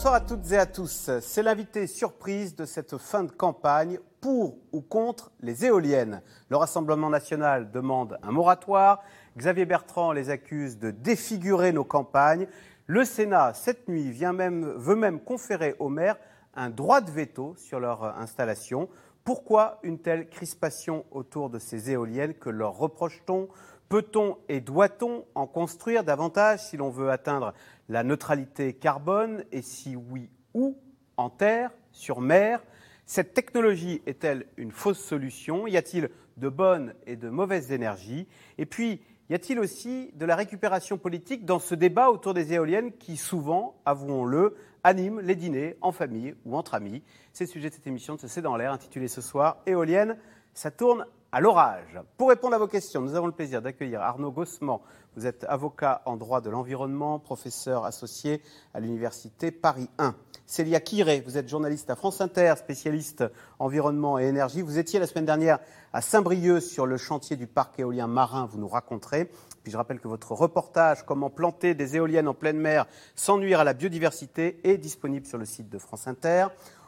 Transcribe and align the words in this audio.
Bonsoir 0.00 0.14
à 0.14 0.20
toutes 0.22 0.50
et 0.52 0.56
à 0.56 0.64
tous. 0.64 1.10
C'est 1.20 1.42
l'invité 1.42 1.86
surprise 1.86 2.56
de 2.56 2.64
cette 2.64 2.96
fin 2.96 3.22
de 3.22 3.30
campagne 3.30 3.98
pour 4.22 4.56
ou 4.72 4.80
contre 4.80 5.30
les 5.42 5.66
éoliennes. 5.66 6.22
Le 6.48 6.56
Rassemblement 6.56 7.10
national 7.10 7.70
demande 7.70 8.18
un 8.22 8.30
moratoire. 8.30 9.02
Xavier 9.36 9.66
Bertrand 9.66 10.12
les 10.12 10.30
accuse 10.30 10.78
de 10.78 10.90
défigurer 10.90 11.74
nos 11.74 11.84
campagnes. 11.84 12.48
Le 12.86 13.04
Sénat, 13.04 13.52
cette 13.52 13.88
nuit, 13.88 14.10
veut 14.10 14.96
même 14.96 15.20
conférer 15.20 15.76
aux 15.78 15.90
maires 15.90 16.16
un 16.54 16.70
droit 16.70 17.02
de 17.02 17.10
veto 17.10 17.54
sur 17.58 17.78
leur 17.78 18.02
installation. 18.18 18.88
Pourquoi 19.22 19.80
une 19.82 19.98
telle 19.98 20.30
crispation 20.30 21.04
autour 21.10 21.50
de 21.50 21.58
ces 21.58 21.90
éoliennes 21.90 22.32
Que 22.32 22.48
leur 22.48 22.72
reproche-t-on? 22.78 23.48
Peut-on 23.90 24.38
et 24.48 24.60
doit-on 24.60 25.24
en 25.34 25.48
construire 25.48 26.04
davantage 26.04 26.60
si 26.60 26.76
l'on 26.76 26.90
veut 26.90 27.10
atteindre 27.10 27.52
la 27.90 28.04
neutralité 28.04 28.72
carbone 28.72 29.44
Et 29.52 29.62
si 29.62 29.96
oui, 29.96 30.30
où 30.54 30.78
En 31.16 31.28
terre 31.28 31.70
Sur 31.92 32.20
mer 32.20 32.62
Cette 33.04 33.34
technologie 33.34 34.00
est-elle 34.06 34.46
une 34.56 34.70
fausse 34.70 35.00
solution? 35.00 35.66
Y 35.66 35.76
a-t-il 35.76 36.08
de 36.36 36.48
bonnes 36.48 36.94
et 37.06 37.16
de 37.16 37.28
mauvaises 37.28 37.72
énergies? 37.72 38.26
Et 38.56 38.64
puis, 38.64 39.02
y 39.28 39.34
a-t-il 39.34 39.58
aussi 39.58 40.12
de 40.14 40.24
la 40.24 40.36
récupération 40.36 40.96
politique 40.98 41.44
dans 41.44 41.58
ce 41.58 41.74
débat 41.74 42.10
autour 42.10 42.32
des 42.32 42.52
éoliennes 42.52 42.92
qui 42.92 43.16
souvent, 43.16 43.76
avouons-le, 43.84 44.56
anime 44.84 45.20
les 45.20 45.34
dîners 45.34 45.76
en 45.80 45.92
famille 45.92 46.34
ou 46.44 46.56
entre 46.56 46.74
amis? 46.74 47.02
C'est 47.32 47.44
le 47.44 47.50
sujet 47.50 47.68
de 47.70 47.74
cette 47.74 47.86
émission 47.88 48.14
de 48.14 48.20
C'est 48.20 48.42
dans 48.42 48.56
l'air 48.56 48.72
intitulée 48.72 49.08
ce 49.08 49.20
soir 49.20 49.58
Éoliennes, 49.66 50.16
ça 50.54 50.70
tourne 50.70 51.04
à 51.32 51.40
l'orage. 51.40 52.00
Pour 52.16 52.28
répondre 52.28 52.54
à 52.54 52.58
vos 52.58 52.66
questions, 52.66 53.00
nous 53.00 53.14
avons 53.14 53.26
le 53.26 53.32
plaisir 53.32 53.62
d'accueillir 53.62 54.00
Arnaud 54.00 54.32
Gossement. 54.32 54.82
Vous 55.16 55.26
êtes 55.26 55.44
avocat 55.48 56.02
en 56.04 56.16
droit 56.16 56.40
de 56.40 56.50
l'environnement, 56.50 57.18
professeur 57.18 57.84
associé 57.84 58.42
à 58.74 58.78
l'Université 58.78 59.50
Paris 59.50 59.88
1. 59.98 60.14
Célia 60.46 60.78
Kiré, 60.78 61.20
vous 61.26 61.36
êtes 61.36 61.48
journaliste 61.48 61.90
à 61.90 61.96
France 61.96 62.20
Inter, 62.20 62.54
spécialiste 62.56 63.24
environnement 63.58 64.20
et 64.20 64.26
énergie. 64.26 64.62
Vous 64.62 64.78
étiez 64.78 65.00
la 65.00 65.08
semaine 65.08 65.24
dernière 65.24 65.58
à 65.92 66.00
Saint-Brieuc 66.00 66.60
sur 66.60 66.86
le 66.86 66.96
chantier 66.96 67.34
du 67.34 67.48
parc 67.48 67.80
éolien 67.80 68.06
marin, 68.06 68.46
vous 68.46 68.58
nous 68.58 68.68
raconterez. 68.68 69.28
Puis 69.64 69.72
je 69.72 69.76
rappelle 69.76 69.98
que 69.98 70.06
votre 70.06 70.30
reportage 70.30 71.04
Comment 71.04 71.28
planter 71.28 71.74
des 71.74 71.96
éoliennes 71.96 72.28
en 72.28 72.34
pleine 72.34 72.58
mer 72.58 72.86
sans 73.16 73.36
nuire 73.36 73.58
à 73.58 73.64
la 73.64 73.74
biodiversité 73.74 74.60
est 74.62 74.78
disponible 74.78 75.26
sur 75.26 75.38
le 75.38 75.44
site 75.44 75.68
de 75.68 75.78
France 75.78 76.06
Inter. 76.06 76.46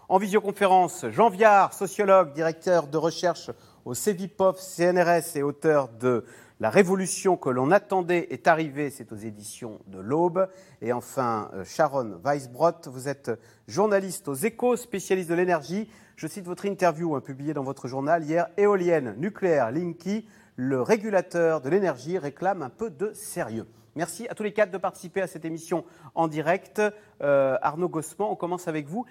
En 0.08 0.18
visioconférence, 0.18 1.06
Jean 1.08 1.28
Viard, 1.28 1.74
sociologue, 1.74 2.34
directeur 2.34 2.86
de 2.86 2.98
recherche 2.98 3.50
au 3.84 3.94
CEVIPOF, 3.94 4.60
CNRS 4.60 5.36
et 5.36 5.42
auteur 5.42 5.88
de 5.88 6.24
La 6.62 6.70
révolution 6.70 7.36
que 7.36 7.50
l'on 7.50 7.72
attendait 7.72 8.28
est 8.30 8.46
arrivée, 8.46 8.90
c'est 8.90 9.10
aux 9.10 9.16
éditions 9.16 9.80
de 9.88 9.98
l'Aube. 9.98 10.48
Et 10.80 10.92
enfin, 10.92 11.50
euh, 11.54 11.64
Sharon 11.64 12.20
Weisbrot, 12.24 12.86
vous 12.86 13.08
êtes 13.08 13.32
journaliste 13.66 14.28
aux 14.28 14.34
échos, 14.34 14.76
spécialiste 14.76 15.28
de 15.28 15.34
l'énergie. 15.34 15.90
Je 16.14 16.28
cite 16.28 16.44
votre 16.44 16.64
interview 16.64 17.16
hein, 17.16 17.20
publiée 17.20 17.52
dans 17.52 17.64
votre 17.64 17.88
journal 17.88 18.22
hier. 18.22 18.46
Éolienne, 18.56 19.16
nucléaire, 19.18 19.72
Linky, 19.72 20.28
le 20.54 20.80
régulateur 20.80 21.62
de 21.62 21.68
l'énergie 21.68 22.16
réclame 22.16 22.62
un 22.62 22.70
peu 22.70 22.90
de 22.90 23.12
sérieux. 23.12 23.66
Merci 23.96 24.28
à 24.28 24.36
tous 24.36 24.44
les 24.44 24.52
quatre 24.52 24.70
de 24.70 24.78
participer 24.78 25.20
à 25.20 25.26
cette 25.26 25.44
émission 25.44 25.84
en 26.14 26.28
direct. 26.28 26.80
Euh, 27.22 27.58
Arnaud 27.60 27.88
Gossement, 27.88 28.30
on 28.30 28.36
commence 28.36 28.68
avec 28.68 28.86
vous. 28.86 29.04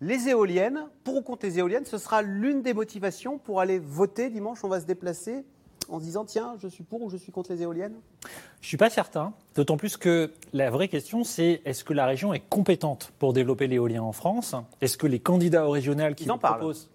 Les 0.00 0.28
éoliennes, 0.28 0.88
pour 1.04 1.18
ou 1.18 1.22
contre 1.22 1.46
les 1.46 1.60
éoliennes, 1.60 1.84
ce 1.84 1.98
sera 1.98 2.22
l'une 2.22 2.62
des 2.62 2.74
motivations 2.74 3.38
pour 3.38 3.60
aller 3.60 3.78
voter 3.78 4.28
dimanche. 4.28 4.64
On 4.64 4.68
va 4.68 4.80
se 4.80 4.86
déplacer 4.86 5.44
en 5.88 5.98
se 5.98 6.04
disant 6.04 6.24
tiens, 6.24 6.56
je 6.60 6.68
suis 6.68 6.84
pour 6.84 7.02
ou 7.02 7.10
je 7.10 7.16
suis 7.16 7.32
contre 7.32 7.52
les 7.52 7.62
éoliennes? 7.62 7.94
Je 8.22 8.28
ne 8.66 8.68
suis 8.68 8.76
pas 8.76 8.90
certain. 8.90 9.32
D'autant 9.54 9.76
plus 9.76 9.96
que 9.96 10.32
la 10.52 10.70
vraie 10.70 10.88
question, 10.88 11.24
c'est 11.24 11.62
est-ce 11.64 11.84
que 11.84 11.92
la 11.92 12.06
région 12.06 12.34
est 12.34 12.42
compétente 12.48 13.12
pour 13.18 13.32
développer 13.32 13.66
l'éolien 13.66 14.02
en 14.02 14.12
France? 14.12 14.54
Est-ce 14.80 14.96
que 14.96 15.06
les 15.06 15.20
candidats 15.20 15.66
au 15.66 15.70
régional 15.70 16.14
qui 16.14 16.30
en 16.30 16.38
proposent? 16.38 16.88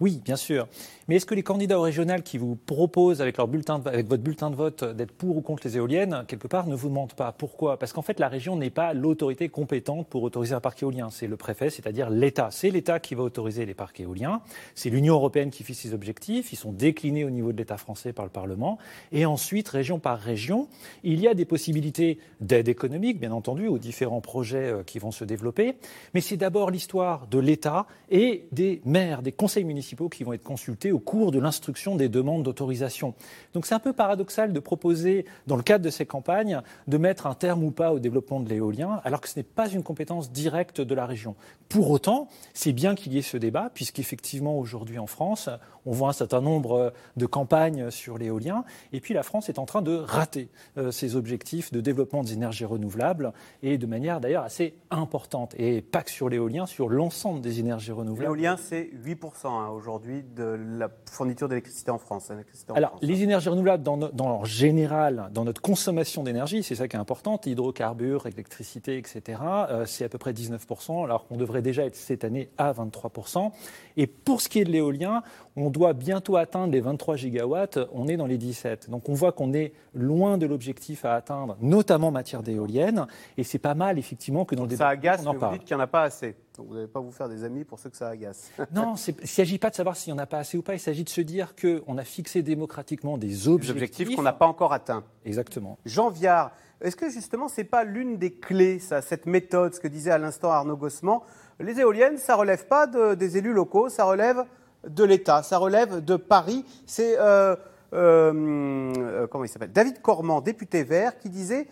Oui, 0.00 0.20
bien 0.24 0.36
sûr. 0.36 0.68
Mais 1.08 1.16
est-ce 1.16 1.24
que 1.24 1.34
les 1.34 1.42
candidats 1.42 1.78
au 1.78 1.82
régional 1.82 2.22
qui 2.22 2.36
vous 2.36 2.54
proposent 2.54 3.22
avec, 3.22 3.38
leur 3.38 3.48
bulletin 3.48 3.80
avec 3.86 4.06
votre 4.06 4.22
bulletin 4.22 4.50
de 4.50 4.56
vote 4.56 4.84
d'être 4.84 5.12
pour 5.12 5.38
ou 5.38 5.40
contre 5.40 5.66
les 5.66 5.78
éoliennes, 5.78 6.24
quelque 6.28 6.46
part, 6.46 6.66
ne 6.66 6.74
vous 6.74 6.90
mentent 6.90 7.14
pas? 7.14 7.32
Pourquoi? 7.32 7.78
Parce 7.78 7.94
qu'en 7.94 8.02
fait, 8.02 8.20
la 8.20 8.28
région 8.28 8.56
n'est 8.56 8.68
pas 8.68 8.92
l'autorité 8.92 9.48
compétente 9.48 10.06
pour 10.08 10.22
autoriser 10.22 10.54
un 10.54 10.60
parc 10.60 10.82
éolien. 10.82 11.08
C'est 11.10 11.26
le 11.26 11.38
préfet, 11.38 11.70
c'est-à-dire 11.70 12.10
l'État. 12.10 12.48
C'est 12.50 12.68
l'État 12.68 13.00
qui 13.00 13.14
va 13.14 13.22
autoriser 13.22 13.64
les 13.64 13.72
parcs 13.72 13.98
éoliens. 14.00 14.42
C'est 14.74 14.90
l'Union 14.90 15.14
européenne 15.14 15.50
qui 15.50 15.64
fixe 15.64 15.78
ses 15.78 15.94
objectifs. 15.94 16.52
Ils 16.52 16.56
sont 16.56 16.72
déclinés 16.72 17.24
au 17.24 17.30
niveau 17.30 17.52
de 17.52 17.56
l'État 17.56 17.78
français 17.78 18.12
par 18.12 18.26
le 18.26 18.30
Parlement. 18.30 18.76
Et 19.10 19.24
ensuite, 19.24 19.70
région 19.70 19.98
par 19.98 20.18
région, 20.18 20.68
il 21.04 21.20
y 21.20 21.26
a 21.26 21.32
des 21.32 21.46
possibilités 21.46 22.18
d'aide 22.42 22.68
économique, 22.68 23.18
bien 23.18 23.32
entendu, 23.32 23.66
aux 23.66 23.78
différents 23.78 24.20
projets 24.20 24.68
euh, 24.68 24.82
qui 24.82 24.98
vont 24.98 25.10
se 25.10 25.24
développer. 25.24 25.76
Mais 26.12 26.20
c'est 26.20 26.36
d'abord 26.36 26.70
l'histoire 26.70 27.28
de 27.28 27.38
l'État 27.38 27.86
et 28.10 28.46
des 28.52 28.82
maires, 28.84 29.22
des 29.22 29.32
conseils 29.32 29.64
municipaux 29.64 30.10
qui 30.10 30.22
vont 30.22 30.34
être 30.34 30.42
consultés 30.42 30.92
au 30.98 31.00
cours 31.00 31.30
de 31.30 31.38
l'instruction 31.38 31.94
des 31.94 32.08
demandes 32.08 32.42
d'autorisation. 32.42 33.14
Donc 33.54 33.66
c'est 33.66 33.74
un 33.74 33.78
peu 33.78 33.92
paradoxal 33.92 34.52
de 34.52 34.58
proposer, 34.58 35.26
dans 35.46 35.54
le 35.54 35.62
cadre 35.62 35.84
de 35.84 35.90
ces 35.90 36.06
campagnes, 36.06 36.60
de 36.88 36.98
mettre 36.98 37.28
un 37.28 37.34
terme 37.34 37.62
ou 37.62 37.70
pas 37.70 37.92
au 37.92 38.00
développement 38.00 38.40
de 38.40 38.48
l'éolien, 38.48 39.00
alors 39.04 39.20
que 39.20 39.28
ce 39.28 39.38
n'est 39.38 39.44
pas 39.44 39.68
une 39.68 39.84
compétence 39.84 40.32
directe 40.32 40.80
de 40.80 40.94
la 40.96 41.06
région. 41.06 41.36
Pour 41.68 41.88
autant, 41.92 42.26
c'est 42.52 42.72
bien 42.72 42.96
qu'il 42.96 43.12
y 43.12 43.18
ait 43.18 43.22
ce 43.22 43.36
débat, 43.36 43.70
puisqu'effectivement, 43.72 44.58
aujourd'hui 44.58 44.98
en 44.98 45.06
France, 45.06 45.48
on 45.88 45.92
voit 45.92 46.10
un 46.10 46.12
certain 46.12 46.42
nombre 46.42 46.92
de 47.16 47.26
campagnes 47.26 47.90
sur 47.90 48.18
l'éolien, 48.18 48.64
et 48.92 49.00
puis 49.00 49.14
la 49.14 49.22
France 49.22 49.48
est 49.48 49.58
en 49.58 49.64
train 49.64 49.80
de 49.80 49.96
rater 49.96 50.50
euh, 50.76 50.90
ses 50.90 51.16
objectifs 51.16 51.72
de 51.72 51.80
développement 51.80 52.22
des 52.22 52.34
énergies 52.34 52.66
renouvelables, 52.66 53.32
et 53.62 53.78
de 53.78 53.86
manière 53.86 54.20
d'ailleurs 54.20 54.44
assez 54.44 54.74
importante, 54.90 55.54
et 55.58 55.80
pas 55.80 56.02
que 56.02 56.10
sur 56.10 56.28
l'éolien, 56.28 56.66
sur 56.66 56.90
l'ensemble 56.90 57.40
des 57.40 57.60
énergies 57.60 57.92
renouvelables. 57.92 58.34
L'éolien, 58.34 58.56
c'est 58.58 58.90
8% 59.02 59.46
hein, 59.46 59.68
aujourd'hui 59.70 60.22
de 60.22 60.58
la 60.78 60.90
fourniture 61.10 61.48
d'électricité 61.48 61.90
en 61.90 61.98
France. 61.98 62.30
Alors, 62.74 62.98
les 63.00 63.22
énergies 63.22 63.48
renouvelables, 63.48 63.82
dans, 63.82 63.96
dans 63.96 64.44
général, 64.44 65.30
dans 65.32 65.44
notre 65.44 65.62
consommation 65.62 66.22
d'énergie, 66.22 66.62
c'est 66.62 66.74
ça 66.74 66.86
qui 66.86 66.96
est 66.96 67.00
important, 67.00 67.40
hydrocarbures, 67.46 68.26
électricité, 68.26 68.98
etc., 68.98 69.40
euh, 69.70 69.86
c'est 69.86 70.04
à 70.04 70.08
peu 70.10 70.18
près 70.18 70.32
19%, 70.32 71.04
alors 71.04 71.26
qu'on 71.26 71.36
devrait 71.36 71.62
déjà 71.62 71.84
être 71.84 71.96
cette 71.96 72.24
année 72.24 72.50
à 72.58 72.72
23%. 72.72 73.52
Et 73.96 74.06
pour 74.06 74.40
ce 74.40 74.48
qui 74.48 74.60
est 74.60 74.64
de 74.64 74.70
l'éolien, 74.70 75.22
on 75.58 75.70
doit 75.70 75.92
bientôt 75.92 76.36
atteindre 76.36 76.72
les 76.72 76.80
23 76.80 77.16
gigawatts, 77.16 77.78
on 77.92 78.06
est 78.06 78.16
dans 78.16 78.26
les 78.26 78.38
17. 78.38 78.88
Donc 78.90 79.08
on 79.08 79.14
voit 79.14 79.32
qu'on 79.32 79.52
est 79.52 79.72
loin 79.92 80.38
de 80.38 80.46
l'objectif 80.46 81.04
à 81.04 81.14
atteindre, 81.14 81.56
notamment 81.60 82.08
en 82.08 82.12
matière 82.12 82.42
d'éolienne, 82.42 83.06
et 83.36 83.44
c'est 83.44 83.58
pas 83.58 83.74
mal 83.74 83.98
effectivement 83.98 84.44
que 84.44 84.54
dans 84.54 84.62
le 84.62 84.68
débat, 84.68 84.84
ça 84.84 84.88
agace, 84.90 85.22
on 85.24 85.30
en 85.30 85.34
parle. 85.34 85.52
Vous 85.52 85.58
dites 85.58 85.66
qu'il 85.66 85.76
n'y 85.76 85.80
en 85.80 85.84
a 85.84 85.88
pas 85.88 86.02
assez. 86.02 86.36
Donc 86.56 86.68
vous 86.68 86.74
n'allez 86.74 86.86
pas 86.86 87.00
vous 87.00 87.10
faire 87.10 87.28
des 87.28 87.44
amis 87.44 87.64
pour 87.64 87.78
ceux 87.78 87.90
que 87.90 87.96
ça 87.96 88.08
agace. 88.08 88.50
non, 88.74 88.94
il 88.94 89.14
ne 89.20 89.26
s'agit 89.26 89.58
pas 89.58 89.70
de 89.70 89.74
savoir 89.74 89.96
s'il 89.96 90.12
n'y 90.12 90.18
en 90.18 90.22
a 90.22 90.26
pas 90.26 90.38
assez 90.38 90.56
ou 90.56 90.62
pas, 90.62 90.74
il 90.74 90.80
s'agit 90.80 91.04
de 91.04 91.08
se 91.08 91.20
dire 91.20 91.54
qu'on 91.56 91.98
a 91.98 92.04
fixé 92.04 92.42
démocratiquement 92.42 93.18
des 93.18 93.48
objectifs. 93.48 93.74
Des 93.74 93.82
objectifs 93.82 94.16
qu'on 94.16 94.22
n'a 94.22 94.32
pas 94.32 94.46
encore 94.46 94.72
atteints. 94.72 95.04
Exactement. 95.24 95.78
Jean 95.84 96.10
Viard, 96.10 96.52
est-ce 96.80 96.96
que 96.96 97.10
justement 97.10 97.48
ce 97.48 97.60
n'est 97.60 97.66
pas 97.66 97.82
l'une 97.84 98.16
des 98.16 98.32
clés, 98.32 98.78
ça, 98.78 99.02
cette 99.02 99.26
méthode, 99.26 99.74
ce 99.74 99.80
que 99.80 99.88
disait 99.88 100.12
à 100.12 100.18
l'instant 100.18 100.50
Arnaud 100.50 100.76
Gossement 100.76 101.24
Les 101.58 101.80
éoliennes, 101.80 102.18
ça 102.18 102.34
ne 102.34 102.38
relève 102.38 102.66
pas 102.66 102.86
des 102.86 103.36
élus 103.36 103.52
locaux, 103.52 103.88
ça 103.88 104.04
relève 104.04 104.44
de 104.86 105.04
l'État, 105.04 105.42
ça 105.42 105.58
relève 105.58 106.04
de 106.04 106.16
Paris. 106.16 106.64
C'est 106.86 107.18
euh, 107.18 107.56
euh, 107.92 109.26
David 109.72 110.00
Cormand, 110.02 110.40
député 110.40 110.84
vert, 110.84 111.18
qui 111.18 111.30
disait 111.30 111.66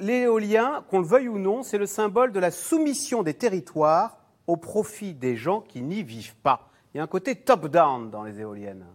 l'éolien, 0.00 0.84
qu'on 0.88 1.00
le 1.00 1.06
veuille 1.06 1.28
ou 1.28 1.38
non, 1.38 1.62
c'est 1.62 1.78
le 1.78 1.86
symbole 1.86 2.32
de 2.32 2.40
la 2.40 2.50
soumission 2.50 3.22
des 3.22 3.34
territoires 3.34 4.18
au 4.46 4.56
profit 4.56 5.14
des 5.14 5.36
gens 5.36 5.60
qui 5.60 5.82
n'y 5.82 6.02
vivent 6.02 6.36
pas. 6.36 6.70
Il 6.94 6.98
y 6.98 7.00
a 7.00 7.02
un 7.04 7.08
côté 7.08 7.34
top-down 7.34 8.10
dans 8.10 8.22
les 8.22 8.40
éoliennes. 8.40 8.86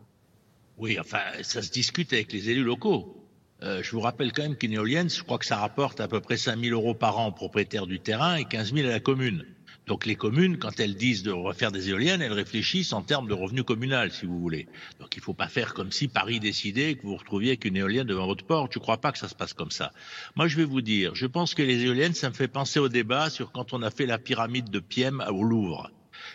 Oui, 0.78 0.98
enfin, 1.00 1.20
ça 1.44 1.62
se 1.62 1.72
discute 1.72 2.12
avec 2.14 2.32
les 2.32 2.50
élus 2.50 2.64
locaux. 2.64 3.16
Euh, 3.62 3.82
je 3.82 3.92
vous 3.92 4.02
rappelle 4.02 4.34
quand 4.34 4.42
même 4.42 4.58
qu'une 4.58 4.74
éolienne, 4.74 5.10
je 5.10 5.24
crois 5.24 5.38
que 5.38 5.46
ça 5.46 5.58
rapporte 5.58 6.02
à 6.02 6.08
peu 6.08 6.20
près 6.20 6.38
5 6.38 6.60
000 6.60 6.74
euros 6.74 6.96
par 6.96 7.20
an 7.20 7.28
au 7.28 7.32
propriétaire 7.32 7.86
du 7.86 8.00
terrain 8.00 8.36
et 8.36 8.46
15 8.46 8.74
000 8.74 8.88
à 8.88 8.92
la 8.92 9.00
commune. 9.00 9.46
Donc 9.86 10.06
les 10.06 10.16
communes, 10.16 10.58
quand 10.58 10.80
elles 10.80 10.96
disent 10.96 11.24
de 11.24 11.32
refaire 11.32 11.72
des 11.72 11.90
éoliennes, 11.90 12.22
elles 12.22 12.32
réfléchissent 12.32 12.94
en 12.94 13.02
termes 13.02 13.28
de 13.28 13.34
revenus 13.34 13.64
communal, 13.64 14.12
si 14.12 14.26
vous 14.26 14.40
voulez. 14.40 14.68
Donc 15.00 15.16
il 15.16 15.20
ne 15.20 15.24
faut 15.24 15.34
pas 15.34 15.50
faire 15.50 15.74
comme 15.74 15.92
si 15.92 16.08
Paris 16.08 16.40
décidait 16.40 16.96
que 16.96 17.02
vous 17.04 17.10
vous 17.10 17.18
retrouviez 17.18 17.50
avec 17.50 17.66
une 17.66 17.76
éolienne 17.76 18.08
devant 18.08 18.26
votre 18.26 18.46
porte. 18.46 18.74
Je 18.74 18.80
ne 18.80 18.84
crois 18.84 19.00
pas 19.00 19.12
que 19.12 19.18
ça 19.18 19.28
se 19.28 19.36
passe 19.36 19.54
comme 19.54 19.72
ça? 19.72 19.92
Moi, 20.36 20.48
je 20.48 20.56
vais 20.56 20.64
vous 20.64 20.82
dire, 20.82 21.16
je 21.16 21.26
pense 21.26 21.54
que 21.54 21.62
les 21.62 21.84
éoliennes, 21.84 22.14
ça 22.14 22.30
me 22.30 22.34
fait 22.34 22.48
penser 22.48 22.80
au 22.80 22.88
débat 22.88 23.30
sur 23.30 23.52
quand 23.52 23.74
on 23.74 23.82
a 23.82 23.92
fait 23.92 24.06
la 24.06 24.18
pyramide 24.18 24.70
de 24.70 24.80
Piem 24.80 25.24
au 25.30 25.44
Louvre. 25.44 25.92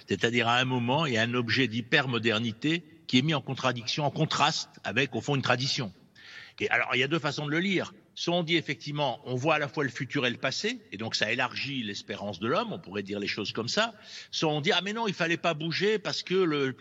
C'est-à-dire 0.09 0.47
à 0.49 0.57
un 0.57 0.65
moment, 0.67 1.07
il 1.07 1.15
y 1.15 1.19
a 1.19 1.23
un 1.23 1.35
objet 1.35 1.69
d'hypermodernité 1.69 2.85
qui 3.07 3.19
est 3.19 3.23
mis 3.23 3.35
en 3.35 3.41
contradiction, 3.41 4.05
en 4.05 4.11
contraste 4.11 4.69
avec, 4.85 5.15
au 5.15 5.23
fond, 5.23 5.35
une 5.35 5.43
tradition. 5.43 5.93
Et 6.61 6.69
alors, 6.69 6.91
il 6.95 7.01
y 7.01 7.03
a 7.03 7.09
deux 7.09 7.19
façons 7.19 7.47
de 7.47 7.51
le 7.51 7.61
lire. 7.61 7.95
Soit 8.19 8.35
on 8.35 8.43
dit 8.43 8.57
effectivement, 8.57 9.21
on 9.27 9.37
voit 9.37 9.55
à 9.55 9.59
la 9.61 9.69
fois 9.69 9.85
le 9.85 9.91
futur 9.91 10.27
et 10.27 10.31
le 10.31 10.39
passé, 10.39 10.81
et 10.91 10.97
donc 10.97 11.15
ça 11.15 11.31
élargit 11.31 11.85
l'espérance 11.85 12.41
de 12.41 12.49
l'homme, 12.49 12.73
on 12.73 12.81
pourrait 12.81 13.05
dire 13.05 13.21
les 13.21 13.29
choses 13.29 13.53
comme 13.53 13.69
ça. 13.69 13.95
Soit 14.33 14.53
on 14.53 14.61
dit, 14.61 14.73
ah 14.73 14.81
mais 14.83 14.93
non, 14.93 15.07
il 15.07 15.15
fallait 15.15 15.37
pas 15.37 15.55
bouger 15.55 16.01
parce 16.01 16.25
que 16.25 16.35
le, 16.35 16.73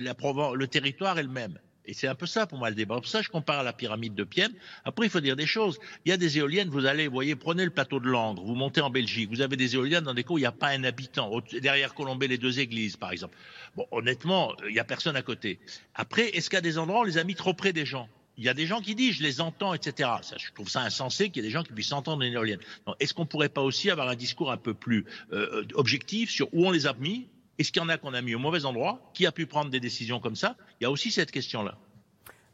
territoire 0.68 1.20
est 1.20 1.24
le 1.24 1.30
même. 1.30 1.60
Et 1.86 1.94
c'est 1.94 2.08
un 2.08 2.16
peu 2.16 2.26
ça 2.26 2.48
pour 2.48 2.58
moi 2.58 2.72
le 2.72 2.76
débat. 2.76 2.96
Pour 2.96 3.08
ça, 3.08 3.22
je 3.22 3.30
compare 3.30 3.60
à 3.60 3.64
la 3.64 3.72
pyramide 3.72 4.16
de 4.16 4.24
Pième. 4.24 4.52
Après, 4.84 5.06
il 5.06 5.12
faut 5.12 5.20
dire 5.20 5.36
des 5.36 5.46
choses. 5.46 5.78
Il 6.06 6.10
y 6.10 6.12
a 6.12 6.18
des 6.18 6.40
éoliennes, 6.40 6.70
vous 6.70 6.88
allez, 6.88 7.06
vous 7.08 7.14
voyez, 7.14 7.36
prenez 7.36 7.66
le 7.66 7.70
plateau 7.70 8.00
de 8.00 8.10
Langres, 8.10 8.44
vous 8.44 8.56
montez 8.56 8.82
en 8.82 8.90
Belgique, 8.90 9.30
vous 9.30 9.42
avez 9.42 9.58
des 9.58 9.76
éoliennes 9.76 10.06
dans 10.06 10.16
des 10.16 10.24
coins 10.24 10.38
où 10.38 10.40
il 10.40 10.42
n'y 10.42 10.48
a 10.48 10.52
pas 10.52 10.70
un 10.70 10.84
habitant. 10.86 11.30
Derrière 11.62 11.94
Colombay, 11.94 12.30
les 12.30 12.40
deux 12.40 12.60
églises, 12.60 12.98
par 12.98 13.12
exemple. 13.12 13.38
Bon, 13.76 13.86
honnêtement, 13.92 14.56
il 14.68 14.74
n'y 14.74 14.80
a 14.80 14.84
personne 14.84 15.16
à 15.16 15.22
côté. 15.22 15.60
Après, 15.94 16.30
est-ce 16.30 16.50
qu'il 16.50 16.58
y 16.58 16.58
a 16.58 16.62
des 16.62 16.80
endroits 16.80 17.02
on 17.02 17.04
les 17.04 17.20
a 17.20 17.24
mis 17.24 17.36
trop 17.36 17.54
près 17.54 17.74
des 17.74 17.86
gens? 17.86 18.10
Il 18.38 18.44
y 18.44 18.50
a 18.50 18.54
des 18.54 18.68
gens 18.68 18.82
qui 18.82 18.94
disent, 18.94 19.16
je 19.16 19.24
les 19.24 19.42
entends, 19.42 19.74
etc. 19.74 20.10
Ça, 20.22 20.38
je 20.38 20.52
trouve 20.54 20.70
ça 20.70 20.82
insensé 20.82 21.30
qu'il 21.30 21.44
y 21.44 21.46
ait 21.46 21.50
des 21.50 21.54
gens 21.54 21.64
qui 21.64 21.74
puissent 21.74 21.92
entendre 21.92 22.24
une 22.24 22.34
éolienne. 22.34 22.60
Est-ce 23.00 23.14
qu'on 23.14 23.26
pourrait 23.26 23.50
pas 23.50 23.64
aussi 23.64 23.90
avoir 23.90 24.08
un 24.10 24.16
discours 24.16 24.52
un 24.52 24.58
peu 24.58 24.74
plus 24.74 25.06
euh, 25.34 25.66
objectif 25.74 26.30
sur 26.30 26.48
où 26.54 26.66
on 26.66 26.72
les 26.72 26.86
a 26.86 26.94
mis 26.94 27.28
Est-ce 27.58 27.72
qu'il 27.72 27.82
y 27.82 27.86
en 27.86 27.90
a 27.90 27.98
qu'on 27.98 28.14
a 28.14 28.22
mis 28.22 28.36
au 28.36 28.40
mauvais 28.40 28.66
endroit 28.66 29.12
Qui 29.14 29.26
a 29.26 29.32
pu 29.32 29.48
prendre 29.48 29.72
des 29.72 29.80
décisions 29.80 30.20
comme 30.20 30.36
ça? 30.36 30.56
Il 30.80 30.84
y 30.84 30.88
a 30.88 30.92
aussi 30.92 31.12
cette 31.12 31.32
question-là. 31.32 31.78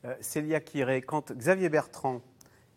Euh, 0.06 0.16
Célia 0.22 0.62
Kiré, 0.62 1.02
quand 1.02 1.34
Xavier 1.34 1.70
Bertrand 1.70 2.22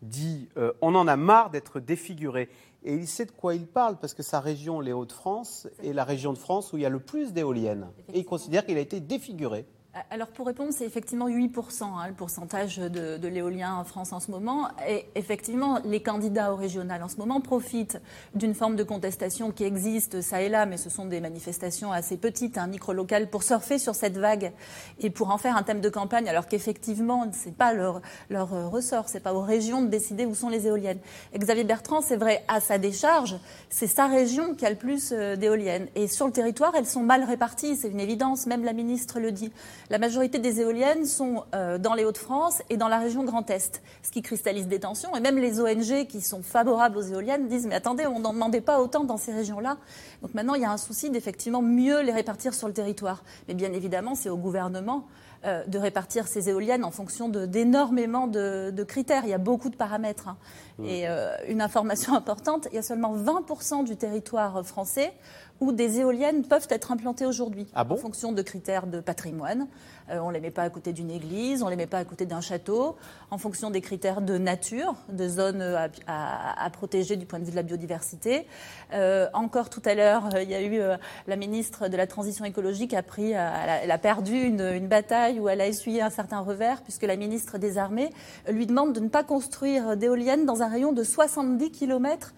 dit 0.01 0.49
euh, 0.57 0.73
on 0.81 0.93
en 0.93 1.07
a 1.07 1.15
marre 1.15 1.49
d'être 1.49 1.79
défiguré, 1.79 2.49
et 2.83 2.93
il 2.93 3.07
sait 3.07 3.25
de 3.25 3.31
quoi 3.31 3.55
il 3.55 3.67
parle, 3.67 3.97
parce 3.99 4.13
que 4.13 4.23
sa 4.23 4.39
région, 4.39 4.79
les 4.79 4.93
Hauts-de-France, 4.93 5.67
est 5.83 5.93
la 5.93 6.03
région 6.03 6.33
de 6.33 6.37
France 6.37 6.71
où 6.73 6.77
il 6.77 6.83
y 6.83 6.85
a 6.85 6.89
le 6.89 6.99
plus 6.99 7.33
d'éoliennes. 7.33 7.87
Et 8.13 8.19
il 8.19 8.25
considère 8.25 8.65
qu'il 8.65 8.77
a 8.77 8.81
été 8.81 8.99
défiguré. 8.99 9.65
Alors 10.11 10.27
pour 10.27 10.47
répondre, 10.47 10.71
c'est 10.73 10.85
effectivement 10.85 11.27
8% 11.27 11.83
hein, 11.83 12.07
le 12.07 12.13
pourcentage 12.13 12.77
de, 12.77 13.27
l'éolien 13.27 13.75
en 13.75 13.83
France 13.83 14.13
en 14.13 14.19
ce 14.19 14.31
moment. 14.31 14.69
Et 14.87 15.05
effectivement, 15.15 15.79
les 15.85 16.01
candidats 16.01 16.53
au 16.53 16.55
régional 16.55 17.03
en 17.03 17.07
ce 17.07 17.17
moment 17.17 17.41
profitent 17.41 17.99
d'une 18.35 18.53
forme 18.53 18.75
de 18.75 18.83
contestation 18.83 19.51
qui 19.51 19.63
existe 19.63 20.21
ça 20.21 20.41
et 20.41 20.49
là, 20.49 20.65
mais 20.65 20.77
ce 20.77 20.89
sont 20.89 21.05
des 21.05 21.19
manifestations 21.19 21.91
assez 21.91 22.17
petites, 22.17 22.57
un 22.57 22.67
micro 22.67 22.93
local, 22.93 23.29
pour 23.29 23.43
surfer 23.43 23.79
sur 23.79 23.95
cette 23.95 24.17
vague 24.17 24.51
et 24.99 25.09
pour 25.09 25.31
en 25.31 25.37
faire 25.37 25.57
un 25.57 25.63
thème 25.63 25.81
de 25.81 25.89
campagne, 25.89 26.29
alors 26.29 26.47
qu'effectivement, 26.47 27.25
ce 27.31 27.47
n'est 27.47 27.55
pas 27.55 27.73
leur, 27.73 28.01
leur 28.29 28.71
ressort, 28.71 29.09
c'est 29.09 29.19
pas 29.19 29.33
aux 29.33 29.41
régions 29.41 29.81
de 29.81 29.87
décider 29.87 30.25
où 30.25 30.35
sont 30.35 30.49
les 30.49 30.67
éoliennes. 30.67 30.99
Xavier 31.35 31.63
Bertrand, 31.63 32.01
c'est 32.01 32.17
vrai, 32.17 32.43
à 32.47 32.59
sa 32.59 32.77
décharge, 32.77 33.35
c'est 33.69 33.87
sa 33.87 34.07
région 34.07 34.55
qui 34.55 34.65
a 34.65 34.69
le 34.69 34.75
plus 34.75 35.11
euh, 35.11 35.35
d'éoliennes. 35.35 35.87
Et 35.95 36.07
sur 36.07 36.25
le 36.25 36.31
territoire, 36.31 36.73
elles 36.75 36.85
sont 36.85 37.03
mal 37.03 37.23
réparties, 37.23 37.75
c'est 37.75 37.89
une 37.89 37.99
évidence, 37.99 38.45
même 38.45 38.63
la 38.63 38.73
ministre 38.73 39.19
le 39.19 39.31
dit. 39.31 39.51
La 39.89 39.99
majorité 39.99 40.39
des 40.39 40.59
éoliennes 40.59 41.05
sont 41.05 41.45
euh, 41.55 41.77
dans 41.77 41.93
les 41.93 42.03
Hauts-de-France 42.03 42.61
et 42.69 42.75
dans 42.75 42.89
la 42.89 42.99
région 42.99 43.23
Grand 43.23 43.49
Est, 43.49 43.81
ce 44.03 44.11
qui 44.11 44.21
cristallise 44.21 44.67
des 44.67 44.81
tensions. 44.81 45.15
Et 45.15 45.21
même 45.21 45.37
les 45.37 45.61
ONG 45.61 46.07
qui 46.07 46.19
sont 46.19 46.43
favorables 46.43 46.97
aux 46.97 47.01
éoliennes 47.01 47.47
disent 47.47 47.67
mais 47.67 47.75
attendez, 47.75 48.05
on 48.05 48.19
n'en 48.19 48.33
demandait 48.33 48.59
pas 48.59 48.81
autant 48.81 49.05
dans 49.05 49.15
ces 49.15 49.31
régions-là. 49.31 49.77
Donc 50.21 50.33
maintenant, 50.33 50.55
il 50.55 50.61
y 50.61 50.65
a 50.65 50.71
un 50.71 50.77
souci 50.77 51.09
d'effectivement 51.09 51.61
mieux 51.61 52.01
les 52.01 52.11
répartir 52.11 52.53
sur 52.53 52.67
le 52.67 52.73
territoire. 52.73 53.23
Mais 53.47 53.53
bien 53.53 53.71
évidemment, 53.71 54.13
c'est 54.15 54.29
au 54.29 54.35
gouvernement 54.35 55.05
euh, 55.45 55.63
de 55.67 55.77
répartir 55.77 56.27
ces 56.27 56.49
éoliennes 56.49 56.83
en 56.83 56.91
fonction 56.91 57.29
d'énormément 57.29 58.27
de, 58.27 58.83
critères. 58.85 59.23
Il 59.23 59.29
y 59.29 59.33
a 59.33 59.37
beaucoup 59.37 59.69
de 59.69 59.77
paramètres. 59.77 60.27
Hein. 60.27 60.37
Mmh. 60.79 60.85
Et 60.85 61.07
euh, 61.07 61.33
une 61.47 61.61
information 61.61 62.13
importante, 62.15 62.67
il 62.71 62.75
y 62.75 62.79
a 62.79 62.83
seulement 62.83 63.15
20% 63.15 63.85
du 63.85 63.95
territoire 63.95 64.65
français 64.65 65.13
où 65.59 65.71
des 65.71 65.99
éoliennes 65.99 66.43
peuvent 66.43 66.67
être 66.69 66.91
implantées 66.91 67.25
aujourd'hui, 67.25 67.67
ah 67.73 67.85
en 67.89 67.95
fonction 67.95 68.31
de 68.31 68.41
critères 68.41 68.87
de 68.87 68.99
patrimoine. 68.99 69.67
Euh, 70.09 70.19
on 70.19 70.29
ne 70.29 70.33
les 70.33 70.39
met 70.39 70.51
pas 70.51 70.63
à 70.63 70.69
côté 70.69 70.93
d'une 70.93 71.11
église, 71.11 71.61
on 71.63 71.65
ne 71.65 71.71
les 71.71 71.75
met 71.75 71.87
pas 71.87 71.97
à 71.97 72.05
côté 72.05 72.25
d'un 72.25 72.41
château, 72.41 72.95
en 73.31 73.37
fonction 73.37 73.69
des 73.69 73.81
critères 73.81 74.21
de 74.21 74.37
nature, 74.37 74.95
de 75.09 75.27
zones 75.27 75.61
à, 76.07 76.69
protéger 76.71 77.15
du 77.15 77.25
point 77.25 77.39
de 77.39 77.45
vue 77.45 77.51
de 77.51 77.55
la 77.55 77.63
biodiversité. 77.63 78.47
Euh, 78.93 79.27
encore 79.33 79.69
tout 79.69 79.81
à 79.85 79.95
l'heure, 79.95 80.29
euh, 80.33 80.43
il 80.43 80.49
y 80.49 80.55
a 80.55 80.61
eu 80.61 80.79
la 81.27 81.35
ministre 81.35 81.87
de 81.87 81.97
la 81.97 82.07
Transition 82.07 82.45
écologique 82.45 82.93
a 82.93 83.03
pris, 83.03 83.31
elle 83.31 83.91
a, 83.91 83.97
perdu 83.97 84.33
une, 84.33 84.61
une, 84.61 84.87
bataille 84.87 85.39
où 85.39 85.49
elle 85.49 85.61
a 85.61 85.67
essuyé 85.67 86.01
un 86.01 86.09
certain 86.09 86.39
revers, 86.39 86.81
puisque 86.81 87.03
la 87.03 87.15
ministre 87.15 87.57
des 87.57 87.77
Armées 87.77 88.09
lui 88.49 88.65
demande 88.65 88.93
de 88.93 88.99
ne 88.99 89.09
pas 89.09 89.23
construire 89.23 89.97
d'éoliennes 89.97 90.45
dans 90.45 90.61
un 90.61 90.67
rayon 90.67 90.93
de 90.93 91.03
70 91.03 91.71
km 91.71 92.33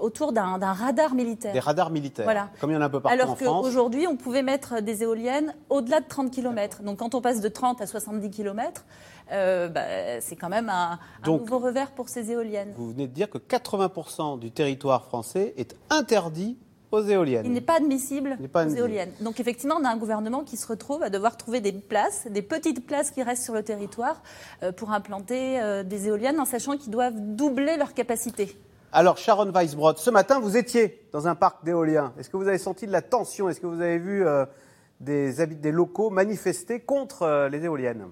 autour 0.00 0.32
d'un 0.32 0.58
radar 0.58 1.14
militaire. 1.14 1.52
Des 1.52 1.60
radars 1.60 1.90
militaires, 1.90 2.24
voilà. 2.24 2.48
comme 2.60 2.70
il 2.70 2.74
y 2.74 2.76
en 2.76 2.82
a 2.82 2.86
un 2.86 2.90
peu 2.90 3.00
partout 3.00 3.14
Alors 3.14 3.30
en 3.30 3.36
France. 3.36 3.48
Alors 3.48 3.62
qu'aujourd'hui, 3.62 4.06
on 4.06 4.16
pouvait 4.16 4.42
mettre 4.42 4.80
des 4.82 5.02
éoliennes 5.02 5.54
au-delà 5.70 6.00
de 6.00 6.06
30 6.06 6.30
km. 6.30 6.65
Donc 6.82 6.98
quand 6.98 7.14
on 7.14 7.20
passe 7.20 7.40
de 7.40 7.48
30 7.48 7.80
à 7.80 7.86
70 7.86 8.30
km, 8.30 8.84
euh, 9.32 9.68
bah, 9.68 10.20
c'est 10.20 10.36
quand 10.36 10.48
même 10.48 10.68
un, 10.68 10.98
nouveau 11.26 11.58
revers 11.58 11.90
pour 11.90 12.08
ces 12.08 12.30
éoliennes. 12.30 12.72
Vous 12.76 12.90
venez 12.90 13.08
de 13.08 13.12
dire 13.12 13.30
que 13.30 13.38
80% 13.38 14.38
du 14.38 14.50
territoire 14.50 15.04
français 15.04 15.54
est 15.56 15.76
interdit 15.90 16.56
aux 16.92 17.02
éoliennes. 17.02 17.46
Il 17.46 17.52
n'est 17.52 17.60
pas 17.60 17.76
admissible 17.76 18.38
aux 18.54 18.68
éoliennes. 18.68 19.12
Donc 19.20 19.40
effectivement, 19.40 19.76
on 19.80 19.84
a 19.84 19.88
un 19.88 19.96
gouvernement 19.96 20.44
qui 20.44 20.56
se 20.56 20.66
retrouve 20.66 21.02
à 21.02 21.10
devoir 21.10 21.36
trouver 21.36 21.60
des 21.60 21.72
places, 21.72 22.26
des 22.30 22.42
petites 22.42 22.86
places 22.86 23.10
qui 23.10 23.22
restent 23.22 23.44
sur 23.44 23.54
le 23.54 23.62
territoire 23.62 24.22
euh, 24.62 24.72
pour 24.72 24.92
implanter 24.92 25.60
euh, 25.60 25.82
des 25.82 26.06
éoliennes 26.06 26.38
en 26.38 26.44
sachant 26.44 26.76
qu'ils 26.76 26.92
doivent 26.92 27.18
doubler 27.18 27.76
leur 27.76 27.94
capacité. 27.94 28.56
Alors 28.92 29.18
Sharon 29.18 29.50
Weisbrod, 29.50 29.98
ce 29.98 30.10
matin, 30.10 30.38
vous 30.38 30.56
étiez 30.56 31.06
dans 31.12 31.26
un 31.26 31.34
parc 31.34 31.64
d'éoliens. 31.64 32.12
Est-ce 32.18 32.30
que 32.30 32.36
vous 32.36 32.48
avez 32.48 32.58
senti 32.58 32.86
de 32.86 32.92
la 32.92 33.02
tension? 33.02 33.48
Est-ce 33.48 33.60
que 33.60 33.66
vous 33.66 33.80
avez 33.80 33.98
vu 33.98 34.24
des, 35.00 35.46
des 35.46 35.72
locaux 35.72 36.10
manifester 36.10 36.80
contre 36.80 37.22
euh, 37.22 37.48
les 37.48 37.64
éoliennes 37.64 38.06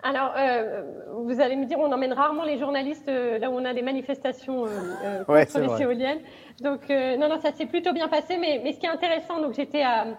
alors, 0.00 0.32
euh, 0.38 0.82
vous 1.24 1.40
allez 1.40 1.56
me 1.56 1.66
dire, 1.66 1.76
on 1.80 1.90
emmène 1.90 2.12
rarement 2.12 2.44
les 2.44 2.56
journalistes 2.56 3.08
euh, 3.08 3.36
là 3.40 3.50
où 3.50 3.54
on 3.54 3.64
a 3.64 3.74
des 3.74 3.82
manifestations 3.82 4.66
contre 5.26 5.58
les 5.58 5.82
éoliennes. 5.82 6.20
Donc, 6.60 6.88
non, 6.88 7.28
non, 7.28 7.40
ça 7.40 7.52
s'est 7.52 7.66
plutôt 7.66 7.92
bien 7.92 8.06
passé. 8.06 8.38
Mais, 8.38 8.60
mais, 8.62 8.74
ce 8.74 8.78
qui 8.78 8.86
est 8.86 8.90
intéressant, 8.90 9.40
donc 9.40 9.54
j'étais 9.54 9.82
à, 9.82 10.16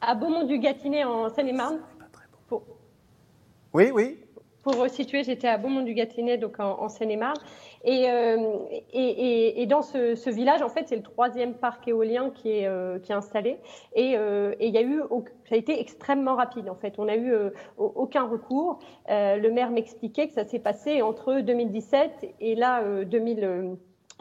à 0.00 0.16
Beaumont-du-Gâtinais 0.16 1.04
en 1.04 1.28
Seine-et-Marne. 1.28 1.78
Oui, 3.72 3.92
oui. 3.94 4.18
Pour 4.62 4.88
situer, 4.88 5.24
j'étais 5.24 5.48
à 5.48 5.58
Beaumont-du-Gâtinais, 5.58 6.38
donc 6.38 6.60
en, 6.60 6.88
Seine-et-Marne. 6.88 7.38
Euh, 7.84 8.58
et, 8.92 9.62
et, 9.62 9.66
dans 9.66 9.82
ce, 9.82 10.30
village, 10.30 10.62
en 10.62 10.68
fait, 10.68 10.88
c'est 10.88 10.96
le 10.96 11.02
troisième 11.02 11.54
parc 11.54 11.88
éolien 11.88 12.30
qui 12.30 12.50
est, 12.50 12.68
euh, 12.68 13.00
qui 13.00 13.10
est 13.10 13.14
installé. 13.14 13.58
Euh, 13.96 14.54
et 14.60 14.68
il 14.68 14.74
y 14.74 14.78
a 14.78 14.82
eu, 14.82 15.02
ça 15.48 15.56
a 15.56 15.58
été 15.58 15.80
extrêmement 15.80 16.36
rapide, 16.36 16.70
en 16.70 16.76
fait. 16.76 16.94
On 16.98 17.06
n'a 17.06 17.16
eu 17.16 17.34
aucun 17.76 18.22
recours. 18.22 18.78
le 19.08 19.48
maire 19.48 19.70
m'expliquait 19.70 20.28
que 20.28 20.34
ça 20.34 20.44
s'est 20.44 20.60
passé 20.60 21.02
entre 21.02 21.40
2017 21.40 22.34
et 22.40 22.54
là, 22.54 22.82
2000 23.04 23.76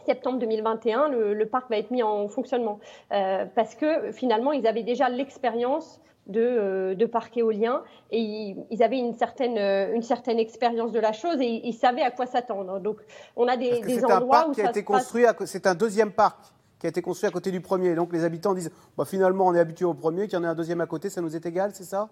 septembre 0.08 0.40
2021, 0.40 1.10
le, 1.10 1.36
le, 1.36 1.46
parc 1.46 1.70
va 1.70 1.78
être 1.78 1.92
mis 1.92 2.02
en 2.02 2.28
fonctionnement. 2.28 2.80
parce 3.10 3.76
que 3.76 4.12
finalement, 4.12 4.52
ils 4.52 4.66
avaient 4.66 4.82
déjà 4.82 5.10
l'expérience 5.10 6.02
de, 6.32 6.42
euh, 6.42 6.96
de 6.96 7.06
parcs 7.06 7.38
éoliens 7.38 7.84
et 8.10 8.56
ils, 8.70 8.84
avaient 8.84 8.98
une 8.98 9.14
certaine, 9.14 9.58
euh, 9.58 9.94
une 9.94 10.02
certaine 10.02 10.40
expérience 10.40 10.92
de 10.92 11.00
la 11.00 11.12
chose 11.12 11.40
et 11.40 11.62
ils, 11.68 11.74
savaient 11.74 12.02
à 12.02 12.12
quoi 12.12 12.26
s'attendre. 12.26 12.80
Donc 12.80 12.98
on 13.36 13.48
a 13.48 13.58
des, 13.58 13.82
des 13.82 14.04
endroits 14.06 14.48
un 14.50 14.52
qui 14.54 14.62
a 14.62 14.70
été 14.70 14.84
construit, 14.84 15.26
c'est 15.46 15.68
un 15.68 15.76
deuxième 15.76 16.12
parc 16.12 16.40
qui 16.80 16.88
a 16.88 16.90
été 16.90 17.02
construit 17.02 17.28
à 17.28 17.32
côté 17.32 17.52
du 17.52 17.62
premier. 17.62 17.94
Donc 17.94 18.14
les 18.14 18.24
habitants 18.24 18.54
disent 18.54 18.72
bah, 18.98 19.06
finalement 19.06 19.48
on 19.48 19.54
est 19.54 19.60
habitué 19.60 19.86
au 19.86 19.94
premier, 19.94 20.28
qu'il 20.28 20.38
y 20.38 20.42
en 20.42 20.44
ait 20.44 20.48
un 20.48 20.56
deuxième 20.56 20.82
à 20.82 20.88
côté, 20.88 21.10
ça 21.10 21.22
nous 21.22 21.36
est 21.36 21.46
égal, 21.46 21.72
c'est 21.74 21.84
ça? 21.84 22.10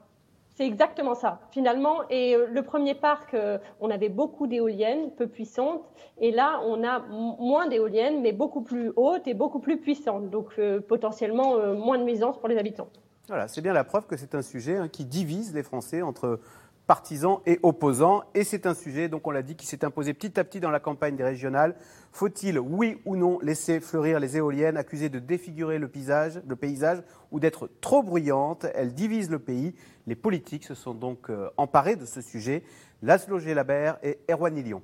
C'est 0.55 0.67
exactement 0.67 1.15
ça, 1.15 1.39
finalement. 1.51 2.01
Et 2.09 2.35
euh, 2.35 2.47
le 2.51 2.61
premier 2.63 2.93
parc, 2.93 3.33
on 3.79 3.89
avait 3.89 4.09
beaucoup 4.09 4.45
d'éoliennes, 4.45 5.09
peu 5.11 5.27
puissantes. 5.27 5.83
Et 6.19 6.31
là, 6.31 6.59
on 6.65 6.83
a 6.83 6.99
moins 6.99 7.67
d'éoliennes, 7.67 8.21
mais 8.21 8.33
beaucoup 8.33 8.61
plus 8.61 8.91
hautes 8.97 9.25
et 9.25 9.33
beaucoup 9.33 9.59
plus 9.59 9.79
puissantes. 9.79 10.29
Donc, 10.29 10.59
potentiellement, 10.89 11.73
moins 11.75 11.97
de 11.97 12.03
nuisances 12.03 12.37
pour 12.37 12.49
les 12.49 12.57
habitants. 12.57 12.89
Voilà, 13.29 13.47
c'est 13.47 13.61
bien 13.61 13.73
la 13.73 13.83
preuve 13.83 14.07
que 14.07 14.17
c'est 14.17 14.33
un 14.33 14.41
sujet 14.41 14.77
hein, 14.77 14.87
qui 14.87 15.05
divise 15.05 15.53
les 15.53 15.61
Français 15.61 16.01
entre 16.01 16.39
partisans 16.87 17.41
et 17.45 17.59
opposants. 17.61 18.23
Et 18.33 18.43
c'est 18.43 18.65
un 18.65 18.73
sujet, 18.73 19.07
donc 19.07 19.27
on 19.27 19.29
l'a 19.29 19.43
dit, 19.43 19.55
qui 19.55 19.67
s'est 19.67 19.85
imposé 19.85 20.15
petit 20.15 20.39
à 20.39 20.43
petit 20.43 20.59
dans 20.59 20.71
la 20.71 20.79
campagne 20.79 21.15
des 21.15 21.23
régionales. 21.23 21.75
Faut-il, 22.11 22.57
oui 22.57 22.99
ou 23.05 23.15
non, 23.15 23.37
laisser 23.43 23.81
fleurir 23.81 24.19
les 24.19 24.37
éoliennes 24.37 24.77
accusées 24.77 25.09
de 25.09 25.19
défigurer 25.19 25.77
le 25.77 25.87
paysage, 25.87 26.41
ou 27.29 27.39
d'être 27.39 27.69
trop 27.81 28.01
bruyantes 28.01 28.65
Elles 28.73 28.95
divisent 28.95 29.29
le 29.29 29.37
pays. 29.37 29.75
Les 30.07 30.15
politiques 30.15 30.63
se 30.63 30.73
sont 30.73 30.95
donc 30.95 31.29
euh, 31.29 31.51
emparés 31.55 31.95
de 31.95 32.05
ce 32.05 32.21
sujet. 32.21 32.63
Laszlo 33.03 33.37
Labert 33.37 33.99
et 34.01 34.17
Erwan 34.27 34.55
Lyon. 34.55 34.81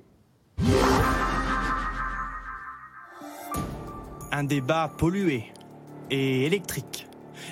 Un 4.30 4.44
débat 4.44 4.92
pollué 4.96 5.52
et 6.10 6.46
électrique 6.46 7.05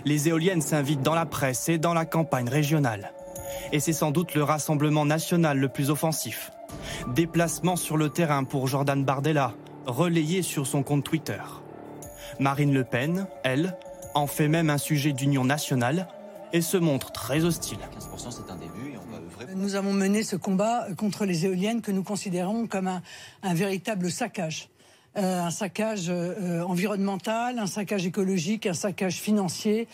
les 0.05 0.29
éoliennes 0.29 0.61
s'invitent 0.61 1.03
dans 1.03 1.14
la 1.14 1.26
presse 1.26 1.69
et 1.69 1.79
dans 1.79 1.95
la 1.95 2.05
campagne 2.05 2.49
régionale. 2.49 3.12
Et 3.73 3.81
c'est 3.81 3.93
sans 3.93 4.11
doute 4.11 4.35
le 4.35 4.43
rassemblement 4.43 5.05
national 5.05 5.59
le 5.59 5.69
plus 5.69 5.91
offensif. 5.91 6.50
Déplacement 7.14 7.76
sur 7.76 7.97
le 7.97 8.09
terrain 8.09 8.45
pour 8.45 8.67
Jordan 8.67 9.05
Bardella, 9.05 9.55
relayé 9.87 10.43
sur 10.43 10.67
son 10.67 10.83
compte 10.83 11.05
Twitter. 11.05 11.41
Marine 12.41 12.73
Le 12.73 12.85
Pen, 12.85 13.26
elle, 13.45 13.76
en 14.14 14.26
fait 14.26 14.49
même 14.49 14.71
un 14.71 14.79
sujet 14.79 15.12
d'union 15.12 15.45
nationale 15.45 16.09
et 16.53 16.61
se 16.61 16.76
montre 16.76 17.12
très 17.12 17.45
hostile. 17.45 17.79
Nous 19.57 19.75
avons 19.75 19.93
mené 19.93 20.23
ce 20.23 20.37
combat 20.37 20.87
contre 20.97 21.25
les 21.25 21.47
éoliennes 21.47 21.83
que 21.83 21.91
nous 21.91 22.03
considérons 22.03 22.67
comme 22.67 22.87
un, 22.87 23.03
un 23.43 23.55
véritable 23.55 24.11
saccage 24.11 24.69
euh, 25.16 25.42
un 25.42 25.50
saccage 25.50 26.06
euh, 26.09 26.62
environnemental, 26.62 27.61
un 27.61 27.68
saccage 27.68 28.04
écologique, 28.04 28.66
un 28.66 28.75
saccage 28.75 29.14
financier, 29.14 29.87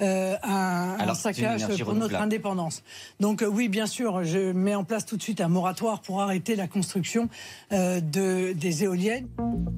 euh, 0.00 0.36
un, 0.44 0.96
un, 1.00 1.14
saccage 1.14 1.66
pour 1.82 1.94
notre 1.94 2.14
indépendance. 2.14 2.84
Donc 3.18 3.44
oui, 3.48 3.68
bien 3.68 3.86
sûr, 3.86 4.22
je 4.22 4.52
mets 4.52 4.76
en 4.76 4.84
place 4.84 5.04
tout 5.04 5.16
de 5.16 5.22
suite 5.22 5.40
un 5.40 5.48
moratoire 5.48 6.00
pour 6.00 6.22
arrêter 6.22 6.54
la 6.54 6.68
construction 6.68 7.28
de, 7.72 8.52
des 8.52 8.84
éoliennes. 8.84 9.26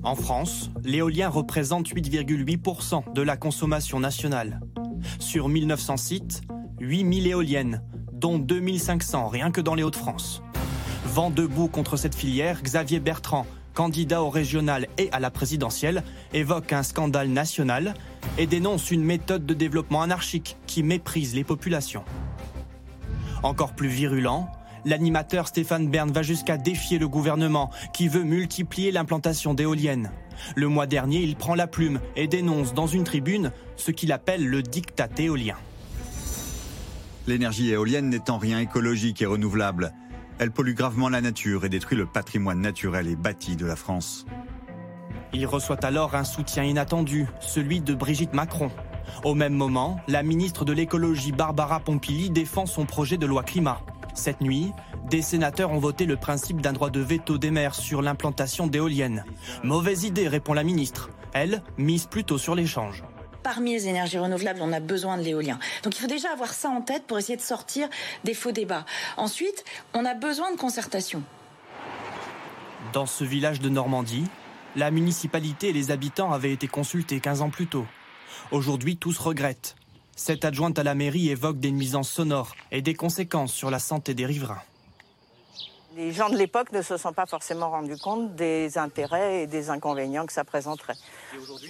En 0.03 0.15
France, 0.15 0.71
l'éolien 0.85 1.31
représente 1.31 1.89
8,8% 1.89 3.15
de 3.15 3.23
la 3.23 3.39
consommation 3.39 4.01
nationale. 4.01 4.61
Sur 5.19 5.49
1900 5.49 5.97
sites, 5.97 6.43
8000 6.81 7.27
éoliennes, 7.27 7.83
dont 8.13 8.39
2500 8.39 9.29
rien 9.29 9.51
que 9.51 9.63
dans 9.63 9.75
les 9.75 9.83
Hauts-de-France. 9.83 10.43
Vent 11.07 11.31
debout 11.31 11.69
contre 11.69 11.97
cette 11.97 12.15
filière, 12.15 12.63
Xavier 12.63 13.01
Bertrand, 13.01 13.47
candidat 13.75 14.23
au 14.23 14.31
régional 14.31 14.87
et 14.99 15.09
à 15.13 15.21
la 15.21 15.31
présidentielle, 15.31 16.03
évoque 16.33 16.73
un 16.73 16.83
scandale 16.83 17.29
national 17.29 17.95
et 18.39 18.47
dénonce 18.47 18.91
une 18.91 19.05
méthode 19.05 19.47
de 19.47 19.55
développement 19.55 20.03
anarchique 20.03 20.57
qui 20.67 20.83
méprise 20.83 21.35
les 21.35 21.45
populations. 21.45 22.05
Encore 23.43 23.75
plus 23.75 23.89
virulent, 23.89 24.49
l'animateur 24.85 25.49
Stéphane 25.49 25.89
Bern 25.89 26.11
va 26.11 26.23
jusqu'à 26.23 26.57
défier 26.57 26.99
le 26.99 27.09
gouvernement 27.09 27.71
qui 27.93 28.09
veut 28.09 28.23
multiplier 28.23 28.93
l'implantation 28.93 29.55
d'éoliennes. 29.55 30.11
Le 30.57 30.69
mois 30.69 30.87
dernier, 30.87 31.21
il 31.23 31.37
prend 31.37 31.55
la 31.55 31.67
plume 31.67 32.01
et 32.17 32.27
dénonce 32.27 32.75
dans 32.75 32.87
une 32.87 33.05
tribune 33.05 33.53
ce 33.77 33.91
qu'il 33.91 34.13
appelle 34.13 34.47
le 34.47 34.63
dictat 34.63 35.09
éolien. 35.19 35.57
L'énergie 37.27 37.71
éolienne 37.71 38.09
n'est 38.09 38.31
en 38.31 38.39
rien 38.39 38.59
écologique 38.59 39.23
et 39.23 39.27
renouvelable. 39.27 39.93
Elle 40.41 40.53
pollue 40.53 40.73
gravement 40.73 41.11
la 41.11 41.21
nature 41.21 41.67
et 41.67 41.69
détruit 41.69 41.99
le 41.99 42.07
patrimoine 42.07 42.63
naturel 42.63 43.07
et 43.09 43.15
bâti 43.15 43.57
de 43.57 43.67
la 43.67 43.77
France. 43.77 44.25
Il 45.35 45.47
reçoit 45.47 45.85
alors 45.85 46.15
un 46.15 46.25
soutien 46.25 46.65
inattendu, 46.65 47.27
celui 47.41 47.83
de 47.83 47.93
Brigitte 47.93 48.33
Macron. 48.33 48.71
Au 49.23 49.35
même 49.35 49.53
moment, 49.53 50.01
la 50.09 50.23
ministre 50.23 50.65
de 50.65 50.73
l'écologie 50.73 51.33
Barbara 51.33 51.79
Pompili 51.81 52.31
défend 52.31 52.65
son 52.65 52.87
projet 52.87 53.19
de 53.19 53.27
loi 53.27 53.43
climat. 53.43 53.83
Cette 54.15 54.41
nuit, 54.41 54.73
des 55.11 55.21
sénateurs 55.21 55.73
ont 55.73 55.79
voté 55.79 56.07
le 56.07 56.17
principe 56.17 56.63
d'un 56.63 56.73
droit 56.73 56.89
de 56.89 57.01
veto 57.01 57.37
des 57.37 57.51
maires 57.51 57.75
sur 57.75 58.01
l'implantation 58.01 58.67
d'éoliennes. 58.67 59.27
Mauvaise 59.63 60.05
idée, 60.05 60.27
répond 60.27 60.55
la 60.55 60.65
ministre. 60.65 61.11
Elle 61.35 61.63
mise 61.77 62.07
plutôt 62.07 62.39
sur 62.39 62.55
l'échange 62.55 63.05
parmi 63.43 63.73
les 63.73 63.89
énergies 63.89 64.19
renouvelables, 64.19 64.61
on 64.63 64.73
a 64.73 64.81
besoin 64.81 65.19
de 65.19 65.23
l'éolien. 65.23 65.59
Donc 65.83 65.97
il 65.97 66.01
faut 66.01 66.07
déjà 66.07 66.31
avoir 66.33 66.53
ça 66.53 66.69
en 66.69 66.81
tête 66.81 67.05
pour 67.07 67.19
essayer 67.19 67.37
de 67.37 67.43
sortir 67.43 67.89
des 68.25 68.35
faux 68.35 68.53
débats. 68.53 68.85
Ensuite, 69.17 69.65
on 69.95 70.05
a 70.05 70.15
besoin 70.15 70.53
de 70.53 70.57
concertation. 70.57 71.23
Dans 72.93 73.07
ce 73.07 73.25
village 73.25 73.61
de 73.61 73.69
Normandie, 73.69 74.27
la 74.77 74.91
municipalité 74.91 75.69
et 75.69 75.73
les 75.73 75.91
habitants 75.91 76.33
avaient 76.33 76.53
été 76.53 76.69
consultés 76.69 77.21
15 77.21 77.43
ans 77.43 77.51
plus 77.51 77.67
tôt. 77.67 77.87
Aujourd'hui, 78.51 78.97
tous 78.97 79.19
regrettent. 79.19 79.77
Cette 80.17 80.45
adjointe 80.45 80.79
à 80.79 80.83
la 80.83 80.95
mairie 80.95 81.31
évoque 81.31 81.61
des 81.61 81.71
nuisances 81.71 82.11
sonores 82.11 82.55
et 82.71 82.83
des 82.83 82.95
conséquences 82.95 83.53
sur 83.53 83.71
la 83.71 83.79
santé 83.79 84.15
des 84.15 84.27
riverains. 84.27 84.63
Les 85.97 86.13
gens 86.13 86.31
de 86.31 86.37
l'époque 86.37 86.71
ne 86.73 86.83
se 86.83 86.97
sont 86.97 87.13
pas 87.13 87.27
forcément 87.27 87.71
rendus 87.71 87.97
compte 87.97 88.37
des 88.37 88.79
intérêts 88.79 89.43
et 89.43 89.47
des 89.49 89.71
inconvénients 89.71 90.25
que 90.25 90.33
ça 90.33 90.45
présenterait. 90.45 90.95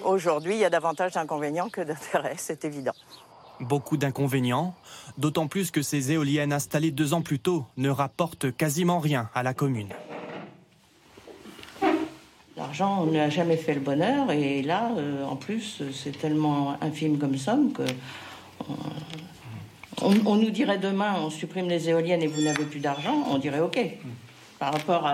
Aujourd'hui, 0.04 0.54
il 0.54 0.60
y 0.60 0.64
a 0.64 0.70
davantage 0.70 1.12
d'inconvénients 1.12 1.70
que 1.70 1.80
d'intérêts, 1.80 2.34
c'est 2.38 2.64
évident. 2.66 2.92
Beaucoup 3.60 3.96
d'inconvénients, 3.96 4.74
d'autant 5.16 5.46
plus 5.46 5.70
que 5.70 5.80
ces 5.82 6.12
éoliennes 6.12 6.52
installées 6.52 6.90
deux 6.90 7.14
ans 7.14 7.22
plus 7.22 7.38
tôt 7.38 7.64
ne 7.76 7.88
rapportent 7.88 8.54
quasiment 8.54 8.98
rien 8.98 9.30
à 9.34 9.42
la 9.42 9.54
commune. 9.54 9.88
L'argent 12.56 13.06
n'a 13.06 13.30
jamais 13.30 13.56
fait 13.56 13.74
le 13.74 13.80
bonheur 13.80 14.30
et 14.30 14.60
là, 14.60 14.90
euh, 14.98 15.24
en 15.24 15.36
plus, 15.36 15.82
c'est 15.94 16.18
tellement 16.18 16.76
infime 16.82 17.18
comme 17.18 17.38
somme 17.38 17.72
que 17.72 17.84
on, 20.26 20.36
nous 20.36 20.50
dirait 20.50 20.78
demain, 20.78 21.14
on 21.18 21.30
supprime 21.30 21.68
les 21.68 21.88
éoliennes 21.88 22.22
et 22.22 22.26
vous 22.26 22.42
n'avez 22.42 22.64
plus 22.64 22.80
d'argent, 22.80 23.24
on 23.30 23.38
dirait 23.38 23.60
OK. 23.60 23.78
Par 24.58 24.72
rapport 24.72 25.06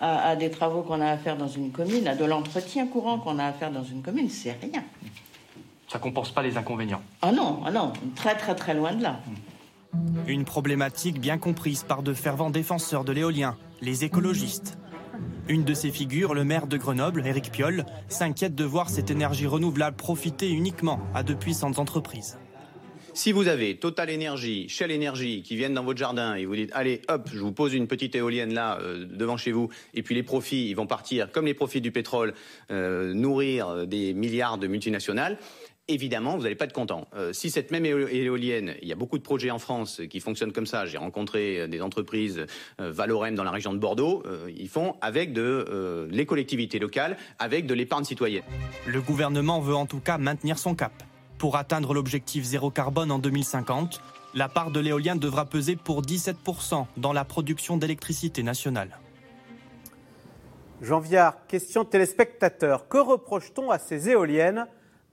à, 0.00 0.36
des 0.36 0.50
travaux 0.50 0.82
qu'on 0.82 1.00
a 1.00 1.10
à 1.10 1.16
faire 1.16 1.36
dans 1.36 1.48
une 1.48 1.70
commune, 1.70 2.06
à 2.08 2.14
de 2.14 2.24
l'entretien 2.24 2.86
courant 2.86 3.18
qu'on 3.18 3.38
a 3.38 3.46
à 3.46 3.52
faire 3.52 3.70
dans 3.70 3.84
une 3.84 4.02
commune, 4.02 4.28
c'est 4.28 4.56
rien. 4.60 4.84
Ça 5.88 5.98
compense 5.98 6.30
pas 6.30 6.42
les 6.42 6.56
inconvénients. 6.56 7.02
Ah 7.22 7.32
non, 7.32 7.60
ah 7.64 7.70
non, 7.70 7.92
très 8.14 8.36
très 8.36 8.54
très 8.54 8.74
loin 8.74 8.92
de 8.94 9.02
là. 9.02 9.20
Une 10.26 10.44
problématique 10.44 11.20
bien 11.20 11.38
comprise 11.38 11.82
par 11.82 12.02
de 12.02 12.12
fervents 12.12 12.50
défenseurs 12.50 13.04
de 13.04 13.12
l'éolien, 13.12 13.56
les 13.80 14.04
écologistes. 14.04 14.78
Une 15.48 15.64
de 15.64 15.74
ces 15.74 15.90
figures, 15.90 16.34
le 16.34 16.44
maire 16.44 16.66
de 16.66 16.76
Grenoble, 16.76 17.24
Éric 17.24 17.52
Piolle, 17.52 17.86
s'inquiète 18.08 18.54
de 18.54 18.64
voir 18.64 18.90
cette 18.90 19.10
énergie 19.10 19.46
renouvelable 19.46 19.96
profiter 19.96 20.50
uniquement 20.50 21.00
à 21.14 21.22
de 21.22 21.34
puissantes 21.34 21.78
entreprises. 21.78 22.36
Si 23.16 23.32
vous 23.32 23.48
avez 23.48 23.76
Total 23.76 24.14
Energy, 24.14 24.68
Shell 24.68 24.94
Energy 24.94 25.40
qui 25.40 25.56
viennent 25.56 25.72
dans 25.72 25.82
votre 25.82 25.98
jardin 25.98 26.34
et 26.34 26.44
vous 26.44 26.54
dites 26.54 26.70
allez 26.74 27.00
hop, 27.08 27.30
je 27.32 27.38
vous 27.38 27.50
pose 27.50 27.72
une 27.72 27.86
petite 27.86 28.14
éolienne 28.14 28.52
là 28.52 28.78
euh, 28.82 29.06
devant 29.06 29.38
chez 29.38 29.52
vous 29.52 29.70
et 29.94 30.02
puis 30.02 30.14
les 30.14 30.22
profits 30.22 30.68
ils 30.68 30.74
vont 30.74 30.86
partir 30.86 31.32
comme 31.32 31.46
les 31.46 31.54
profits 31.54 31.80
du 31.80 31.90
pétrole 31.90 32.34
euh, 32.70 33.14
nourrir 33.14 33.86
des 33.86 34.12
milliards 34.12 34.58
de 34.58 34.66
multinationales. 34.66 35.38
Évidemment, 35.88 36.36
vous 36.36 36.42
n'allez 36.42 36.56
pas 36.56 36.66
être 36.66 36.74
content. 36.74 37.08
Euh, 37.16 37.32
si 37.32 37.48
cette 37.48 37.70
même 37.70 37.86
éolienne, 37.86 38.74
il 38.82 38.88
y 38.88 38.92
a 38.92 38.96
beaucoup 38.96 39.16
de 39.16 39.22
projets 39.22 39.50
en 39.50 39.58
France 39.58 40.02
qui 40.10 40.20
fonctionnent 40.20 40.52
comme 40.52 40.66
ça. 40.66 40.84
J'ai 40.84 40.98
rencontré 40.98 41.66
des 41.68 41.80
entreprises 41.80 42.44
Valorem 42.78 43.34
dans 43.34 43.44
la 43.44 43.50
région 43.50 43.72
de 43.72 43.78
Bordeaux. 43.78 44.24
ils 44.48 44.68
font 44.68 44.96
avec 45.00 45.32
de 45.32 46.08
les 46.10 46.26
collectivités 46.26 46.78
locales, 46.78 47.16
avec 47.38 47.66
de 47.66 47.72
l'épargne 47.72 48.04
citoyenne. 48.04 48.44
Le 48.86 49.00
gouvernement 49.00 49.60
veut 49.60 49.76
en 49.76 49.86
tout 49.86 50.00
cas 50.00 50.18
maintenir 50.18 50.58
son 50.58 50.74
cap. 50.74 50.92
Pour 51.38 51.56
atteindre 51.56 51.92
l'objectif 51.92 52.44
zéro 52.44 52.70
carbone 52.70 53.10
en 53.10 53.18
2050, 53.18 54.00
la 54.34 54.48
part 54.48 54.70
de 54.70 54.80
l'éolien 54.80 55.16
devra 55.16 55.44
peser 55.44 55.76
pour 55.76 56.02
17% 56.02 56.86
dans 56.96 57.12
la 57.12 57.24
production 57.24 57.76
d'électricité 57.76 58.42
nationale. 58.42 58.98
Jean 60.80 61.00
Viard, 61.00 61.46
question 61.46 61.84
téléspectateur. 61.84 62.88
Que 62.88 62.98
reproche-t-on 62.98 63.70
à 63.70 63.78
ces 63.78 64.10
éoliennes 64.10 64.66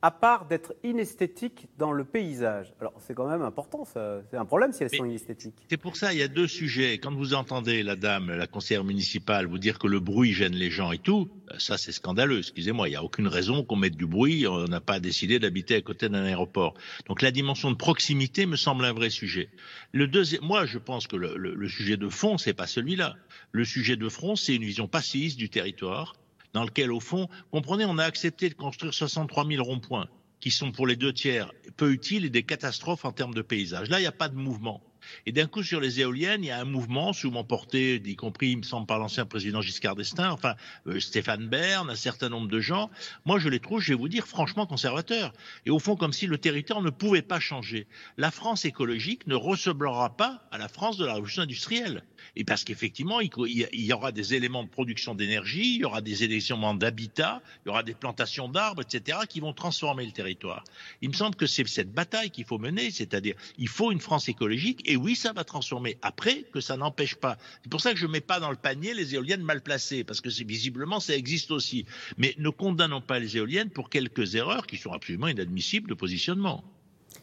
à 0.04 0.12
part 0.12 0.48
d'être 0.48 0.76
inesthétiques 0.84 1.68
dans 1.78 1.94
le 1.94 2.04
paysage. 2.04 2.74
Alors 2.82 2.94
c'est 3.00 3.14
quand 3.14 3.30
même 3.30 3.42
important, 3.42 3.86
c'est 3.86 4.36
un 4.36 4.44
problème 4.44 4.74
si 4.74 4.84
elles 4.84 4.94
sont 4.94 5.06
inesthétiques. 5.06 5.56
C'est 5.70 5.78
pour 5.78 5.96
ça, 5.96 6.12
il 6.12 6.20
y 6.20 6.22
a 6.22 6.28
deux 6.28 6.50
sujets. 6.50 6.98
Quand 6.98 7.14
vous 7.16 7.34
entendez 7.34 7.84
la 7.84 7.96
dame, 7.96 8.30
la 8.30 8.46
conseillère 8.46 8.84
municipale, 8.84 9.46
vous 9.46 9.60
dire 9.60 9.80
que 9.80 9.88
le 9.88 10.02
bruit 10.02 10.34
gêne 10.34 10.56
les 10.56 10.70
gens 10.70 10.92
et 10.92 10.98
tout, 10.98 11.32
ça 11.58 11.78
c'est 11.78 11.94
scandaleux, 11.94 12.40
excusez-moi, 12.40 12.90
il 12.90 12.92
n'y 12.92 12.98
a 12.98 13.04
aucune 13.04 13.30
raison 13.30 13.64
qu'on 13.64 13.78
mette 13.78 13.96
du 13.96 14.06
bruit, 14.06 14.46
on 14.46 14.66
n'a 14.66 14.82
pas 14.82 15.00
décidé 15.00 15.40
d'habiter 15.40 15.76
à 15.76 15.82
côté 15.82 16.10
d'un 16.10 16.26
aéroport. 16.26 16.74
Donc 17.08 17.22
la 17.22 17.32
dimension 17.32 17.72
de 17.72 17.78
proximité 17.78 18.46
me 18.46 18.58
semble 18.58 18.84
un 18.84 18.92
vrai 18.92 19.10
sujet. 19.10 19.48
Le 19.94 20.08
deuxième, 20.08 20.44
moi 20.44 20.66
je 20.66 20.80
pense 20.80 21.08
que 21.08 21.16
le, 21.16 21.38
le, 21.38 21.56
le 21.56 21.70
sujet 21.70 21.96
de 21.96 22.10
fond, 22.10 22.38
c'est 22.38 22.54
pas 22.54 22.68
celui-là. 22.68 23.16
Le 23.54 23.64
sujet 23.64 23.96
de 23.96 24.10
fond, 24.10 24.36
c'est 24.36 24.54
une 24.54 24.66
vision 24.66 24.90
passiste 24.90 25.38
du 25.38 25.50
territoire 25.50 26.18
dans 26.54 26.64
lequel, 26.64 26.92
au 26.92 27.00
fond, 27.00 27.28
comprenez, 27.52 27.86
on 27.86 27.98
a 27.98 28.06
accepté 28.06 28.50
de 28.50 28.54
construire 28.54 28.94
63 28.94 29.48
000 29.48 29.64
ronds-points 29.64 30.08
qui 30.40 30.52
sont 30.52 30.72
pour 30.72 30.88
les 30.88 30.96
deux 30.96 31.14
tiers 31.14 31.52
peu 31.78 31.92
utiles 31.92 32.26
et 32.26 32.30
des 32.30 32.44
catastrophes 32.44 33.06
en 33.06 33.12
termes 33.12 33.34
de 33.34 33.42
paysage. 33.42 33.90
Là, 33.90 34.00
il 34.00 34.02
n'y 34.02 34.08
a 34.08 34.12
pas 34.12 34.28
de 34.28 34.36
mouvement. 34.36 34.84
Et 35.26 35.32
d'un 35.32 35.48
coup, 35.48 35.64
sur 35.64 35.80
les 35.80 36.00
éoliennes, 36.00 36.44
il 36.44 36.48
y 36.48 36.52
a 36.52 36.60
un 36.60 36.66
mouvement 36.66 37.14
souvent 37.14 37.44
porté, 37.44 38.02
y 38.04 38.16
compris, 38.16 38.52
il 38.52 38.58
me 38.58 38.64
semble, 38.64 38.86
par 38.86 39.00
l'ancien 39.00 39.26
président 39.26 39.62
Giscard 39.62 39.96
d'Estaing, 39.96 40.32
enfin 40.32 40.56
euh, 40.88 41.00
Stéphane 41.00 41.48
Bern, 41.48 41.90
un 41.90 41.96
certain 41.96 42.30
nombre 42.30 42.48
de 42.48 42.60
gens. 42.60 42.90
Moi, 43.26 43.40
je 43.40 43.50
les 43.50 43.60
trouve, 43.60 43.82
je 43.82 43.94
vais 43.94 43.98
vous 43.98 44.10
dire, 44.10 44.28
franchement 44.28 44.66
conservateurs. 44.66 45.34
Et 45.66 45.70
au 45.70 45.80
fond, 45.80 45.96
comme 45.96 46.14
si 46.14 46.28
le 46.28 46.38
territoire 46.38 46.82
ne 46.82 46.90
pouvait 46.90 47.22
pas 47.22 47.40
changer. 47.40 47.88
La 48.18 48.32
France 48.32 48.66
écologique 48.66 49.28
ne 49.28 49.36
ressemblera 49.36 50.16
pas 50.16 50.44
à 50.52 50.58
la 50.58 50.68
France 50.68 50.98
de 50.98 51.06
la 51.06 51.14
révolution 51.14 51.44
industrielle. 51.44 52.04
Et 52.36 52.44
parce 52.44 52.64
qu'effectivement, 52.64 53.20
il, 53.20 53.32
y 53.74 53.94
aura 53.94 54.12
des 54.12 54.34
éléments 54.34 54.64
de 54.64 54.70
production 54.70 55.16
d'énergie, 55.16 55.76
il 55.76 55.82
y 55.82 55.86
aura 55.86 56.02
des 56.02 56.24
éléments 56.24 56.74
d'habitat, 56.74 57.42
il 57.64 57.70
y 57.70 57.72
aura 57.72 57.84
des 57.84 57.94
plantations 57.94 58.50
d'arbres, 58.50 58.82
etc., 58.82 59.20
qui 59.30 59.40
vont 59.40 59.54
transformer 59.54 60.06
le 60.06 60.12
territoire. 60.12 60.64
Il 61.02 61.10
me 61.10 61.14
semble 61.14 61.36
que 61.36 61.46
c'est 61.46 61.68
cette 61.68 61.94
bataille 61.94 62.32
qu'il 62.32 62.46
faut 62.46 62.60
mener, 62.60 62.92
c'est-à-dire 62.92 63.36
il 63.58 63.68
faut 63.68 63.92
une 63.92 64.00
France 64.00 64.30
écologique, 64.30 64.82
et 64.86 64.96
oui, 64.96 65.16
ça 65.16 65.34
va 65.34 65.44
transformer. 65.44 65.98
Après, 66.02 66.44
que 66.52 66.62
ça 66.62 66.78
n'empêche 66.78 67.16
pas. 67.16 67.38
C'est 67.64 67.70
pour 67.70 67.82
ça 67.82 67.94
que 67.94 68.00
je 68.00 68.08
ne 68.08 68.12
mets 68.12 68.22
pas 68.22 68.40
dans 68.40 68.52
le 68.52 68.58
panier 68.58 68.94
les 68.94 69.16
éoliennes 69.16 69.44
mal 69.44 69.62
placées, 69.62 70.04
parce 70.04 70.22
que 70.22 70.30
visiblement, 70.44 71.00
ça 71.00 71.16
existe 71.16 71.52
aussi. 71.52 71.86
Mais 72.18 72.36
ne 72.38 72.50
condamnons 72.50 73.02
pas 73.02 73.20
les 73.20 73.38
éoliennes 73.38 73.70
pour 73.70 73.90
quelques 73.90 74.36
erreurs 74.36 74.68
qui 74.68 74.78
sont 74.78 74.92
absolument 74.92 75.28
inadmissibles 75.28 75.90
de 75.90 75.94
positionnement. 75.94 76.64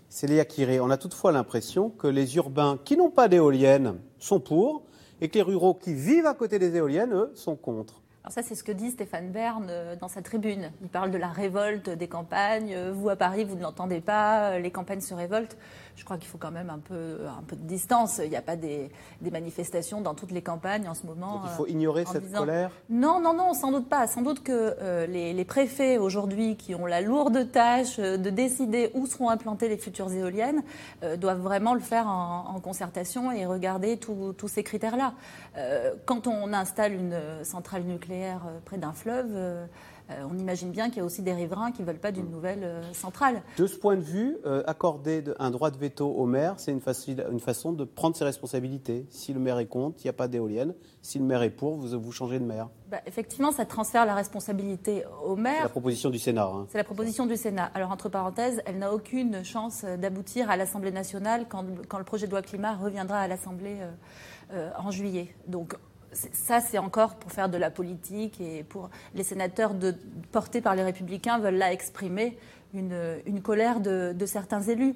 Célia 0.08 0.44
Kiré, 0.44 0.80
on 0.80 0.90
a 0.90 0.96
toutefois 0.96 1.30
l'impression 1.30 1.88
que 1.88 2.08
les 2.08 2.36
urbains 2.36 2.80
qui 2.84 2.96
n'ont 2.96 3.10
pas 3.10 3.28
d'éoliennes 3.28 4.00
sont 4.18 4.40
pour, 4.40 4.84
et 5.20 5.28
que 5.28 5.34
les 5.34 5.42
ruraux 5.42 5.74
qui 5.74 5.94
vivent 5.94 6.26
à 6.26 6.34
côté 6.34 6.58
des 6.58 6.76
éoliennes, 6.76 7.12
eux, 7.12 7.30
sont 7.34 7.56
contre. 7.56 8.02
Alors 8.22 8.34
ça, 8.34 8.42
c'est 8.42 8.54
ce 8.54 8.62
que 8.62 8.72
dit 8.72 8.90
Stéphane 8.90 9.30
Bern 9.30 9.66
euh, 9.70 9.96
dans 9.96 10.08
sa 10.08 10.20
tribune. 10.20 10.70
Il 10.82 10.88
parle 10.88 11.10
de 11.10 11.16
la 11.16 11.28
révolte 11.28 11.88
des 11.88 12.06
campagnes. 12.06 12.74
Euh, 12.74 12.92
vous, 12.94 13.08
à 13.08 13.16
Paris, 13.16 13.44
vous 13.44 13.56
ne 13.56 13.62
l'entendez 13.62 14.02
pas. 14.02 14.50
Euh, 14.50 14.58
les 14.58 14.70
campagnes 14.70 15.00
se 15.00 15.14
révoltent. 15.14 15.56
Je 15.96 16.04
crois 16.04 16.18
qu'il 16.18 16.28
faut 16.28 16.36
quand 16.36 16.50
même 16.50 16.68
un 16.68 16.78
peu, 16.78 17.20
un 17.26 17.42
peu 17.42 17.56
de 17.56 17.62
distance. 17.62 18.20
Il 18.22 18.28
n'y 18.28 18.36
a 18.36 18.42
pas 18.42 18.56
des, 18.56 18.90
manifestations 19.22 20.02
dans 20.02 20.14
toutes 20.14 20.32
les 20.32 20.42
campagnes 20.42 20.86
en 20.86 20.92
ce 20.92 21.06
moment. 21.06 21.38
Donc 21.38 21.42
il 21.46 21.56
faut 21.56 21.66
ignorer 21.66 22.04
cette 22.04 22.30
colère 22.30 22.70
Non, 22.90 23.20
non, 23.20 23.32
non, 23.32 23.54
sans 23.54 23.72
doute 23.72 23.88
pas. 23.88 24.06
Sans 24.06 24.22
doute 24.22 24.42
que 24.42 25.06
les, 25.06 25.44
préfets 25.44 25.98
aujourd'hui, 25.98 26.56
qui 26.56 26.74
ont 26.74 26.86
la 26.86 27.02
lourde 27.02 27.50
tâche 27.50 27.98
de 27.98 28.30
décider 28.30 28.90
où 28.94 29.06
seront 29.06 29.28
implantées 29.28 29.68
les 29.68 29.76
futures 29.76 30.10
éoliennes, 30.10 30.62
doivent 31.18 31.40
vraiment 31.40 31.74
le 31.74 31.80
faire 31.80 32.06
en, 32.06 32.58
concertation 32.62 33.30
et 33.32 33.44
regarder 33.44 33.98
tous 33.98 34.48
ces 34.48 34.62
critères-là. 34.62 35.12
quand 36.06 36.26
on 36.26 36.54
installe 36.54 36.94
une 36.94 37.44
centrale 37.44 37.82
nucléaire, 37.82 38.09
euh, 38.12 38.58
près 38.64 38.78
d'un 38.78 38.92
fleuve, 38.92 39.30
euh, 39.34 39.66
euh, 40.10 40.22
on 40.30 40.36
imagine 40.38 40.70
bien 40.70 40.88
qu'il 40.88 40.98
y 40.98 41.00
a 41.00 41.04
aussi 41.04 41.22
des 41.22 41.32
riverains 41.32 41.72
qui 41.72 41.82
ne 41.82 41.86
veulent 41.86 42.00
pas 42.00 42.12
d'une 42.12 42.30
nouvelle 42.30 42.82
centrale. 42.92 43.42
De 43.58 43.66
ce 43.66 43.76
point 43.76 43.96
de 43.96 44.02
vue, 44.02 44.38
accorder 44.66 45.22
un 45.38 45.50
droit 45.50 45.70
de 45.70 45.78
veto 45.78 46.08
au 46.08 46.26
maire, 46.26 46.54
c'est 46.58 46.72
une, 46.72 46.80
une, 47.30 47.40
façon 47.40 47.72
de 47.72 47.84
prendre 47.84 48.16
ses 48.16 48.24
responsabilités. 48.24 49.06
Si 49.10 49.32
le 49.32 49.38
maire 49.38 49.58
est 49.58 49.66
contre, 49.66 49.98
il 50.00 50.06
n'y 50.06 50.10
a 50.10 50.14
pas 50.14 50.26
d'éolienne. 50.26 50.74
Si 51.00 51.18
le 51.20 51.24
maire 51.24 51.42
est 51.42 51.50
pour, 51.50 51.76
vous, 51.76 52.00
vous 52.00 52.12
changez 52.12 52.40
de 52.40 52.44
maire. 52.44 52.68
Bah, 52.90 52.98
effectivement, 53.06 53.52
ça 53.52 53.64
transfère 53.64 54.04
la 54.04 54.14
responsabilité 54.14 55.04
au 55.24 55.36
maire. 55.36 55.58
C'est 55.58 55.62
la 55.62 55.68
proposition 55.68 56.10
du 56.10 56.18
Sénat. 56.18 56.46
Hein. 56.46 56.66
C'est 56.70 56.78
la 56.78 56.84
proposition 56.84 57.26
du 57.26 57.36
Sénat. 57.36 57.70
Alors, 57.74 57.92
entre 57.92 58.08
parenthèses, 58.08 58.62
elle 58.66 58.78
n'a 58.78 58.92
aucune 58.92 59.44
chance 59.44 59.84
d'aboutir 59.84 60.50
à 60.50 60.56
l'Assemblée 60.56 60.90
nationale 60.90 61.46
quand, 61.48 61.64
quand, 61.88 61.98
le 61.98 62.04
projet 62.04 62.26
de 62.26 62.32
loi 62.32 62.42
climat 62.42 62.74
reviendra 62.74 63.20
à 63.20 63.28
l'Assemblée 63.28 63.76
en 64.76 64.90
juillet. 64.90 65.32
Donc, 65.46 65.76
ça, 66.12 66.60
c'est 66.60 66.78
encore 66.78 67.16
pour 67.16 67.30
faire 67.32 67.48
de 67.48 67.56
la 67.56 67.70
politique 67.70 68.40
et 68.40 68.64
pour 68.64 68.90
les 69.14 69.22
sénateurs 69.22 69.74
portés 70.32 70.60
par 70.60 70.74
les 70.74 70.82
Républicains 70.82 71.38
veulent 71.38 71.56
là 71.56 71.72
exprimer 71.72 72.36
une, 72.74 73.40
colère 73.42 73.80
de, 73.80 74.26
certains 74.26 74.62
élus. 74.62 74.94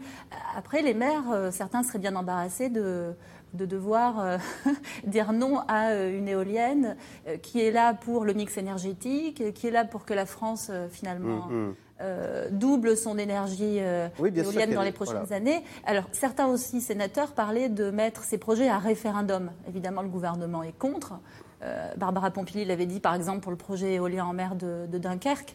Après, 0.56 0.82
les 0.82 0.94
maires, 0.94 1.30
euh, 1.32 1.50
certains 1.50 1.82
seraient 1.82 1.98
bien 1.98 2.14
embarrassés 2.16 2.68
de, 2.68 3.14
devoir 3.52 4.20
euh, 4.20 4.38
dire 5.06 5.32
non 5.32 5.60
à 5.68 5.90
euh, 5.90 6.16
une 6.16 6.28
éolienne 6.28 6.96
qui 7.42 7.60
est 7.60 7.70
là 7.70 7.94
pour 7.94 8.24
le 8.24 8.32
mix 8.32 8.56
énergétique, 8.56 9.52
qui 9.54 9.66
est 9.66 9.70
là 9.70 9.84
pour 9.84 10.04
que 10.04 10.14
la 10.14 10.26
France, 10.26 10.70
finalement, 10.90 11.46
mmh, 11.46 11.68
mmh. 11.68 11.74
Euh, 12.00 12.48
double 12.50 12.96
son 12.96 13.18
énergie 13.18 13.78
euh, 13.78 14.08
éolienne 14.18 14.74
dans 14.74 14.82
les 14.82 14.90
prochaines 14.90 15.32
années. 15.32 15.62
Alors, 15.84 16.04
certains 16.10 16.48
aussi 16.48 16.80
sénateurs 16.80 17.32
parlaient 17.32 17.68
de 17.68 17.90
mettre 17.90 18.24
ces 18.24 18.36
projets 18.36 18.68
à 18.68 18.78
référendum. 18.78 19.52
Évidemment, 19.68 20.02
le 20.02 20.08
gouvernement 20.08 20.64
est 20.64 20.76
contre. 20.76 21.14
Euh, 21.62 21.94
Barbara 21.96 22.32
Pompili 22.32 22.64
l'avait 22.64 22.86
dit, 22.86 22.98
par 22.98 23.14
exemple, 23.14 23.40
pour 23.40 23.52
le 23.52 23.56
projet 23.56 23.94
éolien 23.94 24.24
en 24.24 24.32
mer 24.32 24.56
de, 24.56 24.86
Dunkerque. 24.98 25.54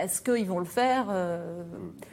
Est-ce 0.00 0.22
qu'ils 0.22 0.46
vont 0.46 0.60
le 0.60 0.64
faire 0.64 1.06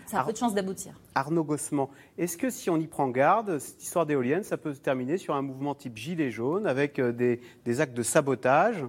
Ça 0.07 0.19
a 0.19 0.24
peu 0.25 0.33
de 0.33 0.38
chance 0.38 0.53
d'aboutir. 0.53 1.00
Arnaud 1.15 1.45
Gossement, 1.45 1.91
est-ce 2.17 2.36
que 2.36 2.50
si 2.50 2.69
on 2.69 2.77
y 2.77 2.88
prend 2.88 3.07
garde, 3.07 3.60
cette 3.60 3.81
histoire 3.81 4.05
d'éolienne, 4.05 4.43
ça 4.43 4.57
peut 4.57 4.74
se 4.74 4.81
terminer 4.81 5.17
sur 5.17 5.36
un 5.36 5.41
mouvement 5.41 5.74
type 5.74 5.95
gilet 5.95 6.29
jaune 6.29 6.67
avec 6.67 7.00
des, 7.00 7.39
des 7.63 7.81
actes 7.81 7.93
de 7.93 8.03
sabotage 8.03 8.83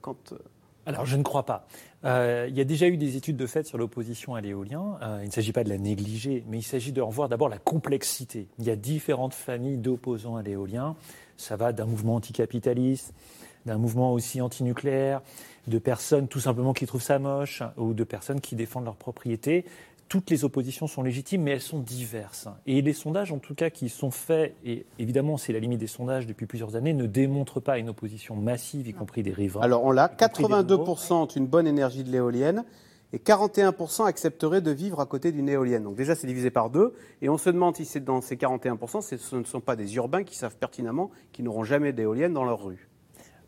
quand... 0.00 0.34
Alors, 0.86 1.04
je 1.04 1.16
ne 1.16 1.22
crois 1.22 1.44
pas. 1.44 1.66
Euh, 2.04 2.46
il 2.48 2.56
y 2.56 2.60
a 2.60 2.64
déjà 2.64 2.88
eu 2.88 2.96
des 2.96 3.16
études 3.16 3.36
de 3.36 3.46
fait 3.46 3.66
sur 3.66 3.76
l'opposition 3.76 4.34
à 4.34 4.40
l'éolien. 4.40 4.98
Euh, 5.02 5.20
il 5.22 5.26
ne 5.26 5.32
s'agit 5.32 5.52
pas 5.52 5.62
de 5.62 5.68
la 5.68 5.78
négliger, 5.78 6.44
mais 6.48 6.58
il 6.58 6.62
s'agit 6.62 6.92
de 6.92 7.02
revoir 7.02 7.28
d'abord 7.28 7.48
la 7.48 7.58
complexité. 7.58 8.48
Il 8.58 8.64
y 8.64 8.70
a 8.70 8.76
différentes 8.76 9.34
familles 9.34 9.76
d'opposants 9.76 10.36
à 10.36 10.42
l'éolien. 10.42 10.96
Ça 11.36 11.56
va 11.56 11.72
d'un 11.72 11.84
mouvement 11.84 12.16
anticapitaliste, 12.16 13.12
d'un 13.66 13.76
mouvement 13.76 14.12
aussi 14.12 14.40
antinucléaire, 14.40 15.20
de 15.66 15.78
personnes 15.78 16.28
tout 16.28 16.40
simplement 16.40 16.72
qui 16.72 16.86
trouvent 16.86 17.02
ça 17.02 17.18
moche, 17.18 17.62
ou 17.76 17.92
de 17.92 18.04
personnes 18.04 18.40
qui 18.40 18.56
défendent 18.56 18.86
leur 18.86 18.96
propriété 18.96 19.66
toutes 20.10 20.28
les 20.28 20.44
oppositions 20.44 20.88
sont 20.88 21.04
légitimes, 21.04 21.42
mais 21.42 21.52
elles 21.52 21.60
sont 21.60 21.78
diverses. 21.78 22.48
Et 22.66 22.82
les 22.82 22.92
sondages, 22.92 23.30
en 23.30 23.38
tout 23.38 23.54
cas, 23.54 23.70
qui 23.70 23.88
sont 23.88 24.10
faits, 24.10 24.56
et 24.64 24.84
évidemment, 24.98 25.36
c'est 25.36 25.52
la 25.52 25.60
limite 25.60 25.78
des 25.78 25.86
sondages 25.86 26.26
depuis 26.26 26.46
plusieurs 26.46 26.74
années, 26.74 26.92
ne 26.92 27.06
démontrent 27.06 27.60
pas 27.60 27.78
une 27.78 27.88
opposition 27.88 28.34
massive, 28.34 28.88
y 28.88 28.92
compris 28.92 29.22
des 29.22 29.32
riverains. 29.32 29.62
Alors, 29.62 29.84
on 29.84 29.92
l'a 29.92 30.08
82% 30.08 31.12
ont 31.12 31.26
une 31.26 31.46
bonne 31.46 31.68
énergie 31.68 32.02
de 32.02 32.10
l'éolienne 32.10 32.64
et 33.12 33.18
41% 33.18 34.04
accepteraient 34.04 34.60
de 34.60 34.72
vivre 34.72 34.98
à 34.98 35.06
côté 35.06 35.30
d'une 35.30 35.48
éolienne. 35.48 35.84
Donc 35.84 35.94
déjà, 35.94 36.16
c'est 36.16 36.26
divisé 36.26 36.50
par 36.50 36.70
deux. 36.70 36.92
Et 37.22 37.28
on 37.28 37.38
se 37.38 37.48
demande 37.48 37.76
si 37.76 37.84
c'est 37.84 38.00
dans 38.00 38.20
ces 38.20 38.34
41%, 38.34 39.02
ce 39.16 39.36
ne 39.36 39.44
sont 39.44 39.60
pas 39.60 39.76
des 39.76 39.94
urbains 39.94 40.24
qui 40.24 40.36
savent 40.36 40.56
pertinemment 40.56 41.12
qu'ils 41.30 41.44
n'auront 41.44 41.64
jamais 41.64 41.92
d'éolienne 41.92 42.32
dans 42.32 42.44
leur 42.44 42.64
rue. 42.64 42.88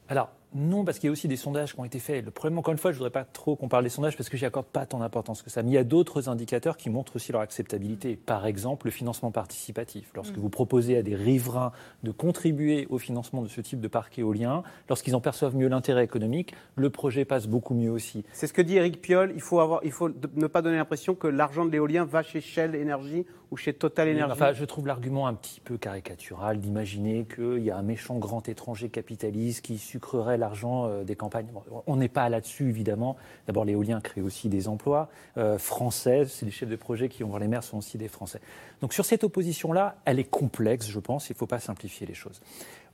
Alors, 0.09 0.31
non, 0.55 0.85
parce 0.85 0.99
qu'il 0.99 1.09
y 1.09 1.11
a 1.11 1.13
aussi 1.13 1.29
des 1.29 1.37
sondages 1.37 1.75
qui 1.75 1.81
ont 1.81 1.85
été 1.85 1.99
faits. 1.99 2.25
Le 2.25 2.31
problème, 2.31 2.59
encore 2.59 2.73
une 2.73 2.79
fois, 2.79 2.93
je 2.93 2.97
ne 2.97 2.99
voudrais 2.99 3.11
pas 3.11 3.25
trop 3.25 3.57
qu'on 3.57 3.69
parle 3.69 3.85
des 3.85 3.91
sondages 3.91 4.17
parce 4.17 4.29
que 4.29 4.37
j'y 4.37 4.45
accorde 4.45 4.67
pas 4.67 4.87
tant 4.87 4.99
d'importance 4.99 5.43
que 5.43 5.51
ça. 5.51 5.63
Mais 5.63 5.71
il 5.71 5.75
y 5.75 5.79
a 5.79 5.85
d'autres 5.85 6.29
indicateurs 6.29 6.77
qui 6.77 6.91
montrent 6.91 7.17
aussi 7.17 7.33
leur 7.33 7.41
acceptabilité. 7.41 8.17
Par 8.17 8.47
exemple, 8.47 8.87
le 8.87 8.91
financement 8.91 9.31
participatif. 9.31 10.11
Lorsque 10.15 10.37
mm. 10.37 10.41
vous 10.41 10.51
proposez 10.51 10.97
à 10.97 11.03
des 11.03 11.15
riverains 11.15 11.73
de 12.03 12.11
contribuer 12.11 12.87
au 12.91 12.99
financement 12.99 13.43
de 13.43 13.49
ce 13.49 13.61
type 13.61 13.81
de 13.81 13.89
parc 13.89 14.19
éolien, 14.19 14.63
lorsqu'ils 14.89 15.15
en 15.15 15.21
perçoivent 15.21 15.57
mieux 15.57 15.69
l'intérêt 15.69 16.05
économique, 16.05 16.55
le 16.77 16.91
projet 16.91 17.25
passe 17.25 17.47
beaucoup 17.47 17.75
mieux 17.75 17.91
aussi. 17.91 18.25
C'est 18.33 18.47
ce 18.47 18.53
que 18.53 18.63
dit 18.63 18.77
Eric 18.77 19.01
Piolle. 19.01 19.33
Il 19.35 19.41
faut, 19.41 19.61
avoir, 19.61 19.81
il 19.85 19.93
faut 19.93 20.09
ne 20.09 20.47
pas 20.47 20.63
donner 20.63 20.77
l'impression 20.77 21.15
que 21.15 21.29
l'argent 21.29 21.65
de 21.65 21.71
l'éolien 21.71 22.05
va 22.05 22.23
chez 22.23 22.41
Shell 22.41 22.77
Energy 22.81 23.25
ou 23.51 23.57
chez 23.57 23.75
Total 23.75 24.09
Energy. 24.09 24.33
Enfin, 24.33 24.53
je 24.53 24.65
trouve 24.65 24.87
l'argument 24.87 25.27
un 25.27 25.35
petit 25.35 25.61
peu 25.61 25.77
caricatural 25.77 26.59
d'imaginer 26.59 27.27
qu'il 27.27 27.63
y 27.63 27.71
a 27.71 27.77
un 27.77 27.83
méchant 27.83 28.19
grand 28.19 28.49
étranger 28.49 28.89
capitaliste 28.89 29.65
qui 29.65 29.79
sucrerait 29.79 30.39
l'argent 30.43 30.87
euh, 30.87 31.05
des 31.05 31.15
campagnes. 31.17 31.47
On 31.87 31.97
n'est 31.97 32.09
pas 32.09 32.29
là-dessus, 32.29 32.69
évidemment. 32.69 33.17
D'abord, 33.47 33.65
l'éolien 33.65 34.01
crée 34.01 34.21
aussi 34.21 34.49
des 34.49 34.69
emplois 34.69 35.09
euh, 35.39 35.57
français. 35.57 36.27
C'est 36.27 36.45
les 36.45 36.51
chefs 36.51 36.69
de 36.69 36.77
projet 36.77 37.09
qui, 37.09 37.25
ont 37.25 37.29
voir 37.29 37.41
les 37.41 37.49
maires, 37.49 37.65
sont 37.65 37.79
aussi 37.79 37.97
des 37.97 38.09
Français. 38.09 38.41
Donc, 38.81 38.93
sur 38.93 39.05
cette 39.05 39.25
opposition-là, 39.25 39.97
elle 40.05 40.19
est 40.19 40.29
complexe, 40.29 40.89
je 40.89 40.99
pense. 40.99 41.31
Il 41.31 41.33
ne 41.33 41.39
faut 41.39 41.47
pas 41.47 41.61
simplifier 41.61 42.07
les 42.07 42.15
choses. 42.15 42.41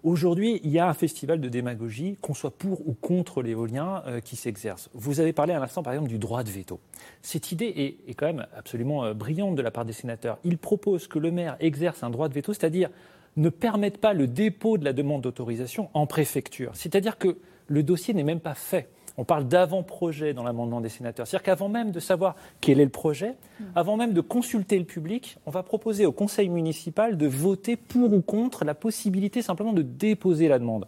Aujourd'hui, 0.05 0.61
il 0.63 0.71
y 0.71 0.79
a 0.79 0.89
un 0.89 0.95
festival 0.95 1.41
de 1.41 1.49
démagogie, 1.49 2.17
qu'on 2.21 2.35
soit 2.35 2.53
pour 2.53 2.87
ou 2.87 2.93
contre 2.93 3.43
l'éolien, 3.43 4.03
euh, 4.07 4.21
qui 4.21 4.37
s'exerce. 4.37 4.91
Vous 4.95 5.19
avez 5.19 5.33
parlé 5.33 5.55
à 5.55 5.59
l'instant, 5.59 5.83
par 5.83 5.95
exemple, 5.95 6.11
du 6.11 6.19
droit 6.19 6.45
de 6.45 6.51
veto. 6.51 6.79
Cette 7.23 7.51
idée 7.51 7.73
est, 7.77 8.11
est 8.11 8.15
quand 8.15 8.27
même 8.27 8.47
absolument 8.57 9.13
brillante 9.15 9.57
de 9.57 9.63
la 9.63 9.71
part 9.71 9.87
des 9.87 9.93
sénateurs. 9.93 10.39
Ils 10.45 10.59
proposent 10.59 11.09
que 11.09 11.19
le 11.19 11.31
maire 11.31 11.57
exerce 11.59 12.03
un 12.03 12.11
droit 12.11 12.29
de 12.29 12.35
veto, 12.35 12.53
c'est-à-dire 12.53 12.91
ne 13.38 13.48
permettent 13.48 13.98
pas 13.98 14.12
le 14.12 14.27
dépôt 14.27 14.79
de 14.79 14.85
la 14.85 14.92
demande 14.92 15.22
d'autorisation 15.22 15.88
en 15.94 16.07
préfecture. 16.07 16.72
C'est-à-dire 16.74 17.18
que 17.18 17.38
le 17.68 17.83
dossier 17.83 18.12
n'est 18.12 18.24
même 18.24 18.40
pas 18.40 18.55
fait. 18.55 18.88
On 19.16 19.24
parle 19.24 19.48
d'avant-projet 19.48 20.33
dans 20.33 20.44
l'amendement 20.44 20.81
des 20.81 20.88
sénateurs. 20.88 21.27
C'est-à-dire 21.27 21.44
qu'avant 21.44 21.68
même 21.68 21.90
de 21.90 21.98
savoir 21.98 22.37
quel 22.61 22.79
est 22.79 22.85
le 22.85 22.90
projet, 22.90 23.35
avant 23.74 23.96
même 23.96 24.12
de 24.12 24.20
consulter 24.20 24.79
le 24.79 24.85
public, 24.85 25.38
on 25.44 25.51
va 25.51 25.64
proposer 25.64 26.07
au 26.07 26.12
conseil 26.12 26.48
municipal 26.48 27.16
de 27.16 27.27
voter 27.27 27.74
pour 27.74 28.12
ou 28.12 28.20
contre 28.20 28.64
la 28.64 28.74
possibilité 28.74 29.42
simplement 29.42 29.72
de 29.72 29.83
déposer 29.83 30.46
la 30.46 30.61
demande 30.61 30.87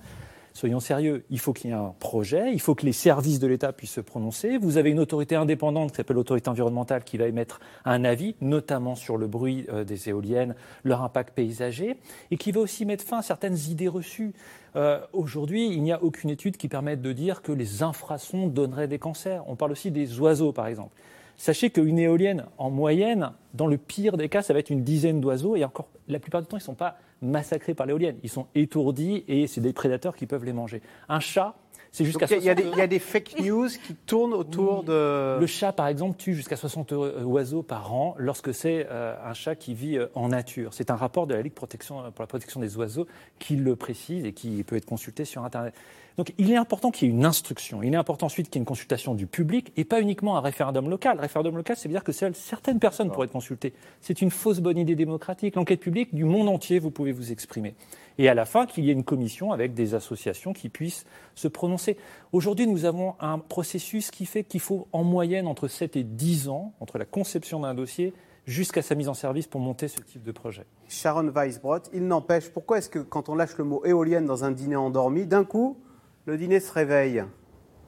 soyons 0.52 0.80
sérieux, 0.80 1.24
il 1.30 1.38
faut 1.38 1.52
qu'il 1.52 1.70
y 1.70 1.72
ait 1.72 1.76
un 1.76 1.94
projet, 1.98 2.52
il 2.52 2.60
faut 2.60 2.74
que 2.74 2.84
les 2.84 2.92
services 2.92 3.38
de 3.38 3.46
l'État 3.46 3.72
puissent 3.72 3.92
se 3.92 4.00
prononcer. 4.00 4.58
Vous 4.58 4.76
avez 4.76 4.90
une 4.90 4.98
autorité 4.98 5.36
indépendante 5.36 5.90
qui 5.90 5.96
s'appelle 5.96 6.16
l'autorité 6.16 6.50
environnementale 6.50 7.04
qui 7.04 7.16
va 7.16 7.26
émettre 7.26 7.60
un 7.84 8.04
avis, 8.04 8.34
notamment 8.40 8.94
sur 8.94 9.16
le 9.16 9.26
bruit 9.26 9.66
euh, 9.72 9.84
des 9.84 10.08
éoliennes, 10.08 10.54
leur 10.84 11.02
impact 11.02 11.34
paysager, 11.34 11.96
et 12.30 12.36
qui 12.36 12.52
va 12.52 12.60
aussi 12.60 12.84
mettre 12.84 13.04
fin 13.04 13.18
à 13.18 13.22
certaines 13.22 13.58
idées 13.68 13.88
reçues. 13.88 14.32
Euh, 14.76 15.00
aujourd'hui, 15.12 15.68
il 15.72 15.82
n'y 15.82 15.92
a 15.92 16.02
aucune 16.02 16.30
étude 16.30 16.56
qui 16.56 16.68
permette 16.68 17.02
de 17.02 17.12
dire 17.12 17.42
que 17.42 17.52
les 17.52 17.82
infrasons 17.82 18.46
donneraient 18.46 18.88
des 18.88 18.98
cancers. 18.98 19.42
On 19.48 19.56
parle 19.56 19.72
aussi 19.72 19.90
des 19.90 20.18
oiseaux, 20.20 20.52
par 20.52 20.66
exemple. 20.66 20.94
Sachez 21.36 21.70
qu'une 21.70 21.98
éolienne, 21.98 22.44
en 22.58 22.70
moyenne, 22.70 23.32
dans 23.54 23.66
le 23.66 23.78
pire 23.78 24.18
des 24.18 24.28
cas, 24.28 24.42
ça 24.42 24.52
va 24.52 24.58
être 24.58 24.68
une 24.68 24.84
dizaine 24.84 25.22
d'oiseaux, 25.22 25.56
et 25.56 25.64
encore, 25.64 25.88
la 26.06 26.18
plupart 26.18 26.42
du 26.42 26.46
temps, 26.46 26.58
ils 26.58 26.60
ne 26.60 26.64
sont 26.64 26.74
pas 26.74 26.98
massacrés 27.22 27.74
par 27.74 27.86
l'éolienne. 27.86 28.16
Ils 28.22 28.30
sont 28.30 28.46
étourdis 28.54 29.24
et 29.28 29.46
c'est 29.46 29.60
des 29.60 29.72
prédateurs 29.72 30.16
qui 30.16 30.26
peuvent 30.26 30.44
les 30.44 30.52
manger. 30.52 30.82
Un 31.08 31.20
chat, 31.20 31.56
c'est 31.92 32.04
jusqu'à 32.04 32.26
il, 32.30 32.38
il 32.38 32.44
y, 32.44 32.80
a 32.80 32.86
des 32.86 32.98
fake 33.00 33.40
news 33.40 33.68
qui 33.68 33.94
tournent 33.94 34.32
autour 34.32 34.84
de. 34.84 35.38
Le 35.40 35.46
chat, 35.46 35.72
par 35.72 35.88
exemple, 35.88 36.16
tue 36.16 36.34
jusqu'à 36.34 36.56
60 36.56 36.92
euh, 36.92 37.22
oiseaux 37.24 37.62
par 37.62 37.92
an 37.92 38.14
lorsque 38.16 38.54
c'est 38.54 38.86
euh, 38.90 39.16
un 39.24 39.34
chat 39.34 39.56
qui 39.56 39.74
vit 39.74 39.98
euh, 39.98 40.06
en 40.14 40.28
nature. 40.28 40.72
C'est 40.72 40.90
un 40.90 40.96
rapport 40.96 41.26
de 41.26 41.34
la 41.34 41.42
Ligue 41.42 41.52
protection, 41.52 42.12
pour 42.12 42.22
la 42.22 42.28
protection 42.28 42.60
des 42.60 42.76
oiseaux 42.76 43.06
qui 43.40 43.56
le 43.56 43.74
précise 43.74 44.24
et 44.24 44.32
qui 44.32 44.62
peut 44.62 44.76
être 44.76 44.86
consulté 44.86 45.24
sur 45.24 45.44
Internet. 45.44 45.74
Donc 46.16 46.32
il 46.38 46.50
est 46.50 46.56
important 46.56 46.90
qu'il 46.90 47.08
y 47.08 47.10
ait 47.10 47.14
une 47.14 47.24
instruction. 47.24 47.82
Il 47.82 47.94
est 47.94 47.96
important 47.96 48.26
ensuite 48.26 48.48
qu'il 48.48 48.56
y 48.56 48.58
ait 48.58 48.62
une 48.62 48.66
consultation 48.66 49.14
du 49.14 49.26
public 49.26 49.72
et 49.76 49.84
pas 49.84 50.00
uniquement 50.00 50.36
un 50.36 50.40
référendum 50.40 50.88
local. 50.88 51.18
Référendum 51.18 51.56
local, 51.56 51.76
c'est 51.76 51.88
dire 51.88 52.04
que 52.04 52.12
seules 52.12 52.34
certaines 52.34 52.78
personnes 52.78 53.10
pourraient 53.10 53.26
être 53.26 53.32
consultées. 53.32 53.72
C'est 54.00 54.22
une 54.22 54.30
fausse 54.30 54.60
bonne 54.60 54.78
idée 54.78 54.96
démocratique. 54.96 55.56
L'enquête 55.56 55.80
publique, 55.80 56.14
du 56.14 56.24
monde 56.24 56.48
entier, 56.48 56.78
vous 56.78 56.90
pouvez 56.90 57.12
vous 57.12 57.32
exprimer. 57.32 57.74
Et 58.18 58.28
à 58.28 58.34
la 58.34 58.44
fin, 58.44 58.66
qu'il 58.66 58.84
y 58.84 58.90
ait 58.90 58.92
une 58.92 59.04
commission 59.04 59.52
avec 59.52 59.72
des 59.74 59.94
associations 59.94 60.52
qui 60.52 60.68
puissent 60.68 61.06
se 61.34 61.48
prononcer. 61.48 61.96
Aujourd'hui, 62.32 62.66
nous 62.66 62.84
avons 62.84 63.14
un 63.20 63.38
processus 63.38 64.10
qui 64.10 64.26
fait 64.26 64.44
qu'il 64.44 64.60
faut 64.60 64.88
en 64.92 65.04
moyenne 65.04 65.46
entre 65.46 65.68
7 65.68 65.96
et 65.96 66.04
10 66.04 66.48
ans, 66.48 66.74
entre 66.80 66.98
la 66.98 67.06
conception 67.06 67.60
d'un 67.60 67.74
dossier 67.74 68.12
jusqu'à 68.46 68.82
sa 68.82 68.94
mise 68.94 69.08
en 69.08 69.14
service 69.14 69.46
pour 69.46 69.60
monter 69.60 69.88
ce 69.88 70.00
type 70.00 70.22
de 70.22 70.32
projet. 70.32 70.66
Sharon 70.88 71.28
Weisbrot, 71.28 71.82
il 71.92 72.06
n'empêche, 72.06 72.50
pourquoi 72.50 72.78
est-ce 72.78 72.90
que 72.90 72.98
quand 72.98 73.28
on 73.28 73.34
lâche 73.34 73.56
le 73.56 73.64
mot 73.64 73.84
éolienne 73.84 74.26
dans 74.26 74.44
un 74.44 74.50
dîner 74.50 74.76
endormi, 74.76 75.26
d'un 75.26 75.44
coup, 75.44 75.78
le 76.26 76.36
dîner 76.36 76.60
se 76.60 76.72
réveille 76.72 77.24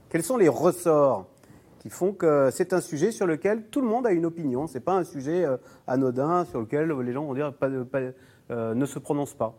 Quels 0.09 0.23
sont 0.23 0.37
les 0.37 0.49
ressorts 0.49 1.27
qui 1.81 1.90
font 1.90 2.12
que 2.12 2.51
c'est 2.53 2.73
un 2.73 2.81
sujet 2.81 3.11
sur 3.11 3.27
lequel 3.27 3.64
tout 3.68 3.81
le 3.81 3.88
monde 3.88 4.07
a 4.07 4.12
une 4.12 4.27
opinion? 4.27 4.66
Ce 4.66 4.75
n'est 4.75 4.85
pas 4.85 4.95
un 4.95 5.05
sujet 5.05 5.45
euh, 5.45 5.57
anodin 5.87 6.45
sur 6.45 6.61
lequel 6.61 6.90
les 6.90 7.12
gens 7.12 7.25
vont 7.25 7.35
dire 7.35 7.53
euh, 8.51 8.75
ne 8.75 8.87
se 8.87 8.99
prononcent 8.99 9.35
pas. 9.35 9.55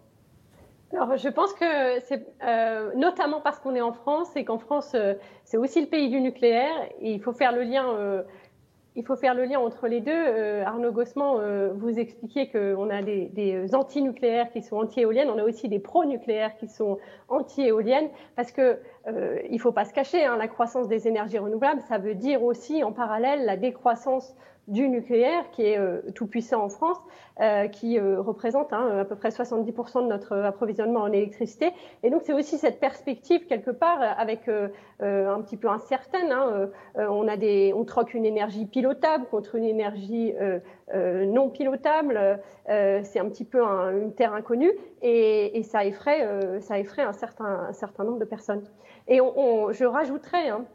Alors, 0.93 1.17
je 1.17 1.29
pense 1.29 1.53
que 1.53 1.99
c'est 2.01 2.23
notamment 2.95 3.41
parce 3.41 3.57
qu'on 3.57 3.73
est 3.73 3.81
en 3.81 3.93
France 3.93 4.29
et 4.35 4.45
qu'en 4.45 4.59
France, 4.59 4.95
c'est 5.43 5.57
aussi 5.57 5.81
le 5.81 5.87
pays 5.87 6.07
du 6.09 6.21
nucléaire. 6.21 6.75
Il 7.01 7.19
faut 7.19 7.33
faire 7.33 7.51
le 7.51 7.63
lien 7.63 8.23
il 8.95 9.05
faut 9.05 9.15
faire 9.15 9.33
le 9.33 9.45
lien 9.45 9.59
entre 9.59 9.87
les 9.87 10.01
deux. 10.01 10.11
Euh, 10.11 10.63
Arnaud 10.65 10.91
Gossement, 10.91 11.39
euh, 11.39 11.71
vous 11.73 11.99
expliquiez 11.99 12.49
qu'on 12.49 12.89
a 12.89 13.01
des, 13.01 13.25
des 13.33 13.73
anti-nucléaires 13.73 14.51
qui 14.51 14.61
sont 14.61 14.77
anti-éoliennes, 14.77 15.29
on 15.29 15.39
a 15.39 15.43
aussi 15.43 15.67
des 15.67 15.79
pro-nucléaires 15.79 16.55
qui 16.57 16.67
sont 16.67 16.99
anti-éoliennes, 17.29 18.09
parce 18.35 18.51
que 18.51 18.77
euh, 19.07 19.39
il 19.49 19.59
faut 19.59 19.71
pas 19.71 19.85
se 19.85 19.93
cacher, 19.93 20.23
hein, 20.23 20.37
la 20.37 20.47
croissance 20.47 20.87
des 20.87 21.07
énergies 21.07 21.39
renouvelables, 21.39 21.81
ça 21.81 21.97
veut 21.97 22.15
dire 22.15 22.43
aussi 22.43 22.83
en 22.83 22.91
parallèle 22.91 23.45
la 23.45 23.57
décroissance 23.57 24.35
du 24.67 24.87
nucléaire, 24.87 25.49
qui 25.51 25.63
est 25.63 25.77
euh, 25.77 26.01
tout 26.15 26.25
puissant 26.25 26.63
en 26.63 26.69
France, 26.69 26.97
euh, 27.41 27.67
qui 27.67 27.99
euh, 27.99 28.21
représente 28.21 28.71
hein, 28.71 28.99
à 28.99 29.05
peu 29.05 29.15
près 29.15 29.29
70% 29.29 30.03
de 30.03 30.07
notre 30.07 30.37
approvisionnement 30.37 31.01
en 31.01 31.11
électricité. 31.11 31.71
Et 32.03 32.09
donc 32.09 32.21
c'est 32.23 32.33
aussi 32.33 32.57
cette 32.57 32.79
perspective 32.79 33.45
quelque 33.47 33.71
part 33.71 33.99
avec 34.01 34.47
un 34.47 35.41
petit 35.41 35.57
peu 35.57 35.67
incertaine. 35.69 36.31
Hein, 36.31 36.69
on 36.95 37.27
a 37.27 37.35
des, 37.35 37.73
on 37.75 37.83
troque 37.83 38.13
une 38.13 38.25
énergie 38.25 38.65
pilotable 38.65 39.25
contre 39.25 39.55
une 39.55 39.65
énergie 39.65 40.33
non 40.93 41.49
pilotable. 41.49 42.39
c'est 42.67 43.19
un 43.19 43.29
petit 43.29 43.45
peu 43.45 43.61
une 43.61 44.13
terre 44.13 44.33
inconnue 44.33 44.71
et, 45.01 45.61
ça 45.63 45.85
effraie, 45.85 46.21
un 46.23 47.13
certain, 47.13 47.71
un 47.97 48.03
nombre 48.03 48.19
de 48.19 48.25
personnes. 48.25 48.63
Et 49.07 49.17
je 49.17 49.85
rajouterais 49.85 50.49
hein, 50.49 50.65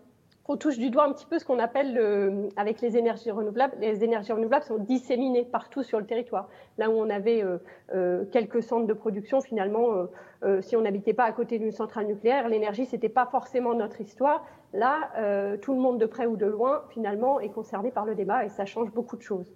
on 0.48 0.56
touche 0.56 0.78
du 0.78 0.88
doigt 0.88 1.04
un 1.04 1.12
petit 1.12 1.26
peu 1.26 1.38
ce 1.38 1.44
qu'on 1.44 1.58
appelle 1.58 1.94
le, 1.94 2.48
avec 2.56 2.80
les 2.80 2.96
énergies 2.96 3.30
renouvelables. 3.30 3.76
Les 3.80 4.02
énergies 4.02 4.32
renouvelables 4.32 4.64
sont 4.64 4.78
disséminées 4.78 5.44
partout 5.44 5.82
sur 5.82 6.00
le 6.00 6.06
territoire. 6.06 6.48
Là 6.78 6.88
où 6.88 6.94
on 6.94 7.10
avait 7.10 7.44
euh, 7.44 7.58
euh, 7.94 8.24
quelques 8.32 8.62
centres 8.62 8.86
de 8.86 8.94
production, 8.94 9.42
finalement, 9.42 10.08
euh, 10.42 10.62
si 10.62 10.74
on 10.74 10.80
n'habitait 10.80 11.12
pas 11.12 11.24
à 11.24 11.32
côté 11.32 11.58
d'une 11.58 11.70
centrale 11.70 12.06
nucléaire, 12.06 12.48
l'énergie 12.48 12.86
c'était 12.86 13.10
pas 13.10 13.26
forcément 13.26 13.74
notre 13.74 14.00
histoire. 14.00 14.46
Là, 14.72 15.56
tout 15.62 15.72
le 15.72 15.80
monde 15.80 15.98
de 15.98 16.04
près 16.04 16.26
ou 16.26 16.36
de 16.36 16.44
loin, 16.44 16.82
finalement, 16.90 17.40
est 17.40 17.48
concerné 17.48 17.90
par 17.90 18.04
le 18.04 18.14
débat 18.14 18.44
et 18.44 18.50
ça 18.50 18.66
change 18.66 18.92
beaucoup 18.92 19.16
de 19.16 19.22
choses. 19.22 19.50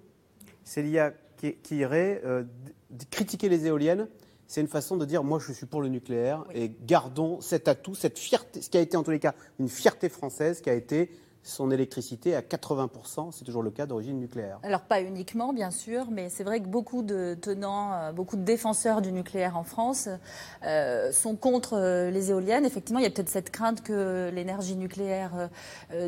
Célia 0.65 1.13
qui 1.37 1.77
irait 1.77 2.23
critiquer 3.11 3.51
les 3.51 3.67
éoliennes 3.67 4.09
c'est 4.53 4.61
une 4.61 4.69
façon 4.69 4.99
de 4.99 5.07
dire 5.07 5.25
moi 5.25 5.39
je 5.39 5.51
suis 5.51 5.65
pour 5.65 5.81
le 5.81 5.89
nucléaire 5.89 6.45
et 6.53 6.71
gardons 6.85 7.41
cet 7.41 7.69
atout, 7.69 7.95
cette 7.95 8.19
fierté, 8.19 8.61
ce 8.61 8.69
qui 8.69 8.77
a 8.77 8.83
été 8.83 8.99
en 8.99 9.03
tous 9.03 9.11
les 9.11 9.19
cas 9.19 9.35
une 9.59 9.71
fierté 9.71 10.11
française 10.11 10.61
qui 10.61 10.69
a 10.69 10.75
été 10.75 11.11
son 11.43 11.71
électricité 11.73 12.37
à 12.37 12.41
80%, 12.41 13.33
c'est 13.33 13.45
toujours 13.45 13.63
le 13.63 13.71
cas 13.71 13.87
d'origine 13.87 14.19
nucléaire. 14.19 14.59
Alors 14.63 14.83
pas 14.83 15.03
uniquement, 15.03 15.53
bien 15.53 15.71
sûr, 15.73 16.07
mais 16.11 16.29
c'est 16.29 16.45
vrai 16.45 16.61
que 16.61 16.69
beaucoup 16.69 17.03
de 17.03 17.37
tenants, 17.41 17.93
euh, 17.93 18.13
beaucoup 18.13 18.37
de 18.37 18.43
défenseurs 18.43 19.03
du 19.03 19.11
nucléaire 19.11 19.57
en 19.57 19.65
France 19.65 20.09
euh, 20.65 21.11
sont 21.11 21.35
contre 21.35 21.75
euh, 21.75 22.11
les 22.11 22.31
éoliennes. 22.31 22.65
Effectivement, 22.65 23.01
il 23.01 23.03
y 23.03 23.07
a 23.07 23.11
peut-être 23.11 23.29
cette 23.29 23.51
crainte 23.51 23.83
que 23.83 24.31
l'énergie 24.33 24.77
nucléaire 24.77 25.49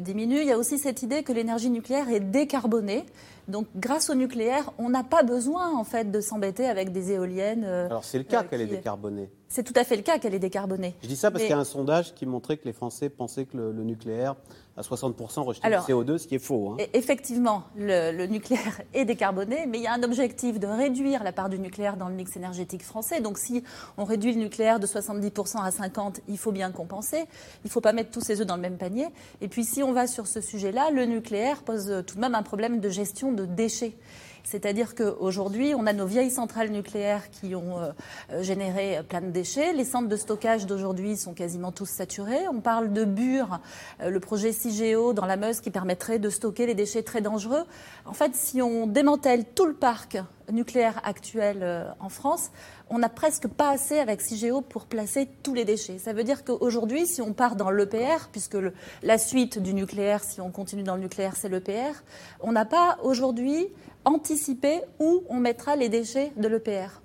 diminue. 0.01 0.41
Il 0.41 0.47
y 0.47 0.53
a 0.53 0.59
aussi 0.59 0.79
cette 0.79 1.03
idée 1.03 1.23
que 1.23 1.33
l'énergie 1.33 1.71
nucléaire 1.71 2.09
est 2.09 2.21
décarbonée. 2.21 3.05
Donc, 3.49 3.67
grâce 3.77 4.09
au 4.11 4.15
nucléaire, 4.15 4.73
on 4.79 4.89
n'a 4.89 5.05
pas 5.05 5.23
besoin 5.23 5.77
en 5.77 5.85
fait 5.85 6.11
de 6.11 6.21
s'embêter 6.21 6.67
avec 6.67 6.93
des 6.93 7.13
éoliennes. 7.13 7.65
Alors, 7.65 8.05
c'est 8.05 8.19
le 8.19 8.25
cas 8.25 8.45
qu'elle 8.45 8.63
est 8.63 8.67
décarbonée. 8.67 9.31
C'est 9.49 9.63
tout 9.63 9.75
à 9.77 9.85
fait 9.85 9.97
le 9.97 10.03
cas 10.03 10.19
qu'elle 10.19 10.35
est 10.35 10.39
décarbonée. 10.39 10.95
Je 11.03 11.09
dis 11.09 11.17
ça 11.17 11.31
parce 11.31 11.43
qu'il 11.43 11.51
y 11.51 11.55
a 11.55 11.59
un 11.59 11.65
sondage 11.65 12.15
qui 12.15 12.27
montrait 12.27 12.57
que 12.57 12.65
les 12.65 12.73
Français 12.73 13.09
pensaient 13.09 13.45
que 13.45 13.57
le, 13.57 13.73
le 13.73 13.85
nucléaire 13.85 14.37
à 14.77 14.83
60% 14.83 15.41
rejeter 15.43 15.69
le 15.69 15.77
CO2, 15.77 16.19
ce 16.19 16.27
qui 16.27 16.35
est 16.35 16.41
faux. 16.41 16.71
Hein. 16.71 16.85
Effectivement, 16.93 17.65
le, 17.77 18.27
nucléaire 18.27 18.81
est 18.95 19.05
décarboné, 19.05 19.67
mais 19.67 19.79
il 19.79 19.85
y 19.85 19.87
a 19.87 19.93
un 19.93 20.03
objectif 20.03 20.59
de 20.59 20.67
réduire 20.67 21.23
la 21.23 21.33
part 21.33 21.49
du 21.49 21.59
nucléaire 21.59 21.97
dans 21.97 22.09
le 22.09 22.15
mix 22.15 22.37
énergétique 22.37 22.83
français. 22.83 23.21
Donc 23.21 23.39
si 23.39 23.63
on 23.97 24.05
réduit 24.05 24.33
le 24.33 24.41
nucléaire 24.41 24.81
de 24.81 24.87
70% 24.87 25.59
à 25.59 25.71
50%, 25.71 26.21
il 26.29 26.39
faut 26.39 26.53
bien 26.53 26.73
compenser. 26.73 27.25
Il 27.65 27.67
ne 27.67 27.71
faut 27.71 27.81
pas 27.81 27.93
mettre 27.93 28.11
tous 28.11 28.21
ses 28.21 28.41
œufs 28.41 28.47
dans 28.47 28.57
le 28.57 28.63
même 28.63 28.79
panier. 28.79 29.07
Et 29.41 29.49
puis 29.49 29.65
si 29.65 29.83
on 29.83 29.93
va 29.93 30.07
sur 30.07 30.27
ce 30.27 30.41
sujet-là, 30.41 30.91
le 30.91 31.05
nucléaire 31.05 31.63
pose 31.63 32.03
tout 32.07 32.17
de 32.17 32.21
même 32.21 32.35
un 32.35 32.43
problème 32.43 32.81
de 32.81 32.89
gestion 32.89 33.33
de 33.33 33.45
déchets. 33.45 33.97
C'est-à-dire 34.45 34.95
qu'aujourd'hui, 34.95 35.75
on 35.75 35.87
a 35.87 35.93
nos 35.95 36.07
vieilles 36.07 36.31
centrales 36.31 36.69
nucléaires 36.69 37.31
qui 37.31 37.55
ont 37.55 37.81
euh, 37.81 38.43
généré 38.43 39.01
plein 39.09 39.23
de 39.23 39.31
déchets. 39.31 39.73
Les 39.73 39.85
centres 39.85 40.09
de 40.09 40.17
stockage 40.17 40.67
d'aujourd'hui 40.67 41.17
sont 41.17 41.33
quasiment 41.33 41.73
tous 41.73 41.89
saturés. 41.89 42.47
On 42.49 42.61
parle 42.61 42.93
de 42.93 43.05
Bure, 43.05 43.61
euh, 44.03 44.11
le 44.11 44.21
projet 44.21 44.53
CIGEO 44.53 45.15
dans 45.15 45.25
la 45.25 45.37
Meuse 45.37 45.61
qui 45.61 45.71
permettrait 45.71 46.19
de 46.19 46.29
stocker 46.29 46.67
les 46.67 46.75
déchets 46.75 47.03
très 47.03 47.23
dangereux. 47.23 47.65
En 48.05 48.13
fait, 48.13 48.35
si 48.35 48.61
on 48.61 48.87
démantèle 48.87 49.47
tout 49.47 49.67
le 49.67 49.75
parc 49.75 50.19
nucléaire 50.53 51.01
actuel 51.05 51.61
euh, 51.63 51.89
en 52.01 52.11
France, 52.11 52.51
on 52.91 52.99
n'a 52.99 53.09
presque 53.09 53.49
pas 53.49 53.71
assez 53.71 53.99
avec 53.99 54.21
CIGEO 54.21 54.61
pour 54.61 54.85
placer 54.85 55.27
tous 55.43 55.55
les 55.55 55.65
déchets. 55.65 55.99
Ça 55.99 56.13
veut 56.13 56.23
dire 56.25 56.45
qu'aujourd'hui, 56.45 57.07
si 57.07 57.23
on 57.23 57.33
part 57.33 57.57
dans 57.57 57.71
l'EPR, 57.71 58.29
puisque 58.31 58.59
la 59.03 59.17
suite 59.17 59.59
du 59.59 59.73
nucléaire, 59.73 60.23
si 60.23 60.43
on 60.43 60.51
continue 60.51 60.83
dans 60.83 60.97
le 60.97 61.01
nucléaire, 61.01 61.35
c'est 61.35 61.49
l'EPR, 61.49 62.03
on 62.41 62.53
n'a 62.53 62.67
pas 62.67 62.99
aujourd'hui 63.03 63.69
anticiper 64.05 64.81
où 64.99 65.25
on 65.29 65.39
mettra 65.39 65.77
les 65.77 65.89
déchets 65.89 66.33
de 66.37 66.49
l'EPR. 66.49 67.01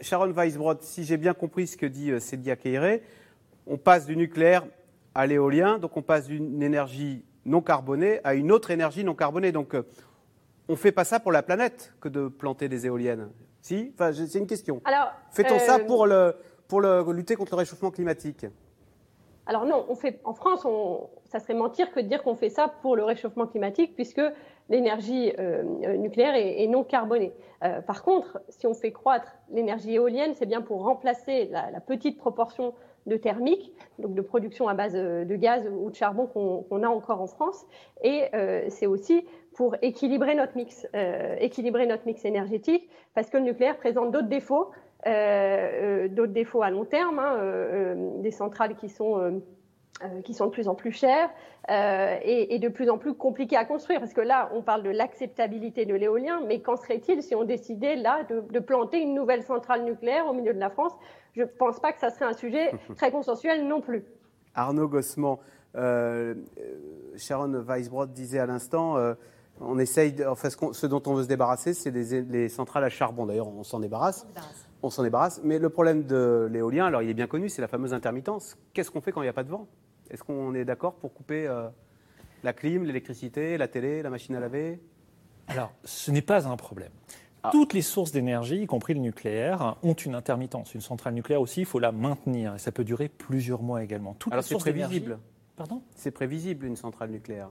Sharon 0.00 0.32
Weisbrod, 0.32 0.82
si 0.82 1.04
j'ai 1.04 1.16
bien 1.16 1.34
compris 1.34 1.66
ce 1.66 1.76
que 1.76 1.86
dit 1.86 2.10
euh, 2.10 2.20
Cédia 2.20 2.56
Keiré, 2.56 3.02
on 3.66 3.76
passe 3.76 4.06
du 4.06 4.16
nucléaire 4.16 4.64
à 5.14 5.26
l'éolien, 5.26 5.78
donc 5.78 5.96
on 5.96 6.02
passe 6.02 6.26
d'une 6.26 6.62
énergie 6.62 7.24
non 7.44 7.62
carbonée 7.62 8.20
à 8.24 8.34
une 8.34 8.50
autre 8.50 8.70
énergie 8.70 9.04
non 9.04 9.14
carbonée. 9.14 9.52
Donc 9.52 9.74
euh, 9.74 9.86
on 10.68 10.72
ne 10.72 10.76
fait 10.76 10.92
pas 10.92 11.04
ça 11.04 11.20
pour 11.20 11.32
la 11.32 11.42
planète 11.42 11.94
que 12.00 12.08
de 12.08 12.28
planter 12.28 12.68
des 12.68 12.86
éoliennes. 12.86 13.28
Si? 13.60 13.92
Enfin, 13.94 14.12
C'est 14.12 14.38
une 14.38 14.46
question. 14.46 14.80
Fait-on 15.30 15.58
ça 15.58 15.76
euh, 15.76 15.84
pour, 15.86 16.06
le, 16.06 16.34
pour 16.68 16.80
le, 16.80 17.04
lutter 17.12 17.36
contre 17.36 17.54
le 17.54 17.58
réchauffement 17.58 17.90
climatique? 17.90 18.46
Alors 19.46 19.64
non, 19.64 19.86
on 19.88 19.94
fait, 19.94 20.20
en 20.24 20.34
France, 20.34 20.64
on, 20.64 21.08
ça 21.24 21.38
serait 21.38 21.54
mentir 21.54 21.92
que 21.92 22.00
de 22.00 22.08
dire 22.08 22.22
qu'on 22.22 22.34
fait 22.34 22.50
ça 22.50 22.68
pour 22.82 22.96
le 22.96 23.04
réchauffement 23.04 23.46
climatique, 23.46 23.94
puisque 23.94 24.22
l'énergie 24.68 25.32
euh, 25.38 25.62
nucléaire 25.96 26.34
est, 26.34 26.66
non 26.66 26.84
carbonée. 26.84 27.32
Euh, 27.64 27.80
par 27.80 28.02
contre, 28.02 28.40
si 28.48 28.66
on 28.66 28.74
fait 28.74 28.92
croître 28.92 29.36
l'énergie 29.50 29.94
éolienne, 29.94 30.34
c'est 30.34 30.46
bien 30.46 30.60
pour 30.60 30.82
remplacer 30.84 31.48
la, 31.50 31.80
petite 31.80 32.18
proportion 32.18 32.74
de 33.06 33.16
thermique, 33.16 33.72
donc 34.00 34.14
de 34.14 34.20
production 34.20 34.66
à 34.66 34.74
base 34.74 34.94
de 34.94 35.36
gaz 35.36 35.64
ou 35.70 35.90
de 35.90 35.94
charbon 35.94 36.26
qu'on 36.26 36.82
a 36.82 36.88
encore 36.88 37.20
en 37.20 37.28
France, 37.28 37.64
et 38.02 38.24
euh, 38.34 38.64
c'est 38.68 38.86
aussi 38.86 39.24
pour 39.54 39.76
équilibrer 39.80 40.34
notre 40.34 40.56
mix, 40.56 40.86
équilibrer 41.38 41.86
notre 41.86 42.04
mix 42.04 42.24
énergétique, 42.26 42.90
parce 43.14 43.30
que 43.30 43.38
le 43.38 43.44
nucléaire 43.44 43.78
présente 43.78 44.10
d'autres 44.10 44.28
défauts, 44.28 44.70
d'autres 45.06 46.32
défauts 46.32 46.62
à 46.62 46.68
long 46.68 46.84
terme, 46.84 47.18
hein, 47.18 47.94
des 48.18 48.32
centrales 48.32 48.76
qui 48.76 48.90
sont 48.90 49.40
euh, 50.02 50.20
qui 50.20 50.34
sont 50.34 50.44
de 50.46 50.50
plus 50.50 50.68
en 50.68 50.74
plus 50.74 50.92
chères 50.92 51.30
euh, 51.70 52.18
et, 52.22 52.58
de 52.58 52.68
plus 52.68 52.90
en 52.90 52.98
plus 52.98 53.14
compliquées 53.14 53.56
à 53.56 53.64
construire. 53.64 53.98
Parce 53.98 54.12
que 54.12 54.20
là, 54.20 54.50
on 54.52 54.60
parle 54.60 54.82
de 54.82 54.90
l'acceptabilité 54.90 55.86
de 55.86 55.94
l'éolien, 55.94 56.42
mais 56.46 56.60
qu'en 56.60 56.76
serait-il 56.76 57.22
si 57.22 57.34
on 57.34 57.44
décidait 57.44 57.96
là 57.96 58.22
de, 58.24 58.58
planter 58.58 59.00
une 59.00 59.14
nouvelle 59.14 59.42
centrale 59.42 59.84
nucléaire 59.84 60.26
au 60.26 60.34
milieu 60.34 60.52
de 60.52 60.58
la 60.58 60.68
France? 60.68 60.92
Je 61.34 61.42
ne 61.42 61.46
pense 61.46 61.80
pas 61.80 61.94
que 61.94 61.98
ça 61.98 62.10
serait 62.10 62.26
un 62.26 62.34
sujet 62.34 62.72
très 62.96 63.10
consensuel 63.10 63.66
non 63.66 63.80
plus. 63.80 64.04
Arnaud 64.54 64.86
Gossement, 64.86 65.40
euh, 65.76 66.34
Sharon 67.16 67.62
Weisbrod 67.66 68.12
disait 68.12 68.38
à 68.38 68.46
l'instant, 68.46 68.96
on 69.62 69.78
essaye, 69.78 70.14
enfin, 70.26 70.50
ce, 70.50 70.86
dont 70.86 71.02
on 71.06 71.14
veut 71.14 71.22
se 71.22 71.28
débarrasser, 71.28 71.72
c'est 71.72 71.90
les, 71.90 72.20
les, 72.20 72.50
centrales 72.50 72.84
à 72.84 72.90
charbon. 72.90 73.24
D'ailleurs, 73.24 73.48
on 73.48 73.62
s'en 73.62 73.80
débarrasse. 73.80 74.26
On 74.82 74.90
s'en 74.90 75.02
débarrasse. 75.02 75.40
Mais 75.42 75.58
le 75.58 75.70
problème 75.70 76.04
de 76.04 76.48
l'éolien, 76.52 76.84
alors 76.84 77.00
il 77.00 77.08
est 77.08 77.14
bien 77.14 77.26
connu, 77.26 77.48
c'est 77.48 77.62
la 77.62 77.68
fameuse 77.68 77.94
intermittence. 77.94 78.58
Qu'est-ce 78.74 78.90
qu'on 78.90 79.00
fait 79.00 79.10
quand 79.10 79.22
il 79.22 79.24
n'y 79.24 79.30
a 79.30 79.32
pas 79.32 79.42
de 79.42 79.50
vent? 79.50 79.66
Est-ce 80.10 80.22
qu'on 80.22 80.54
est 80.54 80.64
d'accord 80.64 80.94
pour 80.94 81.12
couper 81.14 81.46
euh, 81.46 81.68
la 82.42 82.52
clim, 82.52 82.84
l'électricité, 82.84 83.56
la 83.58 83.68
télé, 83.68 84.02
la 84.02 84.10
machine 84.10 84.34
à 84.34 84.40
laver? 84.40 84.80
Alors, 85.48 85.72
ce 85.84 86.10
n'est 86.10 86.22
pas 86.22 86.48
un 86.48 86.56
problème. 86.56 86.92
Ah. 87.42 87.50
Toutes 87.52 87.72
les 87.72 87.82
sources 87.82 88.12
d'énergie, 88.12 88.62
y 88.62 88.66
compris 88.66 88.94
le 88.94 89.00
nucléaire, 89.00 89.76
ont 89.82 89.94
une 89.94 90.14
intermittence. 90.14 90.74
Une 90.74 90.80
centrale 90.80 91.14
nucléaire 91.14 91.40
aussi, 91.40 91.60
il 91.60 91.66
faut 91.66 91.78
la 91.78 91.92
maintenir. 91.92 92.54
Et 92.54 92.58
ça 92.58 92.72
peut 92.72 92.84
durer 92.84 93.08
plusieurs 93.08 93.62
mois 93.62 93.82
également. 93.84 94.14
Toutes 94.14 94.32
Alors 94.32 94.44
c'est 94.44 94.56
prévisible. 94.56 95.18
Pardon? 95.56 95.82
C'est 95.94 96.10
prévisible 96.10 96.66
une 96.66 96.76
centrale 96.76 97.10
nucléaire 97.10 97.50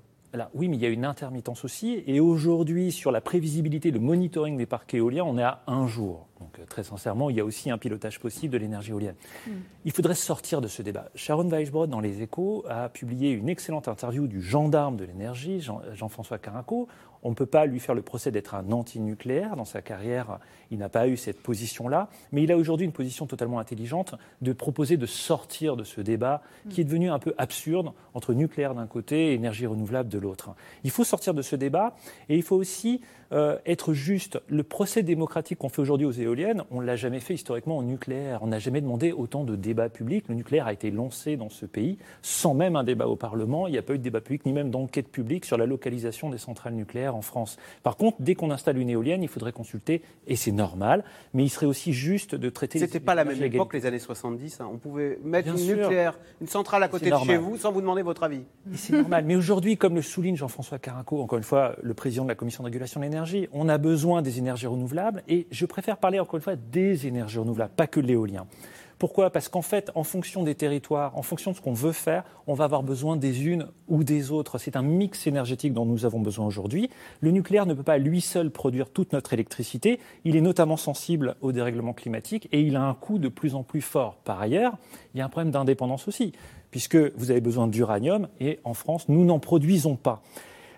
oui, 0.53 0.67
mais 0.67 0.75
il 0.75 0.81
y 0.81 0.85
a 0.85 0.89
une 0.89 1.05
intermittence 1.05 1.63
aussi. 1.63 2.03
Et 2.07 2.19
aujourd'hui, 2.19 2.91
sur 2.91 3.11
la 3.11 3.21
prévisibilité, 3.21 3.91
le 3.91 3.99
monitoring 3.99 4.57
des 4.57 4.65
parcs 4.65 4.93
éoliens, 4.93 5.23
on 5.23 5.37
est 5.37 5.43
à 5.43 5.63
un 5.67 5.87
jour. 5.87 6.27
Donc, 6.39 6.59
euh, 6.59 6.65
très 6.65 6.83
sincèrement, 6.83 7.29
il 7.29 7.37
y 7.37 7.39
a 7.39 7.45
aussi 7.45 7.69
un 7.71 7.77
pilotage 7.77 8.19
possible 8.19 8.53
de 8.53 8.57
l'énergie 8.57 8.91
éolienne. 8.91 9.15
Hmm. 9.47 9.51
Il 9.85 9.91
faudrait 9.91 10.15
sortir 10.15 10.61
de 10.61 10.67
ce 10.67 10.81
débat. 10.81 11.09
Sharon 11.15 11.49
Weisbrod, 11.49 11.89
dans 11.89 12.01
Les 12.01 12.21
Échos, 12.21 12.65
a 12.67 12.89
publié 12.89 13.31
une 13.31 13.49
excellente 13.49 13.87
interview 13.87 14.27
du 14.27 14.41
gendarme 14.41 14.97
de 14.97 15.05
l'énergie, 15.05 15.61
Jean-François 15.93 16.37
Carinco, 16.37 16.87
On 17.25 17.31
ne 17.31 17.35
peut 17.35 17.47
pas 17.47 17.65
lui 17.65 17.79
faire 17.79 17.95
le 17.95 18.03
procès 18.03 18.29
d'être 18.29 18.53
un 18.53 18.71
anti-nucléaire. 18.71 19.55
Dans 19.55 19.65
sa 19.65 19.81
carrière, 19.81 20.37
il 20.69 20.77
n'a 20.77 20.89
pas 20.89 21.07
eu 21.07 21.17
cette 21.17 21.41
position-là. 21.41 22.07
Mais 22.31 22.43
il 22.43 22.51
a 22.51 22.57
aujourd'hui 22.57 22.85
une 22.85 22.91
position 22.91 23.25
totalement 23.25 23.57
intelligente 23.57 24.13
de 24.43 24.53
proposer 24.53 24.95
de 24.95 25.07
sortir 25.07 25.75
de 25.75 25.83
ce 25.83 26.01
débat 26.01 26.43
qui 26.69 26.81
est 26.81 26.83
devenu 26.83 27.09
un 27.09 27.17
peu 27.17 27.33
absurde 27.39 27.93
entre 28.13 28.33
nucléaire 28.33 28.75
d'un 28.75 28.85
côté 28.85 29.31
et 29.31 29.33
énergie 29.33 29.65
renouvelable 29.65 30.07
de 30.07 30.19
l'autre. 30.19 30.51
Il 30.83 30.91
faut 30.91 31.03
sortir 31.03 31.33
de 31.33 31.41
ce 31.41 31.55
débat 31.55 31.95
et 32.29 32.35
il 32.35 32.43
faut 32.43 32.57
aussi 32.57 33.01
euh, 33.31 33.57
être 33.65 33.93
juste. 33.93 34.39
Le 34.47 34.61
procès 34.61 35.01
démocratique 35.01 35.57
qu'on 35.57 35.69
fait 35.69 35.81
aujourd'hui 35.81 36.05
aux 36.05 36.11
éoliennes, 36.11 36.63
on 36.69 36.79
ne 36.79 36.85
l'a 36.85 36.95
jamais 36.95 37.19
fait 37.19 37.33
historiquement 37.33 37.77
au 37.77 37.83
nucléaire. 37.83 38.39
On 38.43 38.47
n'a 38.47 38.59
jamais 38.59 38.81
demandé 38.81 39.11
autant 39.11 39.43
de 39.43 39.55
débats 39.55 39.89
publics. 39.89 40.25
Le 40.29 40.35
nucléaire 40.35 40.67
a 40.67 40.73
été 40.73 40.91
lancé 40.91 41.37
dans 41.37 41.49
ce 41.49 41.65
pays 41.65 41.97
sans 42.21 42.53
même 42.53 42.75
un 42.75 42.83
débat 42.83 43.07
au 43.07 43.15
Parlement. 43.15 43.65
Il 43.65 43.71
n'y 43.71 43.79
a 43.79 43.81
pas 43.81 43.95
eu 43.95 43.97
de 43.97 44.03
débat 44.03 44.21
public 44.21 44.45
ni 44.45 44.53
même 44.53 44.69
d'enquête 44.69 45.07
publique 45.07 45.45
sur 45.45 45.57
la 45.57 45.65
localisation 45.65 46.29
des 46.29 46.37
centrales 46.37 46.75
nucléaires 46.75 47.14
en 47.15 47.21
France. 47.21 47.57
Par 47.83 47.97
contre, 47.97 48.17
dès 48.19 48.35
qu'on 48.35 48.51
installe 48.51 48.77
une 48.77 48.89
éolienne, 48.89 49.23
il 49.23 49.29
faudrait 49.29 49.51
consulter, 49.51 50.01
et 50.27 50.35
c'est 50.35 50.51
normal, 50.51 51.03
mais 51.33 51.43
il 51.43 51.49
serait 51.49 51.65
aussi 51.65 51.93
juste 51.93 52.35
de 52.35 52.49
traiter. 52.49 52.79
C'était 52.79 52.99
pas 52.99 53.15
la 53.15 53.25
même 53.25 53.41
époque, 53.41 53.73
les 53.73 53.85
années 53.85 53.99
70. 53.99 54.61
Hein. 54.61 54.69
On 54.71 54.77
pouvait 54.77 55.19
mettre 55.23 55.49
une 55.49 55.65
nucléaire, 55.65 56.19
une 56.41 56.47
centrale 56.47 56.83
à 56.83 56.87
côté 56.87 57.09
de 57.09 57.17
chez 57.25 57.37
vous 57.37 57.57
sans 57.57 57.71
vous 57.71 57.81
demander 57.81 58.01
votre 58.01 58.23
avis. 58.23 58.43
C'est 58.73 58.93
normal. 58.93 59.25
Mais 59.25 59.35
aujourd'hui, 59.35 59.77
comme 59.77 59.95
le 59.95 60.01
souligne 60.01 60.35
Jean-François 60.35 60.79
Carinco, 60.79 61.21
encore 61.21 61.37
une 61.37 61.43
fois, 61.43 61.75
le 61.81 61.93
président 61.93 62.23
de 62.23 62.29
la 62.29 62.35
Commission 62.35 62.63
de 62.63 62.67
régulation 62.67 62.99
de 62.99 63.05
l'énergie, 63.05 63.47
on 63.51 63.69
a 63.69 63.77
besoin 63.77 64.21
des 64.21 64.39
énergies 64.39 64.67
renouvelables 64.67 65.23
et 65.27 65.47
je 65.51 65.65
préfère 65.65 65.97
parler 65.97 66.19
encore 66.19 66.35
une 66.35 66.43
fois 66.43 66.55
des 66.55 67.07
énergies 67.07 67.39
renouvelables, 67.39 67.73
pas 67.75 67.87
que 67.87 67.99
de 67.99 68.07
l'éolien. 68.07 68.45
Pourquoi? 69.05 69.29
Parce 69.29 69.49
qu'en 69.49 69.61
fait, 69.61 69.91
en 69.93 70.03
fonction 70.03 70.41
des 70.41 70.55
territoires, 70.55 71.15
en 71.15 71.21
fonction 71.21 71.51
de 71.51 71.55
ce 71.55 71.61
qu'on 71.61 71.73
veut 71.73 71.91
faire, 71.91 72.23
on 72.47 72.55
va 72.55 72.63
avoir 72.63 72.81
besoin 72.81 73.17
des 73.17 73.45
unes 73.45 73.67
ou 73.87 74.03
des 74.03 74.31
autres. 74.31 74.57
C'est 74.57 74.75
un 74.75 74.81
mix 74.81 75.27
énergétique 75.27 75.73
dont 75.73 75.85
nous 75.85 76.05
avons 76.05 76.19
besoin 76.19 76.47
aujourd'hui. 76.47 76.89
Le 77.19 77.29
nucléaire 77.29 77.67
ne 77.67 77.75
peut 77.75 77.83
pas 77.83 77.99
lui 77.99 78.19
seul 78.19 78.49
produire 78.49 78.89
toute 78.89 79.13
notre 79.13 79.31
électricité. 79.31 79.99
Il 80.23 80.35
est 80.35 80.41
notamment 80.41 80.75
sensible 80.75 81.35
au 81.41 81.51
dérèglement 81.51 81.93
climatique 81.93 82.49
et 82.51 82.61
il 82.61 82.75
a 82.75 82.81
un 82.81 82.95
coût 82.95 83.19
de 83.19 83.27
plus 83.27 83.53
en 83.53 83.61
plus 83.61 83.81
fort. 83.81 84.15
Par 84.23 84.41
ailleurs, 84.41 84.75
il 85.13 85.19
y 85.19 85.21
a 85.21 85.25
un 85.25 85.29
problème 85.29 85.51
d'indépendance 85.51 86.07
aussi, 86.07 86.31
puisque 86.71 86.97
vous 86.97 87.29
avez 87.29 87.41
besoin 87.41 87.67
d'uranium 87.67 88.27
et 88.39 88.59
en 88.63 88.73
France, 88.73 89.07
nous 89.07 89.23
n'en 89.23 89.37
produisons 89.37 89.97
pas. 89.97 90.23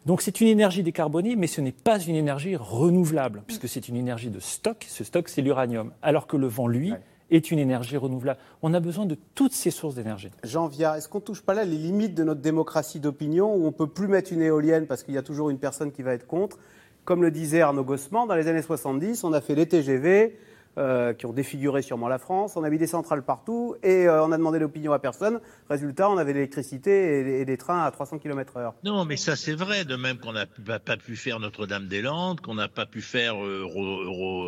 Donc 0.06 0.22
c'est 0.22 0.42
une 0.42 0.48
énergie 0.48 0.84
décarbonée, 0.84 1.38
mais 1.38 1.48
ce 1.48 1.62
n'est 1.62 1.72
pas 1.72 1.98
une 2.02 2.16
énergie 2.16 2.58
renouvelable, 2.58 3.44
puisque 3.48 3.70
c'est 3.70 3.88
une 3.88 3.96
énergie 3.96 4.32
de 4.32 4.42
stock. 4.42 4.86
Ce 4.90 5.06
stock, 5.06 5.30
c'est 5.30 5.42
l'uranium. 5.42 5.94
Alors 6.02 6.28
que 6.28 6.36
le 6.36 6.48
vent, 6.48 6.68
lui, 6.68 6.94
est 7.30 7.52
une 7.52 7.60
énergie 7.60 7.98
renouvelable. 7.98 8.40
On 8.62 8.74
a 8.74 8.80
besoin 8.80 9.06
de 9.06 9.18
toutes 9.36 9.54
ces 9.54 9.72
sources 9.72 9.96
d'énergie. 9.96 10.30
Jean 10.44 10.68
Viard, 10.68 10.96
est-ce 10.96 11.10
qu'on 11.10 11.20
ne 11.20 11.24
touche 11.24 11.42
pas 11.42 11.54
là 11.54 11.66
les 11.66 11.78
limites 11.78 12.13
de 12.13 12.24
notre 12.24 12.42
démocratie 12.42 13.00
d'opinion, 13.00 13.54
où 13.54 13.63
on 13.63 13.68
ne 13.68 13.72
peut 13.72 13.88
plus 13.88 14.08
mettre 14.08 14.34
une 14.34 14.42
éolienne 14.42 14.88
parce 14.88 15.04
qu'il 15.04 15.13
y 15.13 15.18
a 15.18 15.24
toujours 15.24 15.50
une 15.50 15.60
personne 15.60 15.92
qui 15.92 16.02
va 16.02 16.13
être 16.13 16.28
contre? 16.28 16.58
Comme 17.06 17.22
le 17.22 17.32
disait 17.32 17.62
Arnaud 17.62 17.84
Gossman, 17.84 18.28
dans 18.28 18.36
les 18.36 18.48
années 18.48 18.62
70, 18.62 19.24
on 19.24 19.34
a 19.34 19.42
fait 19.42 19.56
les 19.56 19.66
TGV, 19.66 20.38
euh, 20.78 21.16
qui 21.16 21.26
ont 21.26 21.34
défiguré 21.34 21.82
sûrement 21.82 22.08
la 22.08 22.20
France. 22.20 22.56
On 22.56 22.63
a 22.63 22.70
mis 22.70 22.78
des 22.78 22.86
centrales 22.86 23.24
partout 23.24 23.76
et 23.82 24.08
euh, 24.08 24.24
on 24.24 24.32
a 24.32 24.38
demandé 24.38 24.60
l'opinion 24.60 24.94
à 24.94 25.00
personne. 25.00 25.40
Résultat, 25.72 26.08
on 26.08 26.20
avait 26.20 26.34
l'électricité 26.34 27.40
et, 27.40 27.46
des 27.46 27.58
trains 27.58 27.84
à 27.84 27.90
300 27.90 28.20
km/h. 28.20 28.74
Non, 28.84 29.04
mais 29.04 29.18
ça 29.18 29.36
c'est 29.36 29.56
vrai. 29.56 29.86
De 29.86 29.96
même 29.96 30.20
qu'on 30.20 30.34
n'a 30.34 30.46
pas, 30.46 30.98
pu 30.98 31.16
faire 31.16 31.40
Notre-Dame-des-Landes, 31.40 32.42
qu'on 32.42 32.54
n'a 32.54 32.68
pas 32.68 32.86
pu 32.86 33.02
faire 33.02 33.44
euh, 33.44 33.66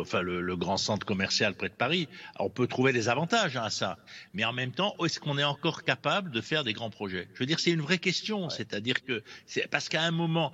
enfin, 0.00 0.22
le, 0.22 0.56
grand 0.56 0.76
centre 0.76 1.04
commercial 1.04 1.54
près 1.54 1.68
de 1.68 1.74
Paris. 1.74 2.08
on 2.38 2.48
peut 2.48 2.68
trouver 2.68 2.92
des 2.92 3.08
avantages 3.08 3.56
hein, 3.56 3.64
à 3.64 3.70
ça. 3.70 3.98
Mais 4.32 4.44
en 4.44 4.52
même 4.52 4.70
temps, 4.70 4.94
est-ce 5.04 5.18
qu'on 5.18 5.36
est 5.36 5.42
encore 5.42 5.82
capable 5.82 6.30
de 6.30 6.40
faire 6.40 6.62
des 6.62 6.74
grands 6.74 6.90
projets? 6.90 7.26
Je 7.34 7.40
veux 7.40 7.46
dire, 7.46 7.58
c'est 7.58 7.72
une 7.72 7.80
vraie 7.80 7.98
question. 7.98 8.50
C'est-à-dire 8.50 9.02
que 9.04 9.24
c'est 9.46 9.68
parce 9.68 9.88
qu'à 9.88 10.02
un 10.02 10.12
moment, 10.12 10.52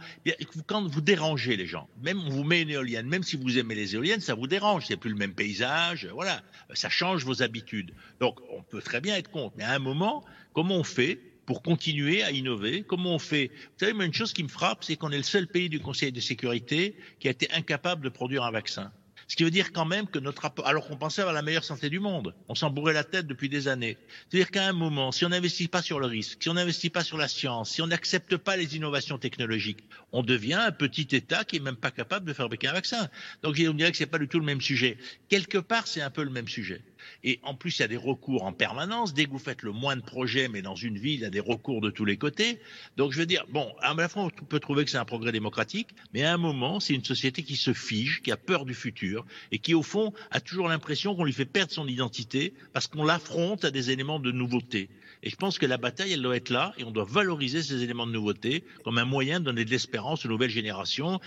quand 0.67 0.89
vous 0.89 1.03
dérangez 1.03 1.59
les 1.59 1.67
gens, 1.67 1.87
même 2.03 2.19
on 2.27 2.31
vous 2.31 2.45
met 2.45 2.63
une 2.63 2.71
éolienne, 2.71 3.07
même 3.07 3.23
si 3.23 3.37
vous 3.37 3.59
aimez 3.59 3.75
les 3.75 3.95
éoliennes, 3.95 4.21
ça 4.21 4.33
vous 4.33 4.47
dérange. 4.47 4.87
C'est 4.87 4.97
plus 4.97 5.11
le 5.11 5.17
même 5.17 5.35
paysage 5.35 5.66
voilà, 6.13 6.43
ça 6.75 6.89
change 6.89 7.25
vos 7.25 7.43
habitudes. 7.43 7.93
Donc 8.21 8.39
on 8.51 8.63
peut 8.63 8.83
très 8.83 9.01
bien 9.01 9.17
être 9.17 9.31
contre, 9.31 9.55
mais 9.57 9.65
à 9.65 9.73
un 9.73 9.79
moment, 9.79 10.25
comment 10.53 10.77
on 10.77 10.85
fait 10.85 11.21
pour 11.47 11.63
continuer 11.63 12.23
à 12.23 12.33
innover? 12.33 12.83
Comment 12.83 13.15
on 13.15 13.19
fait? 13.19 13.51
Vous 13.55 13.87
savez, 13.87 14.05
une 14.05 14.13
chose 14.13 14.33
qui 14.33 14.43
me 14.43 14.49
frappe, 14.49 14.85
c'est 14.85 14.97
qu'on 14.97 15.13
est 15.13 15.17
le 15.17 15.23
seul 15.23 15.47
pays 15.47 15.69
du 15.69 15.81
Conseil 15.81 16.13
de 16.13 16.21
sécurité 16.21 16.97
qui 17.21 17.29
a 17.29 17.31
été 17.31 17.51
incapable 17.53 18.03
de 18.03 18.09
produire 18.09 18.43
un 18.43 18.51
vaccin. 18.51 18.93
Ce 19.29 19.35
qui 19.35 19.43
veut 19.43 19.51
dire 19.51 19.73
quand 19.73 19.85
même 19.85 20.07
que 20.07 20.21
notre 20.21 20.43
rapport, 20.43 20.67
alors 20.67 20.87
qu'on 20.87 20.97
pensait 20.97 21.21
avoir 21.21 21.35
la 21.35 21.43
meilleure 21.43 21.65
santé 21.65 21.91
du 21.91 21.99
monde, 21.99 22.35
on 22.49 22.55
s'en 22.55 22.71
bourrait 22.71 22.93
la 22.93 23.03
tête 23.03 23.27
depuis 23.27 23.49
des 23.49 23.67
années. 23.67 23.99
C'est-à-dire 24.29 24.51
qu'à 24.53 24.69
un 24.69 24.73
moment, 24.73 25.11
si 25.11 25.25
on 25.25 25.31
n'investit 25.31 25.67
pas 25.67 25.83
sur 25.83 25.99
le 25.99 26.07
risque, 26.07 26.43
si 26.43 26.49
on 26.49 26.55
n'investit 26.55 26.91
pas 26.91 27.03
sur 27.03 27.19
la 27.19 27.27
science, 27.27 27.73
si 27.73 27.83
on 27.83 27.89
n'accepte 27.89 28.37
pas 28.37 28.57
les 28.57 28.77
innovations 28.77 29.19
technologiques, 29.19 29.83
on 30.13 30.23
devient 30.23 30.55
un 30.55 30.73
petit 30.73 31.09
État 31.11 31.45
qui 31.45 31.57
est 31.57 31.61
même 31.61 31.77
pas 31.77 31.91
capable 31.91 32.27
de 32.27 32.33
fabriquer 32.33 32.69
un 32.69 32.75
vaccin. 32.75 33.09
Donc 33.43 33.57
on 33.59 33.75
dirait 33.75 33.91
que 33.91 33.97
c'est 33.97 34.07
pas 34.07 34.19
du 34.19 34.29
tout 34.29 34.39
le 34.39 34.47
même 34.47 34.61
sujet. 34.61 34.97
Quelque 35.29 35.59
part, 35.59 35.89
c'est 35.89 36.03
un 36.03 36.11
peu 36.11 36.23
le 36.23 36.31
même 36.31 36.49
sujet. 36.49 36.83
Et 37.29 37.41
en 37.43 37.55
plus, 37.55 37.79
il 37.79 37.83
y 37.83 37.85
a 37.85 37.89
des 37.89 37.97
recours 37.97 38.45
en 38.45 38.53
permanence. 38.53 39.13
Dès 39.13 39.25
que 39.25 39.31
vous 39.31 39.41
faites 39.41 39.63
le 39.63 39.73
moins 39.73 39.97
de 39.97 40.01
projets, 40.01 40.47
mais 40.47 40.63
dans 40.63 40.77
une 40.77 40.97
ville, 40.97 41.15
il 41.15 41.21
y 41.23 41.25
a 41.25 41.31
des 41.31 41.41
recours 41.41 41.81
de 41.81 41.91
tous 41.91 42.05
les 42.05 42.17
côtés. 42.17 42.61
Donc, 42.97 43.11
je 43.11 43.19
veux 43.19 43.27
dire, 43.27 43.45
bon, 43.51 43.75
à 43.81 43.93
la 43.95 44.09
fois, 44.09 44.23
on 44.23 44.31
peut 44.31 44.61
trouver 44.61 44.85
que 44.85 44.91
c'est 44.93 44.97
un 44.97 45.05
progrès 45.05 45.33
démocratique, 45.33 45.89
mais 46.15 46.23
à 46.23 46.33
un 46.33 46.37
moment, 46.37 46.79
c'est 46.79 46.95
une 46.95 47.05
société 47.05 47.43
qui 47.43 47.57
se 47.57 47.73
fige, 47.73 48.23
qui 48.23 48.31
a 48.31 48.37
peur 48.37 48.65
du 48.65 48.75
futur 48.75 49.27
et 49.51 49.59
qui, 49.59 49.75
au 49.75 49.83
fond, 49.83 50.13
a 50.31 50.41
toujours 50.41 50.69
l'impression 50.69 51.17
qu'on 51.17 51.25
lui 51.25 51.33
fait 51.33 51.47
perdre 51.47 51.73
son 51.73 51.89
identité 51.89 52.55
parce 52.73 52.87
qu'on 52.87 53.03
l'affronte 53.03 53.65
à 53.65 53.73
des 53.73 53.91
éléments 53.91 54.21
de 54.21 54.31
nouveauté. 54.31 54.89
Et 55.25 55.31
je 55.31 55.35
pense 55.35 55.59
que 55.59 55.67
la 55.67 55.79
bataille, 55.79 56.13
elle 56.13 56.23
doit 56.23 56.37
être 56.37 56.51
là 56.51 56.75
et 56.79 56.85
on 56.85 56.93
doit 56.93 57.05
valoriser 57.05 57.61
ces 57.61 57.83
éléments 57.83 58.07
de 58.07 58.13
nouveauté 58.13 58.63
comme 58.85 58.99
un 58.99 59.05
moyen 59.05 59.41
de 59.41 59.47
donner 59.47 59.65
de 59.65 59.71
l'espérance 59.71 60.25
aux 60.25 60.29
nouvelles 60.29 60.51
générations, 60.51 61.19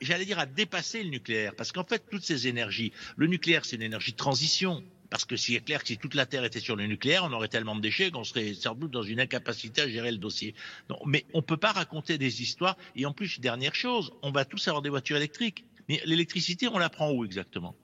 j'allais 0.00 0.26
dire, 0.26 0.38
à 0.38 0.46
dépasser 0.46 1.02
le 1.02 1.10
nucléaire. 1.10 1.56
Parce 1.56 1.72
qu'en 1.72 1.82
fait, 1.82 2.04
toutes 2.08 2.22
ces 2.22 2.46
énergies, 2.46 2.92
le 3.16 3.26
nucléaire, 3.26 3.64
c'est 3.64 3.74
une 3.74 3.82
énergie 3.82 4.12
de 4.12 4.16
transition. 4.16 4.84
Parce 5.10 5.24
que 5.24 5.36
c'est 5.36 5.58
clair 5.60 5.82
que 5.82 5.88
si 5.88 5.98
toute 5.98 6.14
la 6.14 6.24
Terre 6.24 6.44
était 6.44 6.60
sur 6.60 6.76
le 6.76 6.86
nucléaire, 6.86 7.24
on 7.24 7.32
aurait 7.32 7.48
tellement 7.48 7.74
de 7.74 7.80
déchets 7.80 8.12
qu'on 8.12 8.24
serait 8.24 8.54
sans 8.54 8.74
doute 8.74 8.92
dans 8.92 9.02
une 9.02 9.20
incapacité 9.20 9.82
à 9.82 9.88
gérer 9.88 10.12
le 10.12 10.18
dossier. 10.18 10.54
mais 11.04 11.26
on 11.34 11.38
ne 11.38 11.42
peut 11.42 11.56
pas 11.56 11.72
raconter 11.72 12.16
des 12.16 12.42
histoires. 12.42 12.76
Et 12.94 13.06
en 13.06 13.12
plus, 13.12 13.40
dernière 13.40 13.74
chose, 13.74 14.12
on 14.22 14.30
va 14.30 14.44
tous 14.44 14.68
avoir 14.68 14.82
des 14.82 14.88
voitures 14.88 15.16
électriques. 15.16 15.64
Mais 15.88 16.00
l'électricité, 16.04 16.68
on 16.68 16.78
la 16.78 16.88
prend 16.88 17.10
où 17.10 17.24
exactement? 17.24 17.74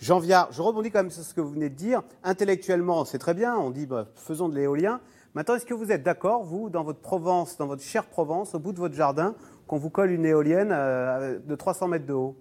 Jean 0.00 0.18
Viard, 0.18 0.50
je 0.50 0.62
rebondis 0.62 0.90
quand 0.90 1.02
même 1.02 1.10
sur 1.10 1.22
ce 1.22 1.34
que 1.34 1.42
vous 1.42 1.50
venez 1.50 1.68
de 1.68 1.74
dire. 1.74 2.02
Intellectuellement, 2.24 3.04
c'est 3.04 3.18
très 3.18 3.34
bien, 3.34 3.54
on 3.56 3.70
dit 3.70 3.84
bah, 3.84 4.08
faisons 4.16 4.48
de 4.48 4.54
l'éolien. 4.54 5.00
Maintenant, 5.34 5.56
est-ce 5.56 5.66
que 5.66 5.74
vous 5.74 5.92
êtes 5.92 6.02
d'accord, 6.02 6.42
vous, 6.42 6.70
dans 6.70 6.82
votre 6.82 7.00
Provence, 7.00 7.58
dans 7.58 7.66
votre 7.66 7.82
chère 7.82 8.06
Provence, 8.06 8.54
au 8.54 8.58
bout 8.58 8.72
de 8.72 8.78
votre 8.78 8.94
jardin, 8.94 9.34
qu'on 9.66 9.76
vous 9.76 9.90
colle 9.90 10.10
une 10.10 10.24
éolienne 10.24 10.70
euh, 10.72 11.38
de 11.38 11.54
300 11.54 11.88
mètres 11.88 12.06
de 12.06 12.14
haut? 12.14 12.36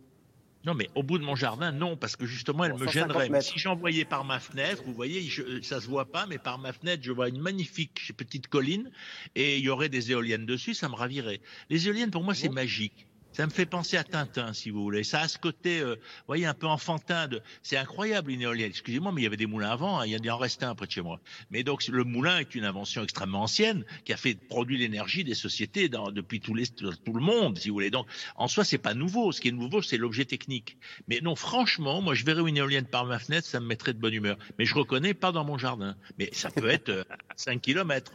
Non, 0.65 0.73
mais 0.73 0.89
au 0.95 1.03
bout 1.03 1.17
de 1.17 1.23
mon 1.23 1.35
jardin, 1.35 1.71
non, 1.71 1.95
parce 1.95 2.15
que 2.15 2.25
justement, 2.25 2.65
elle 2.65 2.73
me 2.73 2.87
gênerait. 2.87 3.29
Mais 3.29 3.41
si 3.41 3.57
j'envoyais 3.57 4.03
par 4.03 4.25
ma 4.25 4.39
fenêtre, 4.39 4.83
vous 4.85 4.93
voyez, 4.93 5.21
je, 5.21 5.61
ça 5.61 5.79
se 5.79 5.87
voit 5.87 6.11
pas, 6.11 6.25
mais 6.25 6.37
par 6.37 6.59
ma 6.59 6.73
fenêtre, 6.73 7.01
je 7.03 7.11
vois 7.11 7.29
une 7.29 7.39
magnifique 7.39 8.11
petite 8.17 8.47
colline 8.47 8.91
et 9.35 9.57
il 9.57 9.63
y 9.63 9.69
aurait 9.69 9.89
des 9.89 10.11
éoliennes 10.11 10.45
dessus, 10.45 10.73
ça 10.73 10.89
me 10.89 10.95
ravirait. 10.95 11.39
Les 11.69 11.87
éoliennes, 11.87 12.11
pour 12.11 12.23
moi, 12.23 12.33
c'est 12.33 12.49
magique. 12.49 13.07
Ça 13.31 13.45
me 13.45 13.51
fait 13.51 13.65
penser 13.65 13.95
à 13.95 14.03
Tintin, 14.03 14.53
si 14.53 14.69
vous 14.69 14.81
voulez. 14.81 15.03
Ça 15.03 15.21
a 15.21 15.27
ce 15.27 15.37
côté, 15.37 15.79
euh, 15.79 15.95
vous 15.95 16.23
voyez, 16.27 16.45
un 16.45 16.53
peu 16.53 16.67
enfantin. 16.67 17.27
De... 17.27 17.41
C'est 17.61 17.77
incroyable, 17.77 18.31
une 18.31 18.41
éolienne. 18.41 18.69
Excusez-moi, 18.69 19.11
mais 19.11 19.21
il 19.21 19.23
y 19.23 19.27
avait 19.27 19.37
des 19.37 19.45
moulins 19.45 19.69
avant. 19.69 19.99
Hein. 19.99 20.05
Il 20.07 20.25
y 20.25 20.29
en 20.29 20.37
restait 20.37 20.65
un 20.65 20.75
près 20.75 20.87
de 20.87 20.91
chez 20.91 21.01
moi. 21.01 21.19
Mais 21.51 21.63
donc, 21.63 21.87
le 21.87 22.03
moulin 22.03 22.39
est 22.39 22.55
une 22.55 22.65
invention 22.65 23.03
extrêmement 23.03 23.43
ancienne 23.43 23.85
qui 24.03 24.13
a 24.13 24.17
fait 24.17 24.35
produire 24.35 24.79
l'énergie 24.79 25.23
des 25.23 25.35
sociétés 25.35 25.89
dans, 25.89 26.11
depuis 26.11 26.39
tout, 26.39 26.53
le 26.53 27.19
monde, 27.19 27.57
si 27.59 27.69
vous 27.69 27.75
voulez. 27.75 27.91
Donc, 27.91 28.07
en 28.35 28.47
soi, 28.47 28.63
c'est 28.63 28.77
pas 28.77 28.93
nouveau. 28.93 29.31
Ce 29.31 29.41
qui 29.41 29.49
est 29.49 29.51
nouveau, 29.51 29.81
c'est 29.81 29.97
l'objet 29.97 30.25
technique. 30.25 30.77
Mais 31.07 31.21
non, 31.21 31.35
franchement, 31.35 32.01
moi, 32.01 32.15
je 32.15 32.25
verrais 32.25 32.47
une 32.49 32.57
éolienne 32.57 32.85
par 32.85 33.05
ma 33.05 33.19
fenêtre, 33.19 33.47
ça 33.47 33.59
me 33.59 33.67
mettrait 33.67 33.93
de 33.93 33.99
bonne 33.99 34.13
humeur. 34.13 34.37
Mais 34.57 34.65
je 34.65 34.73
reconnais 34.73 35.13
pas 35.13 35.31
dans 35.31 35.45
mon 35.45 35.57
jardin. 35.57 35.95
Mais 36.17 36.29
ça 36.33 36.49
peut 36.49 36.69
être 36.69 36.89
euh, 36.89 37.03
à 37.11 37.33
5 37.35 37.61
kilomètres. 37.61 38.11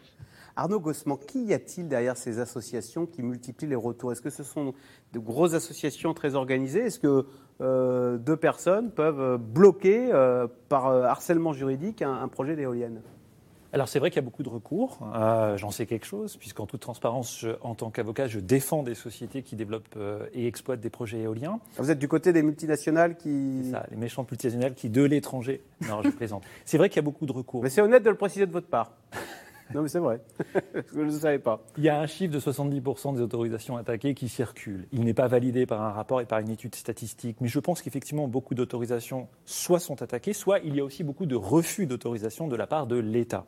Arnaud 0.56 0.80
Gossman, 0.80 1.18
qui 1.18 1.44
y 1.44 1.54
a-t-il 1.54 1.88
derrière 1.88 2.16
ces 2.16 2.38
associations 2.38 3.06
qui 3.06 3.22
multiplient 3.22 3.66
les 3.66 3.74
retours? 3.74 4.12
Est-ce 4.12 4.22
que 4.22 4.30
ce 4.30 4.44
sont 4.44 4.74
de 5.12 5.18
grosses 5.18 5.54
associations 5.54 6.14
très 6.14 6.34
organisées? 6.34 6.86
Est-ce 6.86 7.00
que 7.00 7.26
euh, 7.60 8.18
deux 8.18 8.36
personnes 8.36 8.90
peuvent 8.90 9.20
euh, 9.20 9.36
bloquer 9.36 10.12
euh, 10.12 10.46
par 10.68 10.86
harcèlement 10.86 11.52
juridique 11.52 12.02
un, 12.02 12.28
projet 12.28 12.54
d'éolienne? 12.56 13.00
Alors 13.72 13.88
c'est 13.88 13.98
vrai 13.98 14.10
qu'il 14.10 14.18
y 14.18 14.20
a 14.20 14.24
beaucoup 14.24 14.44
de 14.44 14.48
recours, 14.48 15.00
j'en 15.56 15.72
sais 15.72 15.84
quelque 15.86 16.06
chose, 16.06 16.36
puisqu'en 16.36 16.64
toute 16.64 16.80
transparence, 16.80 17.44
en 17.60 17.74
tant 17.74 17.90
qu'avocat, 17.90 18.28
je 18.28 18.38
défends 18.38 18.84
des 18.84 18.94
sociétés 18.94 19.42
qui 19.42 19.56
développent 19.56 19.98
et 20.32 20.46
exploitent 20.46 20.78
des 20.78 20.90
projets 20.90 21.22
éoliens. 21.22 21.58
Vous 21.78 21.90
êtes 21.90 21.98
du 21.98 22.06
côté 22.06 22.32
des 22.32 22.44
multinationales 22.44 23.16
qui... 23.16 23.62
C'est 23.64 23.70
ça, 23.72 23.84
les 23.90 23.96
méchantes 23.96 24.30
multinationales 24.30 24.74
qui, 24.74 24.90
de 24.90 25.02
l'étranger... 25.02 25.60
Non, 25.88 26.02
je 26.04 26.10
plaisante. 26.10 26.44
C'est 26.64 26.78
vrai 26.78 26.88
qu'il 26.88 26.98
y 26.98 27.00
a 27.00 27.02
beaucoup 27.02 27.26
de 27.26 27.32
recours. 27.32 27.64
Mais 27.64 27.68
c'est 27.68 27.80
honnête 27.80 28.04
de 28.04 28.10
le 28.10 28.16
préciser 28.16 28.46
de 28.46 28.52
votre 28.52 28.68
part. 28.68 28.92
Non, 29.72 29.82
mais 29.82 29.88
c'est 29.88 29.98
vrai. 29.98 30.20
je 30.94 31.00
ne 31.00 31.10
savais 31.10 31.38
pas. 31.38 31.62
Il 31.78 31.84
y 31.84 31.88
a 31.88 31.98
un 31.98 32.06
chiffre 32.06 32.32
de 32.32 32.40
70% 32.40 33.14
des 33.14 33.22
autorisations 33.22 33.76
attaquées 33.76 34.14
qui 34.14 34.28
circulent. 34.28 34.86
Il 34.92 35.04
n'est 35.04 35.14
pas 35.14 35.28
validé 35.28 35.64
par 35.64 35.82
un 35.82 35.90
rapport 35.90 36.20
et 36.20 36.26
par 36.26 36.40
une 36.40 36.50
étude 36.50 36.74
statistique. 36.74 37.38
Mais 37.40 37.48
je 37.48 37.60
pense 37.60 37.80
qu'effectivement, 37.80 38.28
beaucoup 38.28 38.54
d'autorisations 38.54 39.28
soit 39.46 39.80
sont 39.80 40.02
attaquées, 40.02 40.32
soit 40.32 40.58
il 40.60 40.76
y 40.76 40.80
a 40.80 40.84
aussi 40.84 41.04
beaucoup 41.04 41.26
de 41.26 41.36
refus 41.36 41.86
d'autorisation 41.86 42.48
de 42.48 42.56
la 42.56 42.66
part 42.66 42.86
de 42.86 42.96
l'État. 42.96 43.46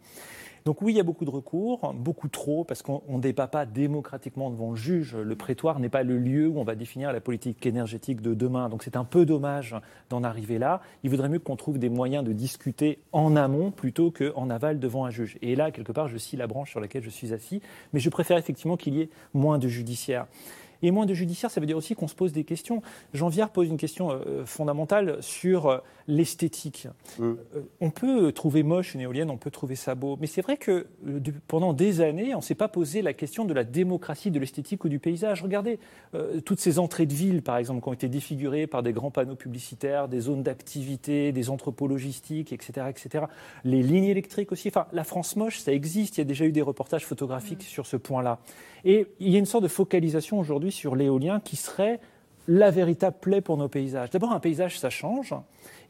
Donc 0.66 0.82
oui, 0.82 0.94
il 0.94 0.96
y 0.96 1.00
a 1.00 1.04
beaucoup 1.04 1.24
de 1.24 1.30
recours, 1.30 1.94
beaucoup 1.94 2.26
trop, 2.26 2.64
parce 2.64 2.82
qu'on 2.82 3.00
ne 3.08 3.20
débat 3.20 3.46
pas 3.46 3.66
démocratiquement 3.66 4.50
devant 4.50 4.70
le 4.70 4.76
juge. 4.76 5.14
Le 5.14 5.36
prétoire 5.36 5.78
n'est 5.78 5.88
pas 5.88 6.02
le 6.02 6.18
lieu 6.18 6.48
où 6.48 6.58
on 6.58 6.64
va 6.64 6.74
définir 6.74 7.12
la 7.12 7.20
politique 7.20 7.64
énergétique 7.64 8.20
de 8.20 8.34
demain. 8.34 8.68
Donc 8.68 8.82
c'est 8.82 8.96
un 8.96 9.04
peu 9.04 9.24
dommage 9.24 9.76
d'en 10.10 10.24
arriver 10.24 10.58
là. 10.58 10.80
Il 11.04 11.10
vaudrait 11.10 11.28
mieux 11.28 11.38
qu'on 11.38 11.54
trouve 11.54 11.78
des 11.78 11.88
moyens 11.88 12.24
de 12.24 12.32
discuter 12.32 12.98
en 13.12 13.36
amont 13.36 13.70
plutôt 13.70 14.10
qu'en 14.10 14.50
aval 14.50 14.80
devant 14.80 15.04
un 15.04 15.10
juge. 15.10 15.38
Et 15.40 15.54
là, 15.54 15.70
quelque 15.70 15.92
part, 15.92 16.08
je 16.08 16.18
scie 16.18 16.36
la 16.36 16.48
branche 16.48 16.70
sur 16.72 16.80
laquelle 16.80 17.04
je 17.04 17.10
suis 17.10 17.32
assis, 17.32 17.62
mais 17.92 18.00
je 18.00 18.10
préfère 18.10 18.36
effectivement 18.36 18.76
qu'il 18.76 18.96
y 18.96 19.02
ait 19.02 19.10
moins 19.34 19.58
de 19.58 19.68
judiciaire. 19.68 20.26
Et 20.82 20.90
moins 20.90 21.06
de 21.06 21.14
judiciaire, 21.14 21.50
ça 21.50 21.60
veut 21.60 21.66
dire 21.66 21.76
aussi 21.76 21.94
qu'on 21.94 22.08
se 22.08 22.14
pose 22.14 22.32
des 22.32 22.44
questions. 22.44 22.82
Jean 23.14 23.28
Viard 23.28 23.50
pose 23.50 23.68
une 23.68 23.76
question 23.76 24.10
euh, 24.10 24.44
fondamentale 24.44 25.18
sur 25.20 25.66
euh, 25.66 25.78
l'esthétique. 26.06 26.88
Mm. 27.18 27.22
Euh, 27.24 27.36
on 27.80 27.90
peut 27.90 28.32
trouver 28.32 28.62
moche 28.62 28.94
une 28.94 29.00
éolienne, 29.00 29.30
on 29.30 29.36
peut 29.36 29.50
trouver 29.50 29.76
ça 29.76 29.94
beau, 29.94 30.16
mais 30.20 30.26
c'est 30.26 30.42
vrai 30.42 30.56
que 30.56 30.86
pendant 31.48 31.72
des 31.72 32.00
années, 32.00 32.34
on 32.34 32.38
ne 32.38 32.42
s'est 32.42 32.54
pas 32.54 32.68
posé 32.68 33.02
la 33.02 33.12
question 33.12 33.44
de 33.44 33.54
la 33.54 33.64
démocratie 33.64 34.30
de 34.30 34.38
l'esthétique 34.38 34.84
ou 34.84 34.88
du 34.88 34.98
paysage. 34.98 35.42
Regardez 35.42 35.78
toutes 36.44 36.60
ces 36.60 36.78
entrées 36.78 37.06
de 37.06 37.12
ville, 37.12 37.42
par 37.42 37.56
exemple, 37.56 37.82
qui 37.82 37.88
ont 37.88 37.92
été 37.92 38.08
défigurées 38.08 38.66
par 38.66 38.82
des 38.82 38.92
grands 38.92 39.10
panneaux 39.10 39.36
publicitaires, 39.36 40.08
des 40.08 40.20
zones 40.20 40.42
d'activité, 40.42 41.32
des 41.32 41.50
entrepôts 41.50 41.88
logistiques, 41.88 42.52
etc., 42.52 42.86
etc. 42.88 43.24
Les 43.64 43.82
lignes 43.82 44.04
électriques 44.04 44.52
aussi. 44.52 44.68
Enfin, 44.68 44.86
la 44.92 45.04
France 45.04 45.36
moche, 45.36 45.58
ça 45.58 45.72
existe. 45.72 46.16
Il 46.16 46.20
y 46.20 46.22
a 46.22 46.24
déjà 46.24 46.44
eu 46.44 46.52
des 46.52 46.62
reportages 46.62 47.04
photographiques 47.04 47.62
mm. 47.62 47.68
sur 47.68 47.86
ce 47.86 47.96
point-là. 47.96 48.38
Et 48.84 49.06
il 49.18 49.30
y 49.30 49.36
a 49.36 49.38
une 49.38 49.46
sorte 49.46 49.64
de 49.64 49.68
focalisation 49.68 50.38
aujourd'hui 50.38 50.65
sur 50.70 50.96
l'éolien 50.96 51.40
qui 51.40 51.56
serait 51.56 52.00
la 52.48 52.70
véritable 52.70 53.16
plaie 53.20 53.40
pour 53.40 53.56
nos 53.56 53.68
paysages. 53.68 54.10
D'abord, 54.10 54.32
un 54.32 54.40
paysage, 54.40 54.78
ça 54.78 54.90
change. 54.90 55.34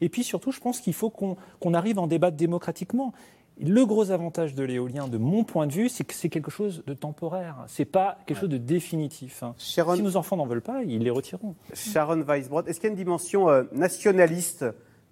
Et 0.01 0.09
puis 0.09 0.23
surtout, 0.23 0.51
je 0.51 0.59
pense 0.59 0.79
qu'il 0.79 0.93
faut 0.93 1.09
qu'on 1.09 1.73
arrive 1.73 1.99
à 1.99 2.01
en 2.01 2.07
débattre 2.07 2.37
démocratiquement. 2.37 3.13
Le 3.59 3.85
gros 3.85 4.11
avantage 4.11 4.53
de 4.53 4.63
l'éolien, 4.63 5.07
de 5.07 5.17
mon 5.17 5.43
point 5.43 5.65
de 5.65 5.73
vue, 5.73 5.89
c'est 5.89 6.03
que 6.03 6.13
c'est 6.13 6.29
quelque 6.29 6.51
chose 6.51 6.83
de 6.85 6.93
temporaire. 6.93 7.63
C'est 7.67 7.85
pas 7.85 8.19
quelque 8.27 8.39
chose 8.39 8.49
de 8.49 8.57
définitif. 8.57 9.43
Si 9.57 9.79
nos 9.81 10.15
enfants 10.15 10.37
n'en 10.37 10.45
veulent 10.45 10.61
pas, 10.61 10.83
ils 10.83 11.01
les 11.01 11.09
retireront. 11.09 11.55
Sharon 11.73 12.21
Weisbrod, 12.21 12.67
est-ce 12.67 12.79
qu'il 12.79 12.87
y 12.87 12.91
a 12.91 12.93
une 12.93 12.97
dimension 12.97 13.49
euh, 13.49 13.63
nationaliste 13.71 14.65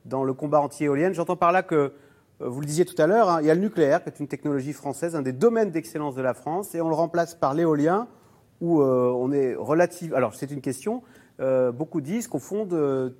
dans 0.05 0.23
le 0.23 0.33
combat 0.33 0.61
anti-éolienne 0.61 1.15
J'entends 1.15 1.35
par 1.35 1.51
là 1.51 1.63
que, 1.63 1.75
euh, 1.75 2.47
vous 2.47 2.59
le 2.59 2.67
disiez 2.67 2.85
tout 2.85 2.99
à 3.01 3.07
l'heure, 3.07 3.29
hein, 3.29 3.39
il 3.41 3.47
y 3.47 3.51
a 3.51 3.55
le 3.55 3.61
nucléaire, 3.61 4.03
qui 4.03 4.09
est 4.09 4.19
une 4.19 4.27
technologie 4.27 4.73
française, 4.73 5.15
un 5.15 5.23
des 5.23 5.33
domaines 5.33 5.71
d'excellence 5.71 6.13
de 6.13 6.21
la 6.21 6.35
France, 6.35 6.75
et 6.75 6.81
on 6.81 6.89
le 6.89 6.95
remplace 6.95 7.33
par 7.33 7.55
l'éolien 7.55 8.07
où 8.61 8.81
euh, 8.81 9.11
on 9.15 9.31
est 9.31 9.55
relative. 9.55 10.13
Alors, 10.13 10.33
c'est 10.35 10.51
une 10.51 10.61
question. 10.61 11.03
Euh, 11.39 11.71
beaucoup 11.71 12.01
disent 12.01 12.27
qu'au 12.27 12.39
fond, 12.39 12.67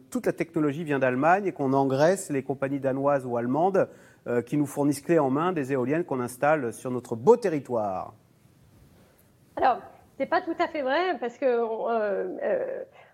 toute 0.09 0.25
la 0.25 0.33
technologie 0.33 0.83
vient 0.83 0.99
d'Allemagne 0.99 1.47
et 1.47 1.51
qu'on 1.51 1.73
engraisse 1.73 2.29
les 2.29 2.43
compagnies 2.43 2.79
danoises 2.79 3.25
ou 3.25 3.37
allemandes 3.37 3.89
euh, 4.27 4.41
qui 4.41 4.57
nous 4.57 4.65
fournissent 4.65 5.01
clé 5.01 5.19
en 5.19 5.29
main 5.29 5.51
des 5.51 5.73
éoliennes 5.73 6.05
qu'on 6.05 6.21
installe 6.21 6.73
sur 6.73 6.91
notre 6.91 7.15
beau 7.15 7.35
territoire. 7.35 8.13
Alors, 9.57 9.79
c'est 10.17 10.25
pas 10.25 10.41
tout 10.41 10.55
à 10.59 10.67
fait 10.67 10.81
vrai 10.81 11.17
parce 11.19 11.37
que 11.37 11.61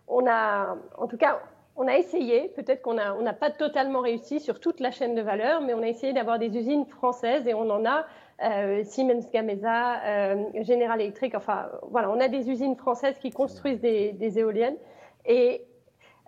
on 0.08 0.28
a, 0.28 0.76
en 0.98 1.08
tout 1.08 1.18
cas, 1.18 1.40
on 1.78 1.88
a 1.88 1.96
essayé, 1.96 2.50
peut-être 2.50 2.82
qu'on 2.82 2.94
n'a 2.94 3.34
pas 3.34 3.50
totalement 3.50 4.02
réussi 4.02 4.40
sur 4.40 4.60
toute 4.60 4.80
la 4.80 4.92
chaîne 4.92 5.16
de 5.16 5.22
valeur, 5.22 5.62
mais 5.62 5.74
on 5.74 5.82
a 5.82 5.88
essayé 5.88 6.14
d'avoir 6.14 6.38
des 6.38 6.56
usines 6.56 6.86
françaises 6.86 7.48
et 7.48 7.54
on 7.54 7.70
en 7.70 7.86
a 7.86 8.06
euh, 8.44 8.84
Siemens 8.84 9.30
Gamesa, 9.32 10.04
euh, 10.04 10.46
General 10.64 11.00
Electric, 11.00 11.36
enfin 11.36 11.70
voilà, 11.90 12.10
on 12.10 12.20
a 12.20 12.28
des 12.28 12.50
usines 12.50 12.76
françaises 12.76 13.18
qui 13.20 13.32
construisent 13.32 13.82
des, 13.82 14.14
des 14.14 14.40
éoliennes. 14.40 14.78
Et 15.26 15.66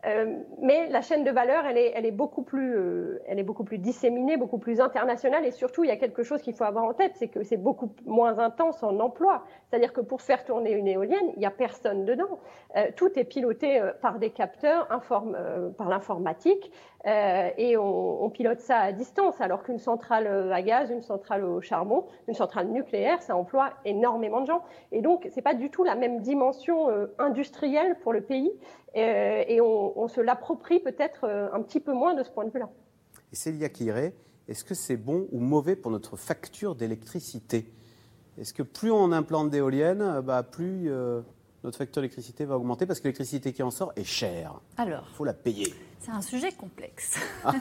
euh, 0.05 0.39
mais 0.61 0.89
la 0.89 1.01
chaîne 1.01 1.23
de 1.23 1.31
valeur, 1.31 1.65
elle 1.65 1.77
est, 1.77 1.93
elle 1.95 2.05
est, 2.05 2.11
beaucoup 2.11 2.43
plus, 2.43 3.19
elle 3.25 3.39
est 3.39 3.43
beaucoup 3.43 3.63
plus 3.63 3.77
disséminée, 3.77 4.35
beaucoup 4.35 4.57
plus 4.57 4.81
internationale, 4.81 5.45
et 5.45 5.51
surtout, 5.51 5.85
il 5.85 5.87
y 5.87 5.91
a 5.91 5.95
quelque 5.95 6.23
chose 6.23 6.41
qu'il 6.41 6.53
faut 6.53 6.65
avoir 6.65 6.83
en 6.83 6.93
tête, 6.93 7.13
c'est 7.15 7.29
que 7.29 7.41
c'est 7.43 7.55
beaucoup 7.55 7.89
moins 8.05 8.37
intense 8.39 8.83
en 8.83 8.99
emploi. 8.99 9.45
C'est-à-dire 9.69 9.93
que 9.93 10.01
pour 10.01 10.21
faire 10.21 10.43
tourner 10.43 10.73
une 10.73 10.89
éolienne, 10.89 11.31
il 11.35 11.39
n'y 11.39 11.45
a 11.45 11.51
personne 11.51 12.03
dedans. 12.03 12.39
Tout 12.97 13.17
est 13.17 13.23
piloté 13.23 13.81
par 14.01 14.19
des 14.19 14.31
capteurs, 14.31 14.87
par 15.77 15.89
l'informatique, 15.89 16.69
et 17.05 17.75
on, 17.77 18.29
pilote 18.29 18.59
ça 18.59 18.77
à 18.77 18.91
distance. 18.91 19.39
Alors 19.41 19.63
qu'une 19.63 19.79
centrale 19.79 20.51
à 20.51 20.61
gaz, 20.61 20.89
une 20.89 21.01
centrale 21.01 21.43
au 21.43 21.61
charbon, 21.61 22.05
une 22.27 22.33
centrale 22.33 22.67
nucléaire, 22.67 23.21
ça 23.21 23.35
emploie 23.35 23.71
énormément 23.85 24.41
de 24.41 24.47
gens. 24.47 24.63
Et 24.91 25.01
donc, 25.01 25.27
c'est 25.31 25.41
pas 25.41 25.53
du 25.53 25.69
tout 25.69 25.83
la 25.83 25.95
même 25.95 26.21
dimension 26.21 26.89
industrielle 27.19 27.97
pour 28.03 28.13
le 28.13 28.21
pays. 28.21 28.51
Euh, 28.95 29.43
et 29.47 29.59
on, 29.59 30.07
se 30.07 30.21
l'approprie 30.21 30.79
peut-être 30.79 31.23
euh, 31.23 31.49
un 31.53 31.61
petit 31.61 31.79
peu 31.79 31.93
moins 31.93 32.13
de 32.13 32.23
ce 32.23 32.29
point 32.29 32.45
de 32.45 32.51
vue-là. 32.51 32.69
Et 33.31 33.35
Célia 33.35 33.69
Kiré, 33.69 34.13
est-ce 34.47 34.63
que 34.63 34.75
c'est 34.75 34.97
bon 34.97 35.27
ou 35.31 35.39
mauvais 35.39 35.75
pour 35.75 35.89
notre 35.89 36.15
facture 36.15 36.75
d'électricité? 36.75 37.71
Est-ce 38.37 38.53
que 38.53 38.61
plus 38.61 38.91
on 38.91 39.11
implante 39.11 39.49
d'éoliennes, 39.49 40.21
bah, 40.21 40.43
plus 40.43 40.91
euh, 40.91 41.21
notre 41.63 41.77
facture 41.77 42.01
d'électricité 42.01 42.45
va 42.45 42.57
augmenter 42.57 42.85
parce 42.85 42.99
que 42.99 43.05
l'électricité 43.05 43.53
qui 43.53 43.63
en 43.63 43.71
sort 43.71 43.93
est 43.95 44.03
chère 44.03 44.59
Alors, 44.77 45.05
il 45.09 45.15
faut 45.15 45.23
la 45.23 45.33
payer. 45.33 45.73
C'est 45.99 46.11
un 46.11 46.21
sujet 46.21 46.51
complexe. 46.51 47.17
Ah. 47.45 47.53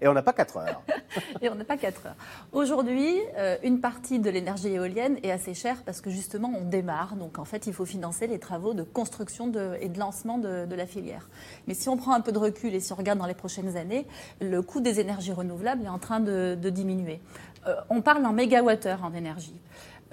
Et 0.00 0.08
on 0.08 0.12
n'a 0.12 0.22
pas 0.22 0.32
4 0.32 0.56
heures. 0.56 0.82
Et 1.40 1.48
on 1.48 1.54
n'a 1.54 1.62
pas 1.62 1.76
4 1.76 2.06
heures. 2.06 2.16
Aujourd'hui, 2.50 3.14
euh, 3.36 3.56
une 3.62 3.80
partie 3.80 4.18
de 4.18 4.28
l'énergie 4.28 4.68
éolienne 4.68 5.18
est 5.22 5.30
assez 5.30 5.54
chère 5.54 5.84
parce 5.84 6.00
que 6.00 6.10
justement, 6.10 6.52
on 6.58 6.64
démarre. 6.64 7.14
Donc 7.14 7.38
en 7.38 7.44
fait, 7.44 7.68
il 7.68 7.72
faut 7.72 7.84
financer 7.84 8.26
les 8.26 8.40
travaux 8.40 8.74
de 8.74 8.82
construction 8.82 9.52
et 9.80 9.88
de 9.88 9.98
lancement 10.00 10.38
de, 10.38 10.74
la 10.74 10.86
filière. 10.86 11.28
Mais 11.68 11.74
si 11.74 11.88
on 11.88 11.96
prend 11.96 12.14
un 12.14 12.20
peu 12.20 12.32
de 12.32 12.38
recul 12.38 12.74
et 12.74 12.80
si 12.80 12.92
on 12.92 12.96
regarde 12.96 13.20
dans 13.20 13.26
les 13.26 13.34
prochaines 13.34 13.76
années, 13.76 14.06
le 14.40 14.62
coût 14.62 14.80
des 14.80 14.98
énergies 14.98 15.32
renouvelables 15.32 15.84
est 15.84 15.88
en 15.88 15.98
train 15.98 16.18
de, 16.18 16.56
diminuer. 16.70 17.20
Euh, 17.68 17.74
on 17.88 18.00
parle 18.00 18.26
en 18.26 18.32
mégawattheure 18.32 19.04
en 19.04 19.12
énergie. 19.12 19.54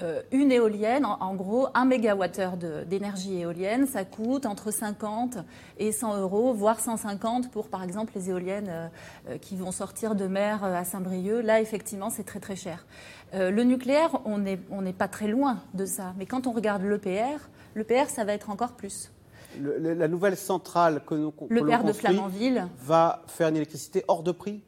Euh, 0.03 0.21
une 0.31 0.51
éolienne, 0.51 1.05
en, 1.05 1.33
gros, 1.33 1.67
un 1.73 1.85
mégawattheure 1.85 2.55
d'énergie 2.85 3.39
éolienne, 3.39 3.87
ça 3.87 4.05
coûte 4.05 4.45
entre 4.45 4.69
50 4.71 5.39
et 5.79 5.91
100 5.91 6.21
euros, 6.21 6.53
voire 6.53 6.79
150 6.79 7.49
pour, 7.49 7.67
par 7.67 7.83
exemple, 7.83 8.13
les 8.15 8.29
éoliennes 8.29 8.69
euh, 8.69 8.87
euh, 9.29 9.37
qui 9.39 9.55
vont 9.55 9.71
sortir 9.71 10.13
de 10.13 10.27
mer 10.27 10.63
à 10.63 10.83
Saint-Brieuc. 10.83 11.41
Là, 11.41 11.61
effectivement, 11.61 12.11
c'est 12.11 12.23
très 12.23 12.39
très 12.39 12.55
cher. 12.55 12.85
le 13.33 13.63
nucléaire, 13.63 14.21
on 14.25 14.37
n'est 14.37 14.59
on 14.69 14.83
pas 14.91 15.07
très 15.07 15.27
loin 15.27 15.59
de 15.73 15.85
ça. 15.85 16.13
Mais 16.17 16.25
quand 16.25 16.45
on 16.45 16.51
regarde 16.51 16.83
l'EPR, 16.83 17.49
l'EPR, 17.75 18.09
ça 18.09 18.23
va 18.23 18.33
être 18.33 18.51
encore 18.51 18.73
plus. 18.73 19.11
la 19.59 20.07
nouvelle 20.07 20.37
centrale 20.37 21.01
que 21.05 21.15
nous 21.15 21.33
l'EPR 21.49 21.83
de 21.83 21.93
Flamanville 21.93 22.67
va 22.79 23.23
faire 23.27 23.47
une 23.47 23.57
électricité 23.57 24.03
hors 24.07 24.21
de 24.21 24.31
prix 24.31 24.63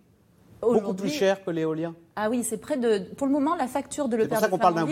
Beaucoup 0.62 0.94
plus 0.94 1.10
cher 1.10 1.44
que 1.44 1.52
l'éolien 1.52 1.96
Ah 2.16 2.30
oui, 2.30 2.44
c'est 2.44 2.58
près 2.58 2.78
de. 2.78 3.00
Pour 3.16 3.28
le 3.28 3.34
moment, 3.34 3.56
la 3.56 3.68
facture 3.68 4.10
de 4.10 4.18
l'EPR 4.18 4.50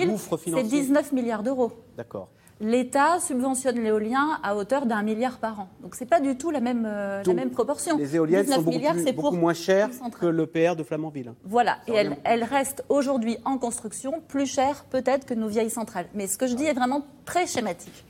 gouffre 0.08 0.38
financier. 0.38 0.63
C'est 0.63 0.63
19 0.63 1.12
milliards 1.12 1.43
d'euros. 1.43 1.71
D'accord. 1.97 2.30
L'État 2.60 3.19
subventionne 3.19 3.75
l'éolien 3.75 4.39
à 4.41 4.56
hauteur 4.56 4.88
d'un 4.88 5.03
milliard 5.03 5.38
par 5.38 5.60
an. 5.60 5.69
Donc 5.82 5.93
ce 5.93 6.03
n'est 6.03 6.10
pas 6.10 6.19
du 6.19 6.38
tout 6.38 6.49
la 6.49 6.60
même, 6.60 6.86
euh, 6.88 7.21
la 7.23 7.34
même 7.34 7.51
proportion. 7.51 7.97
Les 7.97 8.15
éoliennes 8.15 8.47
sont 8.47 8.63
beaucoup, 8.63 8.80
plus, 8.80 9.13
beaucoup 9.13 9.36
moins 9.36 9.53
chères 9.53 9.89
que 10.19 10.25
l'EPR 10.25 10.75
de 10.75 10.82
Flamanville. 10.82 11.34
Voilà, 11.43 11.77
et 11.88 11.93
elles, 11.93 12.17
elle 12.23 12.43
restent 12.43 12.84
aujourd'hui 12.89 13.38
en 13.45 13.60
construction 13.60 14.23
plus 14.27 14.47
chères 14.47 14.86
peut-être 14.89 15.27
que 15.27 15.36
nos 15.36 15.47
vieilles 15.47 15.69
centrales. 15.69 16.08
Mais 16.15 16.25
ce 16.25 16.39
que 16.39 16.47
je 16.47 16.56
dis 16.56 16.65
est 16.65 16.73
vraiment 16.73 17.06
très 17.25 17.45
schématique. 17.45 18.06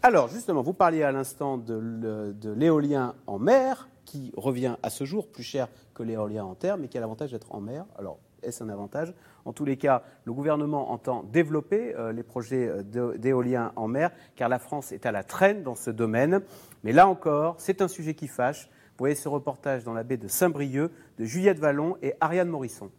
Alors 0.00 0.28
justement, 0.28 0.62
vous 0.62 0.74
parliez 0.74 1.02
à 1.02 1.10
l'instant 1.10 1.58
de 1.58 2.54
l'éolien 2.54 3.14
en 3.26 3.40
mer 3.40 3.88
qui 4.12 4.30
revient 4.36 4.76
à 4.82 4.90
ce 4.90 5.04
jour 5.04 5.26
plus 5.26 5.42
cher 5.42 5.68
que 5.94 6.02
l'éolien 6.02 6.44
en 6.44 6.54
terre, 6.54 6.76
mais 6.76 6.88
qui 6.88 6.98
a 6.98 7.00
l'avantage 7.00 7.32
d'être 7.32 7.54
en 7.54 7.62
mer. 7.62 7.86
Alors, 7.96 8.18
est-ce 8.42 8.62
un 8.62 8.68
avantage? 8.68 9.14
En 9.46 9.54
tous 9.54 9.64
les 9.64 9.78
cas, 9.78 10.02
le 10.26 10.34
gouvernement 10.34 10.92
entend 10.92 11.22
développer 11.22 11.94
euh, 11.96 12.12
les 12.12 12.22
projets 12.22 12.68
euh, 12.68 13.16
d'éolien 13.16 13.72
en 13.74 13.88
mer, 13.88 14.10
car 14.36 14.50
la 14.50 14.58
France 14.58 14.92
est 14.92 15.06
à 15.06 15.12
la 15.12 15.24
traîne 15.24 15.62
dans 15.62 15.74
ce 15.74 15.90
domaine. 15.90 16.42
Mais 16.84 16.92
là 16.92 17.08
encore, 17.08 17.54
c'est 17.56 17.80
un 17.80 17.88
sujet 17.88 18.12
qui 18.12 18.28
fâche. 18.28 18.66
Vous 18.66 18.98
voyez 18.98 19.14
ce 19.14 19.30
reportage 19.30 19.82
dans 19.82 19.94
la 19.94 20.02
baie 20.02 20.18
de 20.18 20.28
Saint-Brieuc 20.28 20.90
de 21.18 21.24
Juliette 21.24 21.58
Vallon 21.58 21.96
et 22.02 22.12
Ariane 22.20 22.48
Morisson. 22.48 22.90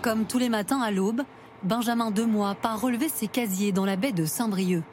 Comme 0.00 0.26
tous 0.26 0.38
les 0.38 0.48
matins 0.48 0.80
à 0.80 0.92
l'aube, 0.92 1.22
Benjamin 1.64 2.12
Demois 2.12 2.54
part 2.54 2.80
relever 2.80 3.08
ses 3.08 3.26
casiers 3.26 3.72
dans 3.72 3.84
la 3.84 3.96
baie 3.96 4.12
de 4.12 4.24
Saint-Brieuc. 4.24 4.84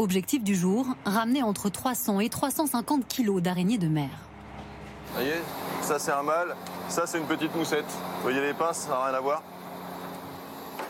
Objectif 0.00 0.42
du 0.42 0.54
jour, 0.54 0.86
ramener 1.04 1.42
entre 1.42 1.68
300 1.68 2.20
et 2.20 2.30
350 2.30 3.06
kilos 3.06 3.42
d'araignées 3.42 3.76
de 3.76 3.86
mer. 3.86 4.08
Vous 5.08 5.16
voyez, 5.16 5.34
ça 5.82 5.98
c'est 5.98 6.10
un 6.10 6.22
mâle, 6.22 6.56
ça 6.88 7.06
c'est 7.06 7.18
une 7.18 7.26
petite 7.26 7.54
moussette. 7.54 7.84
Vous 7.84 8.22
voyez 8.22 8.40
les 8.40 8.54
pinces, 8.54 8.78
ça 8.78 8.92
n'a 8.92 9.04
rien 9.04 9.14
à 9.14 9.20
voir. 9.20 9.42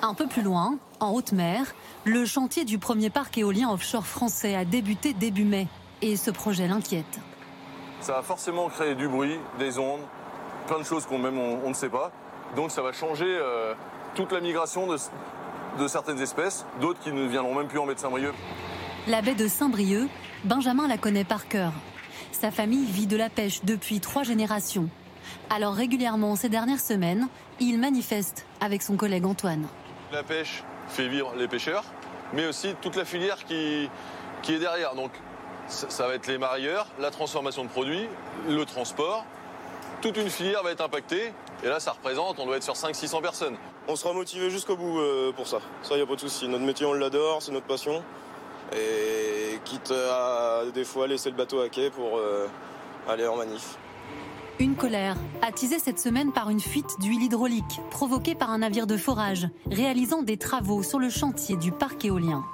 Un 0.01 0.15
peu 0.15 0.29
plus 0.29 0.43
loin, 0.43 0.77
en 1.01 1.11
haute 1.11 1.33
mer, 1.33 1.65
le 2.05 2.25
chantier 2.25 2.65
du 2.65 2.79
premier 2.79 3.11
parc 3.11 3.37
éolien 3.37 3.73
offshore 3.73 4.07
français 4.07 4.55
a 4.55 4.65
débuté 4.65 5.13
début 5.13 5.45
mai. 5.45 5.67
Et 6.03 6.17
ce 6.17 6.31
projet 6.31 6.69
l'inquiète. 6.69 7.19
Ça 8.03 8.13
va 8.13 8.23
forcément 8.23 8.69
créer 8.69 8.95
du 8.95 9.09
bruit, 9.09 9.41
des 9.59 9.81
ondes, 9.81 10.03
plein 10.69 10.79
de 10.79 10.85
choses 10.85 11.05
qu'on 11.05 11.19
même 11.19 11.37
on, 11.37 11.69
ne 11.69 11.75
sait 11.75 11.91
pas. 11.91 12.13
Donc 12.55 12.71
ça 12.71 12.81
va 12.81 12.93
changer 12.93 13.27
euh, 13.27 13.75
toute 14.15 14.31
la 14.31 14.41
migration 14.41 14.87
de, 14.87 14.97
de 15.81 15.89
certaines 15.89 16.21
espèces, 16.21 16.65
d'autres 16.81 17.01
qui 17.01 17.11
ne 17.11 17.27
viendront 17.27 17.57
même 17.57 17.67
plus 17.67 17.81
en 17.81 17.87
Médecin-Brieuc. 17.87 18.35
La 19.11 19.23
baie 19.23 19.35
de 19.35 19.49
Saint-Brieuc, 19.49 20.09
Benjamin 20.45 20.87
la 20.87 20.97
connaît 20.97 21.25
par 21.25 21.49
cœur. 21.49 21.73
Sa 22.31 22.53
famille 22.53 22.85
vit 22.85 23.09
de 23.09 23.17
la 23.17 23.29
pêche 23.29 23.65
depuis 23.65 23.99
trois 23.99 24.23
générations. 24.23 24.89
Alors 25.51 25.75
régulièrement 25.75 26.37
ces 26.37 26.49
dernières 26.49 26.79
semaines, 26.79 27.27
il 27.59 27.81
manifeste 27.81 28.47
avec 28.61 28.83
son 28.83 28.97
collègue 28.97 29.27
Antoine. 29.27 29.67
La 30.13 30.23
pêche 30.23 30.63
fait 30.87 31.09
vivre 31.09 31.35
les 31.37 31.49
pêcheurs, 31.49 31.83
mais 32.35 32.47
aussi 32.47 32.77
toute 32.81 32.95
la 32.95 33.05
filière 33.05 33.45
qui, 33.47 33.91
qui 34.43 34.55
est 34.55 34.61
derrière. 34.61 34.95
Donc 34.95 35.11
ça 35.67 36.07
va 36.07 36.15
être 36.15 36.29
les 36.29 36.39
marieurs, 36.39 36.87
la 37.01 37.11
transformation 37.11 37.65
de 37.65 37.69
produits, 37.69 38.07
le 38.49 38.65
transport. 38.65 39.25
Toute 40.03 40.19
une 40.19 40.31
filière 40.31 40.63
va 40.63 40.71
être 40.71 40.85
impactée. 40.85 41.33
Et 41.65 41.67
là, 41.67 41.81
ça 41.81 41.91
représente, 41.91 42.39
on 42.39 42.47
doit 42.47 42.59
être 42.59 42.63
sur 42.63 42.75
500-600 42.75 43.21
personnes. 43.23 43.57
On 43.89 43.97
sera 43.97 44.15
motivé 44.15 44.51
jusqu'au 44.51 44.77
bout 44.77 45.01
euh, 45.01 45.33
pour 45.33 45.49
ça. 45.49 45.59
Ça, 45.83 45.95
il 45.95 45.97
n'y 45.97 46.03
a 46.03 46.07
pas 46.07 46.15
de 46.15 46.21
souci. 46.21 46.47
Notre 46.47 46.65
métier, 46.65 46.87
on 46.87 46.93
l'adore, 46.93 47.43
c'est 47.43 47.51
notre 47.51 47.67
passion. 47.67 48.05
Et 48.73 49.59
quitte 49.65 49.93
à 49.93 50.63
des 50.73 50.85
fois 50.85 51.07
laisser 51.07 51.31
le 51.31 51.37
bateau 51.37 51.61
à 51.61 51.69
quai 51.69 51.91
pour 51.91 52.17
euh, 52.17 52.47
aller 53.09 53.27
en 53.27 53.37
manif. 53.37 53.79
Une 54.61 54.75
colère, 54.75 55.17
attisée 55.41 55.79
cette 55.79 55.99
semaine 55.99 56.33
par 56.33 56.51
une 56.51 56.61
fuite 56.61 57.01
d'huile 57.01 57.23
hydraulique 57.23 57.81
provoquée 57.91 58.35
par 58.35 58.51
un 58.51 58.59
navire 58.59 58.87
de 58.87 58.99
forage 58.99 59.49
réalisant 59.71 60.23
des 60.23 60.37
travaux 60.37 60.83
sur 60.83 60.99
le 60.99 61.09
chantier 61.09 61.57
du 61.57 61.73
parc 61.73 62.05
éolien. 62.05 62.45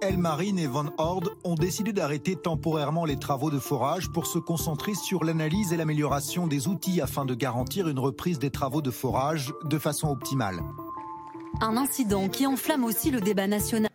Elmarine 0.00 0.58
et 0.58 0.66
Van 0.66 0.86
Horde 0.98 1.30
ont 1.44 1.54
décidé 1.54 1.92
d'arrêter 1.92 2.36
temporairement 2.36 3.04
les 3.04 3.18
travaux 3.18 3.50
de 3.50 3.58
forage 3.58 4.12
pour 4.12 4.26
se 4.26 4.38
concentrer 4.38 4.94
sur 4.94 5.24
l'analyse 5.24 5.72
et 5.72 5.76
l'amélioration 5.76 6.46
des 6.46 6.68
outils 6.68 7.00
afin 7.00 7.24
de 7.24 7.34
garantir 7.34 7.88
une 7.88 7.98
reprise 7.98 8.38
des 8.38 8.50
travaux 8.50 8.82
de 8.82 8.90
forage 8.90 9.52
de 9.64 9.78
façon 9.78 10.08
optimale. 10.08 10.60
Un 11.60 11.76
incident 11.76 12.28
qui 12.28 12.46
enflamme 12.46 12.84
aussi 12.84 13.10
le 13.10 13.20
débat 13.20 13.46
national. 13.46 13.90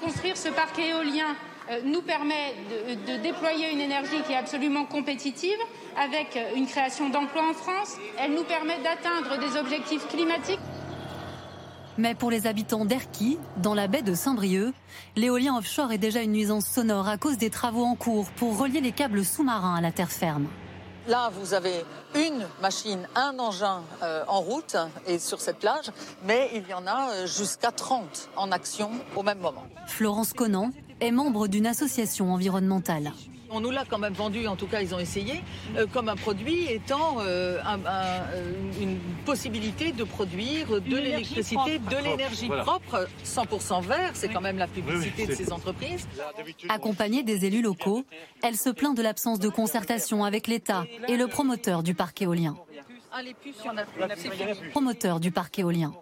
Construire 0.00 0.36
ce 0.36 0.48
parc 0.48 0.78
éolien 0.78 1.36
euh, 1.70 1.80
nous 1.84 2.00
permet 2.00 2.54
de, 3.06 3.22
déployer 3.22 3.70
une 3.72 3.80
énergie 3.80 4.22
qui 4.26 4.32
est 4.32 4.36
absolument 4.36 4.86
compétitive 4.86 5.58
avec 5.96 6.36
euh, 6.36 6.56
une 6.56 6.66
création 6.66 7.10
d'emplois 7.10 7.50
en 7.50 7.52
France. 7.52 7.96
Elle 8.18 8.32
nous 8.32 8.44
permet 8.44 8.78
d'atteindre 8.82 9.38
des 9.38 9.58
objectifs 9.58 10.08
climatiques. 10.08 10.58
Mais 11.98 12.14
pour 12.14 12.30
les 12.30 12.46
habitants 12.46 12.86
d'Erquy, 12.86 13.38
dans 13.58 13.74
la 13.74 13.88
baie 13.88 14.00
de 14.00 14.14
Saint-Brieuc, 14.14 14.72
l'éolien 15.16 15.58
offshore 15.58 15.92
est 15.92 15.98
déjà 15.98 16.22
une 16.22 16.32
nuisance 16.32 16.66
sonore 16.66 17.08
à 17.08 17.18
cause 17.18 17.36
des 17.36 17.50
travaux 17.50 17.84
en 17.84 17.94
cours 17.94 18.30
pour 18.36 18.58
relier 18.58 18.80
les 18.80 18.92
câbles 18.92 19.24
sous-marins 19.24 19.74
à 19.74 19.80
la 19.82 19.92
terre 19.92 20.10
ferme. 20.10 20.48
Là, 21.08 21.30
vous 21.34 21.54
avez 21.54 21.84
une 22.14 22.46
machine, 22.60 23.08
un 23.14 23.38
engin 23.38 23.82
euh, 24.02 24.22
en 24.28 24.40
route 24.40 24.76
et 25.06 25.18
sur 25.18 25.40
cette 25.40 25.58
plage, 25.58 25.90
mais 26.24 26.50
il 26.54 26.68
y 26.68 26.74
en 26.74 26.86
a 26.86 27.10
euh, 27.10 27.26
jusqu'à 27.26 27.72
30 27.72 28.28
en 28.36 28.52
action 28.52 28.90
au 29.16 29.22
même 29.22 29.38
moment. 29.38 29.64
Florence 29.86 30.32
Conan 30.32 30.70
est 31.00 31.10
membre 31.10 31.48
d'une 31.48 31.66
association 31.66 32.32
environnementale. 32.32 33.12
On 33.50 33.60
nous 33.60 33.70
l'a 33.70 33.84
quand 33.84 33.98
même 33.98 34.12
vendu, 34.12 34.46
en 34.46 34.56
tout 34.56 34.66
cas 34.66 34.80
ils 34.80 34.94
ont 34.94 34.98
essayé, 34.98 35.42
euh, 35.76 35.86
comme 35.86 36.08
un 36.08 36.16
produit 36.16 36.66
étant 36.70 37.18
une 38.80 38.98
possibilité 39.24 39.92
de 39.92 40.04
produire 40.04 40.80
de 40.80 40.96
l'électricité, 40.96 41.78
de 41.78 41.96
l'énergie 42.04 42.48
propre, 42.48 43.08
100% 43.24 43.82
vert, 43.82 44.10
c'est 44.14 44.28
quand 44.28 44.40
même 44.40 44.58
la 44.58 44.66
publicité 44.66 45.26
de 45.26 45.34
ces 45.34 45.52
entreprises. 45.52 46.06
Accompagnée 46.68 47.22
des 47.22 47.44
élus 47.44 47.62
locaux, 47.62 48.04
elle 48.42 48.56
se 48.56 48.70
plaint 48.70 48.96
de 48.96 49.02
l'absence 49.02 49.38
de 49.38 49.48
concertation 49.48 50.24
avec 50.24 50.46
l'État 50.46 50.84
et 51.08 51.16
le 51.16 51.26
promoteur 51.26 51.82
du 51.82 51.94
parc 51.94 52.22
éolien. 52.22 52.56
Promoteur 54.70 55.20
du 55.20 55.30
parc 55.30 55.58
éolien. 55.58 55.92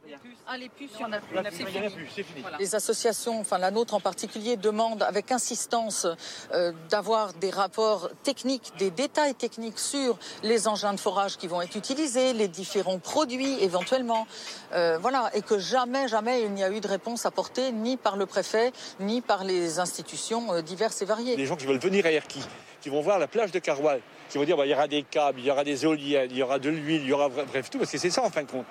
Les 2.59 2.75
associations, 2.75 3.41
enfin 3.41 3.59
la 3.59 3.71
nôtre 3.71 3.93
en 3.95 4.01
particulier, 4.01 4.57
demandent 4.57 5.03
avec 5.03 5.31
insistance 5.31 6.07
euh, 6.55 6.73
d'avoir 6.89 7.35
des 7.35 7.51
rapports 7.51 8.09
techniques, 8.23 8.73
des 8.79 8.91
détails 8.91 9.35
techniques 9.35 9.79
sur 9.79 10.19
les 10.43 10.67
engins 10.67 10.95
de 10.95 11.01
forage 11.01 11.37
qui 11.37 11.49
vont 11.49 11.61
être 11.61 11.77
utilisés, 11.77 12.33
les 12.33 12.49
différents 12.49 12.99
produits 12.99 13.63
éventuellement. 13.63 14.27
Euh, 14.73 14.97
voilà, 14.99 15.31
et 15.35 15.43
que 15.43 15.59
jamais, 15.59 16.09
jamais 16.09 16.43
il 16.43 16.53
n'y 16.53 16.65
a 16.65 16.71
eu 16.71 16.81
de 16.81 16.89
réponse 16.89 17.27
apportée 17.27 17.71
ni 17.73 17.99
par 17.99 18.17
le 18.17 18.25
préfet, 18.25 18.73
ni 19.01 19.21
par 19.21 19.45
les 19.45 19.79
institutions 19.79 20.55
euh, 20.55 20.63
diverses 20.63 21.03
et 21.03 21.05
variées. 21.05 21.37
Les 21.37 21.47
gens 21.47 21.57
qui 21.57 21.67
veulent 21.67 21.79
venir 21.79 22.07
à 22.07 22.11
Erquy, 22.11 22.41
qui 22.81 22.89
vont 22.89 23.03
voir 23.03 23.19
la 23.19 23.27
plage 23.27 23.53
de 23.53 23.59
Carwal, 23.59 24.01
qui 24.31 24.39
vont 24.39 24.45
dire 24.45 24.57
bah, 24.57 24.65
il 24.65 24.71
y 24.71 24.75
aura 24.75 24.89
des 24.89 25.03
câbles, 25.03 25.41
il 25.41 25.47
y 25.47 25.51
aura 25.51 25.65
des 25.65 25.85
éoliennes, 25.85 26.31
il 26.31 26.39
y 26.39 26.43
aura 26.43 26.59
de 26.59 26.71
l'huile, 26.71 27.03
il 27.03 27.09
y 27.09 27.13
aura 27.13 27.29
bref 27.29 27.69
tout, 27.69 27.79
parce 27.79 27.91
que 27.91 27.99
c'est 27.99 28.11
ça 28.11 28.25
en 28.25 28.31
fin 28.31 28.45
de 28.45 28.51
compte. 28.51 28.67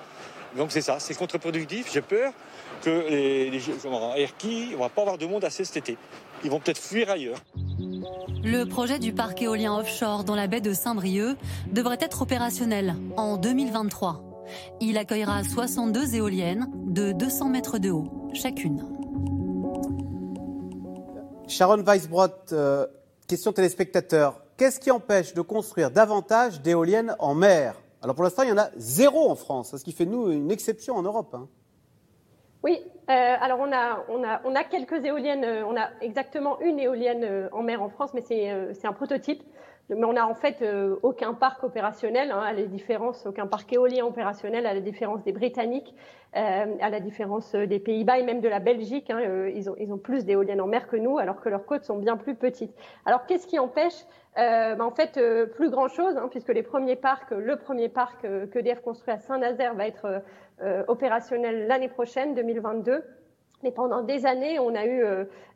Donc 0.58 0.72
c'est 0.72 0.82
ça, 0.82 1.00
c'est 1.00 1.14
contre-productif. 1.14 1.92
J'ai 1.94 2.02
peur 2.02 2.34
que 2.82 3.08
les, 3.10 3.52
les 3.52 3.62
comment, 3.82 4.16
Erki, 4.16 4.74
on 4.76 4.80
va 4.80 4.90
pas 4.90 5.02
avoir 5.02 5.18
de 5.18 5.26
monde 5.26 5.46
assez 5.46 5.64
cet 5.64 5.78
été. 5.78 5.98
Ils 6.44 6.50
vont 6.50 6.60
peut-être 6.60 6.80
fuir 6.80 7.10
ailleurs. 7.10 7.38
Le 8.44 8.64
projet 8.66 9.00
du 9.00 9.14
parc 9.14 9.42
éolien 9.42 9.76
offshore 9.78 10.24
dans 10.24 10.36
la 10.36 10.48
baie 10.48 10.62
de 10.62 10.74
Saint-Brieuc 10.74 11.36
devrait 11.72 11.98
être 12.02 12.22
opérationnel 12.22 12.96
en 13.18 13.38
2023. 13.38 14.24
Il 14.80 14.98
accueillera 14.98 15.44
62 15.44 16.16
éoliennes 16.16 16.68
de 16.88 17.12
200 17.12 17.50
mètres 17.50 17.78
de 17.78 17.92
haut, 17.92 18.30
chacune. 18.34 18.86
Sharon 21.48 21.84
Weisbrot, 21.84 22.28
euh, 22.52 22.86
question 23.28 23.54
téléspectateur. 23.54 24.42
Qu'est-ce 24.58 24.80
qui 24.80 24.92
empêche 24.92 25.34
de 25.34 25.42
construire 25.42 25.92
davantage 25.92 26.62
d'éoliennes 26.62 27.16
en 27.20 27.36
mer? 27.36 27.76
Alors 28.02 28.16
pour 28.16 28.24
l'instant, 28.24 28.44
il 28.44 28.50
y 28.50 28.52
en 28.52 28.58
a 28.58 28.70
zéro 28.76 29.30
en 29.30 29.36
France, 29.36 29.76
ce 29.76 29.84
qui 29.84 29.92
fait 29.92 30.06
nous 30.06 30.32
une 30.32 30.52
exception 30.52 30.96
en 30.96 31.02
Europe. 31.02 31.34
Hein. 31.34 31.48
Oui, 32.64 32.80
euh, 33.10 33.36
alors 33.40 33.60
on 33.60 33.72
a, 33.72 34.04
on, 34.10 34.24
a, 34.24 34.42
on 34.44 34.56
a 34.56 34.64
quelques 34.64 35.04
éoliennes, 35.06 35.44
euh, 35.44 35.66
on 35.66 35.78
a 35.78 35.90
exactement 36.02 36.60
une 36.60 36.80
éolienne 36.80 37.24
euh, 37.24 37.50
en 37.52 37.64
mer 37.64 37.82
en 37.82 37.90
France, 37.90 38.12
mais 38.14 38.22
c'est 38.22 38.86
un 38.86 38.94
prototype. 38.94 39.44
Mais 39.90 40.06
on 40.06 40.14
n'a 40.14 40.28
en 40.28 40.36
fait 40.36 40.66
aucun 41.02 41.34
parc 41.34 41.64
opérationnel, 41.64 42.32
hein, 42.32 42.42
à 42.42 42.54
la 42.54 42.64
différence, 42.64 43.26
aucun 43.26 43.48
parc 43.48 43.72
éolien 43.72 44.06
opérationnel, 44.06 44.66
à 44.66 44.74
la 44.74 44.82
différence 44.82 45.24
des 45.24 45.32
Britanniques, 45.32 45.96
à 46.34 46.90
la 46.90 47.00
différence 47.00 47.56
des 47.56 47.80
Pays-Bas 47.80 48.20
et 48.20 48.24
même 48.24 48.42
de 48.42 48.50
la 48.50 48.60
Belgique. 48.60 49.10
Hein, 49.10 49.48
ils, 49.48 49.70
ont, 49.70 49.98
plus 49.98 50.26
d'éoliennes 50.26 50.60
en 50.60 50.68
mer 50.68 50.88
que 50.88 50.98
nous, 50.98 51.18
alors 51.20 51.40
que 51.40 51.48
leurs 51.48 51.66
côtes 51.66 51.86
sont 51.86 51.98
bien 51.98 52.18
plus 52.18 52.36
petites. 52.36 52.76
Alors 53.06 53.26
qu'est-ce 53.26 53.48
qui 53.48 53.60
empêche 53.60 54.06
euh, 54.38 54.76
bah, 54.76 54.86
en 54.86 54.92
fait, 54.92 55.18
euh, 55.18 55.48
plus 55.48 55.70
grand-chose, 55.70 56.16
hein, 56.16 56.28
puisque 56.30 56.50
les 56.50 56.62
premiers 56.62 56.96
parcs, 56.96 57.32
le 57.32 57.56
premier 57.58 57.90
parc 57.90 58.24
euh, 58.24 58.46
qu'EDF 58.46 58.82
construit 58.82 59.14
à 59.14 59.18
Saint-Nazaire 59.18 59.74
va 59.74 59.88
être 59.88 60.22
opérationnel 60.88 61.68
l'année 61.68 61.88
prochaine, 61.88 62.34
2022. 62.34 63.04
Mais 63.64 63.72
pendant 63.72 64.04
des 64.04 64.26
années, 64.26 64.60
on 64.60 64.76
a 64.76 64.86
eu, 64.86 65.04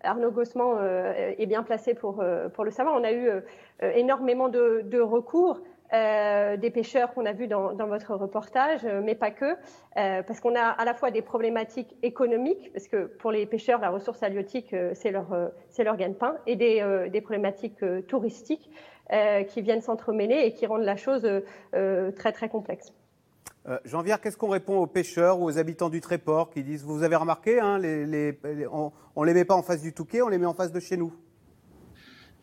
Arnaud 0.04 0.32
Gossement 0.32 0.82
est 0.82 1.45
bien 1.45 1.62
placé 1.62 1.93
pour, 1.93 2.24
pour 2.54 2.64
le 2.64 2.72
savoir, 2.72 2.95
on 2.99 3.04
a 3.04 3.12
eu 3.12 3.30
énormément 3.82 4.49
de, 4.49 4.99
recours 4.99 5.60
euh, 5.93 6.56
des 6.56 6.70
pêcheurs 6.70 7.14
qu'on 7.14 7.26
a 7.26 7.34
vus 7.34 7.47
dans, 7.47 7.74
votre 7.74 8.16
reportage, 8.16 8.86
euh, 8.86 9.02
mais 9.04 9.14
pas 9.14 9.30
que, 9.30 9.58
euh, 9.97 10.24
parce 10.24 10.39
qu'on 10.39 10.56
a 10.56 10.62
à 10.62 10.86
la 10.86 10.93
fois 10.93 11.12
des 11.12 11.22
problématiques 11.22 11.97
économiques, 12.02 12.72
parce 12.72 12.88
que 12.88 13.08
pour 13.08 13.30
les 13.30 13.45
pêcheurs, 13.45 13.82
la 13.82 13.89
ressource 13.89 14.24
halieutique, 14.24 14.74
c'est 14.93 15.12
leur, 15.12 15.52
c'est 15.68 15.84
leur 15.84 15.97
gagne-pain, 15.97 16.38
et 16.47 16.56
des, 16.56 17.10
des 17.12 17.22
problématiques 17.22 17.84
touristiques 18.08 18.70
qui 19.49 19.62
viennent 19.62 19.82
s'entremêler 19.82 20.43
et 20.45 20.54
qui 20.54 20.66
rendent 20.66 20.86
la 20.86 20.95
chose 20.95 21.28
très 22.16 22.32
très 22.32 22.47
complexe. 22.47 22.93
Jean-Pierre, 23.86 24.20
qu'est-ce 24.20 24.38
qu'on 24.38 24.49
répond 24.49 24.78
aux 24.78 24.88
pêcheurs 24.88 25.39
ou 25.39 25.45
aux 25.45 25.57
habitants 25.57 25.89
du 25.89 26.01
Tréport 26.01 26.49
qui 26.49 26.64
disent, 26.64 26.84
vous 26.84 27.03
avez 27.03 27.16
remarqué, 27.16 27.59
hein, 27.59 27.78
les, 27.78 28.38
on 28.72 28.91
ne 29.18 29.26
les 29.26 29.34
met 29.34 29.45
pas 29.45 29.55
en 29.55 29.62
face 29.62 29.82
du 29.82 29.93
Touquet, 29.93 30.22
on 30.22 30.30
les 30.30 30.39
met 30.39 30.47
en 30.47 30.55
face 30.55 30.72
de 30.72 30.80
chez 30.80 30.97
nous? 30.97 31.14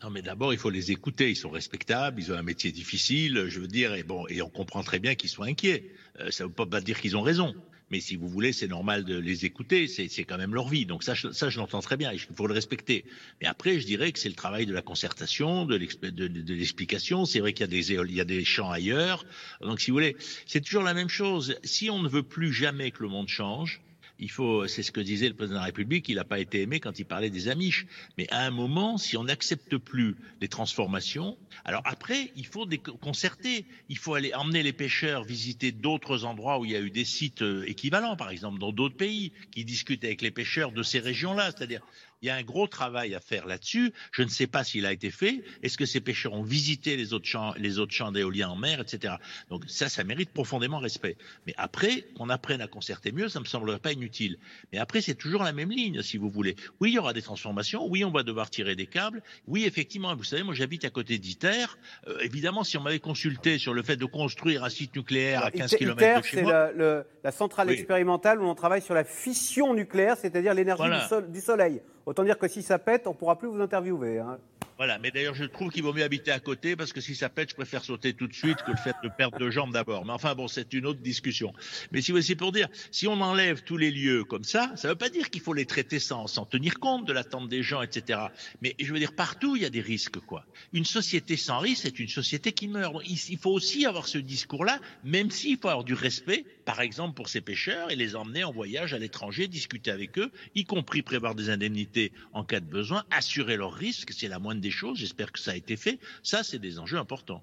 Non, 0.02 0.10
mais 0.10 0.22
d'abord, 0.22 0.52
il 0.52 0.58
faut 0.58 0.70
les 0.70 0.92
écouter. 0.92 1.30
Ils 1.30 1.36
sont 1.36 1.50
respectables, 1.50 2.20
ils 2.20 2.32
ont 2.32 2.36
un 2.36 2.42
métier 2.42 2.70
difficile, 2.70 3.46
je 3.48 3.60
veux 3.60 3.66
dire, 3.66 3.94
et 3.94 4.04
bon, 4.04 4.26
et 4.28 4.42
on 4.42 4.48
comprend 4.48 4.82
très 4.82 5.00
bien 5.00 5.16
qu'ils 5.16 5.30
soient 5.30 5.46
inquiets. 5.46 5.90
Euh, 6.20 6.30
ça 6.30 6.44
ne 6.44 6.48
veut 6.48 6.54
pas 6.54 6.80
dire 6.80 7.00
qu'ils 7.00 7.16
ont 7.16 7.22
raison. 7.22 7.52
Mais 7.90 8.00
si 8.00 8.16
vous 8.16 8.28
voulez, 8.28 8.52
c'est 8.52 8.68
normal 8.68 9.04
de 9.04 9.18
les 9.18 9.44
écouter, 9.44 9.88
c'est 9.88 10.24
quand 10.24 10.38
même 10.38 10.54
leur 10.54 10.68
vie. 10.68 10.86
Donc 10.86 11.02
ça, 11.02 11.14
ça 11.14 11.48
je 11.48 11.58
l'entends 11.58 11.80
très 11.80 11.96
bien, 11.96 12.12
il 12.12 12.18
faut 12.18 12.46
le 12.46 12.54
respecter. 12.54 13.04
Mais 13.40 13.46
après, 13.46 13.80
je 13.80 13.86
dirais 13.86 14.12
que 14.12 14.18
c'est 14.18 14.28
le 14.28 14.34
travail 14.34 14.66
de 14.66 14.74
la 14.74 14.82
concertation, 14.82 15.64
de 15.64 15.76
l'explication. 15.76 17.24
C'est 17.24 17.40
vrai 17.40 17.52
qu'il 17.52 17.62
y, 17.62 17.64
a 17.64 17.66
des, 17.68 17.92
il 17.92 18.14
y 18.14 18.20
a 18.20 18.24
des 18.24 18.44
champs 18.44 18.70
ailleurs. 18.70 19.24
Donc 19.60 19.80
si 19.80 19.90
vous 19.90 19.96
voulez, 19.96 20.16
c'est 20.46 20.60
toujours 20.60 20.82
la 20.82 20.94
même 20.94 21.08
chose. 21.08 21.56
Si 21.64 21.90
on 21.90 22.00
ne 22.00 22.08
veut 22.08 22.22
plus 22.22 22.52
jamais 22.52 22.90
que 22.90 23.02
le 23.02 23.08
monde 23.08 23.28
change, 23.28 23.80
il 24.18 24.30
faut, 24.30 24.66
c'est 24.66 24.82
ce 24.82 24.90
que 24.90 25.00
disait 25.00 25.28
le 25.28 25.34
président 25.34 25.56
de 25.56 25.60
la 25.60 25.66
République, 25.66 26.08
il 26.08 26.16
n'a 26.16 26.24
pas 26.24 26.40
été 26.40 26.62
aimé 26.62 26.80
quand 26.80 26.98
il 26.98 27.04
parlait 27.04 27.30
des 27.30 27.48
Amish. 27.48 27.86
Mais 28.16 28.28
à 28.30 28.44
un 28.44 28.50
moment, 28.50 28.98
si 28.98 29.16
on 29.16 29.24
n'accepte 29.24 29.76
plus 29.76 30.16
les 30.40 30.48
transformations, 30.48 31.36
alors 31.64 31.82
après, 31.84 32.32
il 32.36 32.46
faut 32.46 32.66
concerter. 33.00 33.64
Il 33.88 33.98
faut 33.98 34.14
aller 34.14 34.34
emmener 34.34 34.62
les 34.62 34.72
pêcheurs 34.72 35.22
visiter 35.22 35.70
d'autres 35.70 36.24
endroits 36.24 36.58
où 36.58 36.64
il 36.64 36.72
y 36.72 36.76
a 36.76 36.80
eu 36.80 36.90
des 36.90 37.04
sites 37.04 37.42
euh, 37.42 37.68
équivalents, 37.68 38.16
par 38.16 38.30
exemple 38.30 38.58
dans 38.58 38.72
d'autres 38.72 38.96
pays, 38.96 39.32
qui 39.52 39.64
discutent 39.64 40.04
avec 40.04 40.22
les 40.22 40.30
pêcheurs 40.30 40.72
de 40.72 40.82
ces 40.82 40.98
régions-là. 40.98 41.52
C'est-à-dire, 41.56 41.82
il 42.22 42.26
y 42.26 42.30
a 42.30 42.34
un 42.34 42.42
gros 42.42 42.66
travail 42.66 43.14
à 43.14 43.20
faire 43.20 43.46
là-dessus. 43.46 43.92
Je 44.12 44.22
ne 44.22 44.28
sais 44.28 44.46
pas 44.46 44.64
s'il 44.64 44.86
a 44.86 44.92
été 44.92 45.10
fait. 45.10 45.42
Est-ce 45.62 45.78
que 45.78 45.86
ces 45.86 46.00
pêcheurs 46.00 46.32
ont 46.32 46.42
visité 46.42 46.96
les 46.96 47.12
autres 47.12 47.26
champs, 47.26 47.54
les 47.56 47.78
autres 47.78 47.92
champs 47.92 48.12
d'éolien 48.12 48.48
en 48.48 48.56
mer, 48.56 48.80
etc. 48.80 49.14
Donc 49.50 49.64
ça, 49.68 49.88
ça 49.88 50.04
mérite 50.04 50.30
profondément 50.30 50.78
respect. 50.78 51.16
Mais 51.46 51.54
après, 51.56 52.04
qu'on 52.16 52.28
apprenne 52.28 52.60
à 52.60 52.66
concerter 52.66 53.12
mieux, 53.12 53.28
ça 53.28 53.40
me 53.40 53.44
semblerait 53.44 53.78
pas 53.78 53.92
inutile. 53.92 54.38
Mais 54.72 54.78
après, 54.78 55.00
c'est 55.00 55.14
toujours 55.14 55.42
la 55.42 55.52
même 55.52 55.70
ligne, 55.70 56.02
si 56.02 56.16
vous 56.16 56.30
voulez. 56.30 56.56
Oui, 56.80 56.90
il 56.90 56.94
y 56.94 56.98
aura 56.98 57.12
des 57.12 57.22
transformations. 57.22 57.86
Oui, 57.86 58.04
on 58.04 58.10
va 58.10 58.22
devoir 58.22 58.50
tirer 58.50 58.74
des 58.74 58.86
câbles. 58.86 59.22
Oui, 59.46 59.64
effectivement, 59.64 60.14
vous 60.16 60.24
savez, 60.24 60.42
moi 60.42 60.54
j'habite 60.54 60.84
à 60.84 60.90
côté 60.90 61.18
d'ITER. 61.18 61.66
Euh, 62.06 62.18
évidemment, 62.20 62.64
si 62.64 62.76
on 62.76 62.82
m'avait 62.82 62.98
consulté 62.98 63.58
sur 63.58 63.74
le 63.74 63.82
fait 63.82 63.96
de 63.96 64.04
construire 64.04 64.64
un 64.64 64.70
site 64.70 64.94
nucléaire 64.96 65.44
à 65.44 65.50
15 65.50 65.76
km 65.76 66.20
de 66.20 66.26
chez 66.26 66.42
moi... 66.42 66.70
c'est 66.72 67.04
la, 67.24 67.32
centrale 67.32 67.70
expérimentale 67.70 68.40
où 68.40 68.46
on 68.46 68.54
travaille 68.54 68.82
sur 68.82 68.94
la 68.94 69.04
fission 69.04 69.74
nucléaire, 69.74 70.16
c'est-à-dire 70.16 70.54
l'énergie 70.54 70.82
du, 71.28 71.40
soleil. 71.40 71.80
Autant 72.08 72.24
dire 72.24 72.38
que 72.38 72.48
si 72.48 72.62
ça 72.62 72.78
pète, 72.78 73.06
on 73.06 73.10
ne 73.10 73.14
pourra 73.16 73.36
plus 73.36 73.48
vous 73.48 73.60
interviewer. 73.60 74.18
Hein. 74.18 74.38
Voilà, 74.78 74.98
mais 75.00 75.10
d'ailleurs, 75.10 75.34
je 75.34 75.44
trouve 75.44 75.70
qu'il 75.70 75.82
vaut 75.82 75.92
mieux 75.92 76.04
habiter 76.04 76.30
à 76.30 76.38
côté 76.38 76.76
parce 76.76 76.92
que 76.92 77.00
si 77.00 77.16
ça 77.16 77.28
pète, 77.28 77.50
je 77.50 77.54
préfère 77.56 77.84
sauter 77.84 78.14
tout 78.14 78.28
de 78.28 78.32
suite 78.32 78.62
que 78.62 78.70
le 78.70 78.76
fait 78.76 78.94
de 79.02 79.08
perdre 79.08 79.36
deux 79.36 79.50
jambes 79.50 79.72
d'abord. 79.72 80.06
Mais 80.06 80.12
enfin, 80.12 80.36
bon, 80.36 80.46
c'est 80.46 80.72
une 80.72 80.86
autre 80.86 81.00
discussion. 81.00 81.52
Mais 81.90 82.00
si 82.00 82.14
c'est 82.22 82.36
pour 82.36 82.52
dire, 82.52 82.68
si 82.92 83.08
on 83.08 83.20
enlève 83.20 83.64
tous 83.64 83.76
les 83.76 83.90
lieux 83.90 84.22
comme 84.22 84.44
ça, 84.44 84.70
ça 84.76 84.86
ne 84.86 84.92
veut 84.92 84.98
pas 84.98 85.10
dire 85.10 85.28
qu'il 85.30 85.40
faut 85.42 85.52
les 85.52 85.66
traiter 85.66 85.98
sans, 85.98 86.28
sans 86.28 86.46
tenir 86.46 86.78
compte 86.78 87.06
de 87.06 87.12
l'attente 87.12 87.48
des 87.48 87.62
gens, 87.62 87.82
etc. 87.82 88.20
Mais 88.62 88.76
je 88.78 88.90
veux 88.92 89.00
dire, 89.00 89.16
partout, 89.16 89.56
il 89.56 89.62
y 89.62 89.66
a 89.66 89.70
des 89.70 89.80
risques, 89.80 90.20
quoi. 90.20 90.46
Une 90.72 90.84
société 90.84 91.36
sans 91.36 91.58
risque, 91.58 91.82
c'est 91.82 91.98
une 91.98 92.08
société 92.08 92.52
qui 92.52 92.68
meurt. 92.68 92.94
Il, 93.04 93.36
faut 93.36 93.50
aussi 93.50 93.84
avoir 93.84 94.06
ce 94.06 94.18
discours-là, 94.18 94.78
même 95.02 95.32
s'il 95.32 95.58
faut 95.58 95.68
avoir 95.68 95.84
du 95.84 95.94
respect, 95.94 96.46
par 96.68 96.82
exemple, 96.82 97.14
pour 97.14 97.30
ces 97.30 97.40
pêcheurs 97.40 97.90
et 97.90 97.96
les 97.96 98.14
emmener 98.14 98.44
en 98.44 98.52
voyage 98.52 98.92
à 98.92 98.98
l'étranger, 98.98 99.48
discuter 99.48 99.90
avec 99.90 100.18
eux, 100.18 100.30
y 100.54 100.66
compris 100.66 101.00
prévoir 101.00 101.34
des 101.34 101.48
indemnités 101.48 102.12
en 102.34 102.44
cas 102.44 102.60
de 102.60 102.66
besoin, 102.66 103.04
assurer 103.10 103.56
leurs 103.56 103.72
risques, 103.72 104.12
c'est 104.14 104.28
la 104.28 104.38
moindre 104.38 104.60
des 104.60 104.70
choses. 104.70 104.98
J'espère 104.98 105.32
que 105.32 105.38
ça 105.38 105.52
a 105.52 105.54
été 105.54 105.76
fait. 105.76 105.98
Ça, 106.22 106.42
c'est 106.42 106.58
des 106.58 106.78
enjeux 106.78 106.98
importants. 106.98 107.42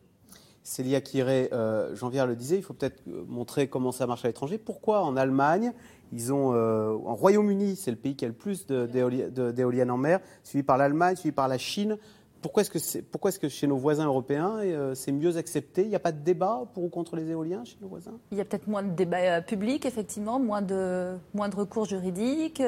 Célia 0.61 1.01
Kiré, 1.01 1.49
euh, 1.53 1.95
Jean-Pierre 1.95 2.27
le 2.27 2.35
disait, 2.35 2.57
il 2.57 2.61
faut 2.61 2.75
peut-être 2.75 3.01
euh, 3.07 3.25
montrer 3.27 3.67
comment 3.67 3.91
ça 3.91 4.05
marche 4.05 4.23
à 4.25 4.27
l'étranger. 4.27 4.59
Pourquoi 4.59 5.03
en 5.03 5.17
Allemagne, 5.17 5.73
ils 6.11 6.31
ont, 6.31 6.53
euh, 6.53 6.91
en 6.91 7.15
Royaume-Uni, 7.15 7.75
c'est 7.75 7.89
le 7.89 7.97
pays 7.97 8.15
qui 8.15 8.25
a 8.25 8.27
le 8.27 8.33
plus 8.35 8.67
d'éoliennes 8.67 9.89
en 9.89 9.97
mer, 9.97 10.19
suivi 10.43 10.61
par 10.61 10.77
l'Allemagne, 10.77 11.15
suivi 11.15 11.33
par 11.33 11.47
la 11.47 11.57
Chine 11.57 11.97
pourquoi 12.45 12.61
est-ce 12.61 13.39
que, 13.39 13.49
chez 13.49 13.65
nos 13.65 13.77
voisins 13.77 14.05
européens, 14.05 14.57
euh, 14.59 14.93
c'est 14.93 15.11
mieux 15.11 15.35
accepté? 15.35 15.81
Il 15.81 15.89
n'y 15.89 15.95
a 15.95 15.99
pas 15.99 16.11
de 16.11 16.19
débat 16.19 16.61
pour 16.75 16.83
ou 16.83 16.89
contre 16.89 17.15
les 17.15 17.27
éoliens 17.27 17.65
chez 17.65 17.77
nos 17.81 17.87
voisins? 17.87 18.13
Il 18.31 18.37
y 18.37 18.41
a 18.41 18.45
peut-être 18.45 18.67
moins 18.67 18.83
de 18.83 18.91
débats 18.91 19.17
euh, 19.17 19.41
publics, 19.41 19.83
effectivement, 19.83 20.39
moins 20.39 20.61
de, 20.61 21.15
moins 21.33 21.49
de 21.49 21.55
recours 21.55 21.85
juridiques. 21.85 22.61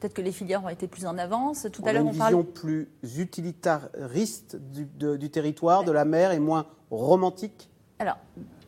Peut-être 0.00 0.14
que 0.14 0.20
les 0.20 0.32
filières 0.32 0.64
ont 0.64 0.68
été 0.68 0.88
plus 0.88 1.06
en 1.06 1.16
avance. 1.16 1.68
Tout 1.72 1.82
on 1.84 1.86
à 1.86 1.92
l'heure, 1.92 2.02
a 2.02 2.06
une 2.06 2.10
vision 2.10 2.42
plus 2.42 2.88
utilitariste 3.16 4.56
du, 4.56 4.86
du 5.16 5.30
territoire, 5.30 5.84
de 5.84 5.92
la 5.92 6.04
mer, 6.04 6.32
et 6.32 6.40
moins 6.40 6.66
romantique? 6.90 7.70
Alors, 8.00 8.16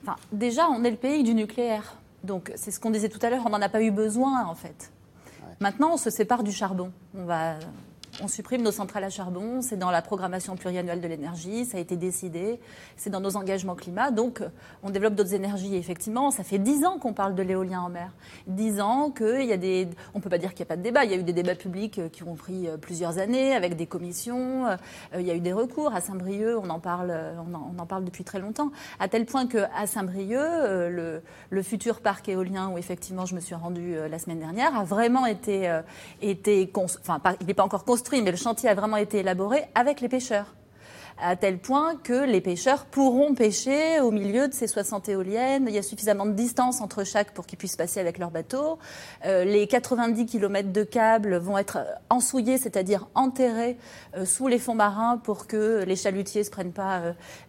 enfin, 0.02 0.14
déjà, 0.30 0.68
on 0.68 0.84
est 0.84 0.92
le 0.92 0.96
pays 0.96 1.24
du 1.24 1.34
nucléaire. 1.34 1.96
Donc, 2.22 2.52
c'est 2.54 2.70
ce 2.70 2.78
qu'on 2.78 2.90
disait 2.90 3.08
tout 3.08 3.18
à 3.22 3.30
l'heure, 3.30 3.42
on 3.46 3.50
n'en 3.50 3.60
a 3.60 3.68
pas 3.68 3.82
eu 3.82 3.90
besoin, 3.90 4.46
en 4.46 4.54
fait. 4.54 4.92
Maintenant, 5.58 5.94
on 5.94 5.96
se 5.96 6.10
sépare 6.10 6.44
du 6.44 6.52
charbon. 6.52 6.92
On 7.16 7.24
va 7.24 7.56
on 8.20 8.28
supprime 8.28 8.62
nos 8.62 8.72
centrales 8.72 9.04
à 9.04 9.10
charbon, 9.10 9.62
c'est 9.62 9.76
dans 9.76 9.90
la 9.90 10.02
programmation 10.02 10.56
pluriannuelle 10.56 11.00
de 11.00 11.08
l'énergie, 11.08 11.64
ça 11.64 11.78
a 11.78 11.80
été 11.80 11.96
décidé, 11.96 12.60
c'est 12.96 13.10
dans 13.10 13.20
nos 13.20 13.36
engagements 13.36 13.74
climat. 13.74 14.10
Donc, 14.10 14.42
on 14.82 14.90
développe 14.90 15.14
d'autres 15.14 15.34
énergies. 15.34 15.76
effectivement, 15.76 16.30
ça 16.30 16.44
fait 16.44 16.58
dix 16.58 16.84
ans 16.84 16.98
qu'on 16.98 17.14
parle 17.14 17.34
de 17.34 17.42
l'éolien 17.42 17.80
en 17.80 17.88
mer. 17.88 18.12
Dix 18.46 18.80
ans 18.80 19.10
qu'il 19.10 19.44
y 19.44 19.52
a 19.52 19.56
des. 19.56 19.88
On 20.14 20.18
ne 20.18 20.22
peut 20.22 20.28
pas 20.28 20.38
dire 20.38 20.50
qu'il 20.50 20.64
n'y 20.64 20.68
a 20.68 20.70
pas 20.70 20.76
de 20.76 20.82
débat. 20.82 21.04
Il 21.04 21.10
y 21.10 21.14
a 21.14 21.16
eu 21.16 21.22
des 21.22 21.32
débats 21.32 21.54
publics 21.54 21.98
euh, 21.98 22.08
qui 22.08 22.22
ont 22.22 22.34
pris 22.34 22.68
euh, 22.68 22.76
plusieurs 22.76 23.18
années 23.18 23.54
avec 23.54 23.76
des 23.76 23.86
commissions. 23.86 24.66
Euh, 24.66 24.76
il 25.18 25.26
y 25.26 25.30
a 25.30 25.34
eu 25.34 25.40
des 25.40 25.52
recours. 25.52 25.94
À 25.94 26.00
Saint-Brieuc, 26.00 26.58
on 26.62 26.68
en 26.68 26.80
parle, 26.80 27.14
on 27.78 27.86
parle 27.86 28.04
depuis 28.04 28.24
très 28.24 28.38
longtemps. 28.40 28.72
À 29.00 29.08
tel 29.08 29.24
point 29.24 29.46
qu'à 29.46 29.86
Saint-Brieuc, 29.86 30.38
le, 30.40 31.62
futur 31.62 32.00
parc 32.00 32.28
éolien 32.28 32.68
où 32.70 32.78
effectivement 32.78 33.24
je 33.24 33.34
me 33.34 33.40
suis 33.40 33.54
rendue 33.54 33.94
la 34.10 34.18
semaine 34.18 34.40
dernière 34.40 34.76
a 34.76 34.84
vraiment 34.84 35.26
été. 35.26 35.80
il 36.20 36.36
n'est 36.44 37.54
pas 37.54 37.62
encore 37.62 37.84
construit 37.84 38.01
mais 38.10 38.30
le 38.30 38.36
chantier 38.36 38.68
a 38.68 38.74
vraiment 38.74 38.96
été 38.96 39.18
élaboré 39.18 39.64
avec 39.74 40.00
les 40.00 40.08
pêcheurs 40.08 40.54
à 41.20 41.36
tel 41.36 41.58
point 41.58 41.96
que 41.96 42.24
les 42.24 42.40
pêcheurs 42.40 42.86
pourront 42.86 43.34
pêcher 43.34 44.00
au 44.00 44.10
milieu 44.10 44.48
de 44.48 44.54
ces 44.54 44.66
60 44.66 45.08
éoliennes. 45.08 45.66
Il 45.68 45.74
y 45.74 45.78
a 45.78 45.82
suffisamment 45.82 46.26
de 46.26 46.32
distance 46.32 46.80
entre 46.80 47.04
chaque 47.04 47.32
pour 47.32 47.46
qu'ils 47.46 47.58
puissent 47.58 47.76
passer 47.76 48.00
avec 48.00 48.18
leur 48.18 48.30
bateau. 48.30 48.78
Euh, 49.24 49.44
les 49.44 49.66
90 49.66 50.26
km 50.26 50.72
de 50.72 50.82
câbles 50.82 51.36
vont 51.36 51.58
être 51.58 51.78
ensouillés, 52.10 52.58
c'est-à-dire 52.58 53.08
enterrés 53.14 53.76
euh, 54.16 54.24
sous 54.24 54.48
les 54.48 54.58
fonds 54.58 54.74
marins 54.74 55.18
pour 55.18 55.46
que 55.46 55.84
les 55.84 55.96
chalutiers 55.96 56.40
ne 56.40 56.46
se 56.46 56.50
prennent 56.50 56.72
pas 56.72 57.00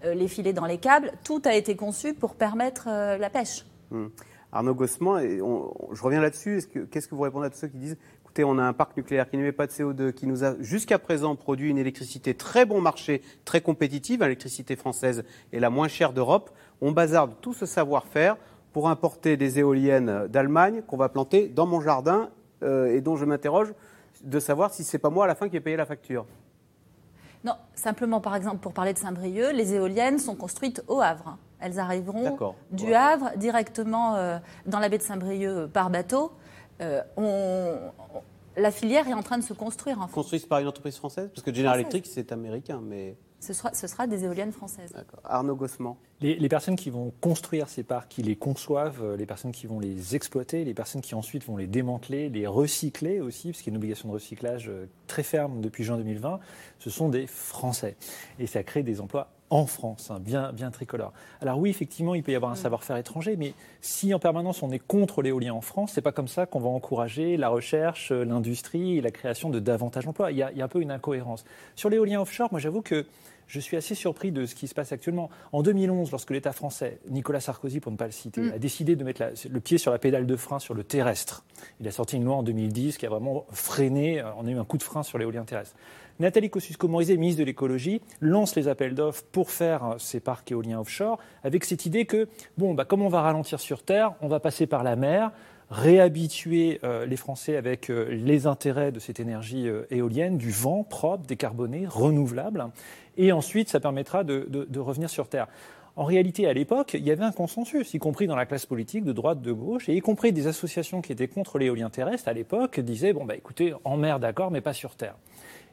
euh, 0.03 0.13
les 0.13 0.27
filets 0.27 0.53
dans 0.53 0.65
les 0.65 0.77
câbles. 0.77 1.11
Tout 1.23 1.41
a 1.45 1.55
été 1.55 1.75
conçu 1.75 2.13
pour 2.13 2.35
permettre 2.35 2.87
la 2.87 3.29
pêche. 3.29 3.65
Hum. 3.91 4.11
Arnaud 4.51 4.75
Gossement, 4.75 5.19
je 5.19 6.03
reviens 6.03 6.21
là-dessus. 6.21 6.61
Qu'est-ce 6.91 7.07
que 7.07 7.15
vous 7.15 7.23
répondez 7.23 7.47
à 7.47 7.49
tous 7.49 7.57
ceux 7.57 7.67
qui 7.69 7.77
disent 7.77 7.97
on 8.39 8.57
a 8.57 8.63
un 8.63 8.73
parc 8.73 8.97
nucléaire 8.97 9.29
qui 9.29 9.37
n'émet 9.37 9.51
pas 9.51 9.67
de 9.67 9.71
CO2, 9.71 10.13
qui 10.13 10.25
nous 10.25 10.43
a 10.43 10.55
jusqu'à 10.59 10.97
présent 10.97 11.35
produit 11.35 11.69
une 11.69 11.77
électricité 11.77 12.33
très 12.33 12.65
bon 12.65 12.81
marché, 12.81 13.21
très 13.45 13.61
compétitive. 13.61 14.21
L'électricité 14.21 14.75
française 14.75 15.23
est 15.51 15.59
la 15.59 15.69
moins 15.69 15.87
chère 15.87 16.13
d'Europe. 16.13 16.49
On 16.81 16.91
bazarde 16.91 17.33
tout 17.41 17.53
ce 17.53 17.67
savoir-faire 17.67 18.37
pour 18.71 18.89
importer 18.89 19.37
des 19.37 19.59
éoliennes 19.59 20.27
d'Allemagne 20.27 20.81
qu'on 20.87 20.97
va 20.97 21.09
planter 21.09 21.47
dans 21.47 21.67
mon 21.67 21.79
jardin 21.79 22.29
euh, 22.63 22.95
et 22.95 23.01
dont 23.01 23.15
je 23.15 23.25
m'interroge 23.25 23.73
de 24.23 24.39
savoir 24.39 24.73
si 24.73 24.83
c'est 24.83 24.97
pas 24.97 25.09
moi 25.09 25.25
à 25.25 25.27
la 25.27 25.35
fin 25.35 25.49
qui 25.49 25.57
ai 25.57 25.61
payé 25.61 25.75
la 25.75 25.85
facture. 25.85 26.25
Non, 27.43 27.55
simplement 27.75 28.21
par 28.21 28.35
exemple 28.35 28.57
pour 28.57 28.73
parler 28.73 28.93
de 28.93 28.97
Saint-Brieuc, 28.97 29.51
les 29.53 29.73
éoliennes 29.73 30.17
sont 30.17 30.35
construites 30.35 30.81
au 30.87 31.01
Havre. 31.01 31.37
Elles 31.59 31.79
arriveront 31.79 32.37
du 32.71 32.93
Havre 32.93 33.31
directement 33.37 34.15
euh, 34.15 34.37
dans 34.65 34.79
la 34.79 34.89
baie 34.89 34.97
de 34.97 35.03
Saint-Brieuc 35.03 35.67
par 35.67 35.89
bateau. 35.89 36.31
Euh, 36.81 37.89
la 38.57 38.71
filière 38.71 39.07
est 39.07 39.13
en 39.13 39.23
train 39.23 39.37
de 39.37 39.43
se 39.43 39.53
construire 39.53 39.99
en 39.99 40.07
France. 40.07 40.45
par 40.47 40.59
une 40.59 40.67
entreprise 40.67 40.97
française 40.97 41.29
Parce 41.33 41.43
que 41.43 41.53
General 41.53 41.79
Electric, 41.79 42.05
c'est 42.05 42.31
américain, 42.31 42.81
mais... 42.83 43.15
Ce 43.39 43.51
sera, 43.51 43.73
ce 43.73 43.87
sera, 43.87 44.07
des 44.07 44.23
éoliennes 44.23 44.53
françaises. 44.53 44.93
Arnaud 45.25 45.57
Gossement. 45.57 45.97
Les, 46.21 46.47
personnes 46.47 46.77
qui 46.77 46.89
vont 46.89 47.11
construire 47.19 47.67
ces 47.67 47.83
parcs, 47.83 48.07
qui 48.07 48.21
les 48.21 48.37
conçoivent, 48.37 49.03
euh, 49.03 49.17
les 49.17 49.25
personnes 49.25 49.51
qui 49.51 49.67
vont 49.67 49.81
les 49.81 50.15
exploiter, 50.15 50.63
les 50.63 50.73
personnes 50.73 51.01
qui 51.01 51.13
ensuite 51.13 51.45
vont 51.45 51.57
les 51.57 51.67
démanteler, 51.67 52.29
les 52.29 52.47
recycler 52.47 53.19
aussi, 53.19 53.49
parce 53.49 53.61
qu'il 53.61 53.67
y 53.67 53.69
a 53.71 53.75
une 53.75 53.81
obligation 53.81 54.07
de 54.07 54.13
recyclage 54.13 54.69
euh, 54.69 54.85
très 55.07 55.23
ferme 55.23 55.59
depuis 55.59 55.83
juin 55.83 55.97
2020, 55.97 56.39
ce 56.79 56.89
sont 56.89 57.09
des 57.09 57.27
Français. 57.27 57.97
Et 58.39 58.47
ça 58.47 58.63
crée 58.63 58.83
des 58.83 59.01
emplois 59.01 59.29
en 59.53 59.67
France, 59.67 60.09
hein, 60.09 60.19
bien, 60.19 60.51
bien 60.51 60.71
tricolore. 60.71 61.13
Alors 61.39 61.59
oui, 61.59 61.69
effectivement, 61.69 62.15
il 62.15 62.23
peut 62.23 62.31
y 62.31 62.35
avoir 62.35 62.51
un 62.51 62.55
savoir-faire 62.55 62.97
étranger, 62.97 63.35
mais 63.37 63.53
si 63.81 64.11
en 64.11 64.17
permanence 64.17 64.63
on 64.63 64.71
est 64.71 64.79
contre 64.79 65.21
l'éolien 65.21 65.53
en 65.53 65.61
France, 65.61 65.91
c'est 65.93 66.01
pas 66.01 66.11
comme 66.11 66.27
ça 66.27 66.47
qu'on 66.47 66.59
va 66.59 66.69
encourager 66.69 67.37
la 67.37 67.49
recherche, 67.49 68.11
euh, 68.11 68.25
l'industrie 68.25 68.97
et 68.97 69.01
la 69.01 69.11
création 69.11 69.51
de 69.51 69.59
davantage 69.59 70.05
d'emplois. 70.05 70.31
Il, 70.31 70.37
y 70.37 70.41
a 70.41 70.51
un 70.57 70.67
peu 70.67 70.81
une 70.81 70.89
incohérence. 70.89 71.45
Sur 71.75 71.91
l'éolien 71.91 72.19
offshore, 72.19 72.47
moi 72.49 72.59
j'avoue 72.59 72.81
que 72.81 73.05
je 73.45 73.59
suis 73.59 73.77
assez 73.77 73.93
surpris 73.93 74.31
de 74.31 74.47
ce 74.47 74.55
qui 74.55 74.67
se 74.67 74.73
passe 74.73 74.91
actuellement. 74.91 75.29
En 75.51 75.61
2011, 75.61 76.09
lorsque 76.09 76.31
l'État 76.31 76.53
français, 76.53 76.99
Nicolas 77.09 77.39
Sarkozy 77.39 77.79
pour 77.79 77.91
ne 77.91 77.97
pas 77.97 78.05
le 78.05 78.11
citer, 78.11 78.41
mm. 78.41 78.53
a 78.53 78.57
décidé 78.57 78.95
de 78.95 79.03
mettre 79.03 79.23
le 79.47 79.59
pied 79.59 79.77
sur 79.77 79.91
la 79.91 79.99
pédale 79.99 80.25
de 80.25 80.35
frein 80.35 80.57
sur 80.57 80.73
le 80.73 80.83
terrestre, 80.83 81.43
il 81.79 81.87
a 81.87 81.91
sorti 81.91 82.15
une 82.15 82.23
loi 82.23 82.35
en 82.35 82.43
2010 82.43 82.97
qui 82.97 83.05
a 83.05 83.09
vraiment 83.09 83.45
freiné, 83.51 84.19
euh, 84.19 84.33
on 84.37 84.47
a 84.47 84.49
eu 84.49 84.57
un 84.57 84.65
coup 84.65 84.77
de 84.77 84.83
frein 84.83 85.03
sur 85.03 85.19
l'éolien 85.19 85.43
terrestre. 85.43 85.75
Nathalie 86.19 86.49
Kosciusko-Morizet, 86.49 87.17
ministre 87.17 87.39
de 87.39 87.45
l'écologie, 87.45 88.01
lance 88.21 88.55
les 88.55 88.67
appels 88.67 88.93
d'offres 88.93 89.23
pour 89.31 89.49
faire 89.49 89.83
euh, 89.83 89.95
ces 89.97 90.19
parcs 90.19 90.51
éoliens 90.51 90.79
offshore 90.79 91.17
avec 91.43 91.65
cette 91.65 91.87
idée 91.87 92.05
que, 92.05 92.27
bon, 92.57 92.75
bah, 92.75 92.85
comme 92.85 93.01
on 93.01 93.09
va 93.09 93.21
ralentir 93.21 93.59
sur 93.59 93.81
Terre, 93.81 94.13
on 94.21 94.27
va 94.27 94.39
passer 94.39 94.67
par 94.67 94.83
la 94.83 94.95
mer, 94.95 95.31
réhabituer 95.71 96.79
euh, 96.83 97.07
les 97.07 97.17
Français 97.17 97.57
avec 97.57 97.89
euh, 97.89 98.09
les 98.11 98.45
intérêts 98.45 98.91
de 98.91 98.99
cette 98.99 99.19
énergie 99.19 99.67
éolienne, 99.89 100.37
du 100.37 100.51
vent 100.51 100.83
propre, 100.83 101.25
décarboné, 101.25 101.87
renouvelable, 101.87 102.67
et 103.17 103.31
ensuite 103.31 103.69
ça 103.69 103.79
permettra 103.79 104.23
de, 104.23 104.79
revenir 104.79 105.09
sur 105.09 105.27
Terre. 105.27 105.47
En 105.95 106.05
réalité, 106.05 106.47
à 106.47 106.53
l'époque, 106.53 106.95
il 106.95 107.03
y 107.03 107.11
avait 107.11 107.23
un 107.23 107.31
consensus, 107.31 107.93
y 107.93 107.99
compris 107.99 108.27
dans 108.27 108.35
la 108.35 108.47
classe 108.47 108.65
politique 108.65 109.03
de 109.03 109.13
droite, 109.13 109.41
de 109.41 109.51
gauche, 109.51 109.89
et 109.89 109.95
y 109.95 109.99
compris 109.99 110.31
des 110.31 110.47
associations 110.47 111.01
qui 111.01 111.11
étaient 111.11 111.27
contre 111.27 111.59
l'éolien 111.59 111.89
terrestre 111.89 112.27
à 112.27 112.33
l'époque 112.33 112.79
disaient 112.79 113.13
bon 113.13 113.25
bah 113.25 113.35
écoutez, 113.35 113.73
en 113.83 113.97
mer 113.97 114.19
d'accord, 114.19 114.49
mais 114.49 114.61
pas 114.61 114.73
sur 114.73 114.95
terre. 114.95 115.15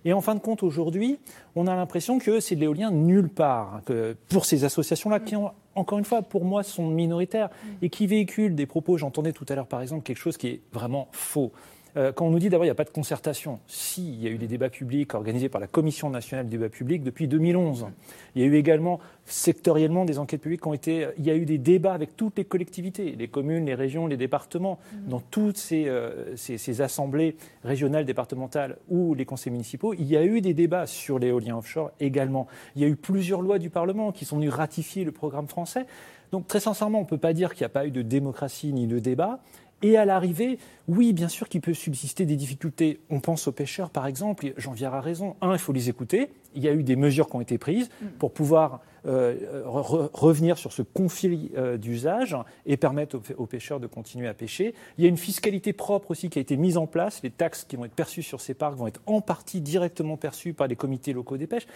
Et 0.05 0.12
en 0.12 0.20
fin 0.20 0.34
de 0.34 0.40
compte, 0.40 0.62
aujourd'hui, 0.62 1.18
on 1.57 1.66
a 1.66 1.76
l'impression 1.76 2.18
que 2.18 2.40
c'est 2.40 2.55
de 2.55 2.61
l'éolien 2.61 2.90
nulle 2.90 3.28
part. 3.28 3.82
Que 3.84 4.16
pour 4.28 4.44
ces 4.46 4.64
associations-là, 4.64 5.20
qui, 5.20 5.34
encore 5.74 5.98
une 5.98 6.05
fois, 6.05 6.22
pour 6.22 6.44
moi, 6.44 6.62
sont 6.62 6.86
minoritaires 6.86 7.51
et 7.82 7.90
qui 7.90 8.07
véhiculent 8.07 8.55
des 8.55 8.66
propos, 8.66 8.96
j'entendais 8.96 9.32
tout 9.32 9.46
à 9.48 9.55
l'heure 9.55 9.66
par 9.66 9.82
exemple 9.82 10.03
quelque 10.03 10.18
chose 10.18 10.36
qui 10.36 10.48
est 10.48 10.61
vraiment 10.72 11.09
faux. 11.12 11.53
Euh, 11.97 12.12
quand 12.12 12.26
on 12.26 12.30
nous 12.30 12.38
dit 12.38 12.49
d'abord 12.49 12.64
il 12.64 12.68
n'y 12.68 12.72
a 12.72 12.76
pas 12.76 12.84
de 12.84 12.91
concertation, 12.91 13.61
si, 13.66 14.12
il 14.12 14.22
y 14.22 14.26
a 14.26 14.30
eu 14.30 14.38
des 14.38 14.47
débats 14.47 14.70
publics 14.70 15.14
organisés 15.14 15.49
par 15.49 15.61
la 15.61 15.66
Commission 15.66 16.11
nationale 16.11 16.47
du 16.47 16.57
débat 16.57 16.68
public 16.68 17.03
depuis 17.03 17.28
2011. 17.28 17.86
Il 18.34 18.43
y 18.43 18.45
a 18.45 18.49
eu 18.49 18.55
également 18.55 19.01
sectoriellement 19.24 20.05
des 20.05 20.18
enquêtes 20.18 20.41
publiques 20.41 20.62
qui 20.62 20.68
ont 20.68 20.74
été. 20.74 21.09
Il 21.18 21.24
y 21.24 21.30
a 21.30 21.34
eu 21.34 21.45
des 21.45 21.59
débats 21.59 21.95
avec 21.95 22.16
toutes 22.16 22.38
les 22.38 22.45
collectivités, 22.45 23.14
les 23.18 23.28
communes, 23.28 23.66
les 23.66 23.74
régions, 23.74 24.07
les 24.07 24.16
départements, 24.16 24.78
mmh. 24.78 25.09
dans 25.09 25.20
toutes 25.20 25.57
ces, 25.57 25.88
euh, 25.88 26.36
ces, 26.36 26.59
ces, 26.59 26.80
assemblées 26.80 27.36
régionales, 27.64 28.05
départementales 28.05 28.76
ou 28.88 29.14
les 29.14 29.24
conseils 29.24 29.53
municipaux. 29.53 29.95
Il 29.95 30.07
y 30.07 30.16
a 30.16 30.24
eu 30.24 30.41
des 30.41 30.55
débats 30.55 30.86
sur 30.86 31.18
l'éolien 31.18 31.57
offshore 31.57 31.91
également. 32.01 32.47
Il 32.76 32.82
y 32.82 32.84
a 32.84 32.88
eu 32.88 32.97
plusieurs 32.97 33.43
lois 33.43 33.59
du 33.59 33.70
Parlement 33.70 34.12
qui 34.12 34.24
sont 34.24 34.36
venues 34.36 34.49
ratifier 34.49 35.05
le 35.05 35.12
programme 35.12 35.49
français. 35.49 35.86
Donc 36.32 36.47
très 36.47 36.61
sincèrement, 36.61 36.99
on 37.01 37.03
ne 37.03 37.09
peut 37.09 37.18
pas 37.18 37.32
dire 37.32 37.55
qu'il 37.55 37.62
n'y 37.62 37.66
a 37.66 37.70
pas 37.70 37.86
eu 37.86 37.91
de 37.91 38.03
démocratie 38.03 38.72
ni 38.72 38.86
de 38.86 38.99
débat. 38.99 39.41
Et 39.82 39.96
à 39.96 40.04
l'arrivée, 40.04 40.58
oui, 40.88 41.12
bien 41.12 41.28
sûr 41.28 41.48
qu'il 41.48 41.60
peut 41.60 41.74
subsister 41.74 42.26
des 42.26 42.36
difficultés. 42.36 43.00
On 43.08 43.20
pense 43.20 43.48
aux 43.48 43.52
pêcheurs, 43.52 43.90
par 43.90 44.06
exemple. 44.06 44.52
Jean 44.56 44.72
Viard 44.72 44.94
a 44.94 45.00
raison. 45.00 45.36
Un, 45.40 45.52
il 45.52 45.58
faut 45.58 45.72
les 45.72 45.88
écouter. 45.88 46.30
Il 46.54 46.62
y 46.62 46.68
a 46.68 46.72
eu 46.72 46.82
des 46.82 46.96
mesures 46.96 47.28
qui 47.28 47.36
ont 47.36 47.40
été 47.40 47.56
prises 47.58 47.88
mm. 48.02 48.06
pour 48.18 48.32
pouvoir 48.32 48.80
euh, 49.06 49.62
revenir 49.64 50.58
sur 50.58 50.72
ce 50.72 50.82
conflit 50.82 51.52
euh, 51.56 51.78
d'usage 51.78 52.36
et 52.66 52.76
permettre 52.76 53.18
aux, 53.38 53.46
pêcheurs 53.46 53.80
de 53.80 53.86
continuer 53.86 54.28
à 54.28 54.34
pêcher. 54.34 54.74
Il 54.98 55.04
y 55.04 55.06
a 55.06 55.08
une 55.08 55.16
fiscalité 55.16 55.72
propre 55.72 56.10
aussi 56.10 56.28
qui 56.28 56.38
a 56.38 56.42
été 56.42 56.58
mise 56.58 56.76
en 56.76 56.86
place. 56.86 57.22
Les 57.22 57.30
taxes 57.30 57.64
qui 57.64 57.76
vont 57.76 57.86
être 57.86 57.94
perçues 57.94 58.22
sur 58.22 58.42
ces 58.42 58.52
parcs 58.52 58.76
vont 58.76 58.86
être 58.86 59.00
en 59.06 59.22
partie 59.22 59.62
directement 59.62 60.18
perçues 60.18 60.52
par 60.52 60.66
les 60.66 60.76
comités 60.76 61.14
locaux 61.14 61.38
des 61.38 61.46
pêches. 61.46 61.66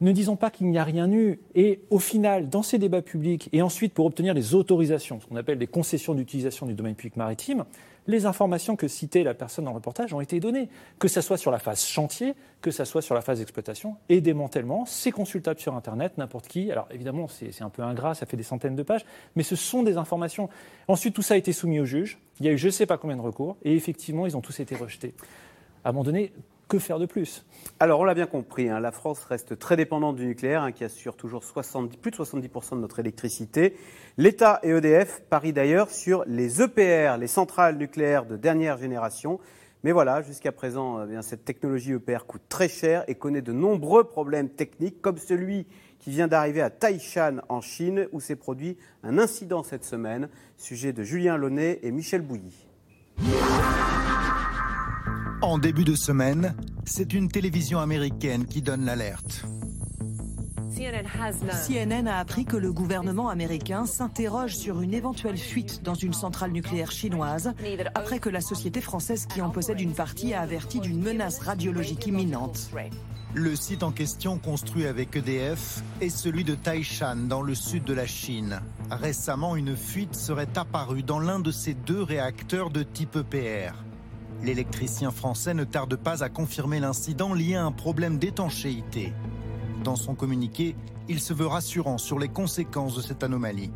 Ne 0.00 0.12
disons 0.12 0.36
pas 0.36 0.50
qu'il 0.50 0.68
n'y 0.68 0.78
a 0.78 0.84
rien 0.84 1.10
eu. 1.10 1.40
Et 1.54 1.80
au 1.90 1.98
final, 1.98 2.48
dans 2.48 2.62
ces 2.62 2.78
débats 2.78 3.02
publics, 3.02 3.48
et 3.52 3.62
ensuite 3.62 3.94
pour 3.94 4.06
obtenir 4.06 4.32
les 4.32 4.54
autorisations, 4.54 5.20
ce 5.20 5.26
qu'on 5.26 5.36
appelle 5.36 5.58
les 5.58 5.66
concessions 5.66 6.14
d'utilisation 6.14 6.66
du 6.66 6.74
domaine 6.74 6.94
public 6.94 7.16
maritime, 7.16 7.64
les 8.06 8.24
informations 8.24 8.74
que 8.74 8.88
citait 8.88 9.22
la 9.22 9.34
personne 9.34 9.66
dans 9.66 9.72
le 9.72 9.76
reportage 9.76 10.14
ont 10.14 10.20
été 10.20 10.40
données, 10.40 10.68
que 10.98 11.08
ce 11.08 11.20
soit 11.20 11.36
sur 11.36 11.50
la 11.50 11.58
phase 11.58 11.84
chantier, 11.84 12.34
que 12.62 12.70
ce 12.70 12.84
soit 12.84 13.02
sur 13.02 13.14
la 13.14 13.20
phase 13.20 13.42
exploitation 13.42 13.96
et 14.08 14.22
démantèlement. 14.22 14.86
C'est 14.86 15.10
consultable 15.10 15.60
sur 15.60 15.74
Internet, 15.74 16.16
n'importe 16.16 16.48
qui. 16.48 16.72
Alors 16.72 16.88
évidemment, 16.90 17.28
c'est 17.28 17.62
un 17.62 17.68
peu 17.68 17.82
ingrat, 17.82 18.14
ça 18.14 18.24
fait 18.24 18.38
des 18.38 18.42
centaines 18.42 18.76
de 18.76 18.82
pages, 18.82 19.04
mais 19.36 19.42
ce 19.42 19.56
sont 19.56 19.82
des 19.82 19.98
informations. 19.98 20.48
Ensuite, 20.88 21.14
tout 21.14 21.22
ça 21.22 21.34
a 21.34 21.36
été 21.36 21.52
soumis 21.52 21.80
au 21.80 21.84
juge. 21.84 22.18
Il 22.40 22.46
y 22.46 22.48
a 22.48 22.52
eu 22.52 22.58
je 22.58 22.66
ne 22.66 22.72
sais 22.72 22.86
pas 22.86 22.96
combien 22.96 23.16
de 23.16 23.22
recours, 23.22 23.58
et 23.62 23.74
effectivement, 23.74 24.26
ils 24.26 24.36
ont 24.36 24.40
tous 24.40 24.58
été 24.58 24.74
rejetés. 24.74 25.12
À 25.84 25.90
un 25.90 25.92
moment 25.92 26.04
que 26.68 26.78
faire 26.78 26.98
de 26.98 27.06
plus? 27.06 27.44
Alors, 27.80 28.00
on 28.00 28.04
l'a 28.04 28.14
bien 28.14 28.26
compris, 28.26 28.68
hein, 28.68 28.78
la 28.78 28.92
France 28.92 29.24
reste 29.24 29.58
très 29.58 29.76
dépendante 29.76 30.16
du 30.16 30.26
nucléaire, 30.26 30.62
hein, 30.62 30.72
qui 30.72 30.84
assure 30.84 31.16
toujours 31.16 31.42
70, 31.42 31.96
plus 31.96 32.10
de 32.10 32.16
70% 32.16 32.76
de 32.76 32.80
notre 32.80 32.98
électricité. 32.98 33.76
L'État 34.16 34.60
et 34.62 34.70
EDF 34.70 35.22
parient 35.30 35.52
d'ailleurs 35.52 35.90
sur 35.90 36.24
les 36.26 36.62
EPR, 36.62 37.16
les 37.18 37.26
centrales 37.26 37.76
nucléaires 37.78 38.26
de 38.26 38.36
dernière 38.36 38.78
génération. 38.78 39.40
Mais 39.84 39.92
voilà, 39.92 40.22
jusqu'à 40.22 40.52
présent, 40.52 41.06
eh 41.08 41.22
cette 41.22 41.44
technologie 41.44 41.92
EPR 41.92 42.26
coûte 42.26 42.42
très 42.48 42.68
cher 42.68 43.04
et 43.06 43.14
connaît 43.14 43.42
de 43.42 43.52
nombreux 43.52 44.04
problèmes 44.04 44.48
techniques, 44.48 45.00
comme 45.00 45.18
celui 45.18 45.66
qui 46.00 46.10
vient 46.10 46.28
d'arriver 46.28 46.62
à 46.62 46.70
Taishan 46.70 47.38
en 47.48 47.60
Chine, 47.60 48.08
où 48.12 48.20
s'est 48.20 48.36
produit 48.36 48.76
un 49.02 49.18
incident 49.18 49.62
cette 49.62 49.84
semaine. 49.84 50.28
Sujet 50.56 50.92
de 50.92 51.02
Julien 51.02 51.36
Launay 51.36 51.78
et 51.82 51.92
Michel 51.92 52.22
Bouilly. 52.22 52.66
En 55.40 55.56
début 55.56 55.84
de 55.84 55.94
semaine, 55.94 56.56
c'est 56.84 57.12
une 57.12 57.28
télévision 57.28 57.78
américaine 57.78 58.44
qui 58.44 58.60
donne 58.60 58.84
l'alerte. 58.84 59.44
CNN 61.66 62.08
a 62.08 62.18
appris 62.18 62.44
que 62.44 62.56
le 62.56 62.72
gouvernement 62.72 63.28
américain 63.28 63.86
s'interroge 63.86 64.56
sur 64.56 64.80
une 64.80 64.94
éventuelle 64.94 65.36
fuite 65.36 65.82
dans 65.84 65.94
une 65.94 66.12
centrale 66.12 66.50
nucléaire 66.50 66.90
chinoise 66.90 67.52
après 67.94 68.18
que 68.18 68.28
la 68.28 68.40
société 68.40 68.80
française 68.80 69.26
qui 69.26 69.40
en 69.40 69.50
possède 69.50 69.80
une 69.80 69.94
partie 69.94 70.34
a 70.34 70.40
averti 70.40 70.80
d'une 70.80 71.00
menace 71.00 71.38
radiologique 71.38 72.06
imminente. 72.06 72.70
Le 73.34 73.54
site 73.54 73.84
en 73.84 73.92
question, 73.92 74.38
construit 74.38 74.86
avec 74.86 75.14
EDF, 75.14 75.82
est 76.00 76.08
celui 76.08 76.42
de 76.42 76.56
Taishan, 76.56 77.28
dans 77.28 77.42
le 77.42 77.54
sud 77.54 77.84
de 77.84 77.92
la 77.92 78.06
Chine. 78.06 78.60
Récemment, 78.90 79.54
une 79.54 79.76
fuite 79.76 80.16
serait 80.16 80.48
apparue 80.56 81.02
dans 81.02 81.20
l'un 81.20 81.38
de 81.38 81.52
ces 81.52 81.74
deux 81.74 82.02
réacteurs 82.02 82.70
de 82.70 82.82
type 82.82 83.16
EPR. 83.16 83.74
L'électricien 84.42 85.10
français 85.10 85.54
ne 85.54 85.64
tarde 85.64 85.96
pas 85.96 86.22
à 86.22 86.28
confirmer 86.28 86.80
l'incident 86.80 87.34
lié 87.34 87.56
à 87.56 87.64
un 87.64 87.72
problème 87.72 88.18
d'étanchéité. 88.18 89.12
Dans 89.84 89.96
son 89.96 90.14
communiqué, 90.14 90.76
il 91.08 91.20
se 91.20 91.32
veut 91.32 91.46
rassurant 91.46 91.98
sur 91.98 92.18
les 92.18 92.28
conséquences 92.28 92.94
de 92.94 93.02
cette 93.02 93.22
anomalie. 93.22 93.70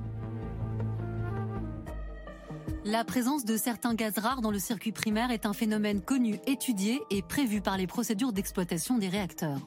La 2.84 3.04
présence 3.04 3.44
de 3.44 3.56
certains 3.56 3.94
gaz 3.94 4.18
rares 4.18 4.40
dans 4.40 4.50
le 4.50 4.58
circuit 4.58 4.92
primaire 4.92 5.30
est 5.30 5.46
un 5.46 5.52
phénomène 5.52 6.00
connu, 6.00 6.40
étudié 6.46 7.00
et 7.10 7.22
prévu 7.22 7.60
par 7.60 7.76
les 7.76 7.86
procédures 7.86 8.32
d'exploitation 8.32 8.98
des 8.98 9.08
réacteurs. 9.08 9.60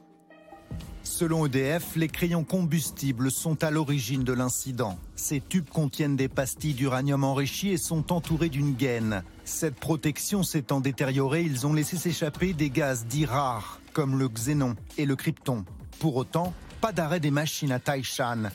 Selon 1.04 1.46
EDF, 1.46 1.96
les 1.96 2.08
crayons 2.08 2.44
combustibles 2.44 3.32
sont 3.32 3.64
à 3.64 3.72
l'origine 3.72 4.24
de 4.24 4.34
l'incident. 4.34 4.98
Ces 5.16 5.40
tubes 5.40 5.70
contiennent 5.70 6.16
des 6.16 6.28
pastilles 6.28 6.74
d'uranium 6.74 7.24
enrichi 7.24 7.70
et 7.70 7.78
sont 7.78 8.12
entourés 8.12 8.50
d'une 8.50 8.74
gaine. 8.74 9.24
Cette 9.46 9.76
protection 9.76 10.42
s'étant 10.42 10.82
détériorée, 10.82 11.44
ils 11.44 11.68
ont 11.68 11.74
laissé 11.74 11.98
s'échapper 11.98 12.54
des 12.54 12.72
gaz 12.72 13.06
dits 13.06 13.28
rares, 13.28 13.80
comme 13.94 14.18
le 14.18 14.28
xénon 14.28 14.76
et 14.98 15.06
le 15.06 15.16
krypton. 15.16 15.64
Pour 16.00 16.16
autant, 16.16 16.52
pas 16.82 16.92
d'arrêt 16.92 17.20
des 17.20 17.30
machines 17.30 17.72
à 17.72 17.80
Taishan. 17.80 18.50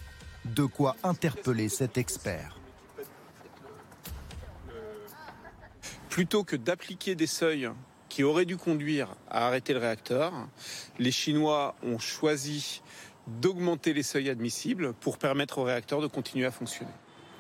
De 0.45 0.65
quoi 0.65 0.97
interpeller 1.05 1.69
cet 1.69 1.97
expert. 1.97 2.59
Plutôt 6.09 6.43
que 6.43 6.57
d'appliquer 6.57 7.15
des 7.15 7.29
seuils 7.29 7.71
qui 8.09 8.25
auraient 8.25 8.45
dû 8.45 8.57
conduire 8.57 9.15
à 9.31 9.47
arrêter 9.47 9.73
le 9.73 9.79
réacteur, 9.79 10.33
les 10.99 11.13
Chinois 11.13 11.77
ont 11.85 12.01
choisi 12.01 12.83
d'augmenter 13.29 13.93
les 13.93 14.03
seuils 14.03 14.29
admissibles 14.29 14.93
pour 14.95 15.19
permettre 15.19 15.59
au 15.59 15.63
réacteur 15.63 16.01
de 16.01 16.09
continuer 16.09 16.47
à 16.47 16.51
fonctionner. 16.51 16.91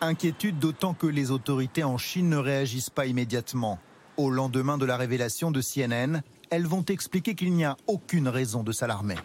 Inquiétude 0.02 0.58
d'autant 0.58 0.94
que 0.94 1.06
les 1.06 1.30
autorités 1.30 1.84
en 1.84 1.98
Chine 1.98 2.30
ne 2.30 2.38
réagissent 2.38 2.88
pas 2.88 3.04
immédiatement. 3.04 3.78
Au 4.16 4.30
lendemain 4.30 4.78
de 4.78 4.86
la 4.86 4.96
révélation 4.96 5.50
de 5.50 5.60
CNN, 5.60 6.22
elles 6.48 6.66
vont 6.66 6.84
expliquer 6.84 7.34
qu'il 7.34 7.52
n'y 7.52 7.64
a 7.64 7.76
aucune 7.86 8.28
raison 8.28 8.62
de 8.62 8.72
s'alarmer. 8.72 9.16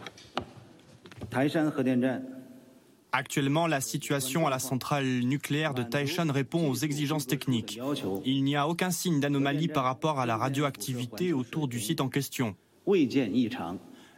Actuellement, 3.14 3.68
la 3.68 3.80
situation 3.80 4.48
à 4.48 4.50
la 4.50 4.60
centrale 4.60 5.06
nucléaire 5.20 5.74
de 5.74 5.84
Taishan 5.84 6.30
répond 6.30 6.70
aux 6.70 6.76
exigences 6.76 7.26
techniques. 7.26 7.80
Il 8.26 8.44
n'y 8.44 8.58
a 8.58 8.68
aucun 8.68 8.92
signe 8.92 9.22
d'anomalie 9.22 9.70
par 9.70 9.86
rapport 9.86 10.20
à 10.20 10.26
la 10.26 10.36
radioactivité 10.36 11.32
autour 11.32 11.70
du 11.70 11.80
site 11.80 12.02
en 12.02 12.10
question. 12.10 12.56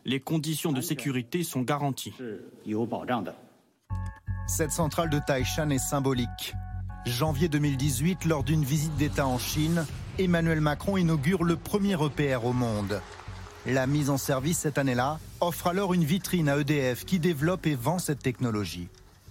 Les 0.05 0.20
conditions 0.20 0.72
de 0.72 0.82
sécurité 0.82 1.43
sont 1.43 1.62
garanties. 1.62 2.14
Cette 4.48 4.72
centrale 4.72 5.10
de 5.10 5.20
Taishan 5.20 5.70
est 5.72 5.78
symbolique. 5.78 6.56
Janvier 7.06 7.50
2018, 7.50 8.24
lors 8.24 8.45
d'une 8.45 8.64
visite 8.64 8.95
d'État 8.95 9.28
en 9.28 9.38
Chine, 9.38 9.86
Emmanuel 10.18 10.62
Macron 10.62 10.95
inaugure 10.95 11.43
le 11.43 11.58
premier 11.58 11.95
EPR 12.02 12.45
au 12.45 12.54
monde. 12.54 13.02
La 13.66 13.88
mise 13.88 14.10
en 14.10 14.18
service 14.18 14.60
cette 14.60 14.78
année-là 14.78 15.20
offre 15.41 15.68
alors 15.68 15.93
une 15.93 16.06
vitrine 16.06 16.48
à 16.48 16.58
EDF 16.58 17.04
qui 17.04 17.20
développe 17.20 17.68
et 17.68 17.76
vend 17.76 18.00
cette 18.00 18.20
technologie. 18.20 18.88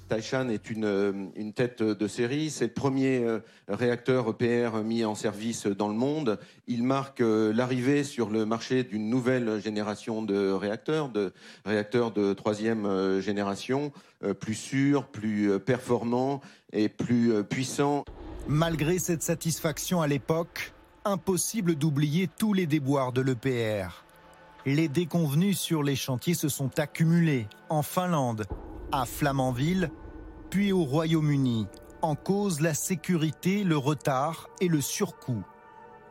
Taishan 0.08 0.48
est 0.48 0.70
une, 0.70 0.84
euh, 0.84 1.12
une, 1.36 1.52
tête 1.52 1.82
de 1.82 2.08
série. 2.08 2.50
C'est 2.50 2.66
le 2.66 2.72
premier 2.72 3.24
euh, 3.24 3.40
réacteur 3.68 4.28
EPR 4.28 4.82
mis 4.84 5.04
en 5.04 5.14
service 5.14 5.66
dans 5.66 5.88
le 5.88 5.94
monde. 5.94 6.38
Il 6.66 6.82
marque 6.82 7.20
euh, 7.20 7.52
l'arrivée 7.52 8.04
sur 8.04 8.30
le 8.30 8.46
marché 8.46 8.84
d'une 8.84 9.10
nouvelle 9.10 9.60
génération 9.60 10.22
de 10.22 10.52
réacteurs, 10.52 11.08
de 11.08 11.32
réacteurs 11.64 12.12
de 12.12 12.32
troisième 12.34 13.20
génération, 13.20 13.92
plus 14.40 14.54
sûrs, 14.54 15.06
plus 15.06 15.58
performants 15.60 16.40
et 16.72 16.88
plus 16.88 17.44
puissants. 17.44 18.04
Malgré 18.48 18.98
cette 18.98 19.22
satisfaction 19.22 20.00
à 20.00 20.06
l'époque, 20.06 20.72
impossible 21.04 21.74
d'oublier 21.74 22.28
tous 22.38 22.52
les 22.52 22.66
déboires 22.66 23.12
de 23.12 23.20
l'EPR. 23.20 24.04
Les 24.66 24.88
déconvenus 24.88 25.58
sur 25.58 25.84
les 25.84 25.94
chantiers 25.94 26.34
se 26.34 26.48
sont 26.48 26.80
accumulés 26.80 27.46
en 27.68 27.82
Finlande, 27.82 28.46
à 28.92 29.06
Flamanville, 29.06 29.90
puis 30.50 30.72
au 30.72 30.84
Royaume-Uni. 30.84 31.66
En 32.02 32.14
cause 32.14 32.60
la 32.60 32.74
sécurité, 32.74 33.64
le 33.64 33.76
retard 33.76 34.48
et 34.60 34.68
le 34.68 34.80
surcoût. 34.80 35.44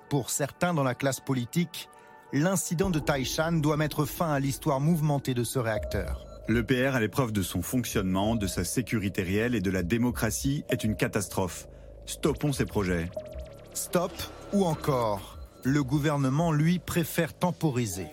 Pour 0.10 0.30
certains 0.30 0.74
dans 0.74 0.84
la 0.84 0.96
classe 0.96 1.20
politique, 1.20 1.90
l'incident 2.34 2.90
de 2.90 3.00
Taishan 3.00 3.54
doit 3.54 3.78
mettre 3.78 4.06
fin 4.06 4.32
à 4.32 4.40
l'histoire 4.40 4.80
mouvementée 4.80 5.34
de 5.34 5.44
ce 5.44 5.60
réacteur. 5.60 6.26
L'EPR, 6.48 6.96
à 6.96 7.00
l'épreuve 7.00 7.32
de 7.32 7.42
son 7.42 7.62
fonctionnement, 7.62 8.36
de 8.36 8.46
sa 8.46 8.64
sécurité 8.64 9.24
réelle 9.24 9.56
et 9.56 9.62
de 9.62 9.72
la 9.72 9.82
démocratie, 9.82 10.64
est 10.70 10.84
une 10.84 10.96
catastrophe. 10.96 11.68
Stoppons 12.06 12.54
ces 12.54 12.66
projets. 12.66 13.10
Stop 13.74 14.12
ou 14.54 14.64
encore 14.64 15.40
Le 15.64 15.84
gouvernement, 15.84 16.52
lui, 16.52 16.78
préfère 16.78 17.34
temporiser. 17.34 18.08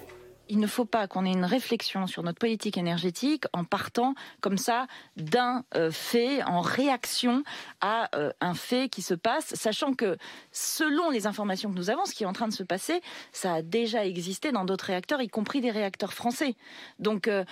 Il 0.52 0.58
ne 0.58 0.66
faut 0.66 0.84
pas 0.84 1.08
qu'on 1.08 1.24
ait 1.24 1.32
une 1.32 1.46
réflexion 1.46 2.06
sur 2.06 2.22
notre 2.22 2.38
politique 2.38 2.76
énergétique 2.76 3.44
en 3.54 3.64
partant 3.64 4.14
comme 4.42 4.58
ça 4.58 4.86
d'un 5.16 5.64
euh, 5.74 5.90
fait, 5.90 6.42
en 6.42 6.60
réaction 6.60 7.42
à 7.80 8.14
euh, 8.14 8.30
un 8.42 8.52
fait 8.52 8.90
qui 8.90 9.00
se 9.00 9.14
passe, 9.14 9.54
sachant 9.54 9.94
que 9.94 10.18
selon 10.50 11.08
les 11.08 11.26
informations 11.26 11.70
que 11.70 11.76
nous 11.76 11.88
avons, 11.88 12.04
ce 12.04 12.12
qui 12.12 12.24
est 12.24 12.26
en 12.26 12.34
train 12.34 12.48
de 12.48 12.52
se 12.52 12.64
passer, 12.64 13.00
ça 13.32 13.54
a 13.54 13.62
déjà 13.62 14.04
existé 14.04 14.52
dans 14.52 14.66
d'autres 14.66 14.84
réacteurs, 14.84 15.22
y 15.22 15.28
compris 15.28 15.62
des 15.62 15.70
réacteurs 15.70 16.12
français. 16.12 16.54
Donc 16.98 17.28
euh, 17.28 17.44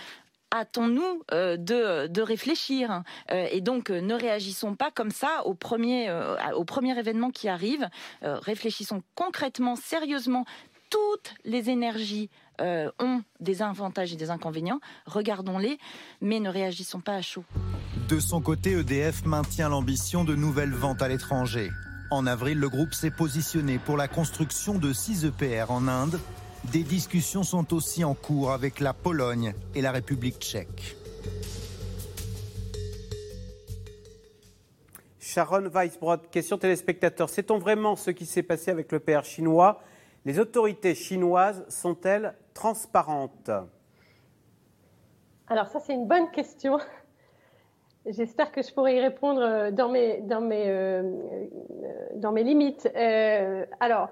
hâtons-nous 0.53 1.23
de, 1.31 2.07
de, 2.09 2.23
réfléchir 2.23 3.05
et 3.31 3.61
donc 3.61 3.89
ne 3.89 4.15
réagissons 4.15 4.75
pas 4.75 4.91
comme 4.91 5.13
ça 5.13 5.47
au 5.47 5.55
premier, 5.55 6.13
au 6.57 6.65
premier 6.65 6.99
événement 6.99 7.31
qui 7.31 7.49
arrive. 7.49 7.89
réfléchissons 8.21 9.01
concrètement, 9.15 9.77
sérieusement. 9.77 10.45
Toutes 10.91 11.35
les 11.45 11.71
énergies 11.71 12.31
euh, 12.61 12.91
ont 12.99 13.23
des 13.41 13.63
avantages 13.63 14.13
et 14.13 14.17
des 14.17 14.31
inconvénients. 14.31 14.81
Regardons-les, 15.07 15.79
mais 16.21 16.41
ne 16.41 16.49
réagissons 16.49 17.01
pas 17.01 17.15
à 17.15 17.23
chaud. 17.23 17.45
De 18.09 18.21
son 18.21 18.41
côté, 18.41 18.73
EDF 18.73 19.25
maintient 19.25 19.69
l'ambition 19.69 20.25
de 20.25 20.35
nouvelles 20.35 20.75
ventes 20.75 21.03
à 21.03 21.09
l'étranger. 21.09 21.71
En 22.11 22.27
avril, 22.27 22.59
le 22.59 22.69
groupe 22.69 22.93
s'est 22.93 23.11
positionné 23.11 23.79
pour 23.79 23.97
la 23.97 24.09
construction 24.09 24.79
de 24.79 24.93
6 24.93 25.27
EPR 25.27 25.71
en 25.71 25.87
Inde. 25.87 26.19
Des 26.73 26.83
discussions 26.83 27.43
sont 27.43 27.73
aussi 27.73 28.05
en 28.05 28.15
cours 28.15 28.51
avec 28.53 28.81
la 28.81 28.93
Pologne 28.93 29.55
et 29.75 29.81
la 29.81 29.93
République 29.93 30.39
tchèque. 30.41 30.97
Sharon 35.21 35.69
Weisbrod, 35.73 36.29
question 36.31 36.59
téléspectateur. 36.59 37.29
Sait-on 37.29 37.59
vraiment 37.59 37.95
ce 37.95 38.11
qui 38.11 38.27
s'est 38.27 38.43
passé 38.43 38.73
avec 38.73 38.91
l'EPR 38.91 39.23
chinois? 39.23 39.81
Les 40.27 40.39
autorités 40.39 40.95
chinoises 40.95 41.65
sont-elles 41.69 42.35
transparente 42.53 43.51
Alors 45.49 45.69
ça, 45.69 45.81
c'est 45.81 45.95
une 45.95 46.07
bonne 46.07 46.31
question. 46.31 46.79
J'espère 48.07 48.53
que 48.53 48.63
je 48.63 48.73
pourrai 48.73 48.97
y 48.97 49.01
répondre 49.01 49.43
euh, 49.43 49.71
dans 49.71 49.89
mes, 49.89 50.21
dans 50.23 50.41
mes, 50.41 50.65
euh, 50.69 51.03
dans 52.17 52.33
mes 52.33 52.43
limites. 52.43 52.89
Euh, 52.97 53.65
alors, 53.79 54.09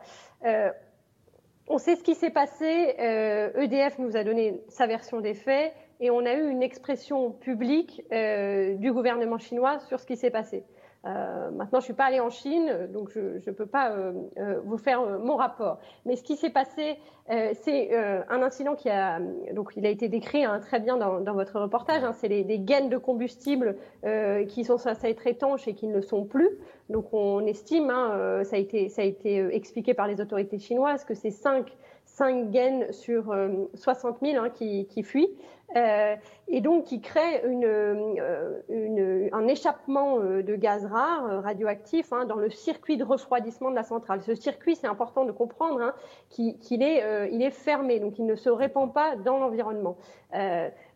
on 1.67 1.79
sait 1.79 1.97
ce 1.97 2.03
qui 2.03 2.15
s'est 2.15 2.31
passé. 2.31 2.95
EDF 2.97 3.99
e 3.99 4.03
nous 4.03 4.17
a 4.17 4.25
donné 4.25 4.63
sa 4.69 4.87
version 4.87 5.21
des 5.21 5.35
faits 5.35 5.75
et 6.01 6.11
on 6.11 6.25
a 6.25 6.33
eu 6.33 6.49
une 6.49 6.63
expression 6.63 7.33
publique 7.33 8.03
du 8.11 8.93
gouvernement 8.93 9.37
chinois 9.37 9.79
sur 9.81 10.01
ce 10.01 10.07
qui 10.07 10.17
s'est 10.17 10.31
passé. 10.31 10.65
Euh, 11.07 11.51
maintenant, 11.51 11.79
je 11.79 11.85
ne 11.85 11.87
suis 11.87 11.93
pas 11.95 12.07
allée 12.07 12.21
en 12.21 12.31
Chine, 12.31 12.89
donc 12.93 13.11
je 13.13 13.21
ne 13.21 13.55
peux 13.55 13.67
pas 13.67 13.93
euh, 13.93 14.13
euh, 14.39 14.61
vous 14.65 14.79
faire 14.79 15.03
mon 15.21 15.37
rapport. 15.37 15.79
Mais 16.07 16.17
ce 16.17 16.23
qui 16.23 16.37
s'est 16.37 16.51
passé, 16.51 16.99
c'est 17.63 17.95
un 17.95 18.43
incident 18.43 18.75
qui 18.75 18.89
a, 18.89 19.21
donc 19.53 19.73
il 19.77 19.85
a 19.85 19.91
été 19.91 20.09
décrit 20.09 20.47
hein, 20.47 20.61
très 20.61 20.81
bien 20.81 20.97
dans, 20.97 21.35
votre 21.35 21.61
reportage. 21.61 22.03
Hein, 22.03 22.15
c'est 22.15 22.29
des 22.29 22.59
gaines 22.59 22.89
de 22.89 22.97
combustible 22.97 23.77
qui 24.49 24.65
sont 24.65 24.79
censées 24.79 25.11
être 25.11 25.27
étanches 25.27 25.69
et 25.69 25.75
qui 25.75 25.89
ne 25.89 25.97
le 25.97 26.01
sont 26.01 26.25
plus. 26.25 26.49
Donc 26.89 27.13
on 27.13 27.45
estime, 27.47 27.91
hein, 27.91 28.43
ça 28.45 28.57
a 28.57 28.59
été, 28.59 28.89
ça 28.89 29.03
a 29.03 29.05
été 29.05 29.55
expliqué 29.55 29.93
par 29.93 30.09
les 30.09 30.23
autorités 30.23 30.59
chinoises, 30.59 31.05
que 31.05 31.13
c'est 31.13 31.31
5 31.31 31.71
5 32.07 32.51
gaines 32.51 32.91
sur 32.93 33.37
60 33.75 34.17
000 34.23 34.47
qui, 34.55 34.87
qui 34.87 35.03
fuient. 35.03 35.29
Euh, 35.77 36.17
et 36.51 36.63
donc 36.63 36.85
qui 36.85 37.03
crée 37.03 37.43
une, 37.47 37.67
euh, 37.67 38.63
une, 38.71 39.29
un 39.33 39.47
échappement 39.47 40.19
euh, 40.19 40.43
de 40.43 40.57
gaz 40.57 40.87
rare 40.87 41.43
radioactif 41.43 42.11
hein, 42.11 42.25
dans 42.25 42.37
le 42.37 42.49
circuit 42.49 42.97
de 42.97 43.05
refroidissement 43.05 43.71
de 43.71 43.75
la 43.75 43.83
centrale. 43.83 44.23
Ce 44.23 44.35
circuit, 44.35 44.77
c'est 44.77 44.87
important 44.87 45.27
de 45.27 45.33
comprendre 45.33 45.83
hein, 45.83 45.95
qu'il 46.31 46.83
est, 46.83 47.31
il 47.31 47.43
est 47.43 47.51
fermé, 47.51 48.01
donc 48.01 48.19
il 48.19 48.25
ne 48.25 48.35
se 48.35 48.49
répand 48.49 48.93
pas 48.93 49.17
dans 49.17 49.39
l'environnement. 49.39 49.99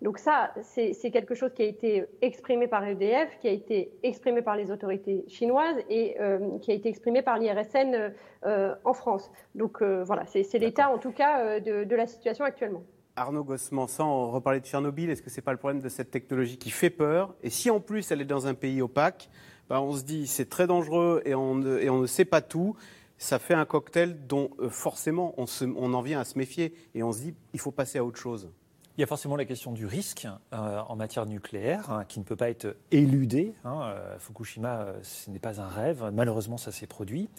donc 0.01 0.19
ça, 0.19 0.53
c'est 0.63 1.11
quelque 1.11 1.35
chose 1.35 1.53
qui 1.53 1.63
a 1.63 1.67
été 1.67 2.07
exprimé 2.23 2.67
par 2.67 2.87
EDF, 2.87 3.39
qui 3.41 3.49
a 3.49 3.53
été 3.53 3.93
exprimé 4.03 4.41
par 4.41 4.57
les 4.57 4.71
autorités 4.71 5.25
chinoises 5.29 5.77
et 5.91 6.17
qui 6.63 6.71
a 6.71 6.75
été 6.75 6.89
exprimé 6.89 7.23
par 7.23 7.39
l'IRSN 7.39 8.13
en 8.45 8.93
France. 8.95 9.31
Donc 9.55 9.83
voilà, 9.83 10.25
c'est 10.27 10.59
l'état 10.59 10.91
en 10.91 10.99
tout 10.99 11.13
cas 11.13 11.61
de, 11.61 11.85
de 11.85 11.97
la 11.97 12.07
situation 12.07 12.45
actuellement. 12.45 12.83
Arnaud 13.17 13.45
Gossman, 13.45 13.89
sans 13.89 14.31
reparler 14.31 14.61
de 14.61 14.67
Tchernobyl, 14.67 15.11
est-ce 15.11 15.23
que 15.23 15.31
ce 15.31 15.37
n'est 15.37 15.43
pas 15.43 15.53
le 15.53 15.59
problème 15.59 15.81
de 15.81 15.89
cette 15.89 16.11
technologie 16.11 16.57
qui 16.57 16.71
fait 16.71 16.91
peur? 16.91 17.35
Et 17.43 17.51
si 17.51 17.71
en 17.71 17.81
plus 17.81 18.11
elle 18.11 18.21
est 18.21 18.27
dans 18.27 18.47
un 18.47 18.55
pays 18.55 18.81
opaque, 18.81 19.29
bah, 19.69 19.81
on 19.81 19.95
se 19.95 20.03
dit 20.03 20.27
c'est 20.27 20.49
très 20.49 20.67
dangereux 20.67 21.23
et 21.25 21.35
on, 21.35 21.55
ne, 21.55 22.07
sait 22.07 22.25
pas 22.25 22.41
tout. 22.41 22.75
Ça 23.19 23.39
fait 23.39 23.55
un 23.55 23.65
cocktail 23.65 24.27
dont 24.27 24.51
euh, 24.59 24.69
forcément 24.69 25.35
on, 25.37 25.95
en 25.95 26.03
vient 26.03 26.21
à 26.21 26.25
se 26.25 26.39
méfier 26.39 26.75
et 26.95 27.03
on 27.03 27.13
se 27.13 27.21
dit 27.21 27.35
il 27.53 27.61
faut 27.61 27.71
passer 27.71 27.99
à 27.99 28.05
autre 28.05 28.19
chose. 28.19 28.51
Il 28.99 29.01
y 29.01 29.05
a 29.05 29.07
forcément 29.07 29.37
la 29.37 29.47
question 29.47 29.73
du 29.73 29.87
risque 29.87 30.27
euh, 30.53 30.81
en 30.81 30.97
matière 30.97 31.25
nucléaire 31.25 31.91
hein, 31.91 32.05
qui 32.05 32.19
ne 32.19 32.25
peut 32.25 32.37
pas 32.37 32.51
être 32.51 32.77
éludé. 32.91 33.55
Hein, 33.65 33.81
euh, 33.85 34.19
Fukushima, 34.19 34.89
ce 35.03 35.31
n'est 35.31 35.39
pas 35.39 35.63
un 35.63 35.69
rêve. 35.69 36.11
Malheureusement, 36.13 36.59
ça 36.59 36.73
s'est 36.73 36.87
produit. 36.87 37.31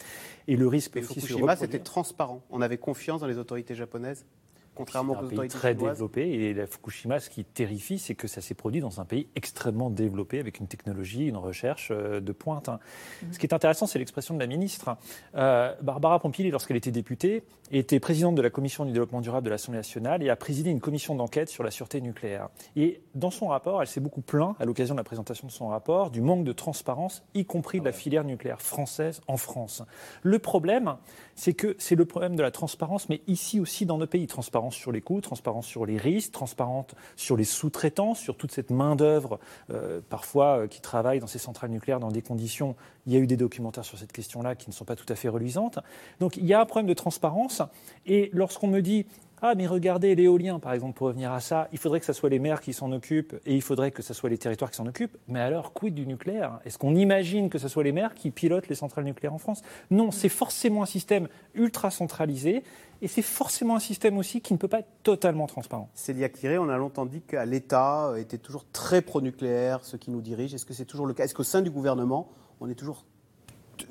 Et 0.48 0.56
le 0.56 0.66
risque 0.66 0.96
aussi 0.96 1.20
Fukushima, 1.20 1.54
c'était 1.54 1.78
transparent. 1.78 2.42
On 2.50 2.60
avait 2.60 2.78
confiance 2.78 3.20
dans 3.20 3.28
les 3.28 3.38
autorités 3.38 3.76
japonaises 3.76 4.26
contrairement 4.74 5.20
aux 5.20 5.26
pays 5.26 5.48
très 5.48 5.74
développé. 5.74 6.28
Et 6.28 6.54
la 6.54 6.66
Fukushima, 6.66 7.20
ce 7.20 7.30
qui 7.30 7.44
terrifie, 7.44 7.98
c'est 7.98 8.14
que 8.14 8.28
ça 8.28 8.40
s'est 8.40 8.54
produit 8.54 8.80
dans 8.80 9.00
un 9.00 9.04
pays 9.04 9.28
extrêmement 9.36 9.90
développé, 9.90 10.40
avec 10.40 10.58
une 10.60 10.66
technologie, 10.66 11.26
une 11.26 11.36
recherche 11.36 11.88
euh, 11.90 12.20
de 12.20 12.32
pointe. 12.32 12.68
Hein. 12.68 12.78
Mm-hmm. 12.78 13.32
Ce 13.32 13.38
qui 13.38 13.46
est 13.46 13.54
intéressant, 13.54 13.86
c'est 13.86 13.98
l'expression 13.98 14.34
de 14.34 14.40
la 14.40 14.46
ministre. 14.46 14.96
Euh, 15.34 15.74
Barbara 15.82 16.18
Pompili, 16.18 16.50
lorsqu'elle 16.50 16.76
était 16.76 16.90
députée, 16.90 17.44
était 17.70 18.00
présidente 18.00 18.34
de 18.34 18.42
la 18.42 18.50
commission 18.50 18.84
du 18.84 18.92
développement 18.92 19.20
durable 19.20 19.44
de 19.44 19.50
l'Assemblée 19.50 19.78
nationale 19.78 20.22
et 20.22 20.30
a 20.30 20.36
présidé 20.36 20.70
une 20.70 20.80
commission 20.80 21.14
d'enquête 21.14 21.48
sur 21.48 21.64
la 21.64 21.70
sûreté 21.70 22.00
nucléaire. 22.00 22.48
Et 22.76 23.02
dans 23.14 23.30
son 23.30 23.48
rapport, 23.48 23.80
elle 23.80 23.88
s'est 23.88 24.00
beaucoup 24.00 24.20
plaint, 24.20 24.56
à 24.60 24.64
l'occasion 24.64 24.94
de 24.94 25.00
la 25.00 25.04
présentation 25.04 25.46
de 25.46 25.52
son 25.52 25.68
rapport, 25.68 26.10
du 26.10 26.20
manque 26.20 26.44
de 26.44 26.52
transparence, 26.52 27.24
y 27.34 27.44
compris 27.44 27.80
de 27.80 27.84
la 27.84 27.92
filière 27.92 28.24
nucléaire 28.24 28.60
française 28.60 29.20
en 29.28 29.36
France. 29.36 29.82
Le 30.22 30.38
problème, 30.38 30.96
c'est 31.34 31.54
que 31.54 31.74
c'est 31.78 31.96
le 31.96 32.04
problème 32.04 32.36
de 32.36 32.42
la 32.42 32.50
transparence, 32.50 33.08
mais 33.08 33.22
ici 33.26 33.60
aussi 33.60 33.86
dans 33.86 33.98
nos 33.98 34.06
pays, 34.06 34.26
transparence 34.26 34.63
sur 34.70 34.92
les 34.92 35.00
coûts, 35.00 35.20
transparence 35.20 35.66
sur 35.66 35.86
les 35.86 35.96
risques, 35.96 36.32
transparence 36.32 36.86
sur 37.16 37.36
les 37.36 37.44
sous-traitants, 37.44 38.14
sur 38.14 38.36
toute 38.36 38.52
cette 38.52 38.70
main-d'œuvre, 38.70 39.38
euh, 39.70 40.00
parfois 40.08 40.60
euh, 40.60 40.66
qui 40.66 40.80
travaille 40.80 41.20
dans 41.20 41.26
ces 41.26 41.38
centrales 41.38 41.70
nucléaires 41.70 42.00
dans 42.00 42.10
des 42.10 42.22
conditions. 42.22 42.76
Il 43.06 43.12
y 43.12 43.16
a 43.16 43.18
eu 43.18 43.26
des 43.26 43.36
documentaires 43.36 43.84
sur 43.84 43.98
cette 43.98 44.12
question-là 44.12 44.54
qui 44.54 44.68
ne 44.70 44.74
sont 44.74 44.84
pas 44.84 44.96
tout 44.96 45.10
à 45.10 45.14
fait 45.14 45.28
reluisantes. 45.28 45.78
Donc 46.20 46.36
il 46.36 46.46
y 46.46 46.54
a 46.54 46.60
un 46.60 46.66
problème 46.66 46.86
de 46.86 46.94
transparence. 46.94 47.62
Et 48.06 48.30
lorsqu'on 48.32 48.68
me 48.68 48.80
dit 48.80 49.06
ah, 49.46 49.54
mais 49.54 49.66
regardez, 49.66 50.14
l'éolien, 50.14 50.58
par 50.58 50.72
exemple, 50.72 50.94
pour 50.94 51.08
revenir 51.08 51.30
à 51.30 51.38
ça, 51.38 51.68
il 51.70 51.78
faudrait 51.78 52.00
que 52.00 52.06
ce 52.06 52.14
soit 52.14 52.30
les 52.30 52.38
maires 52.38 52.62
qui 52.62 52.72
s'en 52.72 52.90
occupent 52.92 53.34
et 53.44 53.54
il 53.54 53.60
faudrait 53.60 53.90
que 53.90 54.00
ce 54.00 54.14
soit 54.14 54.30
les 54.30 54.38
territoires 54.38 54.70
qui 54.70 54.78
s'en 54.78 54.86
occupent. 54.86 55.18
Mais 55.28 55.40
alors, 55.40 55.74
quid 55.74 55.94
du 55.94 56.06
nucléaire? 56.06 56.60
Est-ce 56.64 56.78
qu'on 56.78 56.94
imagine 56.94 57.50
que 57.50 57.58
ce 57.58 57.68
soit 57.68 57.84
les 57.84 57.92
maires 57.92 58.14
qui 58.14 58.30
pilotent 58.30 58.68
les 58.68 58.74
centrales 58.74 59.04
nucléaires 59.04 59.34
en 59.34 59.38
France? 59.38 59.60
Non, 59.90 60.10
c'est 60.12 60.30
forcément 60.30 60.82
un 60.82 60.86
système 60.86 61.28
ultra 61.54 61.90
centralisé 61.90 62.62
et 63.02 63.06
c'est 63.06 63.20
forcément 63.20 63.76
un 63.76 63.80
système 63.80 64.16
aussi 64.16 64.40
qui 64.40 64.54
ne 64.54 64.58
peut 64.58 64.66
pas 64.66 64.78
être 64.78 64.88
totalement 65.02 65.46
transparent. 65.46 65.90
Célia 65.92 66.30
Kiré, 66.30 66.56
on 66.56 66.70
a 66.70 66.78
longtemps 66.78 67.04
dit 67.04 67.20
qu'à 67.20 67.44
l'État 67.44 68.14
était 68.16 68.38
toujours 68.38 68.64
très 68.72 69.02
pro-nucléaire, 69.02 69.84
ceux 69.84 69.98
qui 69.98 70.10
nous 70.10 70.22
dirigent. 70.22 70.54
Est-ce 70.54 70.64
que 70.64 70.72
c'est 70.72 70.86
toujours 70.86 71.04
le 71.04 71.12
cas? 71.12 71.24
Est-ce 71.24 71.34
qu'au 71.34 71.42
sein 71.42 71.60
du 71.60 71.70
gouvernement, 71.70 72.30
on 72.64 72.70
est 72.70 72.74
toujours 72.74 73.04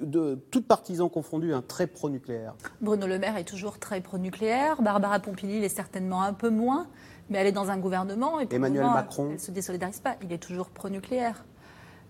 de 0.01 0.35
toutes 0.49 0.67
partisans 0.67 1.09
confondus, 1.09 1.53
un 1.53 1.61
très 1.61 1.87
pro-nucléaire. 1.87 2.55
Bruno 2.81 3.05
Le 3.05 3.19
Maire 3.19 3.37
est 3.37 3.43
toujours 3.43 3.77
très 3.79 4.01
pro-nucléaire. 4.01 4.81
Barbara 4.81 5.19
Pompili 5.19 5.59
l'est 5.59 5.69
certainement 5.69 6.23
un 6.23 6.33
peu 6.33 6.49
moins, 6.49 6.87
mais 7.29 7.37
elle 7.37 7.47
est 7.47 7.51
dans 7.51 7.69
un 7.69 7.77
gouvernement. 7.77 8.39
Et 8.39 8.47
Emmanuel 8.49 8.85
Macron. 8.85 9.27
Elle 9.27 9.33
ne 9.33 9.37
se 9.37 9.51
désolidarise 9.51 9.99
pas. 9.99 10.15
Il 10.23 10.31
est 10.31 10.37
toujours 10.37 10.69
pro-nucléaire. 10.69 11.43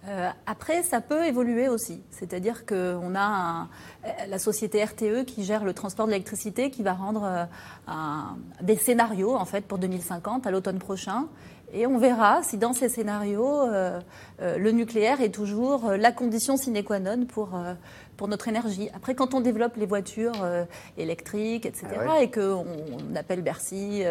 Euh, 0.08 0.30
après, 0.46 0.84
ça 0.84 1.02
peut 1.02 1.26
évoluer 1.26 1.68
aussi. 1.68 2.02
C'est-à-dire 2.12 2.66
qu'on 2.66 3.16
a 3.16 3.68
la 4.28 4.40
société 4.40 4.84
RTE 4.84 5.26
qui 5.26 5.44
gère 5.44 5.64
le 5.64 5.74
transport 5.74 6.06
de 6.06 6.12
l'électricité 6.12 6.70
qui 6.70 6.84
va 6.84 6.94
rendre 6.94 7.24
euh, 7.24 7.94
des 8.62 8.76
scénarios 8.76 9.36
en 9.36 9.46
fait 9.46 9.66
pour 9.66 9.78
2050 9.78 10.46
à 10.46 10.52
l'automne 10.52 10.80
prochain 10.80 11.28
et 11.74 11.88
on 11.88 11.98
verra 11.98 12.44
si 12.44 12.58
dans 12.58 12.74
ces 12.74 12.88
scénarios, 12.88 13.62
euh, 13.62 14.00
euh, 14.42 14.58
le 14.58 14.72
nucléaire 14.72 15.22
est 15.22 15.34
toujours 15.34 15.90
euh, 15.90 15.98
la 15.98 16.12
condition 16.12 16.56
sine 16.56 16.84
qua 16.84 17.00
non 17.00 17.26
pour, 17.26 17.60
pour 18.16 18.28
notre 18.28 18.48
énergie. 18.48 18.90
Après, 18.96 19.16
quand 19.16 19.34
on 19.34 19.42
développe 19.42 19.76
les 19.76 19.88
voitures 19.88 20.34
électriques, 20.98 21.66
etc., 21.66 21.88
ah 22.08 22.22
et 22.22 22.30
qu'on 22.30 22.66
appelle 23.16 23.42
Bercy 23.42 24.04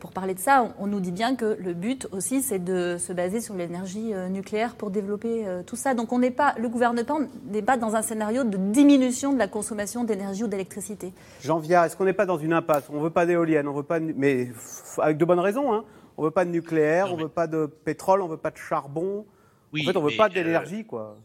pour 0.00 0.12
parler 0.12 0.34
de 0.34 0.38
ça, 0.38 0.74
on, 0.78 0.86
nous 0.86 1.00
dit 1.00 1.12
bien 1.12 1.34
que 1.34 1.56
le 1.58 1.72
but 1.72 2.06
aussi, 2.12 2.42
c'est 2.42 2.58
de 2.58 2.96
se 2.98 3.12
baser 3.12 3.40
sur 3.40 3.54
l'énergie 3.54 4.12
nucléaire 4.30 4.74
pour 4.74 4.90
développer 4.90 5.46
tout 5.66 5.76
ça. 5.76 5.94
Donc 5.94 6.12
on 6.12 6.18
n'est 6.18 6.30
pas, 6.30 6.54
le 6.58 6.68
gouvernement 6.68 7.20
n'est 7.50 7.62
pas 7.62 7.76
dans 7.76 7.96
un 7.96 8.02
scénario 8.02 8.44
de 8.44 8.56
diminution 8.56 9.32
de 9.32 9.38
la 9.38 9.48
consommation 9.48 10.04
d'énergie 10.04 10.44
ou 10.44 10.48
d'électricité. 10.48 11.12
Jean 11.42 11.58
Viard, 11.58 11.84
est-ce 11.84 11.96
qu'on 11.96 12.04
n'est 12.04 12.12
pas 12.12 12.26
dans 12.26 12.38
une 12.38 12.52
impasse? 12.52 12.84
On 12.90 12.98
ne 12.98 13.04
veut 13.04 13.10
pas 13.10 13.26
d'éoliennes, 13.26 13.68
on 13.68 13.72
veut 13.72 13.82
pas, 13.82 14.00
mais 14.00 14.50
avec 14.98 15.16
de 15.16 15.24
bonnes 15.24 15.40
raisons. 15.40 15.72
Hein 15.72 15.84
on 16.18 16.24
veut 16.24 16.32
pas 16.32 16.44
de 16.44 16.50
nucléaire, 16.50 17.12
on 17.12 17.16
ne 17.16 17.22
veut 17.22 17.28
pas 17.28 17.46
de 17.46 17.66
pétrole, 17.66 18.20
on 18.22 18.28
veut 18.28 18.36
pas 18.36 18.50
de 18.50 18.56
charbon. 18.56 19.24
en 19.72 19.76
fait, 19.76 19.96
on 19.96 20.02
veut 20.02 20.16
pas 20.16 20.28
d'énergie, 20.28 20.84
quoi. 20.84 21.16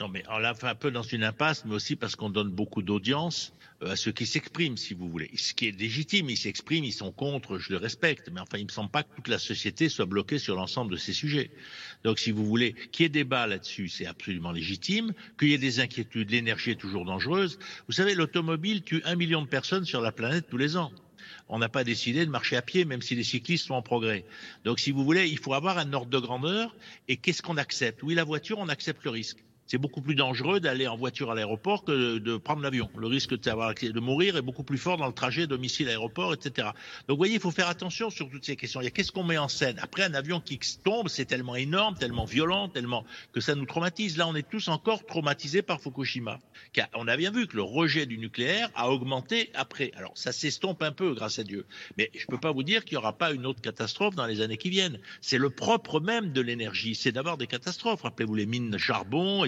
Non, 0.00 0.08
mais 0.08 0.24
on 0.28 0.38
l'a 0.38 0.54
fait 0.54 0.66
un 0.66 0.74
peu 0.74 0.90
dans 0.90 1.02
une 1.02 1.22
impasse, 1.22 1.64
mais 1.64 1.74
aussi 1.74 1.94
parce 1.94 2.16
qu'on 2.16 2.30
donne 2.30 2.48
beaucoup 2.48 2.82
d'audience 2.82 3.52
euh, 3.82 3.92
à 3.92 3.96
ceux 3.96 4.10
qui 4.10 4.26
s'expriment, 4.26 4.76
si 4.76 4.92
vous 4.92 5.08
voulez. 5.08 5.30
Ce 5.36 5.54
qui 5.54 5.68
est 5.68 5.78
légitime, 5.78 6.30
ils 6.30 6.36
s'expriment, 6.36 6.84
ils 6.84 6.92
sont 6.92 7.12
contre, 7.12 7.58
je 7.58 7.70
le 7.70 7.76
respecte, 7.76 8.28
mais 8.32 8.40
enfin, 8.40 8.58
il 8.58 8.64
me 8.64 8.70
semble 8.70 8.90
pas 8.90 9.04
que 9.04 9.14
toute 9.14 9.28
la 9.28 9.38
société 9.38 9.88
soit 9.88 10.06
bloquée 10.06 10.38
sur 10.38 10.56
l'ensemble 10.56 10.90
de 10.92 10.96
ces 10.96 11.12
sujets. 11.12 11.50
Donc, 12.02 12.18
si 12.18 12.32
vous 12.32 12.44
voulez, 12.44 12.74
qu'il 12.90 13.04
y 13.04 13.06
ait 13.06 13.10
débat 13.10 13.46
là-dessus, 13.46 13.88
c'est 13.88 14.06
absolument 14.06 14.50
légitime. 14.50 15.12
Qu'il 15.38 15.50
y 15.50 15.52
ait 15.52 15.58
des 15.58 15.78
inquiétudes, 15.78 16.30
l'énergie 16.30 16.72
est 16.72 16.80
toujours 16.80 17.04
dangereuse. 17.04 17.58
Vous 17.86 17.92
savez, 17.92 18.14
l'automobile 18.14 18.82
tue 18.82 19.02
un 19.04 19.14
million 19.14 19.42
de 19.42 19.48
personnes 19.48 19.84
sur 19.84 20.00
la 20.00 20.10
planète 20.10 20.46
tous 20.48 20.58
les 20.58 20.76
ans 20.76 20.90
on 21.48 21.58
n'a 21.58 21.68
pas 21.68 21.84
décidé 21.84 22.24
de 22.24 22.30
marcher 22.30 22.56
à 22.56 22.62
pied, 22.62 22.84
même 22.84 23.02
si 23.02 23.14
les 23.14 23.24
cyclistes 23.24 23.66
sont 23.66 23.74
en 23.74 23.82
progrès. 23.82 24.24
Donc, 24.64 24.80
si 24.80 24.90
vous 24.90 25.04
voulez, 25.04 25.28
il 25.28 25.38
faut 25.38 25.54
avoir 25.54 25.78
un 25.78 25.92
ordre 25.92 26.10
de 26.10 26.18
grandeur. 26.18 26.74
Et 27.08 27.16
qu'est-ce 27.16 27.42
qu'on 27.42 27.56
accepte? 27.56 28.02
Oui, 28.02 28.14
la 28.14 28.24
voiture, 28.24 28.58
on 28.58 28.68
accepte 28.68 29.04
le 29.04 29.10
risque 29.10 29.44
c'est 29.66 29.78
beaucoup 29.78 30.02
plus 30.02 30.14
dangereux 30.14 30.60
d'aller 30.60 30.86
en 30.86 30.96
voiture 30.96 31.30
à 31.30 31.34
l'aéroport 31.34 31.84
que 31.84 32.18
de 32.18 32.36
prendre 32.36 32.62
l'avion. 32.62 32.90
Le 32.96 33.06
risque 33.06 33.34
de, 33.34 34.00
mourir 34.00 34.36
est 34.36 34.42
beaucoup 34.42 34.62
plus 34.62 34.78
fort 34.78 34.96
dans 34.96 35.06
le 35.06 35.12
trajet 35.12 35.46
domicile-aéroport, 35.46 36.34
etc. 36.34 36.68
Donc 37.08 37.16
vous 37.16 37.16
voyez, 37.16 37.34
il 37.34 37.40
faut 37.40 37.50
faire 37.50 37.68
attention 37.68 38.10
sur 38.10 38.28
toutes 38.28 38.44
ces 38.44 38.56
questions. 38.56 38.80
Il 38.80 38.84
y 38.84 38.86
a 38.86 38.90
qu'est-ce 38.90 39.12
qu'on 39.12 39.24
met 39.24 39.38
en 39.38 39.48
scène? 39.48 39.78
Après, 39.80 40.02
un 40.02 40.14
avion 40.14 40.40
qui 40.40 40.58
tombe, 40.82 41.08
c'est 41.08 41.24
tellement 41.24 41.56
énorme, 41.56 41.96
tellement 41.96 42.24
violent, 42.24 42.68
tellement 42.68 43.04
que 43.32 43.40
ça 43.40 43.54
nous 43.54 43.66
traumatise. 43.66 44.16
Là, 44.16 44.28
on 44.28 44.34
est 44.34 44.48
tous 44.48 44.68
encore 44.68 45.06
traumatisés 45.06 45.62
par 45.62 45.80
Fukushima. 45.80 46.38
On 46.94 47.08
a 47.08 47.16
bien 47.16 47.30
vu 47.30 47.46
que 47.46 47.56
le 47.56 47.62
rejet 47.62 48.06
du 48.06 48.18
nucléaire 48.18 48.70
a 48.74 48.90
augmenté 48.90 49.50
après. 49.54 49.92
Alors 49.96 50.12
ça 50.14 50.32
s'estompe 50.32 50.82
un 50.82 50.92
peu, 50.92 51.14
grâce 51.14 51.38
à 51.38 51.44
Dieu. 51.44 51.66
Mais 51.96 52.10
je 52.14 52.24
ne 52.24 52.26
peux 52.26 52.40
pas 52.40 52.52
vous 52.52 52.62
dire 52.62 52.84
qu'il 52.84 52.96
n'y 52.96 52.98
aura 52.98 53.16
pas 53.16 53.32
une 53.32 53.46
autre 53.46 53.60
catastrophe 53.60 54.14
dans 54.14 54.26
les 54.26 54.40
années 54.40 54.56
qui 54.56 54.70
viennent. 54.70 54.98
C'est 55.20 55.38
le 55.38 55.50
propre 55.50 56.00
même 56.00 56.32
de 56.32 56.40
l'énergie. 56.40 56.94
C'est 56.94 57.12
d'avoir 57.12 57.38
des 57.38 57.46
catastrophes. 57.46 58.02
Rappelez-vous 58.02 58.34
les 58.34 58.46
mines 58.46 58.70
de 58.70 58.78
charbon. 58.78 59.44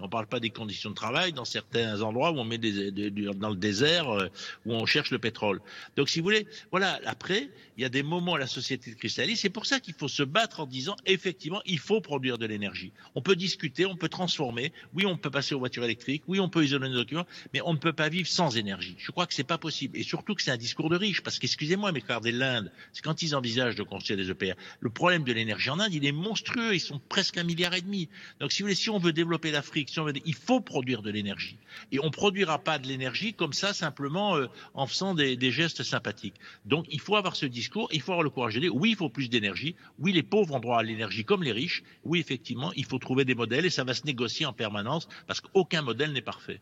On 0.00 0.04
ne 0.04 0.08
parle 0.08 0.26
pas 0.26 0.40
des 0.40 0.50
conditions 0.50 0.90
de 0.90 0.94
travail 0.94 1.32
dans 1.32 1.44
certains 1.44 2.02
endroits 2.02 2.30
où 2.30 2.38
on 2.38 2.44
met 2.44 2.58
des, 2.58 2.90
dans 2.90 3.50
le 3.50 3.56
désert, 3.56 4.10
euh, 4.10 4.28
où 4.66 4.74
on 4.74 4.86
cherche 4.86 5.10
le 5.10 5.18
pétrole. 5.18 5.60
Donc, 5.96 6.08
si 6.08 6.20
vous 6.20 6.24
voulez, 6.24 6.46
voilà, 6.70 7.00
après, 7.06 7.50
il 7.76 7.82
y 7.82 7.84
a 7.84 7.88
des 7.88 8.02
moments 8.02 8.34
à 8.34 8.38
la 8.38 8.46
société 8.46 8.90
de 8.90 8.96
cristallis. 8.96 9.36
C'est 9.36 9.50
pour 9.50 9.66
ça 9.66 9.80
qu'il 9.80 9.94
faut 9.94 10.08
se 10.08 10.22
battre 10.22 10.60
en 10.60 10.66
disant, 10.66 10.96
effectivement, 11.06 11.62
il 11.66 11.78
faut 11.78 12.00
produire 12.00 12.38
de 12.38 12.46
l'énergie. 12.46 12.92
On 13.14 13.22
peut 13.22 13.36
discuter, 13.36 13.86
on 13.86 13.96
peut 13.96 14.08
transformer. 14.08 14.72
Oui, 14.94 15.06
on 15.06 15.16
peut 15.16 15.30
passer 15.30 15.54
aux 15.54 15.58
voitures 15.58 15.84
électriques. 15.84 16.22
Oui, 16.26 16.40
on 16.40 16.48
peut 16.48 16.64
isoler 16.64 16.88
nos 16.88 16.96
documents. 16.96 17.26
Mais 17.52 17.60
on 17.64 17.72
ne 17.72 17.78
peut 17.78 17.92
pas 17.92 18.08
vivre 18.08 18.28
sans 18.28 18.56
énergie. 18.56 18.96
Je 18.98 19.10
crois 19.10 19.26
que 19.26 19.34
c'est 19.34 19.44
pas 19.44 19.58
possible. 19.58 19.96
Et 19.96 20.02
surtout 20.02 20.34
que 20.34 20.42
c'est 20.42 20.50
un 20.50 20.56
discours 20.56 20.90
de 20.90 20.96
riche. 20.96 21.22
Parce 21.22 21.38
qu'excusez-moi, 21.38 21.92
mais 21.92 22.00
regardez 22.00 22.32
l'Inde. 22.32 22.72
C'est 22.92 23.02
quand 23.02 23.22
ils 23.22 23.34
envisagent 23.34 23.76
de 23.76 23.82
construire 23.82 24.18
des 24.18 24.30
EPR. 24.30 24.54
Le 24.80 24.90
problème 24.90 25.24
de 25.24 25.32
l'énergie 25.32 25.70
en 25.70 25.78
Inde, 25.78 25.94
il 25.94 26.04
est 26.04 26.12
monstrueux. 26.12 26.74
Ils 26.74 26.80
sont 26.80 27.00
presque 27.08 27.38
un 27.38 27.44
milliard 27.44 27.74
et 27.74 27.80
demi. 27.80 28.08
Donc, 28.40 28.52
si 28.52 28.62
vous 28.62 28.66
voulez, 28.66 28.74
si 28.74 28.90
on 28.90 28.98
veut 28.98 29.12
développer 29.18 29.50
l'Afrique, 29.50 29.92
il 30.24 30.34
faut 30.34 30.60
produire 30.60 31.02
de 31.02 31.10
l'énergie. 31.10 31.58
Et 31.90 31.98
on 31.98 32.06
ne 32.06 32.10
produira 32.10 32.58
pas 32.58 32.78
de 32.78 32.86
l'énergie 32.86 33.34
comme 33.34 33.52
ça, 33.52 33.74
simplement 33.74 34.36
euh, 34.36 34.46
en 34.74 34.86
faisant 34.86 35.12
des, 35.14 35.50
gestes 35.50 35.82
sympathiques. 35.82 36.36
Donc 36.66 36.86
il 36.88 37.00
faut 37.00 37.16
avoir 37.16 37.34
ce 37.34 37.46
discours, 37.46 37.88
il 37.90 38.00
faut 38.00 38.12
avoir 38.12 38.22
le 38.22 38.30
courage 38.30 38.54
de 38.54 38.60
dire 38.60 38.74
oui, 38.74 38.90
il 38.90 38.96
faut 38.96 39.08
plus 39.08 39.28
d'énergie, 39.28 39.74
oui, 39.98 40.12
les 40.12 40.22
pauvres 40.22 40.54
ont 40.54 40.60
droit 40.60 40.78
à 40.78 40.84
l'énergie 40.84 41.24
comme 41.24 41.42
les 41.42 41.50
riches, 41.52 41.82
oui, 42.04 42.20
effectivement, 42.20 42.72
il 42.76 42.84
faut 42.84 42.98
trouver 42.98 43.24
des 43.24 43.34
modèles 43.34 43.66
et 43.66 43.70
ça 43.70 43.82
va 43.82 43.92
se 43.92 44.06
négocier 44.06 44.46
en 44.46 44.52
permanence 44.52 45.08
parce 45.26 45.40
qu'aucun 45.40 45.82
modèle 45.82 46.12
n'est 46.12 46.22
parfait. 46.22 46.60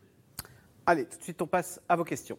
Allez, 0.86 1.04
tout 1.04 1.18
de 1.18 1.22
suite, 1.22 1.42
on 1.42 1.46
passe 1.46 1.80
à 1.88 1.96
vos 1.96 2.04
questions. 2.04 2.38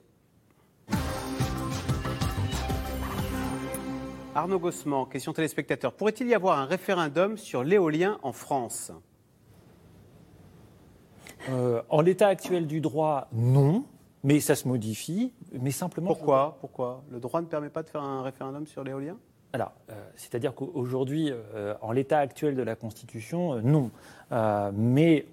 Arnaud 4.34 4.59
Gossement, 4.59 5.05
question 5.05 5.34
téléspectateur. 5.34 5.93
Pourrait-il 5.93 6.28
y 6.28 6.34
avoir 6.34 6.57
un 6.57 6.65
référendum 6.65 7.38
sur 7.38 7.63
l'éolien 7.63 8.18
en 8.24 8.32
France? 8.32 8.91
Euh, 11.50 11.82
en 11.89 12.02
l'état 12.02 12.28
actuel 12.28 12.68
du 12.68 12.82
droit, 12.82 13.28
non, 13.34 13.86
mais 14.24 14.39
ça 14.39 14.56
se 14.56 14.68
modifie. 14.68 15.34
Mais 15.60 15.72
simplement. 15.72 16.08
Pourquoi 16.08 16.58
Pourquoi 16.60 17.04
Le 17.12 17.20
droit 17.20 17.41
ne 17.41 17.48
permet 17.48 17.70
pas 17.70 17.84
de 17.84 17.89
faire 17.89 18.04
un 18.04 18.22
référendum 18.22 18.66
sur 18.68 18.84
l'éolien 18.84 19.18
alors, 19.54 19.72
euh, 19.89 19.93
c'est-à-dire 20.18 20.54
qu'aujourd'hui, 20.54 21.32
euh, 21.32 21.74
en 21.82 21.93
l'état 21.93 22.20
actuel 22.20 22.54
de 22.54 22.62
la 22.62 22.76
Constitution, 22.76 23.62
non. 23.62 23.91
mais 24.74 25.26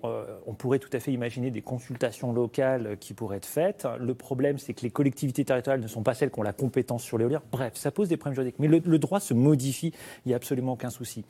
on 0.46 0.54
pourrait 0.54 0.78
tout 0.78 0.88
à 0.92 1.00
fait 1.00 1.12
imaginer 1.12 1.50
des 1.50 1.62
consultations 1.62 2.32
locales 2.32 2.96
qui 3.00 3.12
pourraient 3.12 3.38
être 3.38 3.44
faites. 3.44 3.88
Le 3.98 4.14
problème, 4.14 4.58
c'est 4.58 4.72
que 4.72 4.82
les 4.82 4.90
collectivités 4.90 5.44
territoriales 5.44 5.80
ne 5.80 5.88
sont 5.88 6.04
pas 6.04 6.14
celles 6.14 6.30
qui 6.30 6.38
ont 6.38 6.44
la 6.44 6.52
compétence 6.52 7.02
sur 7.02 7.18
l'éolien. 7.18 7.42
Bref, 7.50 7.72
ça 7.74 7.90
pose 7.90 8.08
des 8.08 8.16
problèmes 8.16 8.36
juridiques. 8.36 8.60
Mais 8.60 8.68
le, 8.68 8.80
le 8.86 8.98
droit 9.00 9.18
se 9.18 9.34
modifie, 9.34 9.92
il 10.24 10.28
n'y 10.28 10.32
a 10.32 10.36
absolument 10.36 10.74
aucun 10.74 10.90
souci. 10.90 11.24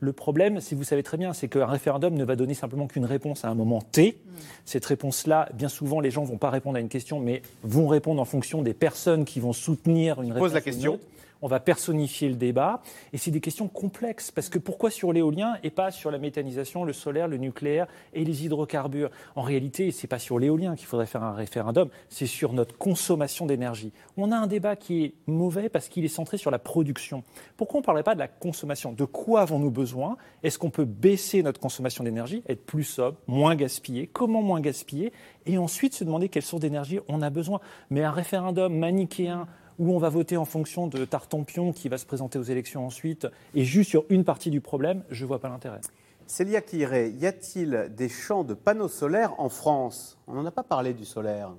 Le 0.00 0.12
problème, 0.12 0.60
si 0.60 0.74
vous 0.74 0.84
savez 0.84 1.02
très 1.02 1.16
bien, 1.16 1.32
c'est 1.32 1.48
qu'un 1.48 1.66
référendum 1.66 2.14
ne 2.14 2.24
va 2.24 2.36
donner 2.36 2.54
simplement 2.54 2.86
qu'une 2.86 3.04
réponse 3.04 3.44
à 3.44 3.48
un 3.48 3.54
moment 3.54 3.80
T. 3.80 4.16
Mm. 4.18 4.30
Cette 4.64 4.84
réponse-là, 4.84 5.48
bien 5.54 5.68
souvent, 5.68 6.00
les 6.00 6.10
gens 6.10 6.22
ne 6.22 6.28
vont 6.28 6.38
pas 6.38 6.50
répondre 6.50 6.76
à 6.76 6.80
une 6.80 6.88
question, 6.88 7.20
mais 7.20 7.42
vont 7.62 7.88
répondre 7.88 8.20
en 8.20 8.24
fonction 8.24 8.62
des 8.62 8.74
personnes 8.74 9.24
qui 9.24 9.40
vont 9.40 9.52
soutenir 9.52 10.20
une 10.20 10.32
réponse. 10.32 10.48
Pose 10.48 10.54
la 10.54 10.60
question 10.60 10.98
on 11.44 11.46
va 11.46 11.60
personnifier 11.60 12.30
le 12.30 12.36
débat. 12.36 12.80
Et 13.12 13.18
c'est 13.18 13.30
des 13.30 13.42
questions 13.42 13.68
complexes, 13.68 14.30
parce 14.30 14.48
que 14.48 14.58
pourquoi 14.58 14.90
sur 14.90 15.12
l'éolien 15.12 15.58
et 15.62 15.68
pas 15.68 15.90
sur 15.90 16.10
la 16.10 16.16
méthanisation, 16.16 16.84
le 16.84 16.94
solaire, 16.94 17.28
le 17.28 17.36
nucléaire 17.36 17.86
et 18.14 18.24
les 18.24 18.46
hydrocarbures? 18.46 19.10
En 19.36 19.42
réalité, 19.42 19.90
ce 19.90 20.02
n'est 20.02 20.08
pas 20.08 20.18
sur 20.18 20.38
l'éolien 20.38 20.74
qu'il 20.74 20.86
faudrait 20.86 21.04
faire 21.04 21.22
un 21.22 21.34
référendum, 21.34 21.90
c'est 22.08 22.26
sur 22.26 22.54
notre 22.54 22.78
consommation 22.78 23.44
d'énergie. 23.44 23.92
On 24.16 24.32
a 24.32 24.36
un 24.36 24.46
débat 24.46 24.74
qui 24.74 25.04
est 25.04 25.14
mauvais 25.26 25.68
parce 25.68 25.90
qu'il 25.90 26.06
est 26.06 26.08
centré 26.08 26.38
sur 26.38 26.50
la 26.50 26.58
production. 26.58 27.24
Pourquoi 27.58 27.76
on 27.76 27.80
ne 27.82 27.84
parlerait 27.84 28.04
pas 28.04 28.14
de 28.14 28.20
la 28.20 28.28
consommation? 28.28 28.92
De 28.92 29.04
quoi 29.04 29.42
avons-nous 29.42 29.70
besoin? 29.70 30.16
Est-ce 30.42 30.58
qu'on 30.58 30.70
peut 30.70 30.86
baisser 30.86 31.42
notre 31.42 31.60
consommation 31.60 32.04
d'énergie, 32.04 32.42
être 32.48 32.64
plus 32.64 32.84
sobre, 32.84 33.18
moins 33.26 33.54
gaspiller 33.54 34.06
Comment 34.06 34.40
moins 34.40 34.62
gaspiller? 34.62 35.12
Et 35.44 35.58
ensuite 35.58 35.92
se 35.92 36.04
demander 36.04 36.30
quelle 36.30 36.42
source 36.42 36.62
d'énergie 36.62 37.00
on 37.06 37.20
a 37.20 37.28
besoin. 37.28 37.60
Mais 37.90 38.02
un 38.02 38.12
référendum 38.12 38.74
manichéen 38.74 39.46
où 39.78 39.94
on 39.94 39.98
va 39.98 40.08
voter 40.08 40.36
en 40.36 40.44
fonction 40.44 40.86
de 40.86 41.04
Tartampion 41.04 41.72
qui 41.72 41.88
va 41.88 41.98
se 41.98 42.06
présenter 42.06 42.38
aux 42.38 42.44
élections 42.44 42.86
ensuite, 42.86 43.26
et 43.54 43.64
juste 43.64 43.90
sur 43.90 44.04
une 44.08 44.24
partie 44.24 44.50
du 44.50 44.60
problème, 44.60 45.02
je 45.10 45.24
ne 45.24 45.28
vois 45.28 45.40
pas 45.40 45.48
l'intérêt. 45.48 45.80
Célia 46.26 46.62
Kiré, 46.62 47.10
y 47.10 47.26
a-t-il 47.26 47.92
des 47.94 48.08
champs 48.08 48.44
de 48.44 48.54
panneaux 48.54 48.88
solaires 48.88 49.38
en 49.38 49.48
France? 49.48 50.18
On 50.26 50.34
n'en 50.34 50.46
a 50.46 50.50
pas 50.50 50.62
parlé 50.62 50.94
du 50.94 51.04
solaire. 51.04 51.50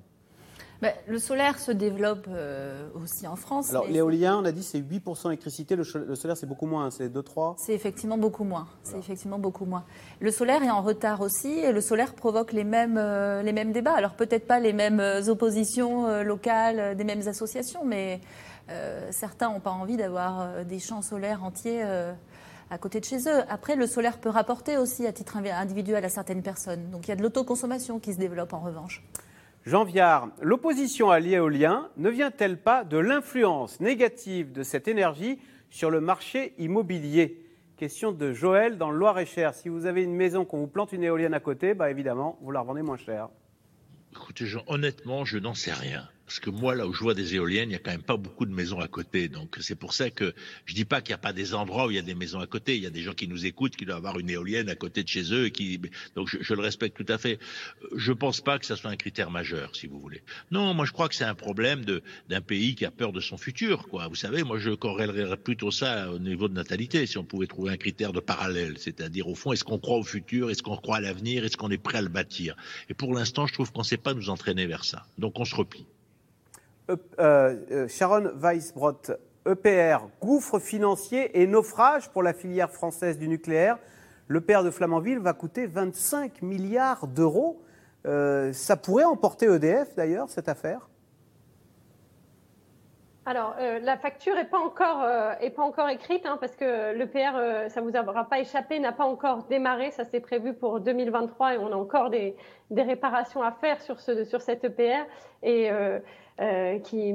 Bah, 0.81 0.89
le 1.07 1.19
solaire 1.19 1.57
se 1.57 1.71
développe 1.71 2.27
euh, 2.29 2.87
aussi 2.95 3.27
en 3.27 3.35
France. 3.35 3.69
Alors 3.69 3.87
l'éolien, 3.87 4.37
on 4.41 4.45
a 4.45 4.51
dit 4.51 4.63
c'est 4.63 4.79
8% 4.79 5.23
d'électricité, 5.25 5.75
le, 5.75 5.83
solaire 5.83 6.35
c'est 6.35 6.45
beaucoup 6.45 6.65
moins, 6.65 6.91
c'est 6.91 7.07
2-3 7.07 7.55
C'est 7.57 7.73
effectivement 7.73 8.17
beaucoup 8.17 8.43
moins. 8.43 8.67
C'est 8.83 8.97
effectivement 8.97 9.39
beaucoup 9.39 9.65
moins. 9.65 9.85
Le 10.19 10.31
solaire 10.31 10.63
est 10.63 10.69
en 10.69 10.81
retard 10.81 11.21
aussi 11.21 11.49
et 11.49 11.71
le 11.71 11.81
solaire 11.81 12.13
provoque 12.13 12.51
les 12.51 12.65
mêmes, 12.65 12.97
euh, 12.97 13.41
les 13.41 13.53
mêmes 13.53 13.71
débats. 13.71 13.93
Alors 13.93 14.15
peut-être 14.15 14.47
pas 14.47 14.59
les 14.59 14.73
mêmes 14.73 14.99
euh, 14.99 15.27
oppositions 15.27 16.23
locales 16.23 16.95
des 16.95 17.03
mêmes 17.03 17.27
associations, 17.27 17.85
mais 17.85 18.19
certains 19.11 19.51
n'ont 19.51 19.59
pas 19.59 19.71
envie 19.71 19.97
d'avoir 19.97 20.65
des 20.65 20.79
champs 20.79 21.01
solaires 21.01 21.43
entiers 21.43 21.83
à 22.69 22.77
côté 22.77 22.99
de 22.99 23.05
chez 23.05 23.17
eux. 23.27 23.43
Après, 23.49 23.75
le 23.75 23.87
solaire 23.87 24.17
peut 24.17 24.29
rapporter 24.29 24.77
aussi 24.77 25.05
à 25.05 25.13
titre 25.13 25.37
individuel 25.37 26.03
à 26.03 26.09
certaines 26.09 26.41
personnes. 26.41 26.89
Donc 26.89 27.07
il 27.07 27.09
y 27.09 27.11
a 27.11 27.15
de 27.15 27.21
l'autoconsommation 27.21 27.99
qui 27.99 28.13
se 28.13 28.19
développe 28.19 28.53
en 28.53 28.59
revanche. 28.59 29.03
Jean 29.65 29.83
Viard, 29.83 30.29
l'opposition 30.43 31.09
à 31.09 31.19
l'éolien 31.19 31.89
ne 31.97 32.11
vient-elle 32.11 32.61
pas 32.61 32.83
de 32.83 32.99
l'influence 32.99 33.79
négative 33.79 34.51
de 34.51 34.61
cette 34.61 34.87
énergie 34.87 35.39
sur 35.71 35.89
le 35.89 35.99
marché 36.01 36.53
immobilier? 36.59 37.43
Question 37.75 38.11
de 38.11 38.31
Joël 38.31 38.77
dans 38.77 38.91
le 38.91 38.99
Loir-et-Cher. 38.99 39.55
Si 39.55 39.67
vous 39.69 39.87
avez 39.87 40.03
une 40.03 40.13
maison 40.13 40.45
qu'on 40.45 40.59
vous 40.59 40.67
plante 40.67 40.91
une 40.93 41.03
éolienne 41.03 41.33
à 41.33 41.39
côté, 41.39 41.73
bah 41.73 41.89
évidemment, 41.89 42.37
vous 42.41 42.51
la 42.51 42.59
revendez 42.59 42.83
moins 42.83 42.97
cher. 42.97 43.29
Écoutez, 44.11 44.45
honnêtement, 44.67 45.25
je 45.25 45.39
n'en 45.39 45.55
sais 45.55 45.73
rien. 45.73 46.07
Parce 46.25 46.39
que 46.39 46.49
moi, 46.49 46.73
là 46.73 46.87
où 46.87 46.93
je 46.93 46.99
vois 46.99 47.13
des 47.13 47.35
éoliennes, 47.35 47.69
il 47.69 47.73
n'y 47.73 47.75
a 47.75 47.79
quand 47.79 47.91
même 47.91 48.01
pas 48.01 48.17
beaucoup 48.17 48.45
de 48.45 48.53
maisons 48.53 48.79
à 48.79 48.87
côté. 48.87 49.27
Donc 49.27 49.57
c'est 49.61 49.75
pour 49.75 49.93
ça 49.93 50.09
que 50.09 50.33
je 50.65 50.73
dis 50.73 50.85
pas 50.85 51.01
qu'il 51.01 51.11
n'y 51.11 51.15
a 51.15 51.19
pas 51.19 51.33
des 51.33 51.53
endroits 51.53 51.85
où 51.85 51.91
il 51.91 51.95
y 51.95 51.99
a 51.99 52.03
des 52.03 52.15
maisons 52.15 52.39
à 52.39 52.47
côté. 52.47 52.75
Il 52.75 52.83
y 52.83 52.87
a 52.87 52.89
des 52.89 53.03
gens 53.03 53.13
qui 53.13 53.27
nous 53.27 53.45
écoutent, 53.45 53.75
qui 53.75 53.85
doivent 53.85 53.99
avoir 53.99 54.17
une 54.17 54.29
éolienne 54.29 54.69
à 54.69 54.75
côté 54.75 55.03
de 55.03 55.07
chez 55.07 55.31
eux. 55.33 55.45
Et 55.45 55.51
qui... 55.51 55.79
Donc 56.15 56.27
je, 56.27 56.53
le 56.53 56.61
respecte 56.61 56.97
tout 56.97 57.11
à 57.11 57.19
fait. 57.19 57.39
Je 57.95 58.11
pense 58.11 58.41
pas 58.41 58.57
que 58.57 58.65
ça 58.65 58.75
soit 58.75 58.89
un 58.89 58.95
critère 58.95 59.29
majeur, 59.29 59.75
si 59.75 59.85
vous 59.85 59.99
voulez. 59.99 60.23
Non, 60.49 60.73
moi 60.73 60.85
je 60.85 60.93
crois 60.93 61.09
que 61.09 61.15
c'est 61.15 61.25
un 61.25 61.35
problème 61.35 61.85
d'un 62.29 62.41
pays 62.41 62.73
qui 62.73 62.85
a 62.85 62.91
peur 62.91 63.11
de 63.11 63.19
son 63.19 63.37
futur. 63.37 63.87
Quoi. 63.87 64.07
Vous 64.07 64.15
savez, 64.15 64.43
moi 64.43 64.57
je 64.57 64.71
corrélerais 64.71 65.37
plutôt 65.37 65.69
ça 65.69 66.11
au 66.11 66.17
niveau 66.17 66.47
de 66.47 66.53
natalité, 66.53 67.05
si 67.05 67.19
on 67.19 67.23
pouvait 67.23 67.47
trouver 67.47 67.71
un 67.71 67.77
critère 67.77 68.13
de 68.13 68.19
parallèle. 68.19 68.77
C'est-à-dire 68.79 69.27
au 69.27 69.35
fond, 69.35 69.53
est-ce 69.53 69.63
qu'on 69.63 69.77
croit 69.77 69.97
au 69.97 70.03
futur, 70.03 70.49
est-ce 70.49 70.63
qu'on 70.63 70.77
croit 70.77 70.97
à 70.97 71.01
l'avenir, 71.01 71.45
est-ce 71.45 71.57
qu'on 71.57 71.69
est 71.69 71.77
prêt 71.77 71.99
à 71.99 72.01
le 72.01 72.09
bâtir? 72.09 72.55
Et 72.89 72.95
pour 72.95 73.13
l'instant, 73.13 73.45
je 73.45 73.53
trouve 73.53 73.71
qu'on 73.71 73.81
ne 73.81 73.85
sait 73.85 73.97
pas 73.97 74.15
nous 74.15 74.29
entraîner 74.31 74.65
vers 74.65 74.85
ça. 74.85 75.05
Donc 75.19 75.39
on 75.39 75.45
se 75.45 75.55
replie. 75.55 75.85
Euh, 76.89 76.97
euh, 77.19 77.87
Sharon 77.87 78.31
Weisbrot, 78.35 79.11
EPR, 79.47 80.07
gouffre 80.21 80.59
financier 80.59 81.41
et 81.41 81.47
naufrage 81.47 82.09
pour 82.09 82.21
la 82.21 82.33
filière 82.33 82.71
française 82.71 83.17
du 83.17 83.27
nucléaire. 83.27 83.77
Le 84.27 84.41
père 84.41 84.63
de 84.63 84.69
Flamanville 84.69 85.19
va 85.19 85.33
coûter 85.33 85.65
25 85.65 86.41
milliards 86.43 87.07
d'euros. 87.07 87.61
Euh, 88.05 88.53
ça 88.53 88.75
pourrait 88.75 89.03
emporter 89.03 89.47
EDF 89.47 89.95
d'ailleurs, 89.95 90.29
cette 90.29 90.47
affaire? 90.47 90.89
Alors, 93.27 93.55
la 93.81 93.97
facture 93.97 94.35
n'est 94.35 94.45
pas 94.45 94.59
encore 94.59 95.89
écrite 95.89 96.27
hein, 96.27 96.37
parce 96.39 96.55
que 96.55 96.93
l'EPR, 96.93 97.71
ça 97.71 97.81
vous 97.81 97.89
aura 97.97 98.25
pas 98.25 98.37
échappé, 98.37 98.77
n'a 98.77 98.91
pas 98.91 99.05
encore 99.05 99.45
démarré. 99.45 99.89
Ça 99.89 100.03
c'est 100.05 100.19
prévu 100.19 100.53
pour 100.53 100.79
2023 100.79 101.55
et 101.55 101.57
on 101.57 101.71
a 101.71 101.75
encore 101.75 102.11
des, 102.11 102.35
réparations 102.69 103.41
à 103.41 103.51
faire 103.51 103.81
sur 103.81 103.99
ce 103.99 104.25
sur 104.25 104.41
cette 104.41 104.63
EPR 104.63 105.07
et 105.41 105.71
euh, 106.41 106.75
euh, 106.75 106.79
qui 106.79 107.13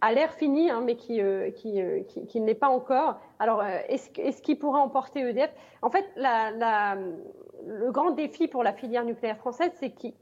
a 0.00 0.12
l'air 0.12 0.32
fini, 0.34 0.70
hein, 0.70 0.82
mais 0.84 0.96
qui 0.96 1.20
qui, 1.56 1.80
qui, 2.08 2.26
qui 2.26 2.40
n'est 2.40 2.54
pas 2.54 2.68
encore. 2.68 3.20
Alors, 3.38 3.62
est-ce 3.64 4.10
est-ce 4.20 4.42
qu'il 4.42 4.58
pourra 4.58 4.80
emporter 4.80 5.20
EDF 5.20 5.50
En 5.82 5.90
fait, 5.90 6.04
la, 6.16 6.96
le 7.66 7.90
grand 7.90 8.10
défi 8.10 8.48
pour 8.48 8.62
la 8.62 8.72
filière 8.72 9.04
nucléaire 9.04 9.38
française, 9.38 9.70
c'est 9.78 9.90
qu'il 9.90 10.14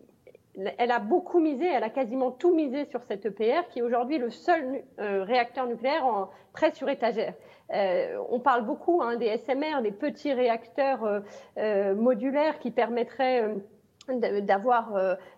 elle 0.79 0.91
a 0.91 0.99
beaucoup 0.99 1.41
misé, 1.41 1.67
elle 1.67 1.85
a 1.85 1.91
quasiment 1.91 2.31
tout 2.31 2.55
misé 2.55 2.85
sur 2.87 3.03
cette 3.05 3.25
EPR, 3.25 3.69
qui 3.71 3.79
est 3.79 3.83
aujourd'hui 3.83 4.19
le 4.19 4.31
seul 4.31 4.83
euh, 4.99 5.23
réacteur 5.23 5.67
nucléaire 5.67 6.05
en, 6.05 6.29
prêt 6.53 6.73
sur 6.73 6.89
étagère. 6.89 7.35
Euh, 7.73 8.19
on 8.31 8.41
parle 8.41 8.65
beaucoup 8.65 9.01
hein, 9.01 9.17
des 9.17 9.37
SMR, 9.37 9.81
des 9.83 9.93
petits 9.93 10.33
réacteurs 10.33 11.05
euh, 11.05 11.21
euh 11.59 11.95
modulaires 11.95 12.59
qui 12.59 12.73
permettraient 12.73 13.55
euh, 14.13 14.41
d'avoir 14.41 14.93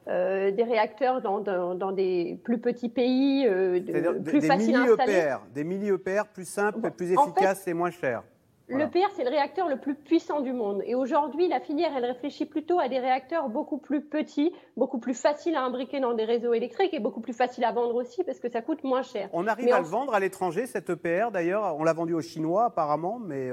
des 0.07 0.65
réacteurs 0.65 1.21
dans, 1.21 1.41
dans, 1.41 1.75
dans, 1.75 1.93
des 1.93 2.39
plus 2.45 2.59
petits 2.59 2.89
pays, 2.89 3.45
de, 3.45 4.19
plus 4.21 4.41
des, 4.41 4.47
faciles 4.47 4.77
à 4.77 4.81
installer. 4.81 5.13
EPR, 5.13 5.41
des 5.55 5.65
mini 5.65 5.89
EPR 5.89 6.25
plus 6.33 6.49
simples, 6.49 6.91
plus 6.91 7.13
efficaces 7.13 7.67
et 7.69 7.75
moins 7.75 7.91
chers. 7.91 8.23
Voilà. 8.69 8.87
L'EPR, 8.87 9.11
c'est 9.15 9.25
le 9.25 9.31
réacteur 9.31 9.69
le 9.69 9.77
plus 9.77 9.95
puissant 9.95 10.41
du 10.41 10.53
monde. 10.53 10.83
Et 10.87 10.95
aujourd'hui, 10.95 11.49
la 11.49 11.61
filière, 11.61 11.91
elle 11.97 12.05
réfléchit 12.05 12.47
plutôt 12.47 12.79
à 12.79 12.89
des 12.89 12.99
réacteurs 12.99 13.49
beaucoup 13.49 13.79
plus 13.79 14.03
petits, 14.03 14.53
beaucoup 14.77 14.99
plus 14.99 15.15
faciles 15.15 15.57
à 15.57 15.63
imbriquer 15.63 16.01
dans 16.01 16.15
des 16.15 16.25
réseaux 16.25 16.55
électriques 16.55 16.95
et 16.95 17.01
beaucoup 17.01 17.21
plus 17.21 17.33
faciles 17.33 17.65
à 17.65 17.73
vendre 17.73 17.95
aussi 17.95 18.25
parce 18.25 18.39
que 18.39 18.49
ça 18.49 18.63
coûte 18.63 18.85
moins 18.85 19.03
cher. 19.03 19.29
On 19.33 19.47
arrive 19.47 19.67
mais 19.67 19.73
à 19.73 19.81
le 19.81 19.85
vendre 19.85 20.15
à 20.15 20.21
l'étranger, 20.21 20.67
cette 20.67 20.91
EPR 20.91 21.31
d'ailleurs. 21.33 21.77
On 21.79 21.85
l'a 21.85 21.93
vendu 21.93 22.15
aux 22.15 22.23
Chinois 22.23 22.67
apparemment, 22.67 23.19
mais. 23.19 23.51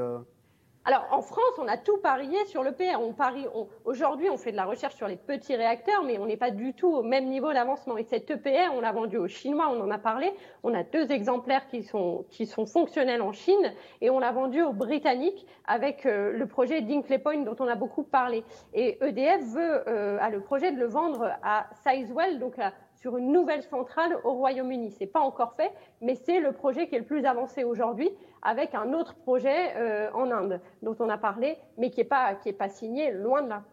Alors 0.90 1.06
en 1.12 1.22
France, 1.22 1.54
on 1.60 1.68
a 1.68 1.78
tout 1.78 1.98
parié 1.98 2.44
sur 2.48 2.64
le 2.64 2.72
PR. 2.72 3.00
On 3.00 3.14
parie, 3.14 3.46
aujourd'hui, 3.86 4.28
on 4.32 4.38
fait 4.38 4.52
de 4.52 4.56
la 4.56 4.66
recherche 4.66 4.96
sur 4.96 5.08
les 5.08 5.18
petits 5.18 5.56
réacteurs, 5.56 6.04
mais 6.04 6.18
on 6.18 6.26
n'est 6.26 6.36
pas 6.36 6.50
du 6.50 6.74
tout 6.74 6.88
au 6.88 7.04
même 7.04 7.28
niveau 7.28 7.54
d'avancement. 7.54 7.96
Et 7.96 8.04
cette 8.04 8.32
EPR, 8.32 8.74
on 8.74 8.82
l'a 8.82 8.92
vendu 8.92 9.18
aux 9.18 9.28
Chinois, 9.28 9.70
on 9.70 9.80
en 9.82 9.92
a 9.92 10.00
parlé. 10.00 10.34
On 10.64 10.74
a 10.74 10.82
deux 10.82 11.12
exemplaires 11.12 11.68
qui 11.68 11.84
sont, 11.84 12.26
qui 12.32 12.48
sont 12.48 12.66
fonctionnels 12.66 13.22
en 13.22 13.34
Chine, 13.34 13.72
et 14.02 14.10
on 14.10 14.18
l'a 14.18 14.32
vendu 14.32 14.64
aux 14.64 14.74
Britanniques 14.74 15.46
avec 15.68 16.08
euh, 16.08 16.32
le 16.32 16.48
projet 16.48 16.82
Dinkley 16.82 17.20
Point 17.20 17.44
dont 17.44 17.56
on 17.60 17.68
a 17.68 17.76
beaucoup 17.76 18.02
parlé. 18.02 18.44
Et 18.74 18.98
EDF 19.00 19.44
veut, 19.44 19.88
euh, 19.88 20.18
a 20.20 20.32
le 20.32 20.42
projet 20.42 20.72
de 20.72 20.80
le 20.80 20.88
vendre 20.88 21.34
à 21.44 21.68
Sizewell, 21.84 22.40
donc 22.40 22.58
à 22.58 22.74
sur 23.02 23.18
une 23.18 23.32
nouvelle 23.32 23.64
centrale 23.64 24.18
au 24.24 24.34
Royaume-Uni. 24.34 24.92
C'est 24.92 25.08
pas 25.08 25.22
encore 25.22 25.54
fait, 25.56 25.72
mais 26.02 26.16
c'est 26.16 26.40
le 26.40 26.52
projet 26.52 26.88
qui 26.88 26.96
est 26.96 27.00
le 27.00 27.06
plus 27.06 27.26
avancé 27.26 27.64
aujourd'hui, 27.64 28.10
avec 28.42 28.76
un 28.76 28.94
autre 28.94 29.16
projet 29.16 29.76
euh, 29.76 30.10
en 30.14 30.32
Inde 30.32 30.60
dont 30.82 30.96
on 31.00 31.10
a 31.10 31.18
parlé, 31.18 31.58
mais 31.78 31.90
qui 31.92 32.02
n'est 32.02 32.54
pas 32.54 32.70
signé, 32.70 33.12
loin 33.12 33.42
de 33.42 33.50
là. 33.50 33.64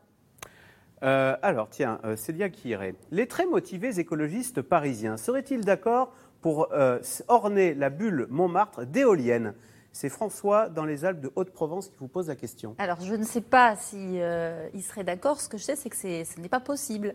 Euh, 1.02 1.36
alors, 1.42 1.68
tiens, 1.68 2.00
euh, 2.04 2.16
Célia 2.16 2.48
Kiré, 2.48 2.94
les 3.10 3.26
très 3.26 3.46
motivés 3.46 3.98
écologistes 4.00 4.62
parisiens 4.62 5.16
seraient-ils 5.16 5.64
d'accord 5.64 6.12
pour 6.40 6.72
euh, 6.72 6.98
orner 7.28 7.74
la 7.74 7.90
bulle 7.90 8.26
Montmartre 8.30 8.86
d'éoliennes? 8.86 9.54
C'est 9.96 10.10
François 10.10 10.68
dans 10.68 10.84
les 10.84 11.06
Alpes 11.06 11.20
de 11.20 11.32
Haute-Provence 11.36 11.88
qui 11.88 11.96
vous 11.98 12.08
pose 12.08 12.28
la 12.28 12.36
question. 12.36 12.74
Alors 12.76 13.00
je 13.00 13.14
ne 13.14 13.24
sais 13.24 13.40
pas 13.40 13.76
si 13.76 14.20
euh, 14.20 14.68
il 14.74 14.82
serait 14.82 15.04
d'accord. 15.04 15.40
Ce 15.40 15.48
que 15.48 15.56
je 15.56 15.64
sais, 15.64 15.74
c'est 15.74 15.88
que 15.88 15.96
ce 15.96 16.40
n'est 16.40 16.50
pas 16.50 16.60
possible, 16.60 17.14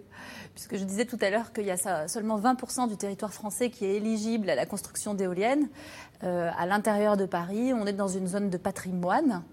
puisque 0.56 0.78
je 0.78 0.84
disais 0.84 1.06
tout 1.06 1.20
à 1.22 1.30
l'heure 1.30 1.54
qu'il 1.54 1.66
y 1.66 1.72
a 1.72 1.78
ça, 1.78 2.08
seulement 2.08 2.40
20% 2.40 2.90
du 2.90 2.98
territoire 2.98 3.34
français 3.34 3.70
qui 3.70 3.86
est 3.86 3.98
éligible 3.98 4.50
à 4.50 4.56
la 4.56 4.66
construction 4.66 5.14
d'éoliennes. 5.14 5.70
Euh, 6.24 6.50
à 6.58 6.66
l'intérieur 6.66 7.18
de 7.18 7.26
Paris, 7.26 7.72
on 7.72 7.86
est 7.86 7.94
dans 7.94 8.08
une 8.08 8.28
zone 8.28 8.50
de 8.50 8.58
patrimoine. 8.58 9.44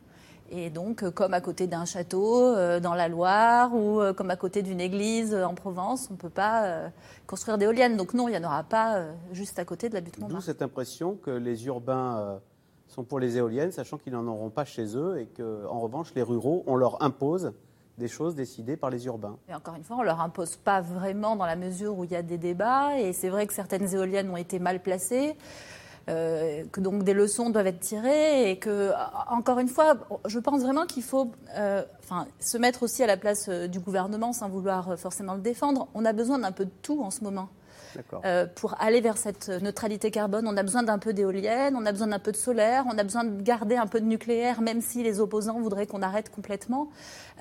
Et 0.50 0.70
donc, 0.70 1.02
euh, 1.02 1.10
comme 1.10 1.34
à 1.34 1.40
côté 1.40 1.66
d'un 1.66 1.84
château 1.84 2.46
euh, 2.46 2.80
dans 2.80 2.94
la 2.94 3.08
Loire 3.08 3.74
ou 3.74 4.00
euh, 4.00 4.12
comme 4.14 4.30
à 4.30 4.36
côté 4.36 4.62
d'une 4.62 4.80
église 4.80 5.34
en 5.34 5.54
Provence, 5.54 6.08
on 6.10 6.14
ne 6.14 6.18
peut 6.18 6.30
pas 6.30 6.90
construire 7.26 7.58
d'éoliennes. 7.58 7.96
Donc 7.96 8.14
non, 8.14 8.28
il 8.28 8.32
n'y 8.32 8.38
en 8.38 8.44
aura 8.44 8.62
pas 8.62 9.04
juste 9.32 9.58
à 9.58 9.64
côté 9.64 9.88
de 9.88 9.94
la 9.94 10.00
butte 10.00 10.18
Montmartre. 10.18 10.46
D'où 10.46 10.46
cette 10.46 10.62
impression 10.62 11.16
que 11.16 11.30
les 11.30 11.66
urbains 11.66 12.40
sont 12.88 13.04
pour 13.04 13.20
les 13.20 13.36
éoliennes, 13.36 13.72
sachant 13.72 13.98
qu'ils 13.98 14.12
n'en 14.12 14.26
auront 14.26 14.50
pas 14.50 14.64
chez 14.64 14.96
eux 14.96 15.20
et 15.20 15.26
qu'en 15.26 15.78
revanche, 15.78 16.14
les 16.14 16.22
ruraux, 16.22 16.64
on 16.66 16.76
leur 16.76 17.02
impose 17.02 17.52
des 17.98 18.08
choses 18.08 18.34
décidées 18.34 18.76
par 18.76 18.90
les 18.90 19.06
urbains. 19.06 19.36
Et 19.48 19.54
encore 19.54 19.74
une 19.74 19.84
fois, 19.84 19.96
on 19.96 20.00
ne 20.00 20.06
leur 20.06 20.20
impose 20.20 20.56
pas 20.56 20.80
vraiment 20.80 21.36
dans 21.36 21.46
la 21.46 21.56
mesure 21.56 21.98
où 21.98 22.04
il 22.04 22.10
y 22.10 22.16
a 22.16 22.22
des 22.22 22.38
débats. 22.38 22.98
Et 22.98 23.12
c'est 23.12 23.28
vrai 23.28 23.46
que 23.46 23.52
certaines 23.52 23.92
éoliennes 23.94 24.30
ont 24.30 24.36
été 24.36 24.58
mal 24.58 24.80
placées. 24.80 25.36
Euh, 26.08 26.64
que 26.72 26.80
donc 26.80 27.04
des 27.04 27.12
leçons 27.12 27.50
doivent 27.50 27.66
être 27.66 27.80
tirées 27.80 28.50
et 28.50 28.58
que, 28.58 28.92
encore 29.28 29.58
une 29.58 29.68
fois, 29.68 29.94
je 30.26 30.38
pense 30.38 30.62
vraiment 30.62 30.86
qu'il 30.86 31.02
faut 31.02 31.32
euh, 31.54 31.82
se 32.40 32.56
mettre 32.56 32.82
aussi 32.84 33.02
à 33.02 33.06
la 33.06 33.18
place 33.18 33.50
euh, 33.50 33.66
du 33.66 33.78
gouvernement 33.78 34.32
sans 34.32 34.48
vouloir 34.48 34.98
forcément 34.98 35.34
le 35.34 35.42
défendre. 35.42 35.86
On 35.92 36.06
a 36.06 36.14
besoin 36.14 36.38
d'un 36.38 36.52
peu 36.52 36.64
de 36.64 36.70
tout 36.80 37.02
en 37.02 37.10
ce 37.10 37.22
moment. 37.22 37.50
Euh, 38.24 38.46
pour 38.46 38.74
aller 38.80 39.00
vers 39.00 39.16
cette 39.16 39.48
neutralité 39.48 40.10
carbone, 40.10 40.46
on 40.46 40.56
a 40.56 40.62
besoin 40.62 40.82
d'un 40.82 40.98
peu 40.98 41.12
d'éoliennes, 41.12 41.76
on 41.76 41.86
a 41.86 41.92
besoin 41.92 42.08
d'un 42.08 42.18
peu 42.18 42.32
de 42.32 42.36
solaire, 42.36 42.84
on 42.86 42.98
a 42.98 43.02
besoin 43.02 43.24
de 43.24 43.40
garder 43.42 43.76
un 43.76 43.86
peu 43.86 44.00
de 44.00 44.06
nucléaire, 44.06 44.60
même 44.60 44.80
si 44.80 45.02
les 45.02 45.20
opposants 45.20 45.60
voudraient 45.60 45.86
qu'on 45.86 46.02
arrête 46.02 46.30
complètement. 46.30 46.88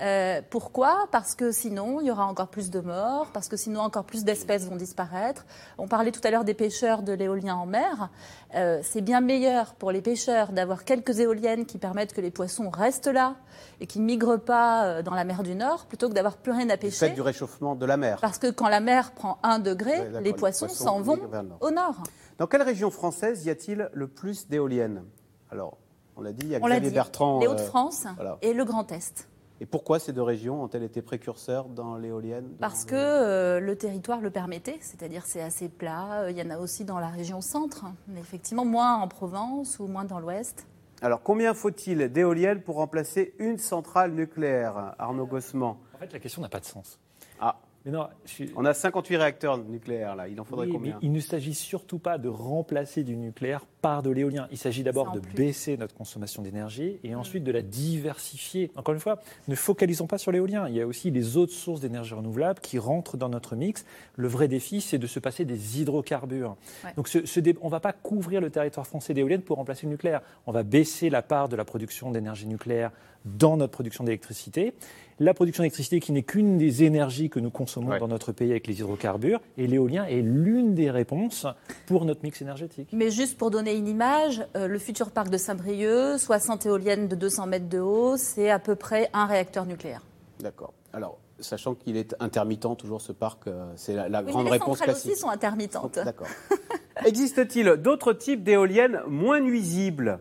Euh, 0.00 0.40
pourquoi? 0.48 1.08
Parce 1.10 1.34
que 1.34 1.50
sinon, 1.52 2.00
il 2.00 2.06
y 2.06 2.10
aura 2.10 2.26
encore 2.26 2.48
plus 2.48 2.70
de 2.70 2.80
morts, 2.80 3.30
parce 3.32 3.48
que 3.48 3.56
sinon, 3.56 3.80
encore 3.80 4.04
plus 4.04 4.24
d'espèces 4.24 4.66
vont 4.68 4.76
disparaître. 4.76 5.44
On 5.76 5.88
parlait 5.88 6.12
tout 6.12 6.20
à 6.24 6.30
l'heure 6.30 6.44
des 6.44 6.54
pêcheurs 6.54 7.02
de 7.02 7.12
l'éolien 7.12 7.56
en 7.56 7.66
mer. 7.66 8.10
Euh, 8.54 8.80
c'est 8.82 9.00
bien 9.02 9.20
meilleur 9.20 9.74
pour 9.74 9.90
les 9.90 10.00
pêcheurs 10.00 10.52
d'avoir 10.52 10.84
quelques 10.84 11.18
éoliennes 11.20 11.66
qui 11.66 11.78
permettent 11.78 12.14
que 12.14 12.20
les 12.20 12.30
poissons 12.30 12.70
restent 12.70 13.08
là 13.08 13.36
et 13.80 13.86
qui 13.86 14.00
ne 14.00 14.04
migrent 14.04 14.38
pas 14.38 15.02
dans 15.02 15.14
la 15.14 15.24
mer 15.24 15.42
du 15.42 15.54
Nord, 15.54 15.86
plutôt 15.86 16.08
que 16.08 16.14
d'avoir 16.14 16.36
plus 16.36 16.52
rien 16.52 16.68
à 16.70 16.76
pêcher. 16.76 17.08
Fait 17.08 17.10
du 17.10 17.20
réchauffement 17.20 17.74
de 17.74 17.84
la 17.84 17.96
mer. 17.96 18.18
Parce 18.20 18.38
que 18.38 18.50
quand 18.50 18.68
la 18.68 18.80
mer 18.80 19.10
prend 19.12 19.38
un 19.42 19.58
degré, 19.58 19.98
Ouais, 19.98 20.20
les 20.22 20.32
poissons 20.38 20.68
s'en 20.68 21.00
vont 21.00 21.18
au 21.60 21.70
nord. 21.70 22.02
Dans 22.38 22.46
quelle 22.46 22.62
région 22.62 22.90
française 22.90 23.44
y 23.44 23.50
a-t-il 23.50 23.90
le 23.92 24.06
plus 24.06 24.48
d'éoliennes? 24.48 25.04
Alors, 25.50 25.76
on 26.16 26.22
l'a 26.22 26.32
dit, 26.32 26.46
il 26.46 26.48
y 26.52 26.54
a 26.56 26.58
On 26.62 26.66
Xavier 26.66 26.88
dit, 26.88 26.94
Bertrand. 26.94 27.40
les 27.40 27.46
euh, 27.46 27.50
Hauts-de-France 27.50 28.06
voilà. 28.16 28.38
et 28.42 28.52
le 28.52 28.64
Grand 28.64 28.90
Est. 28.92 29.28
Et 29.60 29.66
pourquoi 29.66 29.98
ces 29.98 30.12
deux 30.12 30.22
régions 30.22 30.62
ont-elles 30.62 30.84
été 30.84 31.02
précurseurs 31.02 31.64
dans 31.64 31.96
l'éolienne? 31.96 32.48
Parce 32.60 32.84
que 32.84 32.94
euh, 32.94 33.58
le 33.58 33.76
territoire 33.76 34.20
le 34.20 34.30
permettait, 34.30 34.78
c'est-à-dire 34.80 35.24
c'est 35.26 35.40
assez 35.42 35.68
plat. 35.68 36.22
Euh, 36.22 36.30
Il 36.30 36.38
y 36.38 36.42
en 36.42 36.50
a 36.50 36.58
aussi 36.58 36.84
dans 36.84 37.00
la 37.00 37.08
région 37.08 37.40
centre, 37.40 37.84
mais 38.06 38.20
effectivement 38.20 38.64
moins 38.64 38.94
en 38.96 39.08
Provence 39.08 39.80
ou 39.80 39.88
moins 39.88 40.04
dans 40.04 40.20
l'ouest. 40.20 40.66
Alors, 41.02 41.22
combien 41.22 41.54
faut-il 41.54 42.12
d'éoliennes 42.12 42.62
pour 42.62 42.76
remplacer 42.76 43.34
une 43.38 43.58
centrale 43.58 44.12
nucléaire? 44.12 44.94
Arnaud 44.98 45.26
Gossement 45.26 45.78
En 45.94 45.98
fait, 45.98 46.12
la 46.12 46.18
question 46.20 46.42
n'a 46.42 46.48
pas 46.48 46.60
de 46.60 46.64
sens. 46.64 46.98
Ah. 47.40 47.56
Mais 47.84 47.92
non, 47.92 48.06
je 48.26 48.30
suis- 48.30 48.50
On 48.56 48.64
a 48.64 48.74
58 48.74 49.16
réacteurs 49.16 49.56
nucléaires 49.58 50.16
là, 50.16 50.28
il 50.28 50.38
en 50.40 50.44
faudrait 50.44 50.66
Oui, 50.66 50.72
combien 50.72 50.92
mais 51.00 51.06
il 51.06 51.12
ne 51.12 51.20
s'agit 51.20 51.54
surtout 51.54 51.98
pas 51.98 52.18
de 52.18 52.28
remplacer 52.28 53.02
du 53.04 53.16
nucléaire 53.16 53.64
par 53.80 54.02
de 54.02 54.10
l'éolien. 54.10 54.48
Il 54.50 54.58
s'agit 54.58 54.82
d'abord 54.82 55.12
de 55.12 55.20
plus. 55.20 55.32
baisser 55.34 55.76
notre 55.76 55.94
consommation 55.94 56.42
d'énergie 56.42 56.98
et 57.04 57.14
ensuite 57.14 57.44
de 57.44 57.52
la 57.52 57.62
diversifier. 57.62 58.70
Encore 58.76 58.94
une 58.94 59.00
fois, 59.00 59.20
ne 59.46 59.54
focalisons 59.54 60.06
pas 60.06 60.18
sur 60.18 60.32
l'éolien. 60.32 60.68
Il 60.68 60.74
y 60.74 60.80
a 60.80 60.86
aussi 60.86 61.10
les 61.10 61.36
autres 61.36 61.52
sources 61.52 61.80
d'énergie 61.80 62.14
renouvelable 62.14 62.60
qui 62.60 62.78
rentrent 62.78 63.16
dans 63.16 63.28
notre 63.28 63.54
mix. 63.56 63.84
Le 64.16 64.28
vrai 64.28 64.48
défi, 64.48 64.80
c'est 64.80 64.98
de 64.98 65.06
se 65.06 65.20
passer 65.20 65.44
des 65.44 65.80
hydrocarbures. 65.80 66.56
Ouais. 66.84 66.90
Donc, 66.96 67.08
ce, 67.08 67.24
ce 67.26 67.40
dé- 67.40 67.56
on 67.60 67.66
ne 67.66 67.70
va 67.70 67.80
pas 67.80 67.92
couvrir 67.92 68.40
le 68.40 68.50
territoire 68.50 68.86
français 68.86 69.14
d'éoliennes 69.14 69.42
pour 69.42 69.56
remplacer 69.56 69.86
le 69.86 69.92
nucléaire. 69.92 70.22
On 70.46 70.52
va 70.52 70.62
baisser 70.64 71.10
la 71.10 71.22
part 71.22 71.48
de 71.48 71.56
la 71.56 71.64
production 71.64 72.10
d'énergie 72.10 72.46
nucléaire 72.46 72.90
dans 73.36 73.56
notre 73.56 73.72
production 73.72 74.04
d'électricité. 74.04 74.72
La 75.20 75.34
production 75.34 75.62
d'électricité 75.62 75.98
qui 75.98 76.12
n'est 76.12 76.22
qu'une 76.22 76.58
des 76.58 76.84
énergies 76.84 77.28
que 77.28 77.40
nous 77.40 77.50
consommons 77.50 77.98
dans 77.98 78.06
notre 78.08 78.30
pays 78.32 78.50
avec 78.52 78.66
les 78.68 78.78
hydrocarbures. 78.78 79.40
Et 79.56 79.66
l'éolien 79.66 80.04
est 80.06 80.22
l'une 80.22 80.74
des 80.74 80.90
réponses 80.90 81.46
pour 81.86 82.04
notre 82.04 82.22
mix 82.22 82.40
énergétique. 82.40 82.88
Mais 82.92 83.10
juste 83.10 83.36
pour 83.36 83.50
donner 83.50 83.74
une 83.76 83.88
image, 83.88 84.46
euh, 84.56 84.68
le 84.68 84.78
futur 84.78 85.10
parc 85.10 85.28
de 85.30 85.36
Saint-Brieuc, 85.36 86.18
60 86.18 86.66
éoliennes 86.66 87.08
de 87.08 87.16
200 87.16 87.46
mètres 87.48 87.68
de 87.68 87.80
haut, 87.80 88.16
c'est 88.16 88.50
à 88.50 88.58
peu 88.60 88.76
près 88.76 89.10
un 89.12 89.26
réacteur 89.26 89.66
nucléaire. 89.66 90.02
D'accord. 90.40 90.72
Alors, 90.92 91.18
sachant 91.40 91.74
qu'il 91.74 91.96
est 91.96 92.14
intermittent 92.20 92.76
toujours 92.78 93.00
ce 93.00 93.10
parc, 93.12 93.48
euh, 93.48 93.72
c'est 93.74 93.94
la, 93.94 94.08
la 94.08 94.22
Oui, 94.22 94.30
grande 94.30 94.44
mais 94.44 94.50
les 94.52 94.58
réponse 94.58 94.80
classique. 94.80 95.10
aussi 95.12 95.20
sont 95.20 95.28
intermittentes. 95.28 95.98
D'accord. 96.04 96.28
Existe-t-il 97.04 97.66
d'autres 97.76 98.12
types 98.12 98.42
d'éoliennes 98.44 99.00
moins 99.08 99.40
nuisibles? 99.40 100.20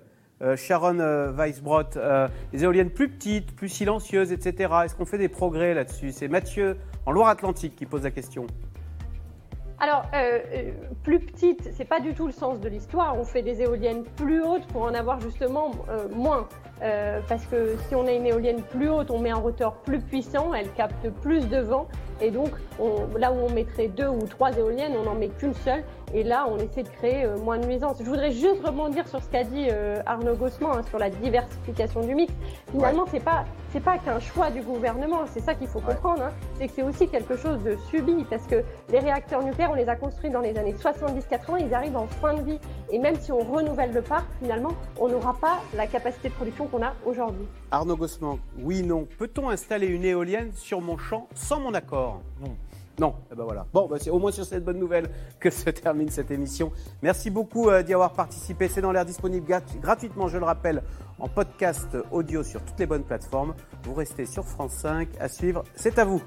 Sharon 0.56 1.00
euh, 1.00 1.32
Weisbrot, 1.32 1.98
euh, 1.98 2.28
des 2.52 2.64
éoliennes 2.64 2.92
plus 2.92 3.10
petites, 3.10 3.56
plus 3.56 3.70
silencieuses, 3.70 4.32
etc. 4.32 4.72
Est-ce 4.86 4.96
qu'on 4.96 5.06
fait 5.06 5.18
des 5.18 5.30
progrès 5.30 5.74
là-dessus? 5.74 6.12
C'est 6.12 6.28
Mathieu 6.28 6.78
en 7.06 7.12
Loire-Atlantique 7.12 7.76
qui 7.76 7.86
pose 7.86 8.04
la 8.04 8.12
question. 8.12 8.46
Alors, 9.80 10.04
euh, 10.16 10.40
euh, 10.56 10.72
plus 11.04 11.20
petite, 11.20 11.70
c'est 11.76 11.86
pas 11.86 12.00
du 12.00 12.16
tout 12.16 12.26
le 12.26 12.32
sens 12.34 12.60
de 12.60 12.68
l'histoire. 12.68 13.16
On 13.16 13.24
fait 13.24 13.44
des 13.44 13.62
éoliennes 13.62 14.04
plus 14.16 14.42
hautes 14.44 14.66
pour 14.68 14.82
en 14.82 14.94
avoir 14.96 15.20
justement 15.20 15.70
euh, 15.90 16.08
moins. 16.16 16.48
Euh, 16.82 17.20
parce 17.28 17.46
que 17.46 17.76
si 17.88 17.94
on 17.94 18.06
a 18.08 18.12
une 18.12 18.26
éolienne 18.26 18.62
plus 18.64 18.90
haute, 18.90 19.12
on 19.12 19.20
met 19.20 19.30
un 19.30 19.36
rotor 19.38 19.76
plus 19.84 20.00
puissant, 20.00 20.54
elle 20.56 20.72
capte 20.74 21.08
plus 21.22 21.48
de 21.48 21.60
vent. 21.60 21.88
Et 22.22 22.32
donc, 22.32 22.50
on- 22.80 23.08
là 23.20 23.32
où 23.32 23.36
on 23.36 23.52
mettrait 23.52 23.88
deux 23.88 24.08
ou 24.08 24.24
trois 24.24 24.52
éoliennes, 24.58 24.94
on 25.00 25.04
n'en 25.04 25.16
met 25.16 25.30
qu'une 25.30 25.54
seule. 25.54 25.84
Et 26.14 26.24
là, 26.24 26.48
on 26.50 26.58
essaie 26.58 26.84
de 26.84 26.90
créer 26.90 27.26
euh, 27.26 27.38
moins 27.38 27.58
de 27.58 27.66
nuisances. 27.66 27.98
Je 28.00 28.06
voudrais 28.06 28.32
juste 28.32 28.66
rebondir 28.66 29.08
sur 29.08 29.22
ce 29.22 29.30
qu'a 29.30 29.44
dit 29.44 29.68
euh, 29.70 30.02
Arnaud 30.06 30.36
Gossman 30.36 30.78
hein, 30.78 30.82
sur 30.90 31.00
la 31.00 31.10
diversification 31.10 32.02
du 32.02 32.16
mix. 32.16 32.34
Finalement, 32.72 33.06
c'est 33.12 33.24
pas 33.24 33.44
c'est 33.74 33.84
pas 33.84 33.98
qu'un 33.98 34.20
choix 34.20 34.50
du 34.50 34.62
gouvernement. 34.62 35.26
C'est 35.34 35.42
ça 35.42 35.54
qu'il 35.54 35.68
faut 35.68 35.82
comprendre. 35.82 36.24
Hein. 36.24 36.32
C'est 36.58 36.68
que 36.68 36.74
c'est 36.74 36.82
aussi 36.82 37.10
quelque 37.10 37.36
chose 37.36 37.62
de 37.64 37.76
subi 37.90 38.26
parce 38.30 38.48
que 38.48 38.64
les 38.90 39.00
réacteurs 39.00 39.44
nucléaires, 39.44 39.72
on 39.72 39.76
les 39.76 39.90
a 39.90 39.98
construits 39.98 40.30
dans 40.30 40.40
les 40.40 40.58
années 40.58 40.74
70-80, 40.74 41.68
ils 41.68 41.74
arrivent 41.74 41.98
en 41.98 42.08
fin 42.08 42.34
de 42.36 42.42
vie. 42.42 42.60
Et 42.90 43.00
même 43.00 43.16
si 43.20 43.32
on 43.32 43.40
renouvelle 43.40 43.92
le 43.92 44.02
parc, 44.02 44.26
finalement, 44.40 44.74
on 44.98 45.10
n'aura 45.10 45.36
pas 45.40 45.62
la 45.76 45.88
capacité 45.88 46.30
de 46.30 46.34
production 46.34 46.68
qu'on 46.68 46.84
a 46.84 46.94
aujourd'hui. 47.06 47.46
Arnaud 47.72 47.98
Gossman, 47.98 48.38
oui, 48.60 48.82
non. 48.82 49.06
Peut-on 49.18 49.50
installer 49.50 49.88
une 49.88 50.06
éolienne 50.06 50.52
sur 50.54 50.80
mon 50.80 50.98
champ 50.98 51.28
sans 51.36 51.60
mon 51.60 51.74
accord? 51.74 52.22
Non. 52.42 52.56
Non, 53.00 53.14
eh 53.32 53.36
ben 53.36 53.44
voilà. 53.44 53.68
Bon, 53.74 53.88
bah, 53.88 53.98
c'est 54.00 54.10
au 54.10 54.18
moins 54.18 54.32
sur 54.32 54.44
cette 54.44 54.66
bonne 54.66 54.80
nouvelle 54.80 55.08
que 55.40 55.50
se 55.52 55.70
termine 55.70 56.10
cette 56.10 56.32
émission. 56.32 56.72
Merci 57.04 57.30
beaucoup 57.30 57.70
euh, 57.70 57.84
d'y 57.84 57.94
avoir 57.94 58.14
participé. 58.14 58.68
C'est 58.70 58.82
dans 58.82 58.92
l'air 58.92 59.06
disponible 59.06 59.46
grat- 59.48 59.62
gratuitement, 59.82 60.28
je 60.28 60.38
le 60.40 60.46
rappelle, 60.46 60.82
en 61.20 61.28
podcast 61.28 61.96
audio 62.12 62.42
sur 62.44 62.62
toutes 62.64 62.80
les 62.80 62.88
bonnes 62.88 63.04
plateformes. 63.04 63.54
Vous 63.84 63.94
restez 63.94 64.26
sur 64.26 64.46
France 64.46 64.74
5 64.74 65.10
à 65.20 65.28
suivre. 65.30 65.64
C'est 65.76 66.00
à 66.00 66.06
vous. 66.06 66.24